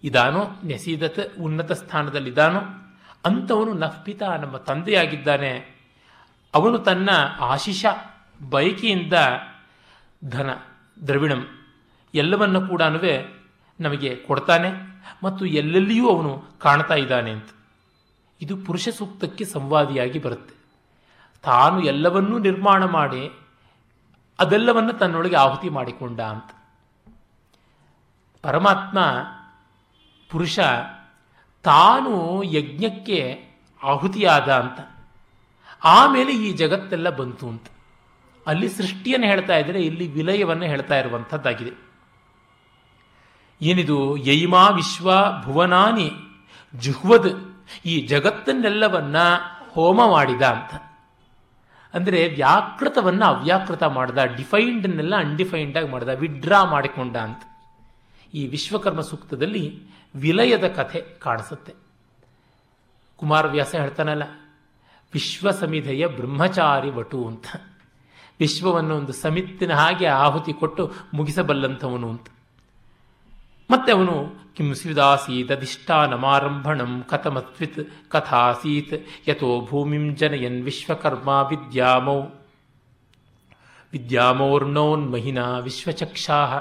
ಇದಾನೋ? 0.05 0.51
ನೆಸೀದತ 0.65 1.19
ಉನ್ನತ 1.41 1.73
ಸ್ಥಾನದಲ್ಲಿದ್ದಾನೋ? 1.73 2.61
ಅಂಥವನು 3.25 3.75
ನಫ್ಪಿತ 3.75 4.23
ನಮ್ಮ 4.23 4.57
ತಂದೆಯಾಗಿದ್ದಾನೆ. 4.57 5.79
ಅವನು 6.55 6.79
ತನ್ನ 6.79 7.11
ಆಶಿಷ, 7.41 7.87
ಬಯಕೆಯಿಂದ 8.51 9.13
ಧನ, 10.25 10.51
ದ್ರವಿಣಂ 11.07 11.47
ಎಲ್ಲವನ್ನು 12.15 12.69
ಕೂಡ 12.69 12.83
ನಮಗೆ 13.81 14.17
ಕೊಡ್ತಾನೆ 14.17 14.69
ಮತ್ತು 15.25 15.47
ಎಲ್ಲೆಲ್ಲಿಯೂ 15.47 16.17
ಅವನು 16.17 16.45
ಕಾಣ್ತಾ 16.59 16.95
ಇದ್ದಾನೆ 16.95 17.31
ಅಂತ. 17.31 17.49
ಇದು 18.41 18.57
ಪುರುಷ 18.57 18.89
ಸೂಕ್ತಕ್ಕೆ 18.89 19.45
ಸಂವಾದಿಯಾಗಿ 19.45 20.19
ಬರುತ್ತೆ. 20.19 20.55
ತಾನು 21.43 21.81
ಎಲ್ಲವನ್ನೂ 21.85 22.39
ನಿರ್ಮಾಣ 22.39 22.85
ಮಾಡಿ 22.85 23.39
ಅದೆಲ್ಲವನ್ನು 24.39 24.93
ತನ್ನೊಳಗೆ 24.93 25.37
ಆಹುತಿ 25.37 25.69
ಮಾಡಿಕೊಂಡ 25.69 26.21
ಅಂತ. 26.21 26.51
ಪರಮಾತ್ಮ 28.43 28.99
ಪುರುಷ 30.31 30.59
ತಾನು 31.63 32.43
ಯಜ್ಞಕ್ಕೆ 32.43 33.45
ಆಹುತಿಯಾದ 33.85 34.53
ಅಂತ. 34.53 34.97
ಆಮೇಲೆ 35.85 36.33
ಈ 36.33 36.53
ಜಗತ್ತೆಲ್ಲ 36.53 37.11
ಬಂತು 37.11 37.49
ಅಂತ. 37.49 37.65
ಅಲ್ಲಿ 38.47 38.69
ಸೃಷ್ಟಿಯನ್ನು 38.69 39.27
ಹೇಳ್ತಾ 39.27 39.57
ಇದ್ರೆ 39.57 39.83
ಇಲ್ಲಿ 39.83 40.09
ವಿಲಯವನ್ನು 40.09 40.65
ಹೇಳ್ತಾ 40.65 40.99
ಇರುವಂಥದ್ದಾಗಿದೆ. 40.99 41.89
ಏನಿದು? 43.63 44.17
ಯೈಮಾ 44.17 44.69
ವಿಶ್ವ 44.69 45.11
ಭುವನಾನಿ 45.43 46.11
ಜುಹ್ವದ್ 46.75 47.59
ಈ 47.87 48.07
ಜಗತ್ತನ್ನೆಲ್ಲವನ್ನ 48.07 49.17
ಹೋಮ 49.71 50.11
ಮಾಡಿದ 50.11 50.43
ಅಂತ. 50.43 50.83
ಅಂದರೆ 51.95 52.29
ವ್ಯಾಕೃತವನ್ನು 52.29 53.27
ಅವ್ಯಾಕೃತ 53.27 53.83
ಮಾಡ್ದ 53.83 54.19
ಡಿಫೈನ್ಡನ್ನೆಲ್ಲ 54.37 55.17
ಅನ್ಡಿಫೈನ್ಡ್ 55.17 55.77
ಆಗಿ 55.77 55.89
ಮಾಡ್ದ, 55.89 56.09
ವಿಡ್ರಾ 56.09 56.65
ಮಾಡಿಕೊಂಡ 56.65 57.17
ಅಂತ. 57.17 57.43
ಈ 58.35 58.47
ವಿಶ್ವಕರ್ಮ 58.47 59.01
ಸೂಕ್ತದಲ್ಲಿ 59.01 59.83
ವಿಲಯದ 60.19 60.69
ಕಥೆ 60.69 61.01
ಕಾಣಿಸುತ್ತೆ. 61.19 61.75
ಕುಮಾರವ್ಯಾಸ 63.17 63.75
ಹೇಳ್ತಾನಲ್ಲ 63.75 64.23
ವಿಶ್ವ 65.15 65.51
ಸಮಿಧೆಯ 65.51 66.07
ಬ್ರಹ್ಮಚಾರಿ 66.07 66.91
ವಟು 66.91 67.27
ಅಂತ. 67.27 67.47
ವಿಶ್ವವನ್ನು 68.41 68.97
ಒಂದು 68.97 69.13
ಸಮಿತ್ತಿನ 69.13 69.73
ಹಾಗೆ 69.73 70.07
ಆಹುತಿ 70.07 70.53
ಕೊಟ್ಟು 70.53 70.93
ಮುಗಿಸಬಲ್ಲಂಥವನು 71.15 72.11
ಅಂತ. 72.11 72.27
ಮತ್ತೆ 73.71 73.93
ಅವನು, 73.93 74.31
ಕಿಂ 74.57 74.75
ಸ್ವಿದಾಸೀತ್ 74.75 75.53
ಅಧಿಷ್ಠಾನಮಾರಂಭಣಂ 75.53 77.05
ಕಥಮತ್ವಿತ್ 77.09 78.11
ಕಥಾಸೀತ್ 78.11 79.29
ಯಥೋ 79.29 79.67
ಭೂಮಿಂ 79.67 80.17
ಜನಯನ್ 80.17 80.63
ವಿಶ್ವಕರ್ಮ 80.63 81.29
ವಿದ್ಯಾಮೌ. 81.29 82.21
ವಿದ್ಯಾಮೌರ್ಣೋನ್ಮಹಿನ 83.93 85.59
ವಿಶ್ವಚಕ್ಷಾ. 85.59 86.59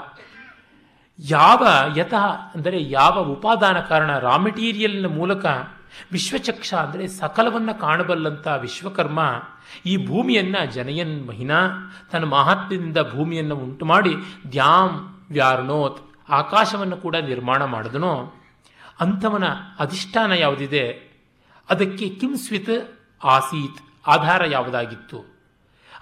ಯಾವ 1.18 1.66
ಯತಃ 1.96 2.24
ಅಂದರೆ 2.54 2.82
ಯಾವ 2.82 3.20
ಉಪಾದಾನ 3.20 3.80
ಕಾರಣ 3.80 4.18
ರಾ 4.18 4.36
ಮೆಟೀರಿಯಲ್ನ 4.36 5.06
ಮೂಲಕ 5.06 5.46
ವಿಶ್ವಚಕ್ಷ 6.12 6.74
ಅಂದರೆ 6.74 7.08
ಸಕಲವನ್ನು 7.08 7.80
ಕಾಣಬಲ್ಲಂಥ 7.80 8.48
ವಿಶ್ವಕರ್ಮ 8.60 9.20
ಈ 9.86 10.06
ಭೂಮಿಯನ್ನು 10.06 10.72
ಜನಯನ್ 10.72 11.26
ಮಹಿನಾ 11.26 11.92
ತನ್ನ 12.12 12.24
ಮಹಾತ್ಮ್ಯದಿಂದ 12.24 12.96
ಭೂಮಿಯನ್ನು 13.14 13.56
ಉಂಟು 13.56 13.84
ಮಾಡಿ 13.84 14.10
ದ್ಯಾಮ್ 14.52 15.24
ವ್ಯಾರ್ಣೋತ್ 15.30 16.00
ಆಕಾಶವನ್ನು 16.28 16.96
ಕೂಡ 16.96 17.16
ನಿರ್ಮಾಣ 17.16 17.64
ಮಾಡಿದನೋ. 17.64 18.32
ಅಂಥವನ 19.00 19.44
ಅಧಿಷ್ಠಾನ 19.78 20.32
ಯಾವುದಿದೆ? 20.32 20.88
ಅದಕ್ಕೆ 21.70 22.08
ಕಿಂಸ್ವಿತ್ 22.08 23.04
ಆಸೀತ್ 23.24 24.08
ಆಧಾರ 24.08 24.42
ಯಾವುದಾಗಿತ್ತು? 24.46 25.38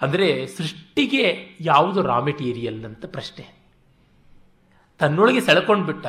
ಅಂದರೆ 0.01 0.47
ಸೃಷ್ಟಿಗೆ 0.47 1.57
ಯಾವುದು 1.61 2.01
ರಾ 2.01 2.19
ಮೆಟೀರಿಯಲ್ 2.19 2.85
ಅಂತ 2.85 3.05
ಪ್ರಶ್ನೆ. 3.05 3.56
ತನ್ನೊಳಗೆ 4.99 5.41
ಸೆಳೆಕೊಂಡ್ಬಿಟ್ಟ 5.41 6.07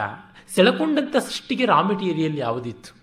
ಸೆಳಕೊಂಡಂತ 0.55 1.16
ಸೃಷ್ಟಿಗೆ 1.16 1.64
ರಾ 1.64 1.82
ಮೆಟೀರಿಯಲ್ 1.82 2.39
ಯಾವುದಿತ್ತು? 2.39 2.99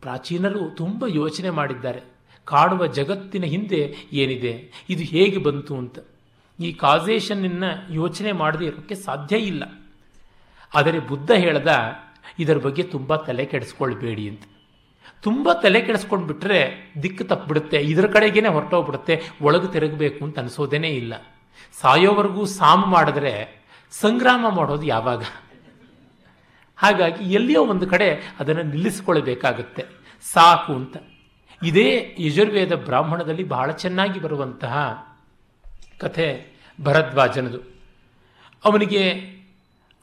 ಪ್ರಾಚೀನರು 0.00 0.70
ತುಂಬ 0.70 1.04
ಯೋಚನೆ 1.08 1.50
ಮಾಡಿದ್ದಾರೆ 1.50 2.00
ಕಾಣುವ 2.44 2.86
ಜಗತ್ತಿನ 2.86 3.44
ಹಿಂದೆ 3.44 3.94
ಏನಿದೆ, 4.12 4.84
ಇದು 4.90 5.02
ಹೇಗೆ 5.02 5.38
ಬಂತು 5.38 5.76
ಅಂತ. 5.76 5.98
ಈ 6.60 6.72
ಕಾಸೇಷನ್ನ 6.72 7.64
ಯೋಚನೆ 7.90 8.32
ಮಾಡದೇ 8.32 8.64
ಇರೋಕ್ಕೆ 8.64 8.94
ಸಾಧ್ಯ 8.94 9.36
ಇಲ್ಲ. 9.36 9.64
ಆದರೆ 10.74 10.98
ಬುದ್ಧ 10.98 11.30
ಹೇಳ್ದ, 11.30 11.66
ಇದರ 12.38 12.58
ಬಗ್ಗೆ 12.58 12.82
ತುಂಬ 12.82 13.16
ತಲೆ 13.16 13.44
ಕೆಡಿಸ್ಕೊಳ್ಬೇಡಿ 13.44 14.28
ಅಂತ. 14.28 14.42
ತುಂಬ 15.22 15.52
ತಲೆ 15.52 15.80
ಕೆಡಿಸ್ಕೊಂಡು 15.80 16.26
ಬಿಟ್ರೆ 16.26 16.92
ದಿಕ್ಕು 17.02 17.24
ತಪ್ಪಿಬಿಡುತ್ತೆ, 17.24 17.76
ಇದರ 17.76 18.06
ಕಡೆಗೇನೆ 18.06 18.48
ಹೊರಟೋಗ್ಬಿಡುತ್ತೆ, 18.48 19.22
ಒಳಗೆ 19.42 19.72
ತಿರುಗಬೇಕು 19.72 20.24
ಅಂತ 20.24 20.38
ಅನಿಸೋದೇನೇ 20.38 20.88
ಇಲ್ಲ. 20.88 21.14
ಸಾಯೋವರೆಗೂ 21.80 22.44
ಸಾಮ 22.44 22.84
ಮಾಡಿದ್ರೆ 22.86 23.65
ಸಂಗ್ರಾಮ 23.90 24.48
ಮಾಡೋದು 24.48 24.86
ಯಾವಾಗ? 24.86 25.24
ಹಾಗಾಗಿ 26.76 27.32
ಎಲ್ಲಿಯೋ 27.32 27.66
ಒಂದು 27.66 27.86
ಕಡೆ 27.86 28.36
ಅದನ್ನು 28.40 28.62
ನಿಲ್ಲಿಸಿಕೊಳ್ಳಬೇಕಾಗುತ್ತೆ. 28.62 29.84
ಸಾಕು 30.32 30.74
ಅಂತ. 30.74 30.96
ಇದೇ 31.62 32.16
ಯಜುರ್ವೇದ 32.18 32.74
ಬ್ರಾಹ್ಮಣದಲ್ಲಿ 32.74 33.44
ಬಹಳ 33.44 33.70
ಚೆನ್ನಾಗಿ 33.70 34.20
ಬರುವಂತಹ 34.20 35.06
ಕಥೆ 35.98 36.56
ಭರದ್ವಾಜನದು. 36.82 37.58
ಅವನಿಗೆ 38.64 39.36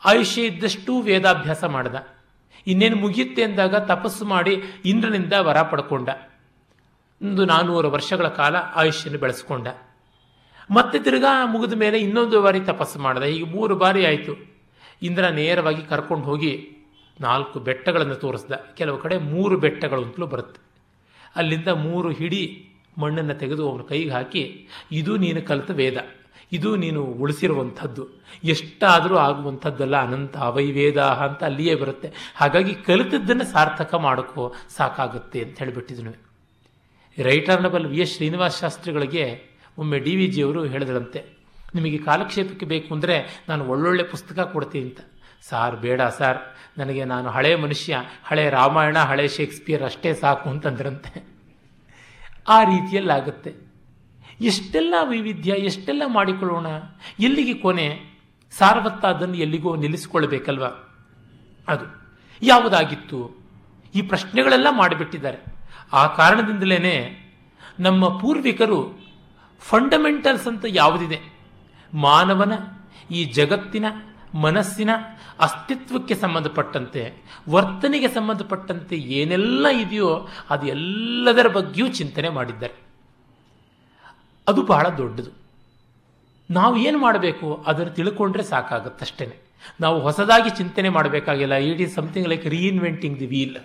ಆಯುಷ್ಯ 0.05 0.45
ಇದ್ದಷ್ಟು 0.45 1.01
ವೇದಾಭ್ಯಾಸ 1.01 1.63
ಮಾಡಿದ. 1.63 1.95
ಇನ್ನೇನು 2.67 2.95
ಮುಗಿಯುತ್ತೆ 2.95 3.43
ಅಂದಾಗ 3.43 3.75
ತಪಸ್ಸು 3.75 4.25
ಮಾಡಿ 4.25 4.63
ಇಂದ್ರನಿಂದ 4.85 5.33
ವರ 5.33 5.61
ಪಡ್ಕೊಂಡ. 5.61 6.09
ಒಂದು 7.21 7.45
ನಾನ್ನೂರು 7.45 7.91
ವರ್ಷಗಳ 7.91 8.27
ಕಾಲ 8.27 8.55
ಆಯುಷ್ಯನ 8.55 9.15
ಬೆಳೆಸ್ಕೊಂಡ. 9.15 9.67
ಮತ್ತೆ 10.71 10.99
ತಿರ್ಗಾ 10.99 11.45
ಮುಗಿದ 11.45 11.73
ಮೇಲೆ 11.73 11.99
ಇನ್ನೊಂದು 11.99 12.41
ಬಾರಿ 12.41 12.59
ತಪಸ್ಸು 12.59 12.99
ಮಾಡಿದೆ. 12.99 13.35
ಈಗ 13.35 13.45
ಮೂರು 13.45 13.75
ಬಾರಿ 13.75 14.05
ಆಯಿತು. 14.05 14.53
ಇಂದ್ರ 15.01 15.27
ನೇರವಾಗಿ 15.27 15.81
ಕರ್ಕೊಂಡು 15.81 16.25
ಹೋಗಿ 16.25 16.69
ನಾಲ್ಕು 17.21 17.59
ಬೆಟ್ಟಗಳನ್ನು 17.59 18.15
ತೋರಿಸ್ದ. 18.15 18.51
ಕೆಲವು 18.51 18.97
ಕಡೆ 18.97 19.17
ಮೂರು 19.17 19.59
ಬೆಟ್ಟಗಳು 19.59 20.03
ಅಂತಲೂ 20.03 20.27
ಬರುತ್ತೆ. 20.27 20.61
ಅಲ್ಲಿಂದ 21.35 21.67
ಮೂರು 21.67 22.09
ಹಿಡಿ 22.09 22.69
ಮಣ್ಣನ್ನು 22.97 23.33
ತೆಗೆದು 23.33 23.71
ಅವನ 23.71 23.81
ಕೈಗೆ 23.81 24.09
ಹಾಕಿ, 24.09 24.67
ಇದು 24.91 25.17
ನೀನು 25.17 25.41
ಕಲಿತ 25.41 25.71
ವೇದ. 25.71 25.97
ಇದು 26.51 26.75
ನೀನು 26.75 27.03
ಉಳಿಸಿರುವಂಥದ್ದು. 27.03 28.09
ಎಷ್ಟಾದರೂ 28.43 29.15
ಆಗುವಂಥದ್ದಲ್ಲ, 29.15 29.95
ಅನಂತ 29.97 30.37
ಅವೈವೇದ 30.37 30.97
ಅಂತ 30.97 31.43
ಅಲ್ಲಿಯೇ 31.43 31.75
ಬರುತ್ತೆ. 31.75 32.13
ಹಾಗಾಗಿ 32.35 32.73
ಕಲಿತದ್ದನ್ನು 32.73 33.43
ಸಾರ್ಥಕ 33.43 33.95
ಮಾಡೋಕ್ಕೋ 33.95 34.53
ಸಾಕಾಗುತ್ತೆ 34.77 35.41
ಅಂತ 35.41 35.59
ಹೇಳಿಬಿಟ್ಟಿದ್ನು. 35.59 36.13
Right honourable 37.21 37.87
V 37.87 37.99
S 37.99 38.15
Srinivasa 38.15 38.61
ಶಾಸ್ತ್ರಿಗಳಿಗೆ 38.61 39.52
ಒಮ್ಮೆ 39.77 39.99
ಡಿ 39.99 40.15
ವಿ 40.15 40.27
ಜಿಯವರು 40.27 40.63
ಹೇಳಿದ್ರಂತೆ 40.63 41.25
ನಿಮಗೆ 41.75 41.97
ಕಾಲಕ್ಷೇಪಕ್ಕೆ 41.97 42.65
ಬೇಕು 42.65 42.93
ಅಂದರೆ 42.93 43.43
ನಾನು 43.49 43.65
ಒಳ್ಳೊಳ್ಳೆ 43.65 44.03
ಪುಸ್ತಕ 44.03 44.39
ಕೊಡ್ತೀನಿ 44.39 44.85
ಅಂತ. 44.85 44.99
ಸಾರ್, 45.49 45.75
ಬೇಡ 45.75 46.01
ಸಾರ್. 46.01 46.37
ನನಗೆ 46.77 47.05
ನಾನು 47.05 47.29
ಹಳೆ 47.29 47.55
ಮನುಷ್ಯ, 47.55 47.97
ಹಳೆ 48.25 48.49
ರಾಮಾಯಣ, 48.49 48.97
ಹಳೆ 48.97 49.27
ಶೇಕ್ಸ್ಪಿಯರ್ 49.27 49.83
ಅಷ್ಟೇ 49.83 50.13
ಸಾಕು 50.13 50.49
ಅಂತಂದ್ರಂತೆ. 50.49 51.23
ಆ 52.47 52.63
ರೀತಿಯಲ್ಲಾಗುತ್ತೆ. 52.63 53.55
ಎಷ್ಟೆಲ್ಲ 54.41 54.93
ವೈವಿಧ್ಯ, 55.01 55.51
ಎಷ್ಟೆಲ್ಲ 55.51 56.03
ಮಾಡಿಕೊಳ್ಳೋಣ. 56.05 56.65
ಎಲ್ಲಿಗೆ 57.19 57.53
ಕೊನೆ? 57.53 57.99
ಸಾರವತ್ತಾದನ್ನು 58.51 59.35
ಎಲ್ಲಿಗೋ 59.35 59.75
ನಿಲ್ಲಿಸಿಕೊಳ್ಬೇಕಲ್ವ 59.75 60.63
ಅದು 61.67 61.85
ಯಾವುದಾಗಿತ್ತು? 62.41 63.43
ಈ 63.95 64.01
ಪ್ರಶ್ನೆಗಳೆಲ್ಲ 64.01 64.67
ಮಾಡಿಬಿಟ್ಟಿದ್ದಾರೆ. 64.71 65.37
ಆ 65.93 66.07
ಕಾರಣದಿಂದಲೇ 66.07 67.19
ನಮ್ಮ 67.79 68.19
ಪೂರ್ವಿಕರು 68.19 69.02
ಫಂಡಮೆಂಟಲ್ಸ್ 69.63 70.47
ಅಂತ 70.47 70.65
ಯಾವುದಿದೆ? 70.67 71.33
ಮಾನವನ, 71.93 72.53
ಈ 73.11 73.23
ಜಗತ್ತಿನ, 73.23 73.85
ಮನಸ್ಸಿನ 74.35 74.89
ಅಸ್ತಿತ್ವಕ್ಕೆ 75.39 76.15
ಸಂಬಂಧಪಟ್ಟಂತೆ, 76.15 77.13
ವರ್ತನೆಗೆ 77.49 78.07
ಸಂಬಂಧಪಟ್ಟಂತೆ 78.07 78.95
ಏನೆಲ್ಲ 78.95 79.67
ಇದೆಯೋ 79.67 80.27
ಅದು 80.49 80.67
ಎಲ್ಲದರ 80.67 81.47
ಬಗ್ಗೆಯೂ 81.47 81.87
ಚಿಂತನೆ 81.87 82.29
ಮಾಡಿದ್ದಾರೆ. 82.29 82.73
ಅದು 84.47 84.61
ಬಹಳ 84.61 84.89
ದೊಡ್ಡದು. 84.89 85.31
ನಾವು 86.49 86.77
ಏನು 86.77 86.97
ಮಾಡಬೇಕು? 86.97 87.63
ಅದನ್ನು 87.67 87.93
ತಿಳ್ಕೊಂಡ್ರೆ 87.93 88.43
ಸಾಕಾಗುತ್ತಷ್ಟೇ 88.43 89.41
ನಾವು 89.81 89.99
ಹೊಸದಾಗಿ 89.99 90.49
ಚಿಂತನೆ 90.49 90.89
ಮಾಡಬೇಕಾಗಿಲ್ಲ. 90.89 91.53
It 91.53 91.81
is 91.81 91.95
something 91.95 92.27
like 92.27 92.45
reinventing 92.45 93.19
the 93.19 93.25
wheel 93.25 93.57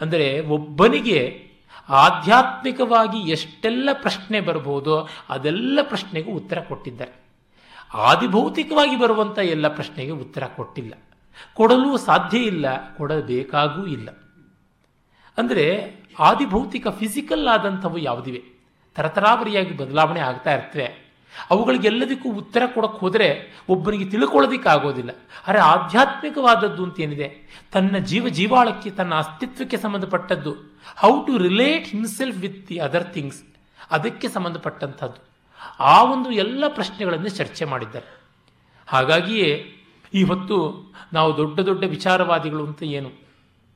ಅಂದರೆ 0.00 0.40
ಒಬ್ಬನಿಗೆ 0.40 1.47
ಆಧ್ಯಾತ್ಮಿಕವಾಗಿ 1.88 3.18
ಎಷ್ಟೆಲ್ಲ 3.18 3.88
ಪ್ರಶ್ನೆ 3.92 4.40
ಬರಬಹುದೋ 4.40 5.08
ಅದೆಲ್ಲ 5.28 5.78
ಪ್ರಶ್ನೆಗೂ 5.82 6.30
ಉತ್ತರ 6.30 6.60
ಕೊಟ್ಟಿದ್ದಾರೆ. 6.60 7.12
ಆದಿಭೌತಿಕವಾಗಿ 7.94 8.98
ಬರುವಂಥ 8.98 9.38
ಎಲ್ಲ 9.38 9.68
ಪ್ರಶ್ನೆಗೆ 9.68 10.10
ಉತ್ತರ 10.10 10.46
ಕೊಟ್ಟಿಲ್ಲ. 10.46 10.94
ಕೊಡಲು 11.54 11.96
ಸಾಧ್ಯ 11.96 12.38
ಇಲ್ಲ, 12.38 12.96
ಕೊಡಬೇಕಾಗೂ 12.96 13.86
ಇಲ್ಲ. 13.86 14.10
ಅಂದರೆ 15.38 15.94
ಆದಿಭೌತಿಕ 16.18 16.88
ಫಿಸಿಕಲ್ 16.88 17.48
ಆದಂಥವು 17.48 17.98
ಯಾವುದಿವೆ? 17.98 18.42
ತರತರಾವರಿಯಾಗಿ 18.94 19.76
ಬದಲಾವಣೆ 19.76 20.20
ಆಗ್ತಾ 20.20 20.54
ಇರ್ತವೆ. 20.54 21.07
ಅವುಗಳಿಗೆಲ್ಲದಕ್ಕೂ 21.50 22.32
ಉತ್ತರ 22.32 22.62
ಕೊಡಕ್ಕೆ 22.74 22.98
ಹೋದರೆ 22.98 23.58
ಒಬ್ಬನಿಗೆ 23.68 24.04
ತಿಳ್ಕೊಳ್ಳೋದಕ್ಕಾಗೋದಿಲ್ಲ. 24.04 25.10
ಆದರೆ 25.48 25.58
ಆಧ್ಯಾತ್ಮಿಕವಾದದ್ದು 25.58 26.84
ಅಂತ 26.84 27.00
ಏನಿದೆ 27.00 27.58
ತನ್ನ 27.72 27.98
ಜೀವ 27.98 28.28
ಜೀವಾಳಕ್ಕೆ, 28.28 28.90
ತನ್ನ 28.90 29.14
ಅಸ್ತಿತ್ವಕ್ಕೆ 29.14 29.76
ಸಂಬಂಧಪಟ್ಟದ್ದು. 29.76 30.54
How 30.96 31.24
to 31.24 31.38
relate 31.38 31.88
himself 31.88 32.38
with 32.38 32.68
the 32.68 32.78
other 32.78 33.04
things 33.04 33.42
ಅದಕ್ಕೆ 33.90 34.28
ಸಂಬಂಧಪಟ್ಟಂಥದ್ದು. 34.28 35.28
ಆ 35.80 36.02
ಒಂದು 36.02 36.30
ಎಲ್ಲ 36.30 36.64
ಪ್ರಶ್ನೆಗಳನ್ನು 36.68 37.28
ಚರ್ಚೆ 37.28 37.64
ಮಾಡಿದ್ದಾರೆ. 37.64 38.20
ಹಾಗಾಗಿಯೇ 38.86 39.74
ಈ 40.14 40.22
ಹೊತ್ತು 40.24 40.88
ನಾವು 41.12 41.36
ದೊಡ್ಡ 41.36 41.60
ದೊಡ್ಡ 41.60 41.84
ವಿಚಾರವಾದಿಗಳು 41.84 42.66
ಅಂತ 42.66 42.82
ಏನು 42.82 43.10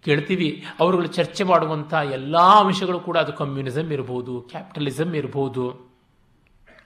ಕೇಳ್ತೀವಿ? 0.05 0.65
ಅವರುಗಳು 0.81 1.07
ಚರ್ಚೆ 1.07 1.45
ಮಾಡುವಂಥ 1.45 1.95
ಎಲ್ಲ 1.95 2.39
ಅಂಶಗಳು 2.39 3.01
ಕೂಡ 3.01 3.19
ಅದು 3.19 3.33
ಕಮ್ಯುನಿಸಮ್ 3.33 3.93
ಇರ್ಬೋದು 3.93 4.41
ಕ್ಯಾಪಿಟಲಿಸಮ್ 4.41 5.15
ಇರ್ಬೋದು. 5.15 5.92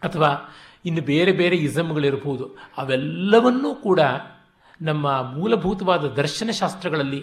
ಅಥವಾ 0.06 0.30
ಇನ್ನು 0.84 1.02
ಬೇರೆ 1.02 1.32
ಬೇರೆ 1.32 1.56
ಇಸಮ್ಗಳಿರಬಹುದು 1.56 2.44
ಅವೆಲ್ಲವನ್ನೂ 2.78 3.70
ಕೂಡ 3.74 4.00
ನಮ್ಮ 4.80 5.06
ಮೂಲಭೂತವಾದ 5.22 6.04
ದರ್ಶನಶಾಸ್ತ್ರಗಳಲ್ಲಿ 6.12 7.20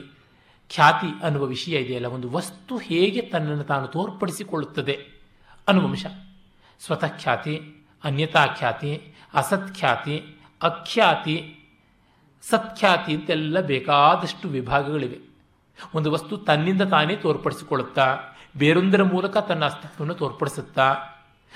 ಖ್ಯಾತಿ 0.72 1.10
ಅನ್ನುವ 1.24 1.44
ವಿಷಯ 1.46 1.76
ಇದೆಯಲ್ಲ, 1.78 2.08
ಒಂದು 2.08 2.28
ವಸ್ತು 2.30 2.74
ಹೇಗೆ 2.78 3.22
ತನ್ನನ್ನು 3.22 3.64
ತಾನು 3.64 3.88
ತೋರ್ಪಡಿಸಿಕೊಳ್ಳುತ್ತದೆ 3.88 4.96
ಅನ್ನುವ 5.68 5.88
ಅಂಶ. 5.88 6.06
ಸ್ವತಃ 6.80 7.12
ಖ್ಯಾತಿ 7.18 7.56
ಅನ್ಯತಾ 8.04 8.44
ಖ್ಯಾತಿ 8.58 8.92
ಅಸತ್ಖ್ಯಾತಿ 9.34 10.16
ಅಖ್ಯಾತಿ 10.62 11.36
ಸತ್ಖ್ಯಾತಿ 12.44 13.12
ಅಂತೆಲ್ಲ 13.14 13.58
ಬೇಕಾದಷ್ಟು 13.62 14.46
ವಿಭಾಗಗಳಿವೆ. 14.48 15.20
ಒಂದು 15.96 16.10
ವಸ್ತು 16.12 16.34
ತನ್ನಿಂದ 16.38 16.82
ತಾನೇ 16.82 17.16
ತೋರ್ಪಡಿಸಿಕೊಳ್ಳುತ್ತಾ, 17.16 18.08
ಬೇರೊಂದರ 18.58 19.04
ಮೂಲಕ 19.04 19.38
ತನ್ನ 19.50 19.64
ಅಸ್ತಿತ್ವವನ್ನು 19.66 20.16
ತೋರ್ಪಡಿಸುತ್ತಾ 20.16 20.88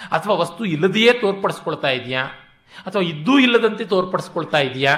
ಅಥವಾ 0.04 0.36
ವಸ್ತು 0.36 0.66
ಇಲ್ಲದೆಯೇ 0.66 1.14
ತೋರ್ಪಡಿಸ್ಕೊಳ್ತಾ 1.14 1.90
ಇದೆಯಾ? 1.90 2.26
ಅಥವಾ 2.86 3.02
ಇದ್ದೂ 3.02 3.40
ಇಲ್ಲದಂತೆ 3.40 3.86
ತೋರ್ಪಡಿಸ್ಕೊಳ್ತಾ 3.86 4.60
ಇದೆಯಾ? 4.60 4.96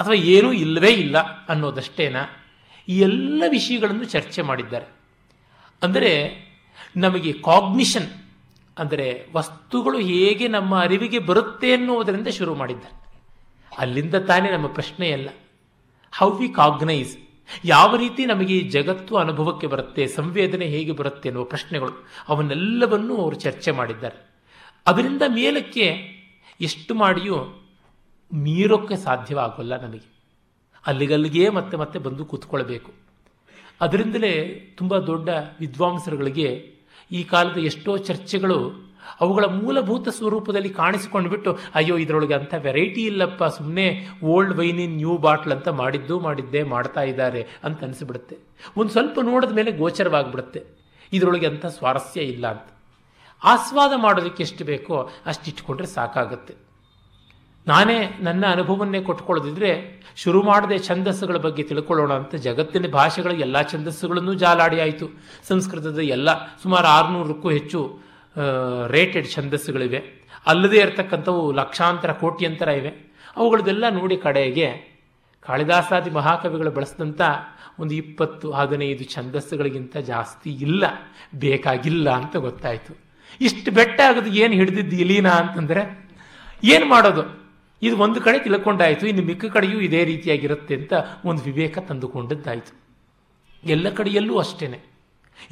ಅಥವಾ 0.00 0.14
ಏನೂ 0.14 0.52
ಇಲ್ಲವೇ 0.52 0.90
ಇಲ್ಲ 0.90 1.18
ಅನ್ನೋದಷ್ಟೇನಾ? 1.46 2.24
ಈ 2.88 2.98
ಎಲ್ಲ 2.98 3.44
ವಿಷಯಗಳನ್ನು 3.48 4.04
ಚರ್ಚೆ 4.04 4.42
ಮಾಡಿದ್ದಾರೆ. 4.42 4.86
ಅಂದರೆ 5.82 6.34
ನಮಗೆ 6.96 7.32
ಕಾಗ್ನಿಷನ್ 7.32 8.08
ಅಂದರೆ 8.78 9.26
ವಸ್ತುಗಳು 9.32 9.98
ಹೇಗೆ 9.98 10.48
ನಮ್ಮ 10.48 10.80
ಅರಿವಿಗೆ 10.80 11.18
ಬರುತ್ತೆ 11.18 11.72
ಅನ್ನುವುದರಿಂದ 11.72 12.28
ಶುರು 12.28 12.54
ಮಾಡಿದ್ದಾರೆ. 12.54 12.98
ಅಲ್ಲಿಂದ 13.78 14.14
ತಾನೇ 14.14 14.50
ನಮ್ಮ 14.50 14.66
ಪ್ರಶ್ನೆಯಲ್ಲ. 14.66 15.28
ಹೌ 16.18 16.30
ವಿ 16.30 16.48
ಕಾಗ್ನೈಸ್ 16.48 17.18
ಯಾವ 17.64 17.96
ರೀತಿ 17.96 18.26
ನಮಗೆ 18.26 18.56
ಈ 18.58 18.68
ಜಗತ್ತು 18.68 19.16
ಅನುಭವಕ್ಕೆ 19.16 19.66
ಬರುತ್ತೆ, 19.66 20.06
ಸಂವೇದನೆ 20.06 20.64
ಹೇಗೆ 20.64 20.92
ಬರುತ್ತೆ 20.92 21.28
ಅನ್ನುವ 21.28 21.44
ಪ್ರಶ್ನೆಗಳು 21.44 22.06
ಅವನ್ನೆಲ್ಲವನ್ನೂ 22.28 23.16
ಅವರು 23.16 23.36
ಚರ್ಚೆ 23.36 23.70
ಮಾಡಿದ್ದಾರೆ. 23.70 24.28
ಅದರಿಂದ 24.86 25.22
ಮೇಲಕ್ಕೆ 25.28 26.18
ಎಷ್ಟು 26.60 26.94
ಮಾಡಿಯೂ 26.94 27.66
ಮೀರೋಕ್ಕೆ 28.32 28.96
ಸಾಧ್ಯವಾಗಲ್ಲ 28.96 29.82
ನಮಗೆ. 29.82 30.18
ಅಲ್ಲಿಗಲ್ಲಿಗೆ 30.86 31.48
ಮತ್ತೆ 31.48 31.76
ಮತ್ತೆ 31.76 31.98
ಬಂದು 31.98 32.24
ಕೂತ್ಕೊಳ್ಬೇಕು. 32.24 32.92
ಅದರಿಂದಲೇ 33.80 34.60
ತುಂಬ 34.76 34.98
ದೊಡ್ಡ 34.98 35.28
ವಿದ್ವಾಂಸರುಗಳಿಗೆ 35.60 36.74
ಈ 37.12 37.22
ಕಾಲದ 37.22 37.58
ಎಷ್ಟೋ 37.58 37.96
ಚರ್ಚೆಗಳು 37.96 38.87
ಅವುಗಳ 39.20 39.44
ಮೂಲಭೂತ 39.44 40.08
ಸ್ವರೂಪದಲ್ಲಿ 40.08 40.70
ಕಾಣಿಸಿಕೊಂಡು 40.70 41.30
ಬಿಟ್ಟು, 41.30 41.58
ಅಯ್ಯೋ, 41.74 41.98
ಇದರೊಳಗೆ 41.98 42.34
ಅಂಥ 42.34 42.54
ವೆರೈಟಿ 42.58 43.02
ಇಲ್ಲಪ್ಪ 43.06 43.44
ಸುಮ್ಮನೆ 43.44 44.08
old 44.24 44.54
wine 44.54 44.80
in 44.80 44.96
new 44.96 45.16
bottle 45.16 45.52
ಅಂತ 45.52 45.68
ಮಾಡಿದ್ದು 45.68 46.20
ಮಾಡಿದ್ದೇ 46.20 46.62
ಮಾಡ್ತಾ 46.62 47.02
ಇದ್ದಾರೆ 47.02 47.46
ಅಂತ 47.64 47.84
ಅನಿಸ್ಬಿಡುತ್ತೆ. 47.84 48.38
ಒಂದು 48.76 48.90
ಸ್ವಲ್ಪ 48.90 49.18
ನೋಡಿದ 49.22 49.50
ಮೇಲೆ 49.50 49.72
ಗೋಚರವಾಗಿಬಿಡುತ್ತೆ. 49.72 50.64
ಇದರೊಳಗೆ 51.12 51.46
ಅಂಥ 51.46 51.66
ಸ್ವಾರಸ್ಯ 51.66 52.20
ಇಲ್ಲ 52.20 52.50
ಅಂತ. 52.50 52.72
ಆಸ್ವಾದ 53.44 53.92
ಮಾಡೋದಕ್ಕೆ 53.96 54.42
ಎಷ್ಟು 54.42 54.64
ಬೇಕೋ 54.64 55.10
ಅಷ್ಟು 55.26 55.50
ಇಟ್ಕೊಂಡ್ರೆ 55.50 55.86
ಸಾಕಾಗುತ್ತೆ. 55.86 56.54
ನಾನೇ 57.66 58.18
ನನ್ನ 58.20 58.46
ಅನುಭವವನ್ನೇ 58.46 59.02
ಕೊಟ್ಕೊಳ್ಳೋದಿದ್ರೆ 59.02 60.02
ಶುರು 60.16 60.42
ಮಾಡದೆ 60.42 60.78
ಛಂದಸ್ಸುಗಳ 60.78 61.36
ಬಗ್ಗೆ 61.36 61.62
ತಿಳ್ಕೊಳ್ಳೋಣ 61.62 62.12
ಅಂತ 62.12 62.34
ಜಗತ್ತಿನ 62.34 62.86
ಭಾಷೆಗಳ 62.92 63.30
ಎಲ್ಲ 63.30 63.62
ಛಂದಸ್ಸುಗಳನ್ನು 63.62 64.34
ಜಾಲಾಡಿ 64.34 64.80
ಆಯಿತು. 64.80 65.06
ಸಂಸ್ಕೃತದ 65.48 65.98
ಎಲ್ಲ 65.98 66.28
ಸುಮಾರು 66.62 66.86
ಆರುನೂರಕ್ಕೂ 66.86 67.50
ಹೆಚ್ಚು 67.50 68.07
ರೇಟೆಡ್ 68.86 69.30
ಛಂದಸ್ಸುಗಳಿವೆ. 69.30 70.00
ಅಲ್ಲದೇ 70.46 70.76
ಇರತಕ್ಕಂಥವು 70.76 71.52
ಲಕ್ಷಾಂತರ, 71.52 72.12
ಕೋಟ್ಯಂತರ 72.12 72.68
ಇವೆ. 72.68 72.88
ಅವುಗಳದೆಲ್ಲ 73.36 73.88
ನೋಡಿ 73.88 74.16
ಕಡೆಗೆ 74.16 74.98
ಕಾಳಿದಾಸಾದಿ 75.42 76.10
ಮಹಾಕವಿಗಳು 76.10 76.70
ಬಳಸಿದಂಥ 76.70 77.20
ಒಂದು 77.78 77.94
ಇಪ್ಪತ್ತು, 77.94 78.52
ಹದಿನೈದು 78.52 79.04
ಛಂದಸ್ಸುಗಳಿಗಿಂತ 79.04 79.96
ಜಾಸ್ತಿ 79.96 80.50
ಇಲ್ಲ, 80.50 80.84
ಬೇಕಾಗಿಲ್ಲ 81.34 82.10
ಅಂತ 82.10 82.36
ಗೊತ್ತಾಯಿತು. 82.36 82.92
ಇಷ್ಟು 83.40 83.70
ಬೆಟ್ಟ 83.70 84.00
ಆಗೋದು 84.00 84.30
ಏನು 84.30 84.54
ಹಿಡಿದಿದ್ದು 84.54 84.96
ಇಲೀನಾ 84.96 85.30
ಅಂತಂದರೆ, 85.30 86.10
ಏನು 86.64 86.86
ಮಾಡೋದು? 86.86 87.48
ಇದು 87.82 87.96
ಒಂದು 87.96 88.20
ಕಡೆ 88.20 88.38
ತಿಳ್ಕೊಂಡಾಯಿತು, 88.38 89.06
ಇನ್ನು 89.06 89.22
ಮಿಕ್ಕ 89.22 89.44
ಕಡೆಯೂ 89.44 89.80
ಇದೇ 89.80 90.04
ರೀತಿಯಾಗಿರುತ್ತೆ 90.04 90.74
ಅಂತ 90.74 90.92
ಒಂದು 91.24 91.42
ವಿವೇಕ 91.42 91.78
ತಂದುಕೊಂಡದ್ದಾಯಿತು. 91.78 92.72
ಎಲ್ಲ 93.64 93.88
ಕಡೆಯಲ್ಲೂ 93.90 94.38
ಅಷ್ಟೇ 94.38 94.84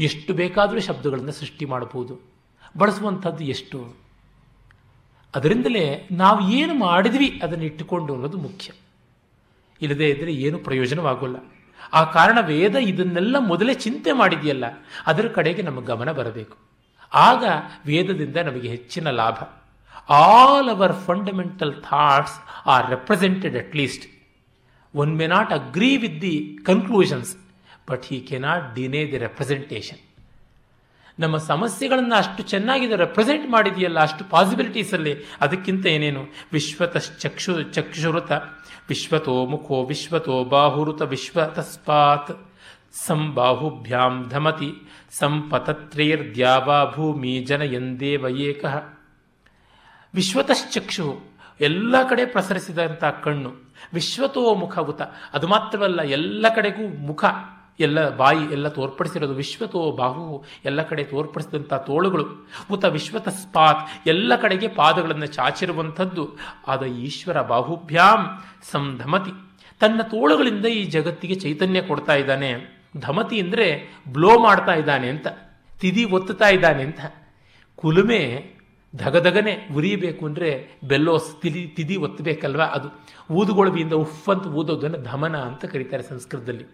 ಎಷ್ಟು 0.00 0.34
ಬೇಕಾದರೂ 0.34 0.80
ಶಬ್ದಗಳನ್ನು 0.80 1.32
ಸೃಷ್ಟಿ 1.32 1.64
ಮಾಡಬಹುದು 1.64 2.35
ಬಳಸುವಂಥದ್ದು 2.78 3.44
ಎಷ್ಟು? 3.44 3.78
ಅದರಿಂದಲೇ 5.34 5.84
ನಾವು 6.12 6.40
ಏನು 6.50 6.74
ಮಾಡಿದ್ವಿ 6.74 7.28
ಅದನ್ನು 7.42 7.64
ಇಟ್ಟುಕೊಂಡು 7.64 8.14
ಅನ್ನೋದು 8.14 8.38
ಮುಖ್ಯ. 8.38 8.68
ಇಲ್ಲದೇ 9.80 10.06
ಇದ್ದರೆ 10.08 10.32
ಏನು 10.46 10.58
ಪ್ರಯೋಜನವಾಗೋಲ್ಲ. 10.58 11.38
ಆ 11.92 12.00
ಕಾರಣ 12.04 12.38
ವೇದ 12.40 12.74
ಇದನ್ನೆಲ್ಲ 12.92 13.36
ಮೊದಲೇ 13.38 13.74
ಚಿಂತೆ 13.74 14.12
ಮಾಡಿದೆಯಲ್ಲ, 14.12 14.64
ಅದರ 15.06 15.26
ಕಡೆಗೆ 15.28 15.62
ನಮ್ಮ 15.62 15.80
ಗಮನ 15.80 16.12
ಬರಬೇಕು. 16.12 16.56
ಆಗ 17.12 17.44
ವೇದದಿಂದ 17.86 18.36
ನಮಗೆ 18.36 18.68
ಹೆಚ್ಚಿನ 18.68 19.10
ಲಾಭ. 19.10 19.38
All 20.10 20.68
our 20.68 20.94
fundamental 21.06 21.74
thoughts 21.82 22.36
are 22.66 22.84
represented 22.90 23.56
at 23.56 23.76
least 23.76 24.04
one 24.94 25.12
may 25.18 25.26
not 25.26 25.52
agree 25.52 25.92
with 25.96 26.18
the 26.22 26.34
conclusions 26.66 27.30
but 27.90 28.04
he 28.04 28.18
cannot 28.20 28.66
deny 28.74 29.02
the 29.12 29.18
representation 29.18 30.00
ನಮ್ಮ 31.18 31.36
ಸಮಸ್ಯೆಗಳನ್ನು 31.36 32.14
ಅಷ್ಟು 32.14 32.42
ಚೆನ್ನಾಗಿದೆ 32.42 32.96
ರೆಪ್ರೆಸೆಂಟ್ 32.96 33.50
ಮಾಡಿದೆಯಲ್ಲ, 33.50 33.98
ಅಷ್ಟು 34.00 34.24
ಪಾಸಿಬಿಲಿಟೀಸಲ್ಲಿ 34.30 35.12
ಅದಕ್ಕಿಂತ 35.40 35.86
ಏನೇನು? 35.86 36.22
ವಿಶ್ವತಶ್ಚಕ್ಷು, 36.52 37.62
ಚಕ್ಷುರುತ 37.62 38.32
ವಿಶ್ವತೋ 38.88 39.46
ಮುಖೋ 39.46 39.76
ವಿಶ್ವತೋ 39.84 40.44
ಬಾಹುರುತ 40.44 41.02
ವಿಶ್ವತಸ್ಪಾತ್, 41.02 42.32
ಸಂಬಾಹುಭ್ಯಾಂ 43.06 44.14
ಧಮತಿ 44.28 44.70
ಸಂಪತತ್ರೈರ್ದ್ಯಾವಾ 45.10 46.78
ಭೂಮಿ 46.94 47.32
ಜನಯಂದೇವ 47.48 48.26
ಏಕಃ. 48.28 48.76
ವಿಶ್ವತಶ್ಚಕ್ಷು 50.14 51.06
ಎಲ್ಲ 51.60 51.94
ಕಡೆ 52.08 52.24
ಪ್ರಸರಿಸಿದಂಥ 52.26 53.04
ಕಣ್ಣು 53.24 53.50
ವಿಶ್ವತೋ 53.94 54.54
ಮುಖವುತ 54.54 55.02
ಅದು 55.32 55.46
ಮಾತ್ರವಲ್ಲ, 55.48 56.00
ಎಲ್ಲ 56.02 56.46
ಕಡೆಗೂ 56.54 56.86
ಮುಖ. 57.06 57.24
ಎಲ್ಲ 57.80 57.98
ಬಾಯಿ 58.16 58.44
ಎಲ್ಲ 58.56 58.68
ತೋರ್ಪಡಿಸಿರೋದು 58.68 59.34
ವಿಶ್ವತೋ 59.34 59.80
ಬಾಹು, 60.00 60.26
ಎಲ್ಲ 60.64 60.80
ಕಡೆ 60.82 61.02
ತೋರ್ಪಡಿಸಿದಂಥ 61.04 61.72
ತೋಳುಗಳು. 61.88 62.24
ಉತ 62.70 62.84
ವಿಶ್ವತಸ್ಪಾತ್, 62.96 63.82
ಎಲ್ಲ 64.06 64.36
ಕಡೆಗೆ 64.36 64.68
ಪಾದಗಳನ್ನು 64.78 65.28
ಚಾಚಿರುವಂಥದ್ದು. 65.36 66.24
ಆದ 66.68 66.82
ಈಶ್ವರ 67.08 67.42
ಬಾಹುಭ್ಯಾಂ 67.52 68.22
ಸಂಧಮತಿ 68.72 69.34
ತನ್ನ 69.80 70.00
ತೋಳುಗಳಿಂದ 70.14 70.66
ಈ 70.78 70.82
ಜಗತ್ತಿಗೆ 70.96 71.36
ಚೈತನ್ಯ 71.44 71.80
ಕೊಡ್ತಾ 71.82 72.14
ಇದ್ದಾನೆ. 72.14 72.50
ಧಮತಿ 72.98 73.36
ಅಂದರೆ 73.40 73.66
ಬ್ಲೋ 74.08 74.32
ಮಾಡ್ತಾ 74.38 74.74
ಇದ್ದಾನೆ 74.74 75.08
ಅಂತ, 75.14 75.26
ತಿದಿ 75.80 76.04
ಒತ್ತುತ್ತಾ 76.16 76.48
ಇದ್ದಾನೆ 76.48 76.82
ಅಂತ. 76.82 77.00
ಕುಲುಮೆ 77.78 78.20
ಧಗಧಗನೆ 78.94 79.52
ಉರಿಯಬೇಕು 79.76 80.22
ಅಂದರೆ 80.26 80.50
ಬೆಲ್ಲೋ 80.84 81.14
ತಿದಿ 81.42 81.62
ತಿದಿ 81.76 81.96
ಒತ್ತಬೇಕಲ್ವಾ 81.96 82.66
ಅದು. 82.76 82.88
ಊದುಗೊಳವಿಯಿಂದ 83.30 83.94
ಉಫ್ 84.04 84.28
ಅಂತ 84.34 84.46
ಊದೋದನ್ನು 84.60 84.98
ಧಮನ 85.02 85.36
ಅಂತ 85.48 85.64
ಕರೀತಾರೆ 85.72 86.04
ಸಂಸ್ಕೃತದಲ್ಲಿ. 86.12 86.66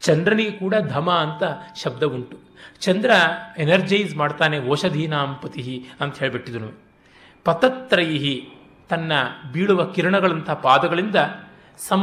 ಚಂದ್ರನಿಗೆ 0.00 0.50
ಕೂಡ 0.50 0.74
ಧಮ 0.88 1.10
ಅಂತ 1.10 1.42
ಶಬ್ದ 1.82 2.02
ಉಂಟು. 2.02 2.38
ಚಂದ್ರ 2.80 3.10
ಎನರ್ಜೈಸ್ 3.58 4.16
ಮಾಡ್ತಾನೆ 4.16 4.58
ಓಷಧೀನಾಂಪತಿ 4.58 5.84
ಅಂತ 6.00 6.18
ಹೇಳಿಬಿಟ್ಟಿದನು. 6.18 6.72
ಪತತ್ರೈಹಿ, 7.44 8.48
ತನ್ನ 8.88 9.12
ಬೀಳುವ 9.52 9.84
ಕಿರಣಗಳಂಥ 9.84 10.50
ಪಾದಗಳಿಂದ 10.50 11.16
ಸಂ 11.78 12.02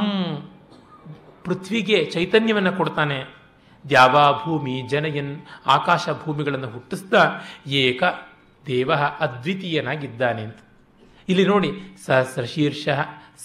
ಪೃಥ್ವಿಗೆ 1.45 2.05
ಚೈತನ್ಯವನ್ನು 2.05 2.73
ಕೊಡ್ತಾನೆ. 2.73 3.41
ದ್ಯಾವಾ 3.89 4.31
ಭೂಮಿ 4.31 4.81
ಜನಯನ್ 4.81 5.41
ಆಕಾಶ 5.65 6.09
ಭೂಮಿಗಳನ್ನು 6.23 6.69
ಹುಟ್ಟಿಸ್ತಾ 6.69 7.39
ಏಕ 7.67 8.03
ದೇವ 8.65 8.91
ಅದ್ವಿತೀಯನಾಗಿದ್ದಾನೆ 9.19 10.41
ಅಂತ. 10.41 10.57
ಇಲ್ಲಿ 11.29 11.45
ನೋಡಿ 11.45 11.71
ಸಹಸ್ರ 12.05 12.43
ಶೀರ್ಷ 12.43 12.87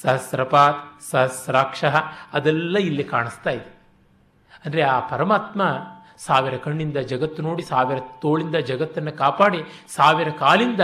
ಸಹಸ್ರಪಾತ್, 0.03 1.03
ಸಹಸ್ರಾಕ್ಷ, 1.11 1.85
ಅದೆಲ್ಲ 2.33 2.79
ಇಲ್ಲಿ 2.79 3.05
ಕಾಣಿಸ್ತಾ 3.05 3.51
ಇದೆ. 3.51 3.76
ಅಂದರೆ 4.67 4.83
ಆ 4.95 4.99
ಪರಮಾತ್ಮ 5.13 5.63
ಸಾವಿರ 6.27 6.55
ಕಣ್ಣಿಂದ 6.65 6.99
ಜಗತ್ತು 7.11 7.41
ನೋಡಿ, 7.47 7.63
ಸಾವಿರ 7.71 7.99
ತೋಳಿಂದ 8.23 8.59
ಜಗತ್ತನ್ನು 8.69 9.13
ಕಾಪಾಡಿ, 9.23 9.59
ಸಾವಿರ 9.97 10.29
ಕಾಲಿಂದ 10.43 10.83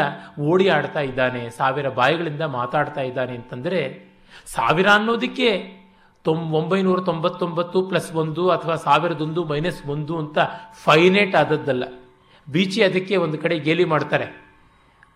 ಓಡಿ 0.50 0.66
ಆಡ್ತಾ 0.76 1.02
ಇದ್ದಾನೆ, 1.10 1.42
ಸಾವಿರ 1.58 1.88
ಬಾಯಿಗಳಿಂದ 1.98 2.44
ಮಾತಾಡ್ತಾ 2.58 3.02
ಇದ್ದಾನೆ 3.10 3.34
ಅಂತಂದರೆ 3.40 3.80
ಸಾವಿರ 4.56 4.88
ಅನ್ನೋದಕ್ಕೆ 4.96 5.48
ತೊಂಬ 6.24 6.54
ಒಂಬೈನೂರ 6.58 7.00
ತೊಂಬತ್ತೊಂಬತ್ತು 7.08 7.78
ಪ್ಲಸ್ 7.90 8.10
ಒಂದು 8.22 8.42
ಅಥವಾ 8.56 8.74
ಸಾವಿರದೊಂದು 8.84 9.40
ಮೈನಸ್ 9.44 9.80
ಒಂದು 9.94 10.14
ಅಂತ 10.22 10.38
ಫೈನೇಟ್ 10.84 11.34
ಆದದ್ದಲ್ಲ. 11.40 11.84
ಬೀಚಿ 12.46 12.80
ಅದಕ್ಕೆ 12.88 13.14
ಒಂದು 13.24 13.38
ಕಡೆ 13.44 13.56
ಗೇಲಿ 13.68 13.86
ಮಾಡ್ತಾರೆ. 13.92 14.26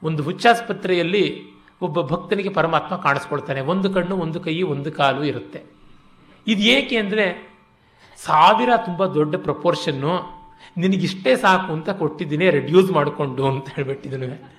ಒಂದು 0.02 0.22
ಹುಚ್ಚಾಸ್ಪತ್ರೆಯಲ್ಲಿ 0.22 1.24
ಒಬ್ಬ 1.86 2.02
ಭಕ್ತನಿಗೆ 2.12 2.52
ಪರಮಾತ್ಮ 2.58 2.96
ಕಾಣಿಸ್ಕೊಳ್ತಾನೆ. 3.06 3.60
ಒಂದು 3.72 3.88
ಕಣ್ಣು, 3.94 4.16
ಒಂದು 4.24 4.40
ಕೈ, 4.46 4.56
ಒಂದು 4.74 4.92
ಕಾಲು 4.98 5.22
ಇರುತ್ತೆ. 5.24 5.60
ಇದು 6.46 6.64
ಏಕೆ 6.76 6.96
ಅಂದರೆ 7.04 7.26
ಸಾವಿರ 8.26 8.70
ತುಂಬ 8.84 9.06
ದೊಡ್ಡ 9.06 9.34
ಪ್ರಪೋರ್ಷನ್ನು 9.36 10.12
ನಿನಗಿಷ್ಟೇ 10.76 11.36
ಸಾಕು 11.36 11.72
ಅಂತ 11.72 11.90
ಕೊಟ್ಟಿದ್ದೀನಿ 11.90 12.50
ರೆಡ್ಯೂಸ್ 12.50 12.90
ಮಾಡಿಕೊಂಡು 12.90 13.42
ಅಂತ 13.48 13.68
ಹೇಳ್ಬಿಟ್ಟಿದನು 13.68 14.56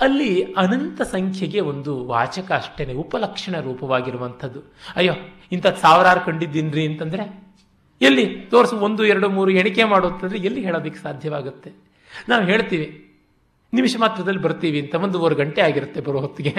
ಅಲ್ಲಿ 0.00 0.30
ಅನಂತ 0.52 1.02
ಸಂಖ್ಯೆಗೆ 1.02 1.60
ಒಂದು 1.60 1.92
ವಾಚಕ 2.06 2.52
ಅಷ್ಟೇನೆ, 2.52 2.92
ಉಪಲಕ್ಷಣ 2.94 3.60
ರೂಪವಾಗಿರುವಂಥದ್ದು. 3.60 4.60
ಅಯ್ಯೋ 4.96 5.14
ಇಂಥದ್ದು 5.52 5.80
ಸಾವಿರಾರು 5.80 6.20
ಕಂಡಿದ್ದೀನ್ರಿ 6.20 6.86
ಅಂತಂದರೆ 6.86 7.24
ಎಲ್ಲಿ 8.00 8.24
ತೋರಿಸು 8.50 8.76
ಒಂದು, 8.76 9.04
ಎರಡು, 9.04 9.28
ಮೂರು 9.28 9.50
ಎಣಿಕೆ 9.50 9.84
ಮಾಡುತ್ತಂದ್ರೆ 9.84 10.38
ಎಲ್ಲಿ 10.38 10.60
ಹೇಳೋದಕ್ಕೆ 10.64 11.00
ಸಾಧ್ಯವಾಗುತ್ತೆ? 11.02 11.70
ನಾವು 12.28 12.42
ಹೇಳ್ತೀವಿ, 12.44 12.86
ನಿಮಿಷ 13.72 13.96
ಮಾತ್ರದಲ್ಲಿ 14.00 14.40
ಬರ್ತೀವಿ 14.40 14.80
ಅಂತ 14.80 14.94
ಒಂದೂವರೆ 14.94 15.34
ಗಂಟೆ 15.34 15.60
ಆಗಿರುತ್ತೆ 15.60 16.00
ಬರೋ 16.00 16.20
ಹೊತ್ತಿಗೆ. 16.20 16.54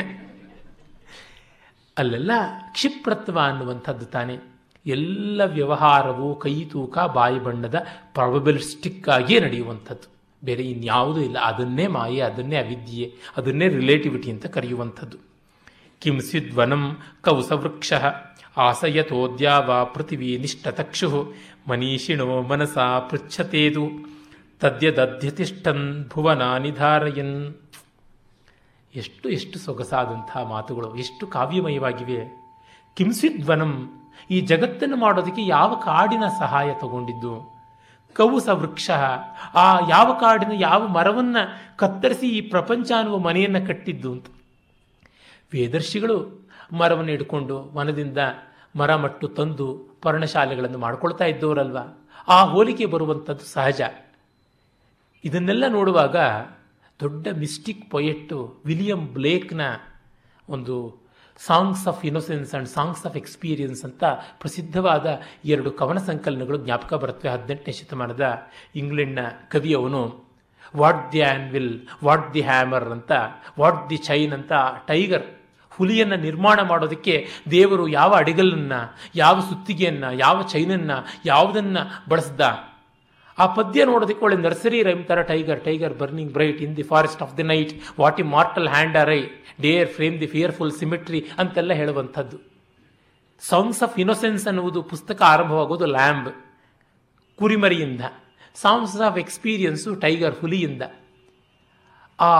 ಅಲ್ಲೆಲ್ಲ 1.97 2.32
ಕ್ಷಿಪ್ರತ್ವ 2.71 3.39
ಅನ್ನುವಂಥದ್ದು 3.39 4.05
ತಾನೆ. 4.05 4.59
ಎಲ್ಲ 4.86 5.41
ವ್ಯವಹಾರವು 5.45 6.39
ಕೈ 6.39 6.65
ತೂಕ, 6.65 6.97
ಬಾಯಿ 6.99 7.39
ಬಣ್ಣದ 7.39 7.86
ಪ್ರಾಬಬಿಲಿಸ್ಟಿಕ್ 8.13 9.09
ಆಗಿಯೇ 9.09 9.39
ನಡೆಯುವಂಥದ್ದು. 9.39 10.19
ಬೇರೆ 10.43 10.63
ಇನ್ಯಾವುದೂ 10.63 11.21
ಇಲ್ಲ. 11.21 11.38
ಅದನ್ನೇ 11.39 11.88
ಮಾಯೆ, 11.88 12.19
ಅದನ್ನೇ 12.19 12.55
ಅವಿದ್ಯೆ, 12.55 13.13
ಅದನ್ನೇ 13.38 13.67
ರಿಲೇಟಿವಿಟಿ 13.67 14.32
ಅಂತ 14.32 14.45
ಕರೆಯುವಂಥದ್ದು. 14.45 15.17
ಕಿಂಸಿದ್ವನಂ 16.01 16.97
ಕೌಸವೃಕ್ಷ, 17.21 17.93
ಆಸಯತೋದ್ಯಾವ 18.57 19.86
ಪೃಥಿವೀ 19.86 20.38
ನಿಷ್ಠತಕ್ಷು, 20.38 21.34
ಮನೀಷಿಣೋ 21.69 22.41
ಮನಸ 22.41 22.77
ಪೃಚ್ಛತೇದು, 22.77 23.89
ತದ್ಯದಧ್ಯತಿಷ್ಠನ್ 24.59 26.09
ಭುವನ 26.09 26.57
ನಿಧಾರಯನ್. 26.57 27.53
ಎಷ್ಟು 28.95 29.30
ಎಷ್ಟು 29.30 29.59
ಸೊಗಸಾದಂತಹ 29.59 30.43
ಮಾತುಗಳು, 30.43 30.95
ಎಷ್ಟು 30.95 31.27
ಕಾವ್ಯಮಯವಾಗಿವೆ. 31.27 32.49
ಕಿಂಸಿದ್ವನಂ 32.97 33.99
ಈ 34.30 34.41
ಜಗತ್ತನ್ನು 34.41 34.95
ಮಾಡೋದಕ್ಕೆ 34.95 35.45
ಯಾವ 35.45 35.75
ಕಾಡಿನ 35.75 36.23
ಸಹಾಯ 36.39 36.73
ತಗೊಂಡಿದ್ದು? 36.82 37.59
ಕವುಸ 38.13 38.49
ವೃಕ್ಷ. 38.49 38.89
ಆ 39.53 39.89
ಯಾವ 39.89 40.13
ಕಾಡಿನ 40.13 40.51
ಯಾವ 40.51 40.88
ಮರವನ್ನು 40.88 41.77
ಕತ್ತರಿಸಿ 41.77 42.27
ಈ 42.27 42.41
ಪ್ರಪಂಚ 42.41 42.91
ಅನ್ನುವ 42.97 43.17
ಮನೆಯನ್ನು 43.17 43.67
ಕಟ್ಟಿದ್ದು 43.67 44.11
ಅಂತ. 44.11 44.25
ವೇದರ್ಶಿಗಳು 45.53 46.49
ಮರವನ್ನು 46.77 47.11
ಇಟ್ಕೊಂಡು 47.11 47.71
ವನದಿಂದ 47.73 48.17
ಮರ 48.75 48.95
ಮಟ್ಟು 48.95 49.27
ತಂದು 49.27 49.97
ಪರ್ಣಶಾಲೆಗಳನ್ನು 50.01 50.77
ಮಾಡ್ಕೊಳ್ತಾ 50.77 51.25
ಇದ್ದವರಲ್ವ? 51.25 51.77
ಆ 52.27 52.43
ಹೋಲಿಕೆ 52.43 52.86
ಬರುವಂಥದ್ದು 52.86 53.45
ಸಹಜ. 53.45 53.82
ಇದನ್ನೆಲ್ಲ 55.23 55.63
ನೋಡುವಾಗ 55.67 56.15
ದೊಡ್ಡ 56.99 57.27
ಮಿಸ್ಟಿಕ್ 57.38 57.91
ಪೊಯೆಟ್ಟು 57.91 58.57
ವಿಲಿಯಂ 58.65 59.07
ಬ್ಲೇಕ್ನ 59.13 59.61
ಒಂದು 60.49 60.99
songs 61.48 61.88
of 61.88 62.06
innocence 62.06 62.54
and 62.54 62.70
songs 62.70 63.06
of 63.06 63.18
experience 63.18 63.86
ಅಂತ 63.86 64.04
ಪ್ರಸಿದ್ಧವಾದ 64.40 65.06
ಎರಡು 65.46 65.72
ಕವನ 65.72 65.98
ಸಂಕಲನಗಳು 65.98 66.58
ಜ್ಞಾಪಕ 66.58 66.94
ಬರುತ್ತವೆ 66.94 67.32
ಹದಿನೆಂಟನೇ 67.32 67.72
ಶತಮಾನದ 67.72 68.50
ಇಂಗ್ಲೆಂಡ್ನ 68.76 69.20
ಕವಿಯವನು 69.52 70.04
what 70.78 71.14
the 71.14 71.22
anvil 71.50 71.88
what 72.04 72.34
the 72.34 72.42
hammer 72.42 72.84
ಅಂತ 72.84 73.12
ವಾಟ್ 73.60 73.90
ದಿ 73.90 73.98
ಚೈನ್ 73.98 74.34
ಅಂತ 74.34 74.52
ಟೈಗರ್ 74.88 75.28
ಹುಲಿಯನ್ನು 75.72 76.16
ನಿರ್ಮಾಣ 76.16 76.62
ಮಾಡೋದಕ್ಕೆ 76.62 77.28
ದೇವರು 77.52 77.88
ಯಾವ 77.88 78.14
ಅಡಿಗಲನ್ನು 78.16 78.80
ಯಾವ 79.16 79.40
ಸುತ್ತಿಗೆಯನ್ನು, 79.40 80.12
ಯಾವ 80.12 80.42
ಚೈನನ್ನು 80.42 80.98
ಯಾವುದನ್ನು 81.26 82.10
ಬಳಸ್ದ. 82.10 82.68
ಆ 83.44 83.45
ಪದ್ಯ 83.57 83.86
ನೋಡೋದಕ್ಕೆ 83.90 84.24
ಒಳ್ಳೆ 84.26 84.38
ನರ್ಸರಿ 84.45 84.84
ರೈಮ್ 84.88 85.03
ಥರ 85.10 85.22
tiger 85.32 85.61
tiger 85.68 85.94
burning 86.02 86.32
bright 86.38 86.61
in 86.66 86.78
the 86.78 86.84
forest 86.84 87.22
of 87.22 87.38
the 87.38 87.44
night, 87.44 87.74
what 87.99 88.20
immortal 88.24 88.68
hand 88.68 88.98
or 88.98 89.10
eye 89.10 89.22
dare 89.61 89.90
frame 89.90 90.22
the 90.22 90.28
fearful 90.28 90.72
symmetry 90.72 91.26
ಅಂತೆಲ್ಲ 91.38 91.74
ಹೇಳುವಂಥದ್ದು. 91.74 92.38
ಸಾಂಗ್ಸ್ 93.40 93.84
ಆಫ್ 93.84 93.99
ಇನೋಸೆನ್ಸ್ 93.99 94.48
ಅನ್ನುವುದು 94.48 94.82
ಪುಸ್ತಕ 94.84 95.22
ಆರಂಭವಾಗೋದು 95.22 95.86
ಲ್ಯಾಂಬ್, 95.86 96.30
ಕುರಿಮರಿಯಿಂದ. 97.38 98.02
ಸಾಂಗ್ಸ್ 98.56 99.02
ಆಫ್ 99.02 99.18
ಎಕ್ಸ್ಪೀರಿಯನ್ಸು 99.18 99.95
ಟೈಗರ್ 99.95 100.36
ಹುಲಿಯಿಂದ. 100.41 100.84
ಆ 102.20 102.32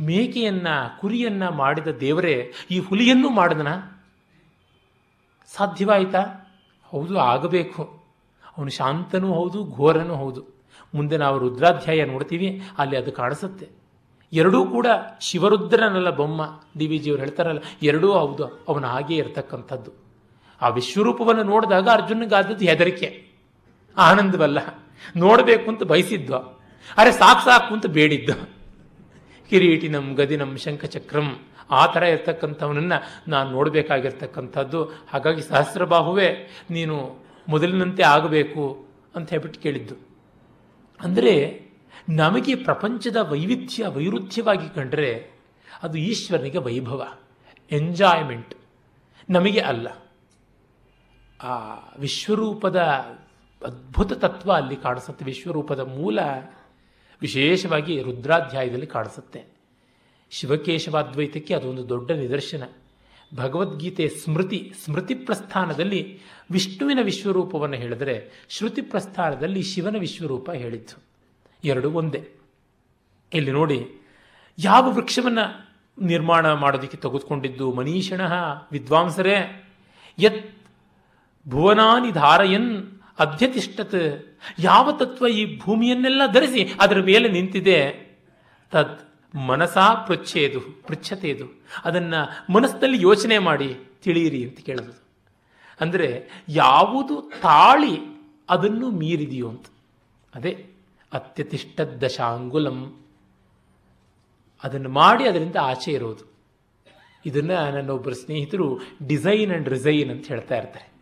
ಮೇಕೆಯನ್ನ, 0.00 0.68
ಕುರಿಯನ್ನ 1.00 1.48
ಮಾಡಿದ 1.48 1.86
ದೇವರೇ, 1.86 2.52
ಈ 2.70 2.78
ಹುಲಿಯನ್ನು 2.78 3.28
ಮಾಡಿದನ? 3.30 3.70
ಸಾಧ್ಯವಾಯಿತಾ? 5.48 6.22
ಹೌದು, 6.92 7.18
ಆಗಬೇಕು. 7.18 7.95
ಅವನು 8.56 8.70
ಶಾಂತನೂ 8.70 9.28
ಹೌದು, 9.38 9.58
ಘೋರನೂ 9.78 10.14
ಹೌದು. 10.14 10.42
ಮುಂದೆ 10.94 11.16
ನಾವು 11.16 11.36
ರುದ್ರಾಧ್ಯಾಯ 11.38 12.04
ನೋಡ್ತೀವಿ, 12.04 12.48
ಅಲ್ಲಿ 12.78 12.96
ಅದು 12.96 13.12
ಕಾಣಿಸುತ್ತೆ. 13.12 13.66
ಎರಡೂ 14.32 14.60
ಕೂಡ 14.66 14.86
ಶಿವರುದ್ರನಲ್ಲ 15.20 16.10
ಬೊಮ್ಮ 16.10 16.42
ಡಿ 16.78 16.86
ವಿ 16.86 16.98
ಜಿಯವರು 16.98 17.20
ಹೇಳ್ತಾರಲ್ಲ, 17.20 17.60
ಎರಡೂ 17.82 18.08
ಹೌದು, 18.12 18.44
ಅವನ 18.68 18.84
ಹಾಗೆ 18.84 19.16
ಇರತಕ್ಕಂಥದ್ದು. 19.16 19.90
ಆ 20.60 20.68
ವಿಶ್ವರೂಪವನ್ನು 20.68 21.44
ನೋಡಿದಾಗ 21.52 21.86
ಅರ್ಜುನಗಾದದ್ದು 21.88 22.64
ಹೆದರಿಕೆ, 22.70 23.08
ಆನಂದವಲ್ಲ. 23.96 24.58
ನೋಡಬೇಕು 25.16 25.66
ಅಂತ 25.70 25.82
ಬಯಸಿದ್ವ 25.92 26.34
ಅರೆ 26.98 27.12
ಸಾಕು 27.12 27.42
ಸಾಕು 27.44 27.70
ಅಂತ 27.74 27.86
ಬೇಡಿದ್ದ. 27.96 28.30
ಕಿರೀಟಿನಂ, 29.50 30.06
ಗದಿನಂ, 30.14 30.52
ಶಂಖಚಕ್ರಂ, 30.64 31.28
ಆ 31.70 31.82
ಥರ 31.86 32.02
ಇರ್ತಕ್ಕಂಥವನನ್ನು 32.14 32.98
ನಾನು 33.30 33.48
ನೋಡಬೇಕಾಗಿರ್ತಕ್ಕಂಥದ್ದು. 33.50 34.80
ಹಾಗಾಗಿ 35.12 35.42
ಸಹಸ್ರಬಾಹುವೆ, 35.50 36.28
ನೀನು 36.70 36.96
ಮೊದಲಿನಂತೆ 37.48 38.02
ಆಗಬೇಕು 38.02 38.86
ಅಂತ 39.14 39.30
ಹೇಳ್ಬಿಟ್ಟು 39.30 39.60
ಕೇಳಿದ್ದು. 39.60 39.94
ಅಂದರೆ 41.00 41.66
ನಮಗೆ 42.08 42.54
ಪ್ರಪಂಚದ 42.54 43.16
ವೈವಿಧ್ಯ, 43.16 43.86
ವೈರುಧ್ಯವಾಗಿ 43.86 44.74
ಕಂಡರೆ 44.74 45.30
ಅದು 45.82 45.98
ಈಶ್ವರನಿಗೆ 45.98 46.58
ವೈಭವ 46.58 47.06
ಎಂಜಾಯ್ಮೆಂಟ್ 47.70 48.54
ನಮಗೆ 49.30 49.60
ಅಲ್ಲ. 49.60 49.88
ಆ 51.42 51.74
ವಿಶ್ವರೂಪದ 51.98 52.76
ಅದ್ಭುತ 53.62 54.12
ತತ್ವ 54.12 54.52
ಅಲ್ಲಿ 54.52 54.76
ಕಾಣಿಸುತ್ತೆ, 54.76 55.24
ವಿಶ್ವರೂಪದ 55.24 55.80
ಮೂಲ 55.80 56.18
ವಿಶೇಷವಾಗಿ 57.20 58.02
ರುದ್ರಾಧ್ಯಾಯದಲ್ಲಿ 58.02 58.86
ಕಾಣಿಸುತ್ತೆ. 58.86 59.44
ಶಿವಕೇಶವಾದ್ವೈತಕ್ಕೆ 60.30 61.54
ಅದೊಂದು 61.54 61.88
ದೊಡ್ಡ 61.88 62.10
ನಿದರ್ಶನ. 62.10 62.62
ಭಗವದ್ಗೀತೆ 63.34 64.08
ಸ್ಮೃತಿ 64.08 64.72
ಸ್ಮೃತಿ 64.84 65.14
ಪ್ರಸ್ಥಾನದಲ್ಲಿ 65.14 66.20
ವಿಷ್ಣುವಿನ 66.50 66.98
ವಿಶ್ವರೂಪವನ್ನು 67.02 67.76
ಹೇಳಿದರೆ 67.76 68.46
ಶ್ರುತಿ 68.48 68.82
ಪ್ರಸ್ಥಾನದಲ್ಲಿ 68.82 69.62
ಶಿವನ 69.62 69.96
ವಿಶ್ವರೂಪ 69.98 70.50
ಹೇಳಿತ್ತು. 70.50 71.02
ಎರಡು 71.64 71.90
ಒಂದೇ. 71.90 72.28
ಇಲ್ಲಿ 73.34 73.50
ನೋಡಿ, 73.50 74.06
ಯಾವ 74.58 74.92
ವೃಕ್ಷವನ್ನು 74.92 75.70
ನಿರ್ಮಾಣ 76.02 76.52
ಮಾಡೋದಕ್ಕೆ 76.52 76.96
ತೆಗೆದುಕೊಂಡಿದ್ದು? 76.96 77.72
ಮನೀಷಣ, 77.72 78.20
ವಿದ್ವಾಂಸರೇ, 78.72 79.64
ಯತ್ 80.18 80.58
ಭುವನಾನಿ 81.48 82.10
ಧಾರಯನ್ 82.10 82.86
ಅಧ್ಯತಿಷ್ಠತ್, 83.18 84.26
ಯಾವ 84.58 84.92
ತತ್ವ 84.92 85.28
ಈ 85.28 85.58
ಭೂಮಿಯನ್ನೆಲ್ಲ 85.58 86.22
ಧರಿಸಿ 86.32 86.74
ಅದರ 86.80 87.00
ಮೇಲೆ 87.00 87.28
ನಿಂತಿದೆ? 87.28 88.06
ತದ್ 88.70 89.05
ಮನಸಾ 89.34 89.94
ಪೃಚ್ಛೇದು, 89.94 90.60
ಪೃಚ್ಛತೆದು. 90.60 91.62
ಅದನ್ನು 91.84 92.52
ಮನಸ್ಸಿನಲ್ಲಿ 92.52 93.02
ಯೋಚನೆ 93.02 93.38
ಮಾಡಿ 93.38 93.76
ತಿಳಿಯಿರಿ 94.02 94.44
ಅಂತ 94.44 94.60
ಕೇಳೋದು. 94.60 94.92
ಅಂದರೆ 95.80 96.28
ಯಾವುದು 96.48 97.30
ತಾಳಿ 97.42 97.98
ಅದನ್ನು 98.50 98.90
ಮೀರಿದೆಯೋ 98.90 99.48
ಅಂತ. 99.48 99.66
ಅದೇ 100.34 100.66
ಅತ್ಯತಿಷ್ಠ 101.12 101.80
ದಶಾಂಗುಲಂ 101.80 102.96
ಅದನ್ನು 104.62 104.88
ಮಾಡಿ 104.88 105.24
ಅದರಿಂದ 105.24 105.56
ಆಚೆ 105.62 105.92
ಇರೋದು. 105.92 106.32
ಇದನ್ನು 107.26 107.74
ನನ್ನೊಬ್ಬರು 107.74 108.14
ಸ್ನೇಹಿತರು 108.14 108.80
ಡಿಸೈನ್ 109.06 109.50
ಆ್ಯಂಡ್ 109.50 109.68
ರಿಸೈನ್ 109.68 110.10
ಅಂತ 110.10 110.28
ಹೇಳ್ತಾ 110.28 110.56
ಇರ್ತಾರೆ. 110.56 110.92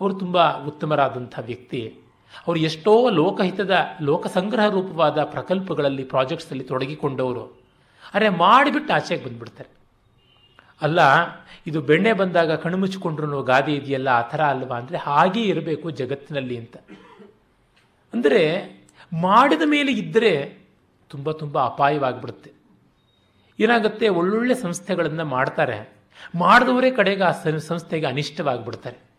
ಅವರು 0.00 0.14
ತುಂಬ 0.14 0.64
ಉತ್ತಮರಾದಂಥ 0.64 1.38
ವ್ಯಕ್ತಿ. 1.42 2.00
ಅವರು 2.46 2.58
ಎಷ್ಟೋ 2.58 3.10
ಲೋಕಹಿತದ, 3.10 3.76
ಲೋಕಸಂಗ್ರಹ 4.00 4.68
ರೂಪವಾದ 4.68 5.24
ಪ್ರಕಲ್ಪಗಳಲ್ಲಿ 5.24 6.04
ಪ್ರಾಜೆಕ್ಟ್ಸಲ್ಲಿ 6.04 6.64
ತೊಡಗಿಕೊಂಡವರು. 6.64 7.62
ಅರೆ, 8.14 8.28
ಮಾಡಿಬಿಟ್ಟು 8.28 8.94
ಆಚೆಗೆ 8.94 9.24
ಬಂದ್ಬಿಡ್ತಾರೆ. 9.24 9.68
ಅಲ್ಲ, 10.82 11.00
ಇದು 11.66 11.80
ಬೆಣ್ಣೆ 11.80 12.12
ಬಂದಾಗ 12.12 12.52
ಕಣ್ಮುಚ್ಚಿಕೊಂಡ್ರೂ 12.52 13.42
ಗಾದೆ 13.42 13.74
ಇದೆಯಲ್ಲ, 13.74 14.08
ಆ 14.08 14.22
ಥರ 14.22 14.40
ಅಲ್ವಾ? 14.40 14.78
ಅಂದರೆ 14.78 14.98
ಹಾಗೇ 14.98 15.42
ಇರಬೇಕು 15.42 15.90
ಜಗತ್ತಿನಲ್ಲಿ 15.90 16.56
ಅಂತ. 16.56 16.76
ಅಂದರೆ, 18.12 18.42
ಮಾಡಿದ 19.20 19.62
ಮೇಲೆ 19.64 19.92
ಇದ್ದರೆ 19.92 20.58
ತುಂಬ 21.10 21.30
ತುಂಬ 21.30 21.64
ಅಪಾಯವಾಗಿಬಿಡುತ್ತೆ. 21.64 22.52
ಏನಾಗುತ್ತೆ, 23.60 24.08
ಒಳ್ಳೊಳ್ಳೆ 24.08 24.54
ಸಂಸ್ಥೆಗಳನ್ನು 24.54 25.24
ಮಾಡ್ತಾರೆ. 25.24 25.92
ಮಾಡಿದವರೇ 26.34 26.90
ಕಡೆಗೆ 26.90 27.22
ಆ 27.22 27.32
ಸಂಸ್ಥೆಗೆ 27.58 28.06
ಅನಿಷ್ಟವಾಗಿಬಿಡ್ತಾರೆ. 28.06 29.11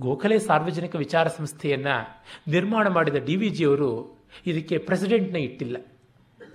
ಗೋಖಲೆ 0.00 0.38
ಸಾರ್ವಜನಿಕ 0.38 0.96
ವಿಚಾರ 0.96 1.28
ಸಂಸ್ಥೆಯನ್ನು 1.28 2.24
ನಿರ್ಮಾಣ 2.48 2.88
ಮಾಡಿದ 2.88 3.14
ಡಿ 3.14 3.36
ವಿ 3.36 3.48
ಜಿಯವರು 3.48 4.18
ಇದಕ್ಕೆ 4.46 4.78
ಪ್ರೆಸಿಡೆಂಟ್ನ 4.78 5.36
ಇಟ್ಟಿಲ್ಲ. 5.36 5.76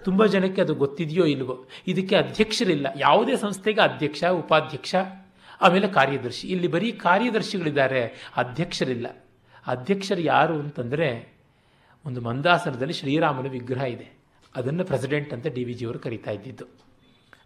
ತುಂಬ 0.04 0.26
ಜನಕ್ಕೆ 0.26 0.62
ಅದು 0.62 0.76
ಗೊತ್ತಿದೆಯೋ 0.76 1.26
ಇಲ್ವೋ, 1.26 1.66
ಇದಕ್ಕೆ 1.88 2.16
ಅಧ್ಯಕ್ಷರಿಲ್ಲ. 2.16 2.88
ಯಾವುದೇ 2.98 3.36
ಸಂಸ್ಥೆಗೆ 3.36 3.82
ಅಧ್ಯಕ್ಷ, 3.82 4.24
ಉಪಾಧ್ಯಕ್ಷ, 4.24 4.96
ಆಮೇಲೆ 5.62 5.88
ಕಾರ್ಯದರ್ಶಿ. 5.88 6.48
ಇಲ್ಲಿ 6.48 6.68
ಬರೀ 6.68 6.92
ಕಾರ್ಯದರ್ಶಿಗಳಿದ್ದಾರೆ, 6.92 8.32
ಅಧ್ಯಕ್ಷರಿಲ್ಲ. 8.36 9.26
ಅಧ್ಯಕ್ಷರು 9.68 10.22
ಯಾರು 10.22 10.54
ಅಂತಂದರೆ 10.54 11.34
ಒಂದು 12.06 12.22
ಮಂದಾಸನದಲ್ಲಿ 12.22 12.94
ಶ್ರೀರಾಮನ 12.94 13.48
ವಿಗ್ರಹ 13.48 13.82
ಇದೆ. 13.82 14.10
ಅದನ್ನು 14.56 14.86
ಪ್ರೆಸಿಡೆಂಟ್ 14.86 15.34
ಅಂತ 15.34 15.48
ಡಿ 15.48 15.64
ವಿ 15.64 15.74
ಜಿಯವರು 15.74 16.00
ಕರೀತಾ 16.00 16.32
ಇದ್ದಿದ್ದು. 16.32 16.66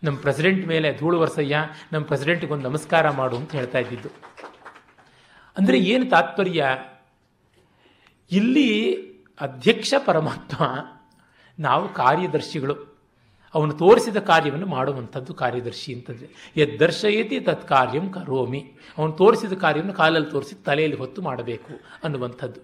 ನಮ್ಮ 0.04 0.18
ಪ್ರೆಸಿಡೆಂಟ್ 0.18 0.68
ಮೇಲೆ 0.68 0.98
ಧೂಳು 0.98 1.20
ವರ್ಸಯ್ಯ 1.20 1.58
ನಮ್ಮ 1.94 2.06
ಪ್ರೆಸಿಡೆಂಟ್ಗೊಂದು 2.06 2.70
ನಮಸ್ಕಾರ 2.70 3.10
ಮಾಡು 3.10 3.38
ಅಂತ 3.38 3.56
ಹೇಳ್ತಾ 3.56 3.80
ಇದ್ದಿದ್ದು. 3.80 4.10
ಅಂದರೆ 5.58 5.78
ಏನು 5.78 6.06
ತಾತ್ಪರ್ಯ? 6.10 6.66
ಇಲ್ಲಿ 8.32 8.70
ಅಧ್ಯಕ್ಷ 9.42 9.94
ಪರಮಾತ್ಮ 10.06 10.64
ನಾವು 11.60 11.94
ಕಾರ್ಯದರ್ಶಿಗಳು. 11.94 12.98
ಅವನು 13.56 13.74
ತೋರಿಸಿದ 13.74 14.18
ಕಾರ್ಯವನ್ನು 14.18 14.66
ಮಾಡುವಂಥದ್ದು 14.66 15.34
ಕಾರ್ಯದರ್ಶಿ 15.34 15.94
ಅಂತಂದರೆ, 15.94 16.28
ಯದ್ದರ್ಶಯತಿ 16.58 17.40
ತತ್ 17.40 17.68
ಕಾರ್ಯಂ 17.68 18.10
ಕರೋಮಿ. 18.10 18.62
ಅವನು 18.98 19.12
ತೋರಿಸಿದ 19.12 19.54
ಕಾರ್ಯವನ್ನು 19.54 19.94
ಕಾಲಲ್ಲಿ 19.94 20.32
ತೋರಿಸಿ 20.32 20.56
ತಲೆಯಲ್ಲಿ 20.64 20.98
ಹೊತ್ತು 20.98 21.22
ಮಾಡಬೇಕು 21.22 21.74
ಅನ್ನುವಂಥದ್ದು. 22.04 22.60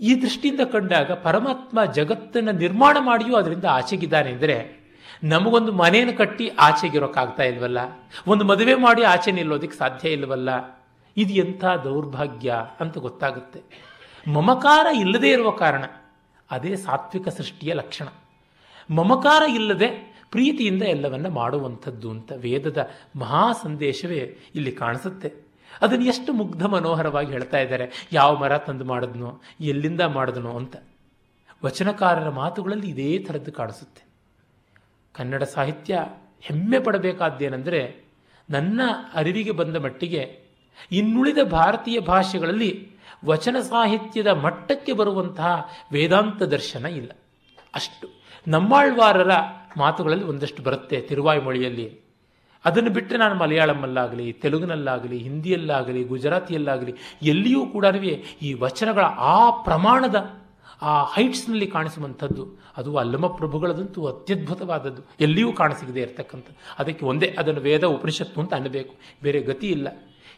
ಈ 0.00 0.20
ದೃಷ್ಟಿಯಿಂದ 0.22 0.60
ಕಂಡಾಗ 0.60 1.12
ಪರಮಾತ್ಮ 1.12 1.84
ಜಗತ್ತನ್ನು 1.84 2.52
ನಿರ್ಮಾಣ 2.52 2.96
ಮಾಡಿಯೂ 3.00 3.36
ಅದರಿಂದ 3.36 3.64
ಆಚೆಗಿದ್ದಾನೆ 3.64 4.30
ಅಂದರೆ, 4.30 4.56
ನಮಗೊಂದು 5.24 5.72
ಮನೆಯನ್ನು 5.72 6.14
ಕಟ್ಟಿ 6.16 6.48
ಆಚೆಗಿರೋಕ್ಕಾಗ್ತಾ 6.48 7.42
ಇಲ್ವಲ್ಲ? 7.42 7.78
ಒಂದು 8.26 8.44
ಮದುವೆ 8.44 8.74
ಮಾಡಿ 8.74 9.02
ಆಚೆ 9.02 9.30
ನಿಲ್ಲೋದಕ್ಕೆ 9.30 9.76
ಸಾಧ್ಯ 9.76 10.08
ಇಲ್ವಲ್ಲ? 10.08 10.79
ಇದು 11.16 11.32
ಎಂಥ 11.32 11.64
ದೌರ್ಭಾಗ್ಯ 11.64 12.54
ಅಂತ 12.80 12.98
ಗೊತ್ತಾಗುತ್ತೆ. 12.98 13.62
ಮಮಕಾರ 14.32 14.86
ಇಲ್ಲದೇ 15.00 15.30
ಇರುವ 15.30 15.50
ಕಾರಣ 15.50 15.84
ಅದೇ 16.50 16.76
ಸಾತ್ವಿಕ 16.76 17.28
ಸೃಷ್ಟಿಯ 17.28 17.72
ಲಕ್ಷಣ. 17.72 18.08
ಮಮಕಾರ 18.94 19.42
ಇಲ್ಲದೆ 19.50 20.10
ಪ್ರೀತಿಯಿಂದ 20.30 20.82
ಎಲ್ಲವನ್ನ 20.82 21.28
ಮಾಡುವಂಥದ್ದು 21.28 22.10
ಅಂತ 22.10 22.32
ವೇದದ 22.32 22.90
ಮಹಾ 23.16 23.52
ಸಂದೇಶವೇ 23.52 24.38
ಇಲ್ಲಿ 24.54 24.72
ಕಾಣಿಸುತ್ತೆ. 24.72 25.32
ಅದನ್ನು 25.82 26.04
ಎಷ್ಟು 26.04 26.32
ಮುಗ್ಧ 26.32 26.64
ಮನೋಹರವಾಗಿ 26.64 27.32
ಹೇಳ್ತಾ 27.32 27.58
ಇದ್ದಾರೆ. 27.58 28.08
ಯಾವ 28.12 28.36
ಮರ 28.36 28.58
ತಂದು 28.58 28.84
ಮಾಡಿದ್ನೋ, 28.84 29.40
ಎಲ್ಲಿಂದ 29.60 30.00
ಮಾಡಿದ್ನೋ 30.00 30.50
ಅಂತ. 30.50 30.76
ವಚನಕಾರರ 31.64 32.28
ಮಾತುಗಳಲ್ಲಿ 32.28 32.90
ಇದೇ 32.90 33.18
ಥರದ್ದು 33.18 33.52
ಕಾಣಿಸುತ್ತೆ. 33.52 34.04
ಕನ್ನಡ 35.12 35.42
ಸಾಹಿತ್ಯ 35.42 36.04
ಹೆಮ್ಮೆ 36.40 36.80
ಪಡಬೇಕಾದ್ದೇನೆಂದರೆ 36.80 38.04
ನನ್ನ 38.50 38.80
ಅರಿವಿಗೆ 39.14 39.50
ಬಂದ 39.50 39.76
ಮಟ್ಟಿಗೆ 39.76 40.49
ಇನ್ನುಳಿದ 40.92 41.38
ಭಾರತೀಯ 41.50 42.00
ಭಾಷೆಗಳಲ್ಲಿ 42.00 42.90
ವಚನ 43.24 43.56
ಸಾಹಿತ್ಯದ 43.60 44.26
ಮಟ್ಟಕ್ಕೆ 44.26 44.92
ಬರುವಂತಹ 44.92 45.68
ವೇದಾಂತ 45.92 46.42
ದರ್ಶನ 46.42 46.86
ಇಲ್ಲ. 46.86 47.10
ಅಷ್ಟು 47.74 48.08
ನಮ್ಮಾಳ್ವಾರರ 48.48 49.30
ಮಾತುಗಳಲ್ಲಿ 49.76 50.24
ಒಂದಷ್ಟು 50.24 50.62
ಬರುತ್ತೆ 50.62 51.00
ತಿರುವಾಯ್ಮೊಳಿಯಲ್ಲಿ. 51.00 52.00
ಅದನ್ನು 52.64 52.90
ಬಿಟ್ಟರೆ 52.90 53.18
ನಾನು 53.18 53.34
ಮಲಯಾಳಮಲ್ಲಾಗಲಿ 53.34 54.32
ತೆಲುಗಿನಲ್ಲಾಗಲಿ, 54.32 55.18
ಹಿಂದಿಯಲ್ಲಾಗಲಿ, 55.18 56.04
ಗುಜರಾತಿಯಲ್ಲಾಗಲಿ, 56.04 56.94
ಎಲ್ಲಿಯೂ 57.22 57.66
ಕೂಡ 57.66 57.86
ಈ 58.42 58.52
ವಚನಗಳ 58.52 59.04
ಆ 59.04 59.50
ಪ್ರಮಾಣದ, 59.50 60.40
ಆ 60.82 61.04
ಹೈಟ್ಸ್ನಲ್ಲಿ 61.04 61.66
ಕಾಣಿಸುವಂಥದ್ದು 61.66 62.60
ಅದು 62.76 62.96
ಅಲ್ಲಮ 62.96 63.26
ಪ್ರಭುಗಳದಂತೂ 63.26 64.06
ಅತ್ಯದ್ಭುತವಾದದ್ದು. 64.06 65.02
ಎಲ್ಲಿಯೂ 65.20 65.52
ಕಾಣಿಸಿಗದೆ 65.52 66.00
ಇರತಕ್ಕಂಥದ್ದು. 66.00 66.74
ಅದಕ್ಕೆ 66.78 67.06
ಒಂದೇ 67.06 67.36
ಅದನ್ನು 67.38 67.60
ವೇದ 67.60 67.84
ಉಪನಿಷತ್ತು 67.84 68.40
ಅಂತ 68.40 68.54
ಅನ್ನಬೇಕು. 68.54 68.94
ಬೇರೆ 69.22 69.40
ಗತಿ 69.40 69.66
ಇಲ್ಲ. 69.66 69.88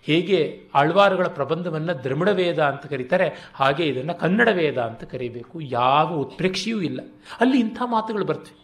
ಹೇಗೆ 0.02 0.66
ಆಳ್ವಾರುಗಳ 0.74 1.26
ಪ್ರಬಂಧವನ್ನು 1.26 2.04
ದ್ರಮಿಡ 2.04 2.28
ವೇದ 2.28 2.58
ಅಂತ 2.58 2.86
ಕರೀತಾರೆ, 2.86 3.50
ಹಾಗೆ 3.54 3.84
ಇದನ್ನು 3.84 4.20
ಕನ್ನಡ 4.20 4.48
ವೇದ 4.52 4.78
ಅಂತ 4.78 5.04
ಕರೀಬೇಕು. 5.04 5.60
ಯಾವ 5.60 6.14
ಉತ್ಪ್ರೇಕ್ಷೆಯೂ 6.14 6.80
ಇಲ್ಲ. 6.80 7.00
ಅಲ್ಲಿ 7.40 7.60
ಇಂಥ 7.60 7.82
ಮಾತುಗಳು 7.84 8.24
ಬರ್ತವೆ. 8.24 8.62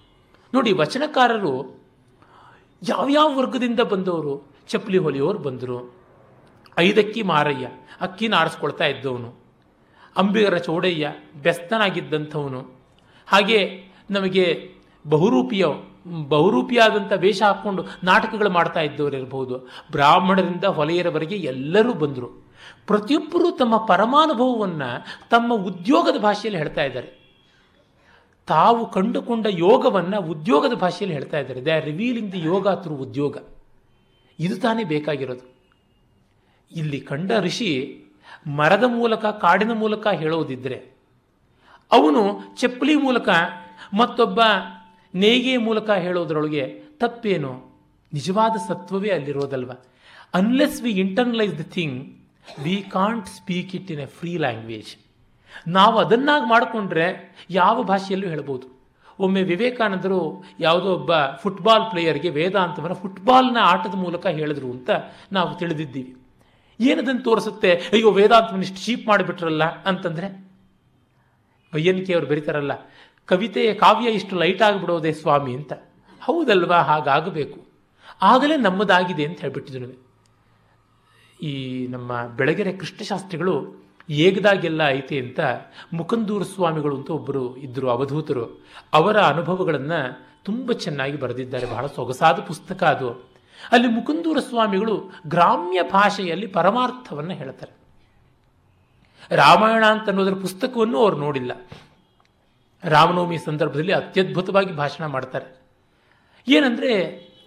ನೋಡಿ, 0.55 0.73
ವಚನಕಾರರು 0.73 1.81
ಯಾವ್ಯಾವ 2.89 3.39
ವರ್ಗದಿಂದ 3.39 3.81
ಬಂದವರು? 3.81 4.52
ಚಪ್ಪಲಿ 4.69 4.98
ಹೊಲಿಯೋರು 4.98 5.39
ಬಂದರು. 5.39 5.97
ಐದಕ್ಕಿ 6.78 7.23
ಮಾರಯ್ಯ 7.23 7.69
ಅಕ್ಕಿನ 8.01 8.35
ಆರಿಸ್ಕೊಳ್ತಾ 8.35 8.86
ಇದ್ದವನು. 8.86 9.35
ಅಂಬಿಗರ 10.16 10.56
ಚೌಡಯ್ಯ, 10.56 11.12
ಬೆಸ್ತನಾಗಿದ್ದಂಥವನು. 11.43 12.73
ಹಾಗೆ 13.27 13.85
ನಮಗೆ 14.10 14.74
ಬಹುರೂಪಿಯ 15.09 15.66
ಬಹುರೂಪಿಯಾದಂಥ 16.06 17.12
ವೇಷ 17.12 17.42
ಹಾಕ್ಕೊಂಡು 17.42 17.84
ನಾಟಕಗಳು 18.04 18.50
ಮಾಡ್ತಾ 18.50 18.80
ಇದ್ದವರು 18.80 19.16
ಇರಬಹುದು 19.16 19.58
ಬ್ರಾಹ್ಮಣರಿಂದ 19.90 20.64
ಹೊಲೆಯರವರೆಗೆ 20.64 21.34
ಎಲ್ಲರೂ 21.34 21.94
ಬಂದರು. 21.94 22.48
ಪ್ರತಿಯೊಬ್ಬರೂ 22.86 23.50
ತಮ್ಮ 23.50 23.76
ಪರಮಾನುಭವವನ್ನು 23.76 25.04
ತಮ್ಮ 25.30 25.54
ಉದ್ಯೋಗದ 25.54 26.20
ಭಾಷೆಯಲ್ಲಿ 26.20 26.58
ಹೇಳ್ತಾ 26.58 26.82
ಇದ್ದಾರೆ. 26.82 27.18
ತಾವು 28.46 28.90
ಕಂಡುಕೊಂಡ 28.90 29.46
ಯೋಗವನ್ನು 29.50 30.20
ಉದ್ಯೋಗದ 30.20 30.72
ಭಾಷೆಯಲ್ಲಿ 30.72 31.18
ಹೇಳ್ತಾ 31.18 31.38
ಇದ್ದಾರೆ. 31.38 31.64
They 31.64 31.70
are 31.70 31.84
revealing 31.84 32.32
the 32.32 32.40
yoga 32.40 32.68
through 32.68 32.94
udyoga. 32.94 33.38
ಇದು 34.38 34.56
ತಾನೇ 34.56 34.84
ಬೇಕಾಗಿರೋದು. 34.84 35.58
ಇಲ್ಲಿ 36.76 37.00
ಕಂಡ 37.00 37.32
ಋಷಿ 37.40 38.02
ಮರದ 38.46 38.84
ಮೂಲಕ 38.86 39.26
ಕಾಡಿನ 39.26 39.72
ಮೂಲಕ 39.72 40.06
ಹೇಳೋದಿದ್ದರೆ 40.06 40.98
ಅವನು 41.92 42.40
ಚಪ್ಪಲಿ 42.56 42.94
ಮೂಲಕ 42.94 43.28
ಮತ್ತೊಬ್ಬ 43.96 44.40
ನೇಯ್ಗೆಯ 45.14 45.59
ಮೂಲಕ 45.59 45.90
ಹೇಳೋದ್ರೊಳಗೆ 45.90 46.82
ತಪ್ಪೇನು? 46.98 47.80
ನಿಜವಾದ 48.12 48.56
ಸತ್ವವೇ 48.68 49.10
ಅಲ್ಲಿರೋದಲ್ವ? 49.10 49.72
Unless 50.35 50.82
we 50.82 50.90
internalise 50.90 51.59
the 51.59 51.60
thing 51.60 52.18
we 52.62 52.85
can't 52.90 53.26
speak 53.26 53.74
it 53.74 53.90
in 53.93 54.01
a 54.01 54.06
free 54.06 54.36
language 54.36 54.97
ನಾವು 55.68 55.98
ಅದನ್ನಾಗಿ 55.98 56.48
ಮಾಡಿಕೊಂಡ್ರೆ 56.48 57.36
ಯಾವ 57.51 57.82
ಭಾಷೆಯಲ್ಲೂ 57.82 58.28
ಹೇಳ್ಬೋದು. 58.28 58.78
ಒಮ್ಮೆ 59.18 59.43
ವಿವೇಕಾನಂದರು 59.43 60.44
ಯಾವುದೋ 60.60 60.94
ಒಬ್ಬ 60.94 61.10
ಫುಟ್ಬಾಲ್ 61.43 61.90
ಪ್ಲೇಯರ್ಗೆ 61.90 62.30
ವೇದಾಂತವನ್ನು 62.30 62.97
ಫುಟ್ಬಾಲ್ನ 62.97 63.56
ಆಟದ 63.60 63.94
ಮೂಲಕ 63.94 64.26
ಹೇಳಿದ್ರು 64.26 64.70
ಅಂತ 64.70 64.90
ನಾವು 65.32 65.59
ತಿಳಿದಿದ್ದೀವಿ. 65.59 66.16
ಏನದನ್ನು 66.80 67.22
ತೋರಿಸುತ್ತೆ? 67.22 67.74
ಅಯ್ಯೋ 67.74 68.10
ವೇದಾಂತವನ್ನು 68.10 68.62
ಇಷ್ಟು 68.62 68.85
ಚೀಪ್ 68.85 69.06
ಮಾಡಿಬಿಟ್ರಲ್ಲ 69.06 69.64
ಅಂತಂದರೆ? 69.64 70.48
ಬಯ್ಯನಿಕೆ 71.74 72.14
ಅವರು 72.14 72.26
ಬರೀತಾರಲ್ಲ 72.26 72.72
ಕವಿತೆ 73.28 73.74
ಕಾವ್ಯ 73.74 74.10
ಇಷ್ಟು 74.10 74.36
ಲೈಟ್ 74.36 74.62
ಆಗಿಬಿಡೋದೆ 74.62 75.12
ಸ್ವಾಮಿ 75.12 75.55
ಅಂತ. 75.55 75.72
ಹೌದಲ್ವಾ? 76.22 76.76
ಹಾಗಾಗಬೇಕು. 76.76 77.68
ಆಗಲೇ 78.22 78.56
ನಮ್ಮದಾಗಿದೆ 78.56 79.24
ಅಂತ 79.24 79.40
ಹೇಳ್ಬಿಟ್ಟಿದ್ರು 79.40 80.09
ಈ 81.42 81.86
ನಮ್ಮ 81.86 82.26
ಬೆಳಗೆರೆ 82.26 82.72
ಕೃಷ್ಣಶಾಸ್ತ್ರಿಗಳು 82.72 83.84
ಏಗದಾಗೆಲ್ಲ 84.10 84.80
ಐತೆ 84.88 85.18
ಅಂತ 85.18 85.40
ಮುಕಂದೂರು 85.92 86.44
ಸ್ವಾಮಿಗಳು 86.44 86.96
ಅಂತ 86.96 87.10
ಒಬ್ಬರು 87.10 87.56
ಇದ್ದರು 87.56 87.90
ಅವಧೂತರು. 87.90 88.64
ಅವರ 88.92 89.20
ಅನುಭವಗಳನ್ನು 89.20 90.28
ತುಂಬ 90.44 90.72
ಚೆನ್ನಾಗಿ 90.72 91.16
ಬರೆದಿದ್ದಾರೆ. 91.16 91.66
ಬಹಳ 91.66 91.86
ಸೊಗಸಾದ 91.86 92.38
ಪುಸ್ತಕ 92.40 92.82
ಅದು. 92.82 93.10
ಅಲ್ಲಿ 93.72 93.88
ಮುಕುಂದೂರ 93.88 94.38
ಸ್ವಾಮಿಗಳು 94.38 95.10
ಗ್ರಾಮ್ಯ 95.26 95.82
ಭಾಷೆಯಲ್ಲಿ 95.82 96.46
ಪರಮಾರ್ಥವನ್ನು 96.46 97.34
ಹೇಳ್ತಾರೆ. 97.34 97.72
ರಾಮಾಯಣ 99.36 99.84
ಅಂತ 99.84 100.09
ಅನ್ನೋದರ 100.09 100.32
ಪುಸ್ತಕವನ್ನು 100.32 100.98
ಅವರು 100.98 101.16
ನೋಡಿಲ್ಲ. 101.16 101.52
ರಾಮನವಮಿ 102.84 103.38
ಸಂದರ್ಭದಲ್ಲಿ 103.38 103.92
ಅತ್ಯದ್ಭುತವಾಗಿ 103.92 104.72
ಭಾಷಣ 104.72 105.06
ಮಾಡ್ತಾರೆ. 105.06 105.46
ಏನಂದರೆ 106.48 106.92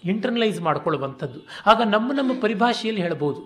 ಇಂಟರ್ನಲೈಸ್ 0.06 0.62
ಮಾಡ್ಕೊಳ್ಳುವಂಥದ್ದು. 0.62 1.40
ಆಗ 1.66 1.82
ನಮ್ಮ 1.86 2.12
ನಮ್ಮ 2.14 2.42
ಪರಿಭಾಷೆಯಲ್ಲಿ 2.42 3.02
ಹೇಳ್ಬೋದು 3.02 3.42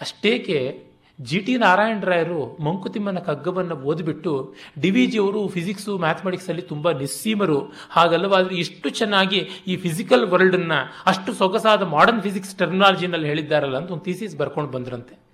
ಅಷ್ಟೇಕೆ 0.00 0.92
ಜಿ 1.20 1.38
ಟಿ 1.40 1.56
ನಾರಾಯಣರಾಯರು 1.56 2.62
ಮಂಕುತಿಮ್ಮನ 2.64 3.18
ಕಗ್ಗವನ್ನು 3.18 3.74
ಓದಿಬಿಟ್ಟು 3.74 4.54
ಡಿ 4.80 4.90
ವಿ 4.90 5.06
ಜಿಯವರು 5.06 5.48
ಫಿಸಿಕ್ಸು 5.48 5.98
ಮ್ಯಾಥಮೆಟಿಕ್ಸಲ್ಲಿ 5.98 6.62
ತುಂಬ 6.62 6.90
ನಿಸ್ಸೀಮರು. 6.90 7.58
ಹಾಗಲ್ಲವಾದರೆ 7.90 8.54
ಇಷ್ಟು 8.54 8.88
ಚೆನ್ನಾಗಿ 8.90 9.48
ಈ 9.66 9.76
ಫಿಸಿಕಲ್ 9.76 10.24
ವರ್ಲ್ಡನ್ನು 10.26 11.02
ಅಷ್ಟು 11.06 11.32
ಸೊಗಸಾದ 11.32 11.82
ಮಾಡರ್ನ್ 11.82 12.22
ಫಿಸಿಕ್ಸ್ 12.22 12.56
ಟರ್ಮಿನಾಲಜಿನಲ್ಲಿ 12.56 13.26
ಹೇಳಿದ್ದಾರಲ್ಲ 13.26 13.76
ಅಂತ 13.76 13.90
ಒಂದು 13.90 14.04
ಥೀಸಿಸ್ 14.04 14.36
ಬರ್ಕೊಂಡು 14.36 14.70
ಬಂದ್ರಂತೆ. 14.70 15.31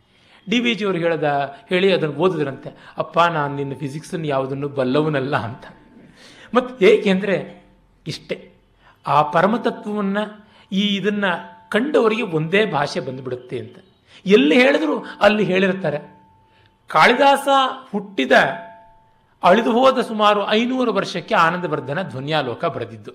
ಡಿ 0.51 0.61
ವಿ 0.61 0.75
ಜಿಯವರು 0.75 0.99
ಹೇಳ್ದ, 0.99 1.55
ಹೇಳಿ 1.69 1.93
ಅದನ್ನು 1.93 2.15
ಓದಿದ್ರಂತೆ. 2.15 2.93
ಅಪ್ಪ, 2.99 3.21
ನಾನು 3.21 3.57
ನಿನ್ನ 3.57 3.75
ಫಿಸಿಕ್ಸನ್ನು 3.75 4.27
ಯಾವುದನ್ನು 4.27 4.69
ಬಲ್ಲವನಲ್ಲ 4.69 5.37
ಅಂತ. 5.37 5.65
ಮತ್ತು 6.55 6.85
ಏಕೆಂದರೆ 6.85 7.65
ಇಷ್ಟೇ. 8.07 8.53
ಆ 9.07 9.23
ಪರಮತತ್ವವನ್ನು, 9.23 10.49
ಈ 10.73 10.97
ಇದನ್ನು 10.97 11.59
ಕಂಡವರಿಗೆ 11.71 12.23
ಒಂದೇ 12.23 12.67
ಭಾಷೆ 12.67 13.01
ಬಂದುಬಿಡುತ್ತೆ 13.01 13.59
ಅಂತ. 13.59 13.77
ಎಲ್ಲಿ 14.27 14.55
ಹೇಳಿದ್ರು 14.55 15.07
ಅಲ್ಲಿ 15.21 15.45
ಹೇಳಿರ್ತಾರೆ. 15.45 15.99
ಕಾಳಿದಾಸ 16.87 17.49
ಹುಟ್ಟಿದ, 17.93 18.33
ಅಳಿದು 19.43 19.73
ಹೋದ 19.73 20.01
ಸುಮಾರು 20.01 20.51
ಐನೂರು 20.51 20.93
ವರ್ಷಕ್ಕೆ 20.93 21.35
ಆನಂದವರ್ಧನ 21.35 22.03
ಧ್ವನಿಯಾಲೋಕ 22.03 22.65
ಬರೆದಿದ್ದು. 22.65 23.13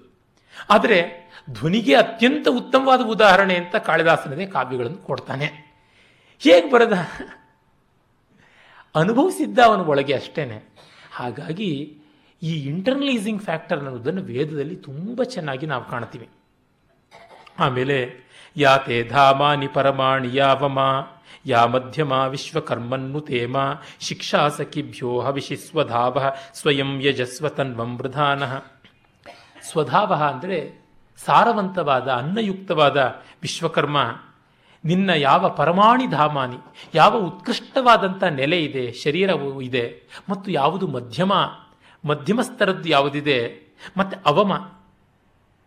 ಆದರೆ 0.69 1.23
ಧ್ವನಿಗೆ 1.49 1.95
ಅತ್ಯಂತ 1.95 2.47
ಉತ್ತಮವಾದ 2.51 3.01
ಉದಾಹರಣೆ 3.01 3.55
ಅಂತ 3.55 3.76
ಕಾಳಿದಾಸನದೇ 3.76 4.45
ಕಾವ್ಯಗಳನ್ನು 4.45 4.97
ಕೊಡ್ತಾನೆ. 4.97 5.62
ಹೇಗೆ 6.44 6.72
ಬರದ? 6.72 6.94
ಅನುಭವಿಸಿದ್ದ 8.95 9.60
ಅವನ 9.60 9.80
ಒಳಗೆ 9.80 10.14
ಅಷ್ಟೇನೆ. 10.14 10.64
ಹಾಗಾಗಿ 11.11 11.98
ಈ 12.44 12.65
ಇಂಟರ್ನಲೈಸಿಂಗ್ 12.65 13.41
ಫ್ಯಾಕ್ಟರ್ 13.41 13.78
ಅನ್ನೋದನ್ನು 13.78 14.22
ವೇದದಲ್ಲಿ 14.22 14.76
ತುಂಬ 14.76 15.24
ಚೆನ್ನಾಗಿ 15.24 15.65
ನಾವು 15.65 15.86
ಕಾಣ್ತೀವಿ. 15.86 16.30
ಆಮೇಲೆ, 17.60 18.10
ಯಾತೆ 18.57 19.03
ಧಾಮಾನಿ 19.03 19.68
ಪರಮಾಣಿ 19.68 20.30
ಯಾವಮ, 20.34 20.80
ಯಾ 21.45 21.65
ಮಧ್ಯಮ 21.65 22.11
ವಿಶ್ವಕರ್ಮನ್ನು 22.11 23.22
ತೇಮ, 23.22 23.57
ಶಿಕ್ಷಾ 23.99 24.48
ಸಖಿಭ್ಯೋ 24.48 25.20
ಹವಿಷಿ 25.20 25.56
ಸ್ವಧಾವ, 25.56 26.32
ಸ್ವಯಂ 26.53 27.02
ಯಜಸ್ವ 27.02 27.49
ತನ್ವಂ 27.49 27.98
ವೃಧಾನ. 27.98 28.44
ಸ್ವಧಾವ 29.72 30.14
ಅಂದರೆ 30.14 30.86
ಸಾರವಂತವಾದ, 31.26 32.07
ಅನ್ನಯುಕ್ತವಾದ 32.07 32.98
ವಿಶ್ವಕರ್ಮ. 33.41 33.98
ನಿನ್ನ 34.85 35.10
ಯಾವ 35.10 35.49
ಪರಮಾಣಿ 35.49 36.07
ಧಾಮಾನಿ, 36.07 36.57
ಯಾವ 36.95 37.18
ಉತ್ಕೃಷ್ಟವಾದಂಥ 37.18 38.23
ನೆಲೆ 38.23 38.64
ಇದೆ, 38.64 38.91
ಶರೀರವು 38.91 39.61
ಇದೆ, 39.61 40.03
ಮತ್ತು 40.30 40.51
ಯಾವುದು 40.51 40.88
ಮಧ್ಯಮ 40.88 41.31
ಮಧ್ಯಮ 42.05 42.41
ಸ್ತರದ್ದು 42.41 42.89
ಯಾವುದಿದೆ, 42.89 43.64
ಮತ್ತು 43.97 44.18
ಅವಮ, 44.26 44.57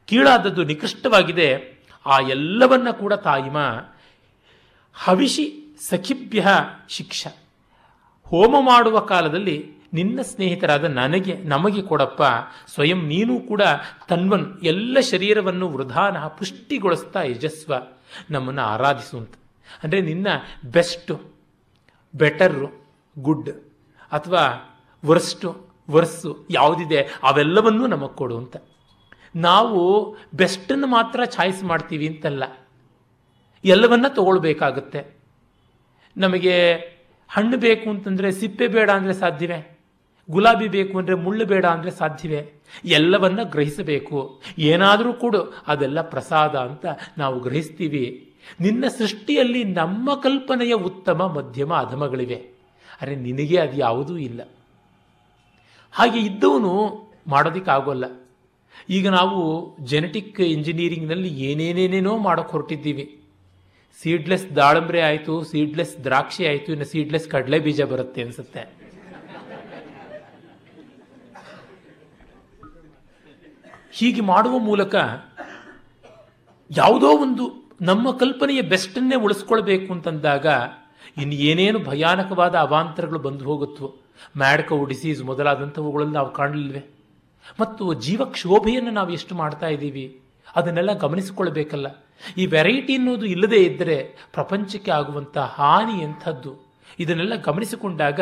ಕೀಳಾದದ್ದು 0.05 0.65
ನಿಕೃಷ್ಟವಾಗಿದೆ, 0.65 1.77
ಆ 2.07 2.19
ಎಲ್ಲವನ್ನ 2.21 2.91
ಕೂಡ 2.91 3.13
ತಾಯಿಮ, 3.13 3.57
ಹವಿಷಿ 4.95 5.77
ಸಖಿಭ್ಯ 5.81 6.47
ಶಿಕ್ಷ. 6.89 7.27
ಹೋಮ 8.25 8.57
ಮಾಡುವ 8.61 8.99
ಕಾಲದಲ್ಲಿ 9.01 9.71
ನಿನ್ನ 9.93 10.23
ಸ್ನೇಹಿತರಾದ 10.23 10.85
ನನಗೆ, 10.85 11.35
ನಮಗೆ 11.35 11.83
ಕೊಡಪ್ಪ, 11.83 12.23
ಸ್ವಯಂ 12.75 13.07
ನೀನು 13.07 13.41
ಕೂಡ 13.41 13.63
ತನ್ವನ್, 14.09 14.61
ಎಲ್ಲ 14.63 14.99
ಶರೀರವನ್ನು 15.01 15.69
ವೃಧಾನ 15.69 16.19
ಪುಷ್ಟಿಗೊಳಿಸ್ತಾ 16.19 17.23
ಯಜಸ್ವ. 17.23 17.75
ನಮ್ಮನ್ನು 18.31 18.63
ಆರಾಧಿಸುವಂತ. 18.63 19.35
ಅಂದರೆ 19.83 20.01
ನಿನ್ನ 20.01 20.27
ಬೆಸ್ಟು, 20.65 21.21
ಬೆಟರು, 22.15 22.87
ಗುಡ್ 23.19 23.51
ಅಥವಾ 24.13 24.73
ವರ್ಸ್ಟು, 25.07 25.67
ವರ್ಸು 25.91 26.47
ಯಾವುದಿದೆ 26.51 27.09
ಅವೆಲ್ಲವನ್ನೂ 27.23 27.87
ನಮಗೆ 27.87 28.15
ಕೊಡು 28.15 28.39
ಅಂತ. 28.39 28.57
ನಾವು 29.37 30.17
ಬೆಸ್ಟನ್ನು 30.35 30.87
ಮಾತ್ರ 30.87 31.25
ಚಾಯ್ಸ್ 31.25 31.65
ಮಾಡ್ತೀವಿ 31.65 32.09
ಅಂತಲ್ಲ. 32.09 32.45
ಎಲ್ಲವನ್ನ 33.65 34.09
ತಗೊಳ್ಬೇಕಾಗುತ್ತೆ. 34.09 35.17
ನಮಗೆ 36.17 36.75
ಹಣ್ಣು 37.29 37.57
ಬೇಕು 37.57 37.91
ಅಂತಂದರೆ 37.91 38.33
ಸಿಪ್ಪೆ 38.33 38.69
ಬೇಡ 38.69 38.91
ಅಂದರೆ 38.91 39.13
ಸಾಧ್ಯವೇ? 39.13 39.76
ಗುಲಾಬಿ 40.31 40.69
ಬೇಕು 40.69 40.99
ಅಂದರೆ 40.99 41.15
ಮುಳ್ಳು 41.15 41.47
ಬೇಡ 41.47 41.67
ಅಂದರೆ 41.67 41.91
ಸಾಧ್ಯವೇ? 41.91 42.53
ಎಲ್ಲವನ್ನ 42.85 43.43
ಗ್ರಹಿಸಬೇಕು. 43.43 44.43
ಏನಾದರೂ 44.59 45.13
ಕೂಡ, 45.13 45.37
ಅದೆಲ್ಲ 45.67 46.01
ಪ್ರಸಾದ 46.01 46.57
ಅಂತ 46.57 46.87
ನಾವು 47.19 47.41
ಗ್ರಹಿಸ್ತೀವಿ. 47.41 48.35
ನಿನ್ನ 48.61 48.85
ಸೃಷ್ಟಿಯಲ್ಲಿ 48.89 49.65
ನಮ್ಮ 49.65 50.15
ಕಲ್ಪನೆಯ 50.15 50.75
ಉತ್ತಮ 50.75 51.27
ಮಧ್ಯಮ 51.27 51.75
ಅಧಮಗಳಿವೆ. 51.75 52.35
ಅರೆ, 53.03 53.17
ನಿನಗೆ 53.17 53.59
ಅದು 53.59 53.77
ಯಾವುದೂ 53.77 54.17
ಇಲ್ಲ. 54.17 54.41
ಹಾಗೆ 55.93 56.19
ಇದ್ದವನು 56.19 56.73
ಮಾಡೋದಕ್ಕಾಗೋಲ್ಲ. 57.27 58.05
ಈಗ 58.91 59.09
ನಾವು 59.09 59.77
ಜೆನೆಟಿಕ್ 59.85 60.41
ಇಂಜಿನಿಯರಿಂಗ್ನಲ್ಲಿ 60.41 61.29
ಏನೇನೇನೇನೋ 61.29 62.19
ಮಾಡೋಕೆ 62.19 62.51
ಹೊರಟಿದ್ದೀವಿ. 62.51 63.21
ಸೀಡ್ಲೆಸ್ 64.03 64.57
ದಾಳಂಬ್ರೆ 64.57 65.01
ಆಯಿತು 65.01 65.45
ಸೀಡ್ಲೆಸ್ 65.45 66.05
ದ್ರಾಕ್ಷಿ 66.05 66.47
ಆಯಿತು, 66.47 66.73
ಇನ್ನು 66.73 66.85
ಸೀಡ್ಲೆಸ್ 66.85 67.29
ಕಡಲೆ 67.29 67.59
ಬೀಜ 67.59 67.83
ಬರುತ್ತೆ 67.83 68.23
ಅನ್ಸುತ್ತೆ. 68.23 68.76
ಹೀಗೆ 73.99 74.21
ಮಾಡುವ 74.21 74.59
ಮೂಲಕ 74.59 74.95
ಯಾವುದೋ 76.71 77.19
ಒಂದು 77.19 77.75
ನಮ್ಮ 77.83 78.17
ಕಲ್ಪನೆಯ 78.17 78.61
ಬೆಸ್ಟನ್ನೇ 78.61 79.17
ಉಳಿಸ್ಕೊಳ್ಬೇಕು 79.17 79.93
ಅಂತಂದಾಗ 79.93 80.47
ಇನ್ನೇನೇನು 81.17 81.79
ಭಯಾನಕವಾದ 81.79 82.55
ಅವಾಂತರಗಳು 82.55 83.19
ಬಂದು 83.19 83.45
ಹೋಗುತ್ತೋ 83.45 83.97
ಮ್ಯಾಡ್ಕವು 84.39 84.85
ಡಿಸೀಸ್ 84.85 85.23
ಮೊದಲಾದಂಥವುಗಳಲ್ಲಿ 85.23 86.15
ನಾವು 86.15 86.33
ಕಾಣಲಿಲ್ವೆ? 86.33 86.83
ಮತ್ತು 87.61 87.95
ಜೀವಕ್ಷೋಭೆಯನ್ನು 87.95 88.91
ನಾವು 88.91 89.11
ಎಷ್ಟು 89.11 89.35
ಮಾಡ್ತಾ 89.35 89.67
ಇದ್ದೀವಿ? 89.67 90.21
ಅದನ್ನೆಲ್ಲ 90.57 90.93
ಗಮನಿಸಿಕೊಳ್ಬೇಕಲ್ಲ. 90.93 92.05
ಈ 92.37 92.47
ವೆರೈಟಿ 92.47 92.97
ಅನ್ನೋದು 92.97 93.27
ಇಲ್ಲದೇ 93.27 93.57
ಇದ್ದರೆ 93.57 94.29
ಪ್ರಪಂಚಕ್ಕೆ 94.33 94.91
ಆಗುವಂಥ 94.91 95.39
ಹಾನಿ 95.39 96.03
ಎಂಥದ್ದು? 96.03 96.75
ಇದನ್ನೆಲ್ಲ 96.99 97.35
ಗಮನಿಸಿಕೊಂಡಾಗ 97.35 98.21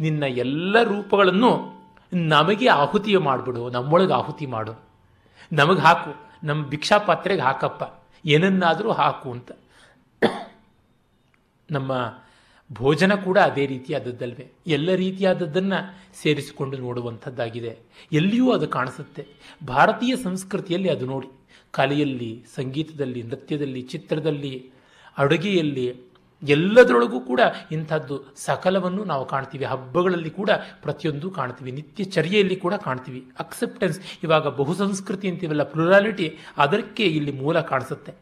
ನಿನ್ನ 0.00 0.22
ಎಲ್ಲ 0.22 0.82
ರೂಪಗಳನ್ನು 0.82 1.80
ನಮಗೆ 2.12 2.68
ಆಹುತಿಯ 2.68 3.18
ಮಾಡಿಬಿಡು, 3.18 3.70
ನಮ್ಮೊಳಗೆ 3.70 4.12
ಆಹುತಿ 4.12 4.46
ಮಾಡು. 4.46 4.89
ನಮಗೆ 5.52 5.80
ಹಾಕು 5.80 6.30
ನಮ್ಮ 6.44 6.66
ಭಿಕ್ಷಾ 6.66 6.98
ಪಾತ್ರೆಗೆ 6.98 7.42
ಹಾಕಪ್ಪ, 7.42 8.08
ಏನನ್ನಾದರೂ 8.26 8.92
ಹಾಕು 8.92 9.32
ಅಂತ. 9.32 9.52
ನಮ್ಮ 11.70 11.92
ಭೋಜನ 12.72 13.14
ಕೂಡ 13.14 13.38
ಅದೇ 13.38 13.66
ರೀತಿಯಾದದ್ದಲ್ವೇ? 13.66 14.52
ಎಲ್ಲ 14.66 14.94
ರೀತಿಯಾದದ್ದನ್ನು 14.94 15.94
ಸೇರಿಸಿಕೊಂಡು 16.22 16.76
ನೋಡುವಂಥದ್ದಾಗಿದೆ. 16.76 17.78
ಎಲ್ಲಿಯೂ 18.12 18.52
ಅದು 18.52 18.68
ಕಾಣಿಸುತ್ತೆ. 18.68 19.26
ಭಾರತೀಯ 19.66 20.16
ಸಂಸ್ಕೃತಿಯಲ್ಲಿ 20.16 20.90
ಅದು 20.90 21.06
ನೋಡಿ. 21.06 21.28
ಕಲೆಯಲ್ಲಿ, 21.70 22.44
ಸಂಗೀತದಲ್ಲಿ, 22.54 23.22
ನೃತ್ಯದಲ್ಲಿ, 23.22 23.82
ಚಿತ್ರದಲ್ಲಿ, 23.82 24.70
ಅಡುಗೆಯಲ್ಲಿ 25.18 26.09
ಎಲ್ಲದರೊಳಗೂ 26.42 27.20
ಕೂಡ 27.20 27.40
ಇಂಥದ್ದು 27.72 28.34
ಸಕಲವನ್ನು 28.36 29.04
ನಾವು 29.04 29.24
ಕಾಣ್ತೀವಿ. 29.26 29.64
ಹಬ್ಬಗಳಲ್ಲಿ 29.64 30.30
ಕೂಡ 30.30 30.50
ಪ್ರತಿಯೊಂದು 30.82 31.30
ಕಾಣ್ತೀವಿ. 31.30 31.72
ನಿತ್ಯ 31.72 32.04
ಚರ್ಯೆಯಲ್ಲಿ 32.04 32.56
ಕೂಡ 32.56 32.74
ಕಾಣ್ತೀವಿ. 32.74 33.26
ಅಕ್ಸೆಪ್ಟೆನ್ಸ್ 33.38 34.00
ಇವಾಗ 34.22 34.46
ಬಹುಸಂಸ್ಕೃತಿ 34.46 35.28
ಅಂತೀವಲ್ಲ 35.28 35.62
ಪ್ಲುರಾಲಿಟಿ 35.62 36.38
ಅದಕ್ಕೆ 36.58 37.04
ಇಲ್ಲಿ 37.04 37.32
ಮೂಲ 37.32 37.60
ಕಾಣಿಸುತ್ತೆ. 37.60 38.12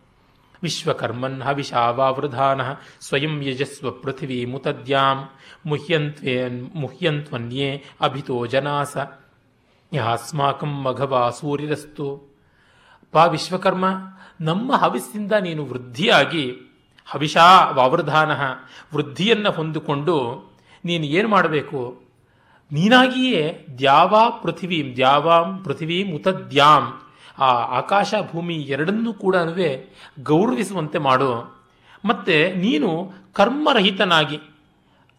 ವಿಶ್ವಕರ್ಮನ್ 0.63 1.43
ಹವಿಷಾವಾವೃಧಾನ 1.43 2.61
ಸ್ವಯಂ 3.01 3.43
ಯಜಸ್ವ 3.43 3.91
ಪೃಥ್ವಿ 3.91 4.45
ಮುತದ್ಯಾಂ 4.45 5.29
ಮುಹ್ಯಂತ್ವೇ 5.67 6.49
ಮುಹ್ಯಂತ್ವನ್ಯೇ 6.51 7.85
ಅಭಿತೋ 8.01 8.47
ಜನಾಸ. 8.47 8.97
ಯಾಸ್ಮಾಕಂ 9.93 10.83
ಮಘವಾ 10.83 11.31
ಸೂರ್ಯರಸ್ತು. 11.31 12.37
ಪಾ 13.13 13.25
ವಿಶ್ವಕರ್ಮ, 13.25 13.85
ನಮ್ಮ 14.41 14.73
ಹವಿಸ್ಸಿಂದ 14.73 15.33
ನೀನು 15.33 15.65
ವೃದ್ಧಿಯಾಗಿ 15.65 16.68
ಹವಿಷಾ 17.13 17.47
ವಾವೃಧಾನ, 17.71 18.33
ವೃದ್ಧಿಯನ್ನು 18.95 19.51
ಹೊಂದಿಕೊಂಡು 19.51 20.17
ನೀನು 20.85 21.05
ಏನು 21.19 21.29
ಮಾಡಬೇಕು? 21.29 21.81
ನೀನಾಗಿಯೇ 22.73 23.67
ದ್ಯಾವಾ 23.79 24.23
ಪೃಥಿವೀಂ, 24.43 24.89
ದ್ಯಾವಾಂ 24.97 25.49
ಪೃಥಿವೀಂ 25.65 26.09
ಉತದ್ಯಾಂ 26.17 26.85
ಆ 27.39 27.49
ಆಕಾಶ 27.81 28.15
ಭೂಮಿ 28.33 28.57
ಎರಡನ್ನೂ 28.75 29.13
ಕೂಡ 29.13 29.37
ಗೌರವಿಸುವಂತೆ 30.23 30.99
ಮಾಡು. 30.99 31.31
ಮತ್ತು 32.05 32.37
ನೀನು 32.59 32.91
ಕರ್ಮರಹಿತನಾಗಿ, 33.33 34.39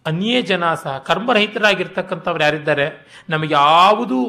ಅನ್ಯೇ 0.05 0.41
ಜನ 0.41 0.63
ಸಹ 0.73 0.97
ಕರ್ಮರಹಿತರಾಗಿರ್ತಕ್ಕಂಥವ್ರು 0.97 2.43
ಯಾರಿದ್ದಾರೆ? 2.43 2.87
ನಮಗೆ 3.29 3.53
ಯಾವುದೂ 3.53 4.19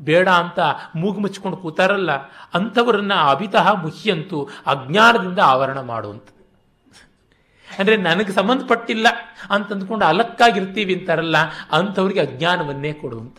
ಬೇಡ 0.00 0.28
ಅಂತ 0.28 0.58
ಮೂಗು 0.96 1.20
ಮುಚ್ಕೊಂಡು 1.20 1.56
ಕೂತಾರಲ್ಲ, 1.56 2.12
ಅಂಥವರನ್ನ 2.54 3.14
ಅಭಿತಃ 3.30 3.66
ಮುಹ್ಯಂತು, 3.82 4.40
ಅಜ್ಞಾನದಿಂದ 4.66 5.38
ಆವರಣ 5.38 5.80
ಮಾಡುವಂತ 5.80 6.28
ಅಂದರೆ 7.78 7.96
ನನಗೆ 7.96 8.32
ಸಂಬಂಧಪಟ್ಟಿಲ್ಲ 8.32 9.06
ಅಂತಂದ್ಕೊಂಡು 9.50 10.04
ಅಲಕ್ಕಾಗಿರ್ತೀವಿ 10.04 10.94
ಅಂತಾರಲ್ಲ, 10.94 11.38
ಅಂಥವ್ರಿಗೆ 11.72 12.20
ಅಜ್ಞಾನವನ್ನೇ 12.20 12.92
ಕೊಡುವಂತ 12.92 13.38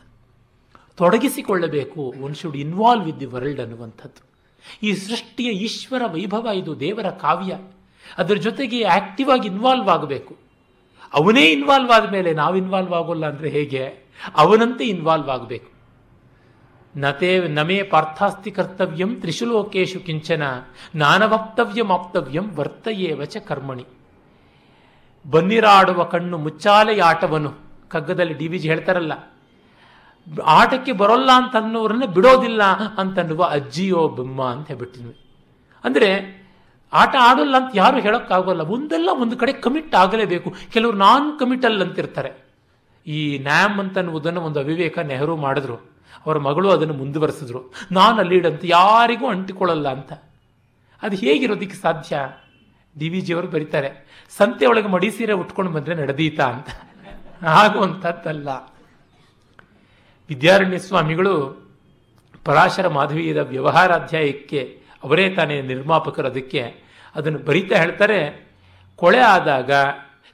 ತೊಡಗಿಸಿಕೊಳ್ಳಬೇಕು. 0.97 2.01
One 2.25 2.35
should 2.35 2.55
involve 2.55 3.05
with 3.05 3.19
the 3.19 3.29
world 3.33 3.59
ಅನ್ನುವಂಥದ್ದು. 3.59 4.21
ಈ 4.83 4.89
ಸೃಷ್ಟಿಯ 4.93 5.49
ಈಶ್ವರ 5.67 6.03
ವೈಭವ 6.13 6.47
ಇದು 6.53 6.71
ದೇವರ 6.79 7.09
ಕಾವ್ಯ. 7.25 7.53
ಅದರ 8.17 8.37
ಜೊತೆಗೆ 8.47 8.79
ಆಕ್ಟಿವ್ 8.83 9.29
ಆಗಿ 9.29 9.47
ಇನ್ವಾಲ್ವ್ 9.47 9.89
ಆಗಬೇಕು. 9.89 10.33
ಅವನೇ 11.13 11.43
ಇನ್ವಾಲ್ವ್ 11.51 11.91
ಆದಮೇಲೆ 11.91 12.31
ನಾವು 12.33 12.55
ಇನ್ವಾಲ್ವ್ 12.55 12.93
ಆಗೋಲ್ಲ 12.93 13.25
ಅಂದರೆ 13.25 13.49
ಹೇಗೆ? 13.49 13.83
ಅವನಂತೆ 14.35 14.83
ಇನ್ವಾಲ್ವ್ 14.85 15.29
ಆಗಬೇಕು. 15.29 15.69
ನತೇ 16.95 17.31
ನಮೇ 17.47 17.77
ಪಾರ್ಥಾಸ್ತಿ 17.91 18.51
ಕರ್ತವ್ಯಂ 18.51 19.11
ತ್ರಿಶುಲೋಕೇಶು 19.21 19.99
ಕಿಂಚನ 19.99 20.43
ನಾನವಕ್ತವ್ಯಂ 20.95 21.91
ಆಪ್ತವ್ಯಂ 21.91 22.45
ವರ್ತಯೇವ 22.59 23.25
ಚ 23.25 23.37
ಕರ್ಮಣಿ. 23.37 23.85
ಬನ್ನಿರಾಡುವ 25.27 26.01
ಕಣ್ಣು 26.13 26.37
ಮುಚ್ಚಾಲೆಯಾಟವನು. 26.37 27.51
ಕಗ್ಗದಲ್ಲಿ 27.89 28.35
ಡಿ 28.41 28.47
ವಿ 28.47 28.57
ಜಿ 28.59 28.67
ಹೇಳ್ತಾರಲ್ಲ, 28.67 29.13
ಆಟಕ್ಕೆ 30.57 30.93
ಬರೋಲ್ಲ 31.01 31.29
ಅಂತ 31.41 31.55
ಅನ್ನೋರನ್ನ 31.55 32.05
ಬಿಡೋದಿಲ್ಲ 32.15 32.63
ಅಂತನ್ನುವ 33.01 33.43
ಅಜ್ಜಿಯೋ 33.57 34.01
ಬೊಮ್ಮ 34.17 34.39
ಅಂತ 34.53 34.65
ಹೇಳ್ಬಿಟ್ಟಿದ್ವಿ 34.67 35.13
ಅಂದರೆ 35.83 36.09
ಆಟ 36.93 37.13
ಆಡೋಲ್ಲ 37.19 37.55
ಅಂತ 37.55 37.71
ಯಾರು 37.75 37.97
ಹೇಳೋಕ್ಕಾಗೋಲ್ಲ, 37.99 38.63
ಒಂದಲ್ಲ 38.75 39.09
ಒಂದು 39.23 39.35
ಕಡೆ 39.37 39.53
ಕಮಿಟ್ 39.65 39.95
ಆಗಲೇಬೇಕು. 39.95 40.49
ಕೆಲವರು 40.73 40.97
ನಾನ್ 40.97 41.27
ಕಮಿಟಲ್ 41.39 41.81
ಅಂತಿರ್ತಾರೆ. 41.85 42.31
ಈ 43.05 43.19
ನ್ಯಾಮ್ 43.39 43.77
ಅಂತ 43.79 43.97
ಅನ್ನುವುದನ್ನು 43.97 44.41
ಒಂದು 44.41 44.59
ಅವಿವೇಕ 44.59 44.97
ನೆಹರು 45.11 45.35
ಮಾಡಿದ್ರು, 45.45 45.77
ಅವರ 46.25 46.37
ಮಗಳು 46.47 46.67
ಅದನ್ನು 46.69 46.95
ಮುಂದುವರೆಸಿದ್ರು. 47.01 47.61
ನಾನು 47.91 48.23
ಲೀಡ್ 48.29 48.47
ಅಂತ 48.51 48.63
ಯಾರಿಗೂ 48.77 49.25
ಅಂಟಿಕೊಳ್ಳಲ್ಲ 49.27 49.87
ಅಂತ. 49.97 50.11
ಅದು 51.01 51.15
ಹೇಗಿರೋದಕ್ಕೆ 51.15 51.77
ಸಾಧ್ಯ? 51.77 52.17
ಡಿ 52.95 53.07
ವಿ 53.09 53.19
ಜಿಯವರು 53.21 53.47
ಬರೀತಾರೆ 53.47 53.89
ಸಂತೆ 54.29 54.65
ಒಳಗೆ 54.65 54.87
ಮಡಿ 54.87 55.11
ಸೀರೆ 55.11 55.33
ಉಟ್ಕೊಂಡು 55.33 55.71
ಬಂದರೆ 55.71 55.95
ನಡೆದೀತಾ 55.95 56.43
ಅಂತ. 56.43 56.67
ಆಗುವಂಥದ್ದಲ್ಲ. 57.43 58.49
ವಿದ್ಯಾರಣ್ಯ 60.29 60.79
ಸ್ವಾಮಿಗಳು 60.79 61.67
ಪರಾಶರ 62.45 62.87
ಮಾಧವೀಯದ 62.87 63.37
ವ್ಯವಹಾರಾಧ್ಯಾಯಕ್ಕೆ 63.37 64.81
ಅವರೇ 65.03 65.29
ತಾನೇ 65.29 65.61
ನಿರ್ಮಾಪಕರು, 65.61 66.27
ಅದಕ್ಕೆ 66.27 66.73
ಅದನ್ನು 67.15 67.39
ಬರೀತಾ 67.39 67.77
ಹೇಳ್ತಾರೆ, 67.77 68.49
ಕೊಳೆ 68.95 69.19
ಆದಾಗ 69.19 69.71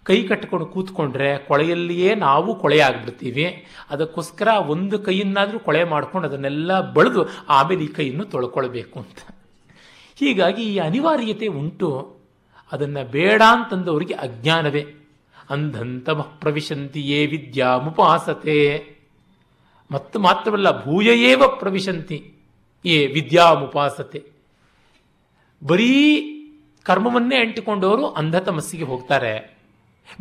ಕೈ 0.03 0.23
ಕಟ್ಟಿಕೊಂಡು 0.23 0.65
ಕೂತ್ಕೊಂಡ್ರೆ 0.65 1.37
ಕೊಳೆಯಲ್ಲಿಯೇ 1.37 2.15
ನಾವು 2.15 2.59
ಕೊಳೆ 2.59 2.79
ಆಗ್ಬಿಡ್ತೀವಿ. 2.79 3.67
ಅದಕ್ಕೋಸ್ಕರ 3.89 4.47
ಒಂದು 4.47 4.99
ಕೈಯನ್ನಾದರೂ 4.99 5.59
ಕೊಳೆ 5.59 5.83
ಮಾಡ್ಕೊಂಡು 5.83 6.27
ಅದನ್ನೆಲ್ಲ 6.27 6.91
ಬಳಿದು 6.91 7.29
ಆಮೇಲೆ 7.49 7.83
ಈ 7.83 7.87
ಕೈಯನ್ನು 7.87 8.25
ತೊಳ್ಕೊಳ್ಬೇಕು 8.25 8.99
ಅಂತ. 8.99 9.35
ಹೀಗಾಗಿ 10.15 10.63
ಈ 10.63 10.77
ಅನಿವಾರ್ಯತೆ 10.77 11.47
ಉಂಟು. 11.47 12.22
ಅದನ್ನು 12.73 13.11
ಬೇಡ 13.11 13.41
ಅಂತಂದವರಿಗೆ 13.49 14.13
ಅಜ್ಞಾನವೇ. 14.13 14.85
ಅಂಧಂತಮ 15.49 16.21
ಪ್ರವಿಶಂತಿಯೇ 16.21 17.25
ವಿದ್ಯಾಮುಪಾಸತೆ 17.25 18.85
ಮತ್ತು 19.91 20.19
ಮಾತ್ರವಲ್ಲ 20.19 20.83
ಭೂಯೇವ 20.83 21.43
ಪ್ರವಿಶಂತಿ 21.59 22.33
ಏ 22.85 23.05
ವಿದ್ಯಾಮುಪಾಸತೆ 23.05 24.23
ಬರೀ 25.67 26.29
ಕರ್ಮವನ್ನೇ 26.83 27.35
ಅಂಟಿಕೊಂಡವರು 27.35 28.07
ಅಂಧತಮಸ್ಸಿಗೆ 28.07 28.83
ಹೋಗ್ತಾರೆ. 28.83 29.57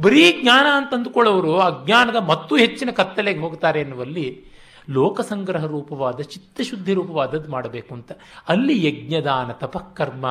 ಬರೀ 0.02 0.42
ಜ್ಞಾನ 0.42 0.66
ಅಂತಂದುಕೊಳ್ಳೋರು 0.72 1.58
ಅಜ್ಞಾನದ 1.58 2.16
ಮತ್ತು 2.16 2.56
ಹೆಚ್ಚಿನ 2.56 2.90
ಕತ್ತಲೆಗೆ 2.90 3.40
ಹೋಗ್ತಾರೆ 3.40 3.80
ಎನ್ನುವಲ್ಲಿ 3.80 4.44
ಲೋಕಸಂಗ್ರಹ 4.90 5.64
ರೂಪವಾದ, 5.64 6.20
ಚಿತ್ತಶುದ್ಧಿ 6.20 6.94
ರೂಪವಾದದ್ದು 6.94 7.50
ಮಾಡಬೇಕು 7.50 7.94
ಅಂತ. 7.94 8.12
ಅಲ್ಲಿ 8.48 8.86
ಯಜ್ಞದಾನ, 8.86 9.52
ತಪಃಕರ್ಮ, 9.52 10.26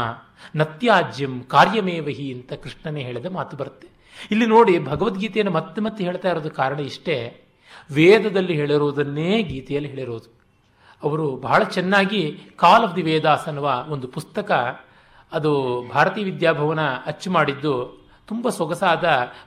ನತ್ಯಾಜ್ಯಂ 0.56 1.41
ಕಾರ್ಯಮೇವಹಿ 1.41 2.34
ಅಂತ 2.34 2.53
ಕೃಷ್ಣನೇ 2.53 3.02
ಹೇಳಿದ 3.02 3.26
ಮಾತು 3.26 3.57
ಬರುತ್ತೆ. 3.57 3.88
ಇಲ್ಲಿ 4.32 4.45
ನೋಡಿ 4.45 4.86
ಭಗವದ್ಗೀತೆಯನ್ನು 4.86 5.52
ಮತ್ತೆ 5.52 5.82
ಮತ್ತೆ 5.82 6.03
ಹೇಳ್ತಾ 6.03 6.30
ಇರೋದು 6.30 6.49
ಕಾರಣ 6.49 6.80
ಇಷ್ಟೇ. 6.80 7.41
ವೇದದಲ್ಲಿ 7.91 8.53
ಹೇಳಿರುವುದನ್ನೇ 8.53 9.44
ಗೀತೆಯಲ್ಲಿ 9.44 9.90
ಹೇಳಿರೋದು. 9.90 10.41
ಅವರು 11.03 11.36
ಬಹಳ 11.36 11.64
ಚೆನ್ನಾಗಿ 11.64 12.40
ಕಾಲ್ 12.56 12.84
ಆಫ್ 12.84 12.95
ದಿ 12.95 13.02
ವೇದಾಸ್ 13.02 13.48
ಅನ್ನುವ 13.48 13.86
ಒಂದು 13.90 14.07
ಪುಸ್ತಕ, 14.07 14.52
ಅದು 15.32 15.84
ಭಾರತೀಯ 15.94 16.23
ವಿದ್ಯಾಭವನ 16.23 16.80
ಅಚ್ಚು 17.06 17.32
ಮಾಡಿದ್ದು. 17.32 18.02
ತುಂಬ 18.28 18.49
ಸೊಗಸಾದ 18.49 19.03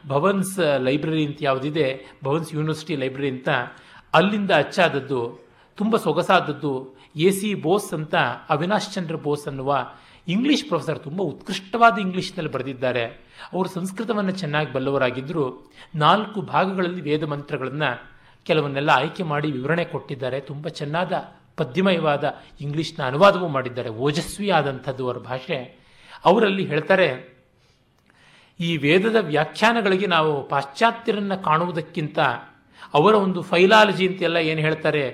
ಭವನ್ಸ್ 0.09 0.59
ಲೈಬ್ರರಿ 0.79 1.27
ಅಂತ 1.27 1.39
ಯಾವುದಿದೆ, 1.41 2.19
ಭವನ್ಸ್ 2.25 2.55
ಯೂನಿವರ್ಸಿಟಿ 2.55 2.97
ಲೈಬ್ರರಿ 2.97 3.29
ಅಂತ 3.29 3.49
ಅಲ್ಲಿಂದ 4.15 4.51
ಅಚ್ಚಾದದ್ದು, 4.57 5.21
ತುಂಬ 5.79 5.97
ಸೊಗಸಾದದ್ದು, 5.97 6.73
ಎ 7.17 7.31
ಸಿ 7.31 7.51
ಬೋಸ್ 7.55 7.91
ಅಂತ 7.95 8.15
ಅವಿನಾಶ್ 8.49 8.93
ಚಂದ್ರ 8.95 9.17
ಬೋಸ್ 9.17 9.47
ಅನ್ನುವ 9.49 9.71
ಇಂಗ್ಲಿಷ್ 10.29 10.65
ಪ್ರೊಫೆಸರ್ 10.65 11.01
ತುಂಬ 11.03 11.21
ಉತ್ಕೃಷ್ಟವಾದ 11.23 11.99
ಇಂಗ್ಲಿಷ್ನಲ್ಲಿ 11.99 12.53
ಬರೆದಿದ್ದಾರೆ. 12.53 13.05
ಅವರು 13.53 13.69
ಸಂಸ್ಕೃತವನ್ನು 13.69 14.33
ಚೆನ್ನಾಗಿ 14.33 14.73
ಬಲ್ಲವರಾಗಿದ್ದರು 14.73 15.45
ನಾಲ್ಕು 15.95 16.39
ಭಾಗಗಳಲ್ಲಿ 16.55 17.01
ವೇದ 17.01 17.25
ಮಂತ್ರಗಳನ್ನು 17.25 17.91
ಕೆಲವನ್ನೆಲ್ಲ 18.45 18.91
ಆಯ್ಕೆ 18.91 19.23
ಮಾಡಿ 19.23 19.49
ವಿವರಣೆ 19.53 19.85
ಕೊಟ್ಟಿದ್ದಾರೆ. 19.85 20.41
ತುಂಬ 20.41 20.69
ಚೆನ್ನಾದ, 20.69 21.13
ಪದ್ಯಮಯವಾದ 21.57 22.25
ಇಂಗ್ಲಿಷ್ನ 22.61 23.01
ಅನುವಾದವೂ 23.07 23.49
ಮಾಡಿದ್ದಾರೆ. 23.49 23.91
ಓಜಸ್ವಿ 24.07 24.49
ಆದಂಥದ್ದು 24.51 25.05
ಅವರ 25.07 25.19
ಭಾಷೆ. 25.19 25.59
ಅವರಲ್ಲಿ 26.25 26.65
ಹೇಳ್ತಾರೆ, 26.65 27.09
ಈ 28.61 28.71
ವೇದದ 28.77 29.17
ವ್ಯಾಖ್ಯಾನಗಳಿಗೆ 29.21 30.07
ನಾವು 30.07 30.33
ಪಾಶ್ಚಾತ್ಯರನ್ನು 30.49 31.39
ಕಾಣುವುದಕ್ಕಿಂತ 31.43 32.19
ಅವರ 32.95 33.15
ಒಂದು 33.27 33.41
ಫೈಲಾಲಜಿ 33.43 34.05
ಅಂತೆಲ್ಲ 34.09 34.39
ಏನು 34.51 34.61
ಹೇಳ್ತಾರೆ, 34.61 35.05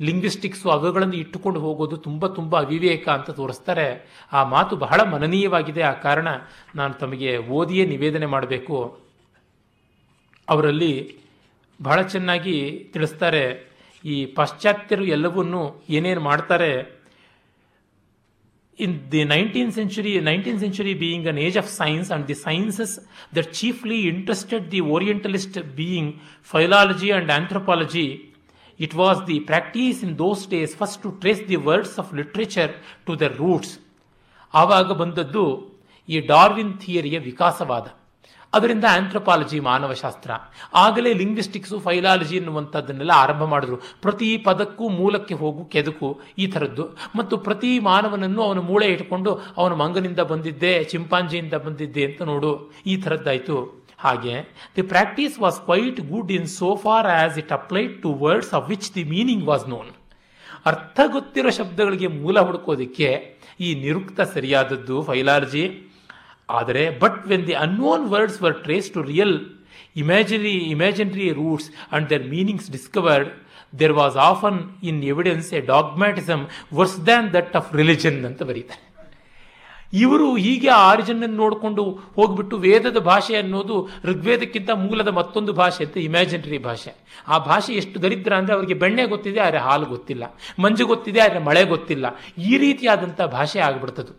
ಲಿಂಗ್ವಿಸ್ಟಿಕ್ಸು 0.00 0.66
ಅವುಗಳನ್ನು 0.70 1.16
ಇಟ್ಟುಕೊಂಡು 1.16 1.60
ಹೋಗೋದು 1.60 1.96
ತುಂಬ 1.96 2.26
ತುಂಬ 2.26 2.52
ಅವಿವೇಕ 2.60 3.06
ಅಂತ 3.08 3.30
ತೋರಿಸ್ತಾರೆ. 3.30 3.86
ಆ 4.32 4.40
ಮಾತು 4.54 4.76
ಬಹಳ 4.76 5.00
ಮನನೀಯವಾಗಿದೆ. 5.14 5.82
ಆ 5.82 5.92
ಕಾರಣ 6.06 6.28
ನಾನು 6.74 6.94
ತಮಗೆ 6.94 7.32
ಓದಿಯೇ 7.58 7.84
ನಿವೇದನೆ 7.86 8.26
ಮಾಡಬೇಕು. 8.26 8.78
ಅವರಲ್ಲಿ 10.48 10.94
ಬಹಳ 11.82 11.98
ಚೆನ್ನಾಗಿ 12.14 12.56
ತಿಳಿಸ್ತಾರೆ, 12.92 13.44
ಈ 14.04 14.16
ಪಾಶ್ಚಾತ್ಯರು 14.36 15.04
ಎಲ್ಲವನ್ನು 15.16 15.62
ಏನೇನು 15.90 16.20
ಮಾಡ್ತಾರೆ 16.20 16.72
in 18.79 18.91
the 19.09 19.21
19th 19.25 19.73
century 19.73 20.13
19th 20.21 20.59
century 20.59 20.93
being 20.93 21.23
an 21.27 21.37
age 21.37 21.55
of 21.55 21.67
science 21.77 22.09
and 22.09 22.23
the 22.27 22.35
sciences 22.35 22.91
that 23.35 23.53
chiefly 23.59 23.99
interested 24.09 24.69
the 24.73 24.81
orientalist 24.95 25.53
being 25.75 26.07
philology 26.51 27.11
and 27.17 27.31
anthropology 27.31 28.07
it 28.77 28.93
was 28.93 29.17
the 29.25 29.39
practice 29.51 30.03
in 30.03 30.11
those 30.23 30.41
days 30.45 30.75
first 30.75 31.01
to 31.03 31.11
trace 31.21 31.41
the 31.51 31.59
words 31.69 31.93
of 31.97 32.13
literature 32.13 32.71
to 33.07 33.15
their 33.15 33.35
roots 33.43 33.71
ಆವಾಗ 34.61 34.91
ಬಂದದ್ದು 34.99 35.41
ಈ 36.07 36.19
Darwin 36.31 36.73
ಥಿಯರಿಯ 36.83 37.17
ವಿಕಾಸವಾದ 37.29 37.87
ಅದರಿಂದ 38.52 38.84
anthropology 38.90 39.60
ಮಾನವಶಾಸ್ತ್ರ. 39.60 40.30
ಆಗಲೇ 40.74 41.12
ಲಿಂಗ್ವಿಸ್ಟಿಕ್ಸು 41.12 41.78
ಫೈಲಾಲಜಿ 41.78 42.36
ಎನ್ನುವಂಥದ್ದನ್ನೆಲ್ಲ 42.36 43.10
ಆರಂಭ 43.16 43.44
ಮಾಡಿದ್ರು. 43.44 43.76
ಪ್ರತಿ 44.02 44.36
ಪದಕ್ಕೂ 44.36 44.88
ಮೂಲಕ್ಕೆ 44.88 45.34
ಹೋಗು, 45.34 45.64
ಕೆದಕು, 45.64 46.20
ಈ 46.38 46.46
ಥರದ್ದು. 46.46 46.86
ಮತ್ತು 47.16 47.36
ಪ್ರತಿ 47.38 47.78
ಮಾನವನನ್ನು 47.78 48.42
ಅವನ 48.42 48.58
ಮೂಳೆ 48.58 48.86
ಇಟ್ಕೊಂಡು 48.86 49.32
ಅವನ 49.56 49.72
ಮಂಗನಿಂದ 49.72 50.18
ಬಂದಿದ್ದೆ, 50.18 50.84
ಚಿಂಪಾಂಜಿಯಿಂದ 50.84 51.54
ಬಂದಿದ್ದೆ 51.54 52.04
ಅಂತ 52.04 52.22
ನೋಡು. 52.22 52.72
ಈ 52.86 52.96
ಥರದ್ದಾಯಿತು. 52.96 53.80
ಹಾಗೆ 53.98 54.34
the 54.76 54.82
practice 54.82 55.40
was 55.40 55.60
quite 55.60 56.00
good 56.00 56.30
in 56.32 56.46
so 56.46 56.68
far 56.74 57.06
as 57.06 57.38
it 57.38 57.52
applied 57.52 58.02
to 58.02 58.10
words 58.14 58.54
of 58.54 58.68
which 58.68 58.94
the 58.94 59.04
meaning 59.04 59.44
was 59.44 59.68
known 59.68 59.90
ಅರ್ಥ 60.66 61.00
ಗೊತ್ತಿರೋ 61.06 61.50
ಶಬ್ದಗಳಿಗೆ 61.50 62.06
ಮೂಲ 62.06 62.38
ಹುಡುಕೋದಕ್ಕೆ 62.40 63.08
ಈ 63.60 63.74
ನಿರುಕ್ತ 63.74 64.20
ಸರಿಯಾದದ್ದು 64.20 65.02
ಫೈಲಾಲಜಿ 65.02 65.64
ಆದರೆ 66.58 66.82
but 67.04 67.20
when 67.32 67.46
the 67.48 67.56
unknown 67.64 68.04
words 68.14 68.38
were 68.44 68.58
trace 68.66 68.90
to 68.96 69.02
real 69.12 69.36
imaginary 70.02 70.56
imaginary 70.74 71.30
roots 71.40 71.70
and 71.94 72.06
their 72.12 72.26
meanings 72.34 72.68
discovered 72.76 73.30
there 73.80 73.96
was 74.02 74.16
often 74.28 74.60
in 74.90 75.00
evidence 75.14 75.50
a 75.58 75.62
dogmatism 75.74 76.44
worse 76.78 77.00
than 77.08 77.28
that 77.38 77.56
of 77.60 77.68
religion 77.80 78.20
ಅಂತ 78.30 78.42
ಬರೀತಾರೆ. 78.50 78.84
ಇವರು 80.02 80.26
ಹೀಗೆ 80.44 80.68
ಆರಿಜಿನ್ 80.88 81.22
ನೋಡಿಕೊಂಡು 81.40 81.84
ಹೋಗ್ಬಿಟ್ಟು 82.16 82.56
ವೇದದ 82.64 82.98
ಭಾಷೆ 83.08 83.34
ಅನ್ನೋದು 83.40 83.76
ಋಗ್ವೇದಕ್ಕಿಂತ 84.08 84.70
ಮೂಲದ 84.82 85.10
ಮತ್ತೊಂದು 85.16 85.52
ಭಾಷೆ 85.60 85.80
ಅಂತ 85.86 85.96
ಇಮ್ಯಾಜಿನರಿ 86.08 86.58
ಭಾಷೆ. 86.66 86.92
ಆ 87.32 87.38
ಭಾಷೆ 87.48 87.72
ಎಷ್ಟು 87.80 87.96
ದರಿದ್ರ 88.04 88.32
ಅಂದರೆ 88.40 88.54
ಅವರಿಗೆ 88.56 88.76
ಬೆಣ್ಣೆ 88.82 89.04
ಗೊತ್ತಿದೆ, 89.14 89.40
ಆದರೆ 89.46 89.60
ಹಾಲು 89.66 89.86
ಗೊತ್ತಿಲ್ಲ. 89.94 90.24
ಮಂಜು 90.64 90.84
ಗೊತ್ತಿದೆ, 90.92 91.20
ಆದರೆ 91.26 91.40
ಮಳೆ 91.48 91.62
ಗೊತ್ತಿಲ್ಲ. 91.74 92.06
ಈ 92.50 92.52
ರೀತಿಯಾದಂಥ 92.64 93.20
ಭಾಷೆ 93.36 93.60
ಆಗಿಬಿಡ್ತದು. 93.68 94.14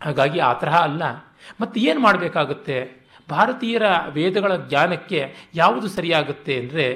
ಹಾಗಾಗಿ 0.00 0.40
ಆ 0.48 0.52
ತರಹ 0.62 0.76
ಅಲ್ಲ. 0.88 1.02
ಮತ್ತು 1.60 1.80
ಏನು 1.80 2.00
ಮಾಡಬೇಕಾಗುತ್ತೆ? 2.00 2.78
ಭಾರತೀಯರ 3.28 3.86
ವೇದಗಳ 4.08 4.52
ಜ್ಞಾನಕ್ಕೆ 4.56 5.34
ಯಾವುದು 5.54 5.88
ಸರಿಯಾಗುತ್ತೆ 5.88 6.54
ಅಂದರೆ 6.60 6.86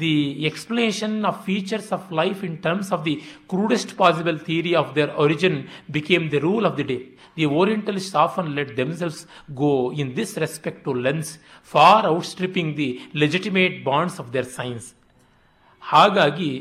the 0.00 0.14
explanation 0.48 1.24
of 1.24 1.38
features 1.44 1.92
of 1.92 2.12
life 2.12 2.44
in 2.44 2.58
terms 2.62 2.92
of 2.92 3.04
the 3.04 3.14
crudest 3.48 3.96
possible 3.96 4.38
theory 4.40 4.74
of 4.74 4.94
their 4.94 5.10
origin 5.16 5.58
became 5.90 6.30
the 6.30 6.38
rule 6.38 6.66
of 6.66 6.76
the 6.76 6.82
day 6.82 6.98
the 7.36 7.46
orientalist 7.60 8.16
often 8.16 8.50
let 8.58 8.76
themselves 8.76 9.26
go 9.54 9.72
in 9.90 10.16
this 10.16 10.38
respect 10.38 10.84
to 10.84 10.92
lengths 10.92 11.30
far 11.72 12.06
outstripping 12.06 12.76
the 12.76 12.90
legitimate 13.14 13.84
bounds 13.84 14.20
of 14.20 14.32
their 14.32 14.50
science 14.58 14.88
ಹಾಗಾಗಿ 15.80 16.52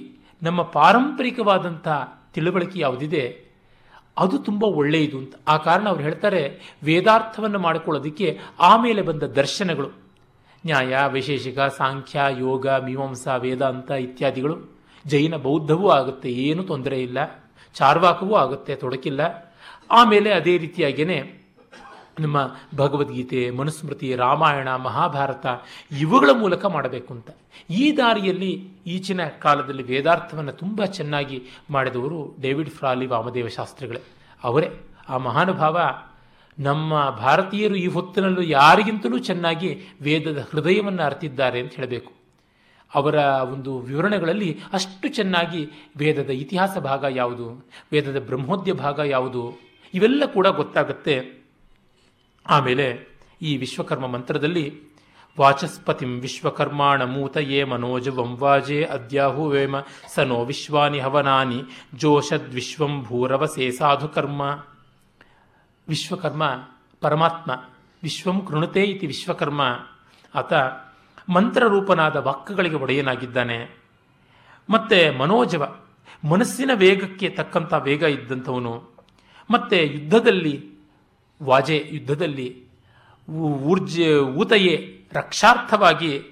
ನಮ್ಮ 0.42 0.62
ಪಾರಂಪರಿಕವಾದಂಥ 0.62 1.88
ತಿಳುವಳಿಕೆ 2.34 2.80
ಯಾವುದಿದೆ? 2.80 3.49
ಅದು 4.20 4.38
ತುಂಬ 4.38 4.64
ಒಳ್ಳೆಯದು 4.64 5.18
ಅಂತ. 5.18 5.34
ಆ 5.48 5.58
ಕಾರಣ 5.58 5.90
ಅವ್ರು 5.90 6.04
ಹೇಳ್ತಾರೆ, 6.04 6.76
ವೇದಾರ್ಥವನ್ನು 6.84 7.60
ಮಾಡಿಕೊಳ್ಳೋದಕ್ಕೆ 7.60 8.40
ಆಮೇಲೆ 8.60 9.02
ಬಂದ 9.02 9.24
ದರ್ಶನಗಳು. 9.24 9.88
ನ್ಯಾಯ, 10.66 10.98
ವಿಶೇಷಿಕ, 11.12 11.60
ಸಾಂಖ್ಯ, 11.60 12.22
ಯೋಗ, 12.40 12.68
ಮೀಮಾಂಸಾ, 12.68 13.36
ವೇದಾಂತ 13.36 13.92
ಇತ್ಯಾದಿಗಳು. 13.92 14.80
ಜೈನ 15.06 15.36
ಬೌದ್ಧವೂ 15.36 15.90
ಆಗುತ್ತೆ, 15.90 16.30
ಏನೂ 16.30 16.64
ತೊಂದರೆ 16.64 17.02
ಇಲ್ಲ. 17.02 17.48
ಚಾರ್ವಾಕವೂ 17.74 18.36
ಆಗುತ್ತೆ, 18.36 18.76
ತೊಡಕಿಲ್ಲ. 18.76 19.54
ಆಮೇಲೆ 19.92 20.34
ಅದೇ 20.34 20.58
ರೀತಿಯಾಗೇನೆ 20.58 21.39
ನಮ್ಮ 22.20 22.56
ಭಗವದ್ಗೀತೆ, 22.76 23.50
ಮನುಸ್ಮೃತಿ, 23.50 24.16
ರಾಮಾಯಣ, 24.16 24.76
ಮಹಾಭಾರತ 24.76 25.46
ಇವುಗಳ 26.00 26.30
ಮೂಲಕ 26.34 26.66
ಮಾಡಬೇಕು 26.66 27.14
ಅಂತ. 27.14 27.30
ಈ 27.70 27.98
ದಾರಿಯಲ್ಲಿ 27.98 28.68
ಈಚಿನ 28.88 29.26
ಕಾಲದಲ್ಲಿ 29.26 29.84
ವೇದಾರ್ಥವನ್ನು 29.84 30.52
ತುಂಬ 30.52 30.86
ಚೆನ್ನಾಗಿ 30.86 31.44
ಮಾಡಿದವರು 31.70 32.36
ಡೇವಿಡ್ 32.42 32.70
ಫ್ರಾಲಿ 32.70 33.06
ವಾಮದೇವ 33.06 33.48
ಶಾಸ್ತ್ರಿಗಳೇ. 33.48 34.00
ಅವರೇ. 34.44 34.70
ಆ 35.10 35.18
ಮಹಾನುಭಾವ 35.18 35.80
ನಮ್ಮ 36.60 37.10
ಭಾರತೀಯರು 37.10 37.76
ಈ 37.76 37.88
ಹೊತ್ತಿನಲ್ಲೂ 37.88 38.42
ಯಾರಿಗಿಂತಲೂ 38.42 39.18
ಚೆನ್ನಾಗಿ 39.18 39.82
ವೇದದ 40.02 40.48
ಹೃದಯವನ್ನು 40.52 41.04
ಅರ್ತಿದ್ದಾರೆ 41.04 41.60
ಅಂತ 41.60 41.74
ಹೇಳಬೇಕು. 41.74 42.12
ಅವರ 42.96 43.16
ಒಂದು 43.52 43.80
ವಿವರಣೆಗಳಲ್ಲಿ 43.80 44.60
ಅಷ್ಟು 44.74 45.08
ಚೆನ್ನಾಗಿ 45.08 45.70
ವೇದದ 45.98 46.30
ಇತಿಹಾಸ 46.30 46.78
ಭಾಗ 46.78 47.06
ಯಾವುದು, 47.10 47.68
ವೇದದ 47.92 48.26
ಬ್ರಹ್ಮೋದ್ಯ 48.26 48.74
ಭಾಗ 48.74 49.00
ಯಾವುದು, 49.00 49.60
ಇವೆಲ್ಲ 49.94 50.24
ಕೂಡ 50.26 50.48
ಗೊತ್ತಾಗುತ್ತೆ. 50.48 51.39
ಆಮೇಲೆ 52.50 53.10
ಈ 53.42 53.58
ವಿಶ್ವಕರ್ಮ 53.58 54.08
ಮಂತ್ರದಲ್ಲಿ 54.08 54.90
ವಾಚಸ್ಪತಿಂ 55.40 56.22
ವಿಶ್ವಕರ್ಮಾಣ 56.22 57.04
ಮೂತಯೇ 57.04 57.64
ಮನೋಜ 57.64 58.08
ವಂವಾಜೆ 58.08 58.84
ಅದ್ಯಾಹು 58.84 59.50
ವೇಮ 59.50 59.76
ಸನೋ 60.16 60.46
ವಿಶ್ವಾನಿ 60.46 61.00
ಹವನಾನಿ 61.00 61.64
ಭೂರವ 61.96 62.54
ವಿಶ್ವಂ 62.54 63.04
ಭೂರವಸೇ 63.04 63.72
ಸಾಧುಕರ್ಮ. 63.72 64.66
ವಿಶ್ವಕರ್ಮ 65.90 66.44
ಪರಮಾತ್ಮ, 67.02 67.52
ವಿಶ್ವಂ 68.04 68.42
ಕೃಣುತೆ 68.42 68.84
ಇತಿ 68.84 69.08
ವಿಶ್ವಕರ್ಮ. 69.08 69.62
ಆತ 70.36 70.54
ಮಂತ್ರರೂಪನಾದ 71.30 72.16
ವಾಕ್ಯಗಳಿಗೆ 72.16 72.76
ಒಡೆಯನಾಗಿದ್ದಾನೆ. 72.76 73.78
ಮತ್ತೆ 74.70 75.10
ಮನೋಜವ, 75.10 75.76
ಮನಸ್ಸಿನ 76.30 76.72
ವೇಗಕ್ಕೆ 76.74 77.30
ತಕ್ಕಂಥ 77.30 77.74
ವೇಗ 77.74 78.04
ಇದ್ದಂಥವನು. 78.04 78.84
ಮತ್ತೆ 79.52 79.86
ಯುದ್ಧದಲ್ಲಿ 79.86 80.69
ವಾಜೆ 81.44 81.86
ಯುದ್ಧದಲ್ಲಿ 81.92 82.66
ಊರ್ಜ, 83.32 84.02
ಊತಯೇ 84.36 85.04
ರಕ್ಷಾರ್ಥವಾಗಿ 85.14 86.24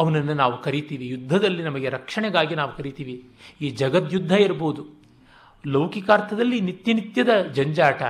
ಅವನನ್ನು 0.00 0.34
ನಾವು 0.34 0.62
ಕರಿತೀವಿ. 0.62 1.08
ಯುದ್ಧದಲ್ಲಿ 1.08 1.62
ನಮಗೆ 1.62 1.88
ರಕ್ಷಣೆಗಾಗಿ 1.88 2.54
ನಾವು 2.54 2.76
ಕರಿತೀವಿ. 2.76 3.30
ಈ 3.60 3.70
ಜಗದ್ಯುದ್ಧ 3.70 4.32
ಇರ್ಬೋದು. 4.32 4.86
ಲೌಕಿಕಾರ್ಥದಲ್ಲಿ 5.66 6.60
ನಿತ್ಯ 6.60 6.92
ನಿತ್ಯದ 6.92 7.42
ಜಂಜಾಟ, 7.52 8.02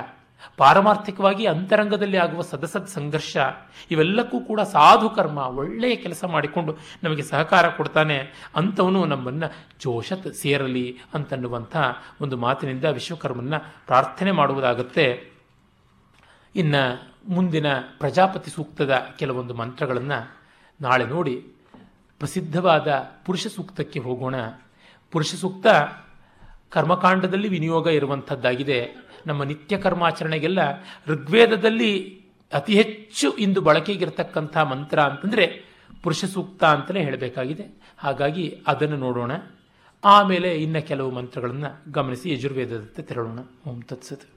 ಪಾರಮಾರ್ಥಿಕವಾಗಿ 0.57 1.45
ಅಂತರಂಗದಲ್ಲಿ 1.45 2.17
ಆಗುವ 2.17 2.41
ಸದಸದ್ 2.41 2.87
ಸಂಘರ್ಷ, 2.87 3.37
ಇವೆಲ್ಲಕ್ಕೂ 3.91 4.39
ಕೂಡ 4.39 4.61
ಸಾಧು 4.61 5.09
ಕರ್ಮ, 5.09 5.37
ಒಳ್ಳೆಯ 5.37 5.95
ಕೆಲಸ 5.95 6.23
ಮಾಡಿಕೊಂಡು 6.23 6.77
ನಮಗೆ 7.03 7.21
ಸಹಕಾರ 7.21 7.69
ಕೊಡ್ತಾನೆ 7.69 8.49
ಅಂಥವನು 8.55 9.05
ನಮ್ಮನ್ನು 9.05 9.53
ಜೋಶತ್ 9.81 10.33
ಸೇರಲಿ 10.33 10.97
ಅಂತನ್ನುವಂಥ 11.13 11.77
ಒಂದು 12.21 12.37
ಮಾತಿನಿಂದ 12.37 12.85
ವಿಶ್ವಕರ್ಮನ್ನ 12.85 13.57
ಪ್ರಾರ್ಥನೆ 13.57 14.31
ಮಾಡುವುದಾಗುತ್ತೆ. 14.31 15.32
ಇನ್ನು 16.55 17.13
ಮುಂದಿನ 17.27 17.65
ಪ್ರಜಾಪತಿ 17.99 18.51
ಸೂಕ್ತದ 18.51 18.97
ಕೆಲವೊಂದು 19.19 19.53
ಮಂತ್ರಗಳನ್ನು 19.53 20.37
ನಾಳೆ 20.81 21.05
ನೋಡಿ 21.05 21.35
ಪ್ರಸಿದ್ಧವಾದ 22.19 22.87
ಪುರುಷ 23.25 23.47
ಸೂಕ್ತಕ್ಕೆ 23.47 23.99
ಹೋಗೋಣ. 23.99 24.35
ಪುರುಷ 25.11 25.35
ಸೂಕ್ತ 25.35 25.67
ಕರ್ಮಕಾಂಡದಲ್ಲಿ 26.69 27.47
ವಿನಿಯೋಗ 27.47 27.87
ಇರುವಂಥದ್ದಾಗಿದೆ. 27.87 28.95
ನಮ್ಮ 29.27 29.43
ನಿತ್ಯ 29.43 29.77
ಕರ್ಮಾಚರಣೆಗೆಲ್ಲ 29.77 30.59
ಋಗ್ವೇದದಲ್ಲಿ 31.07 32.23
ಅತಿ 32.53 32.75
ಹೆಚ್ಚು 32.75 33.31
ಇಂದು 33.31 33.61
ಬಳಕೆಗಿರ್ತಕ್ಕಂಥ 33.61 34.57
ಮಂತ್ರ 34.57 34.99
ಅಂತಂದರೆ 34.99 35.65
ಪುರುಷ 36.03 36.25
ಸೂಕ್ತ 36.25 36.63
ಅಂತಲೇ 36.63 37.03
ಹೇಳಬೇಕಾಗಿದೆ. 37.03 37.93
ಹಾಗಾಗಿ 37.97 38.63
ಅದನ್ನು 38.67 38.97
ನೋಡೋಣ. 38.97 39.31
ಆಮೇಲೆ 40.03 40.55
ಇನ್ನು 40.55 40.87
ಕೆಲವು 40.87 41.11
ಮಂತ್ರಗಳನ್ನು 41.11 41.91
ಗಮನಿಸಿ 41.91 42.33
ಯಜುರ್ವೇದದತ್ತ 42.33 42.99
ತೆರಳೋಣ. 42.99 43.39
ಓಂ 43.67 43.81
ತತ್ಸತ್. 43.81 44.32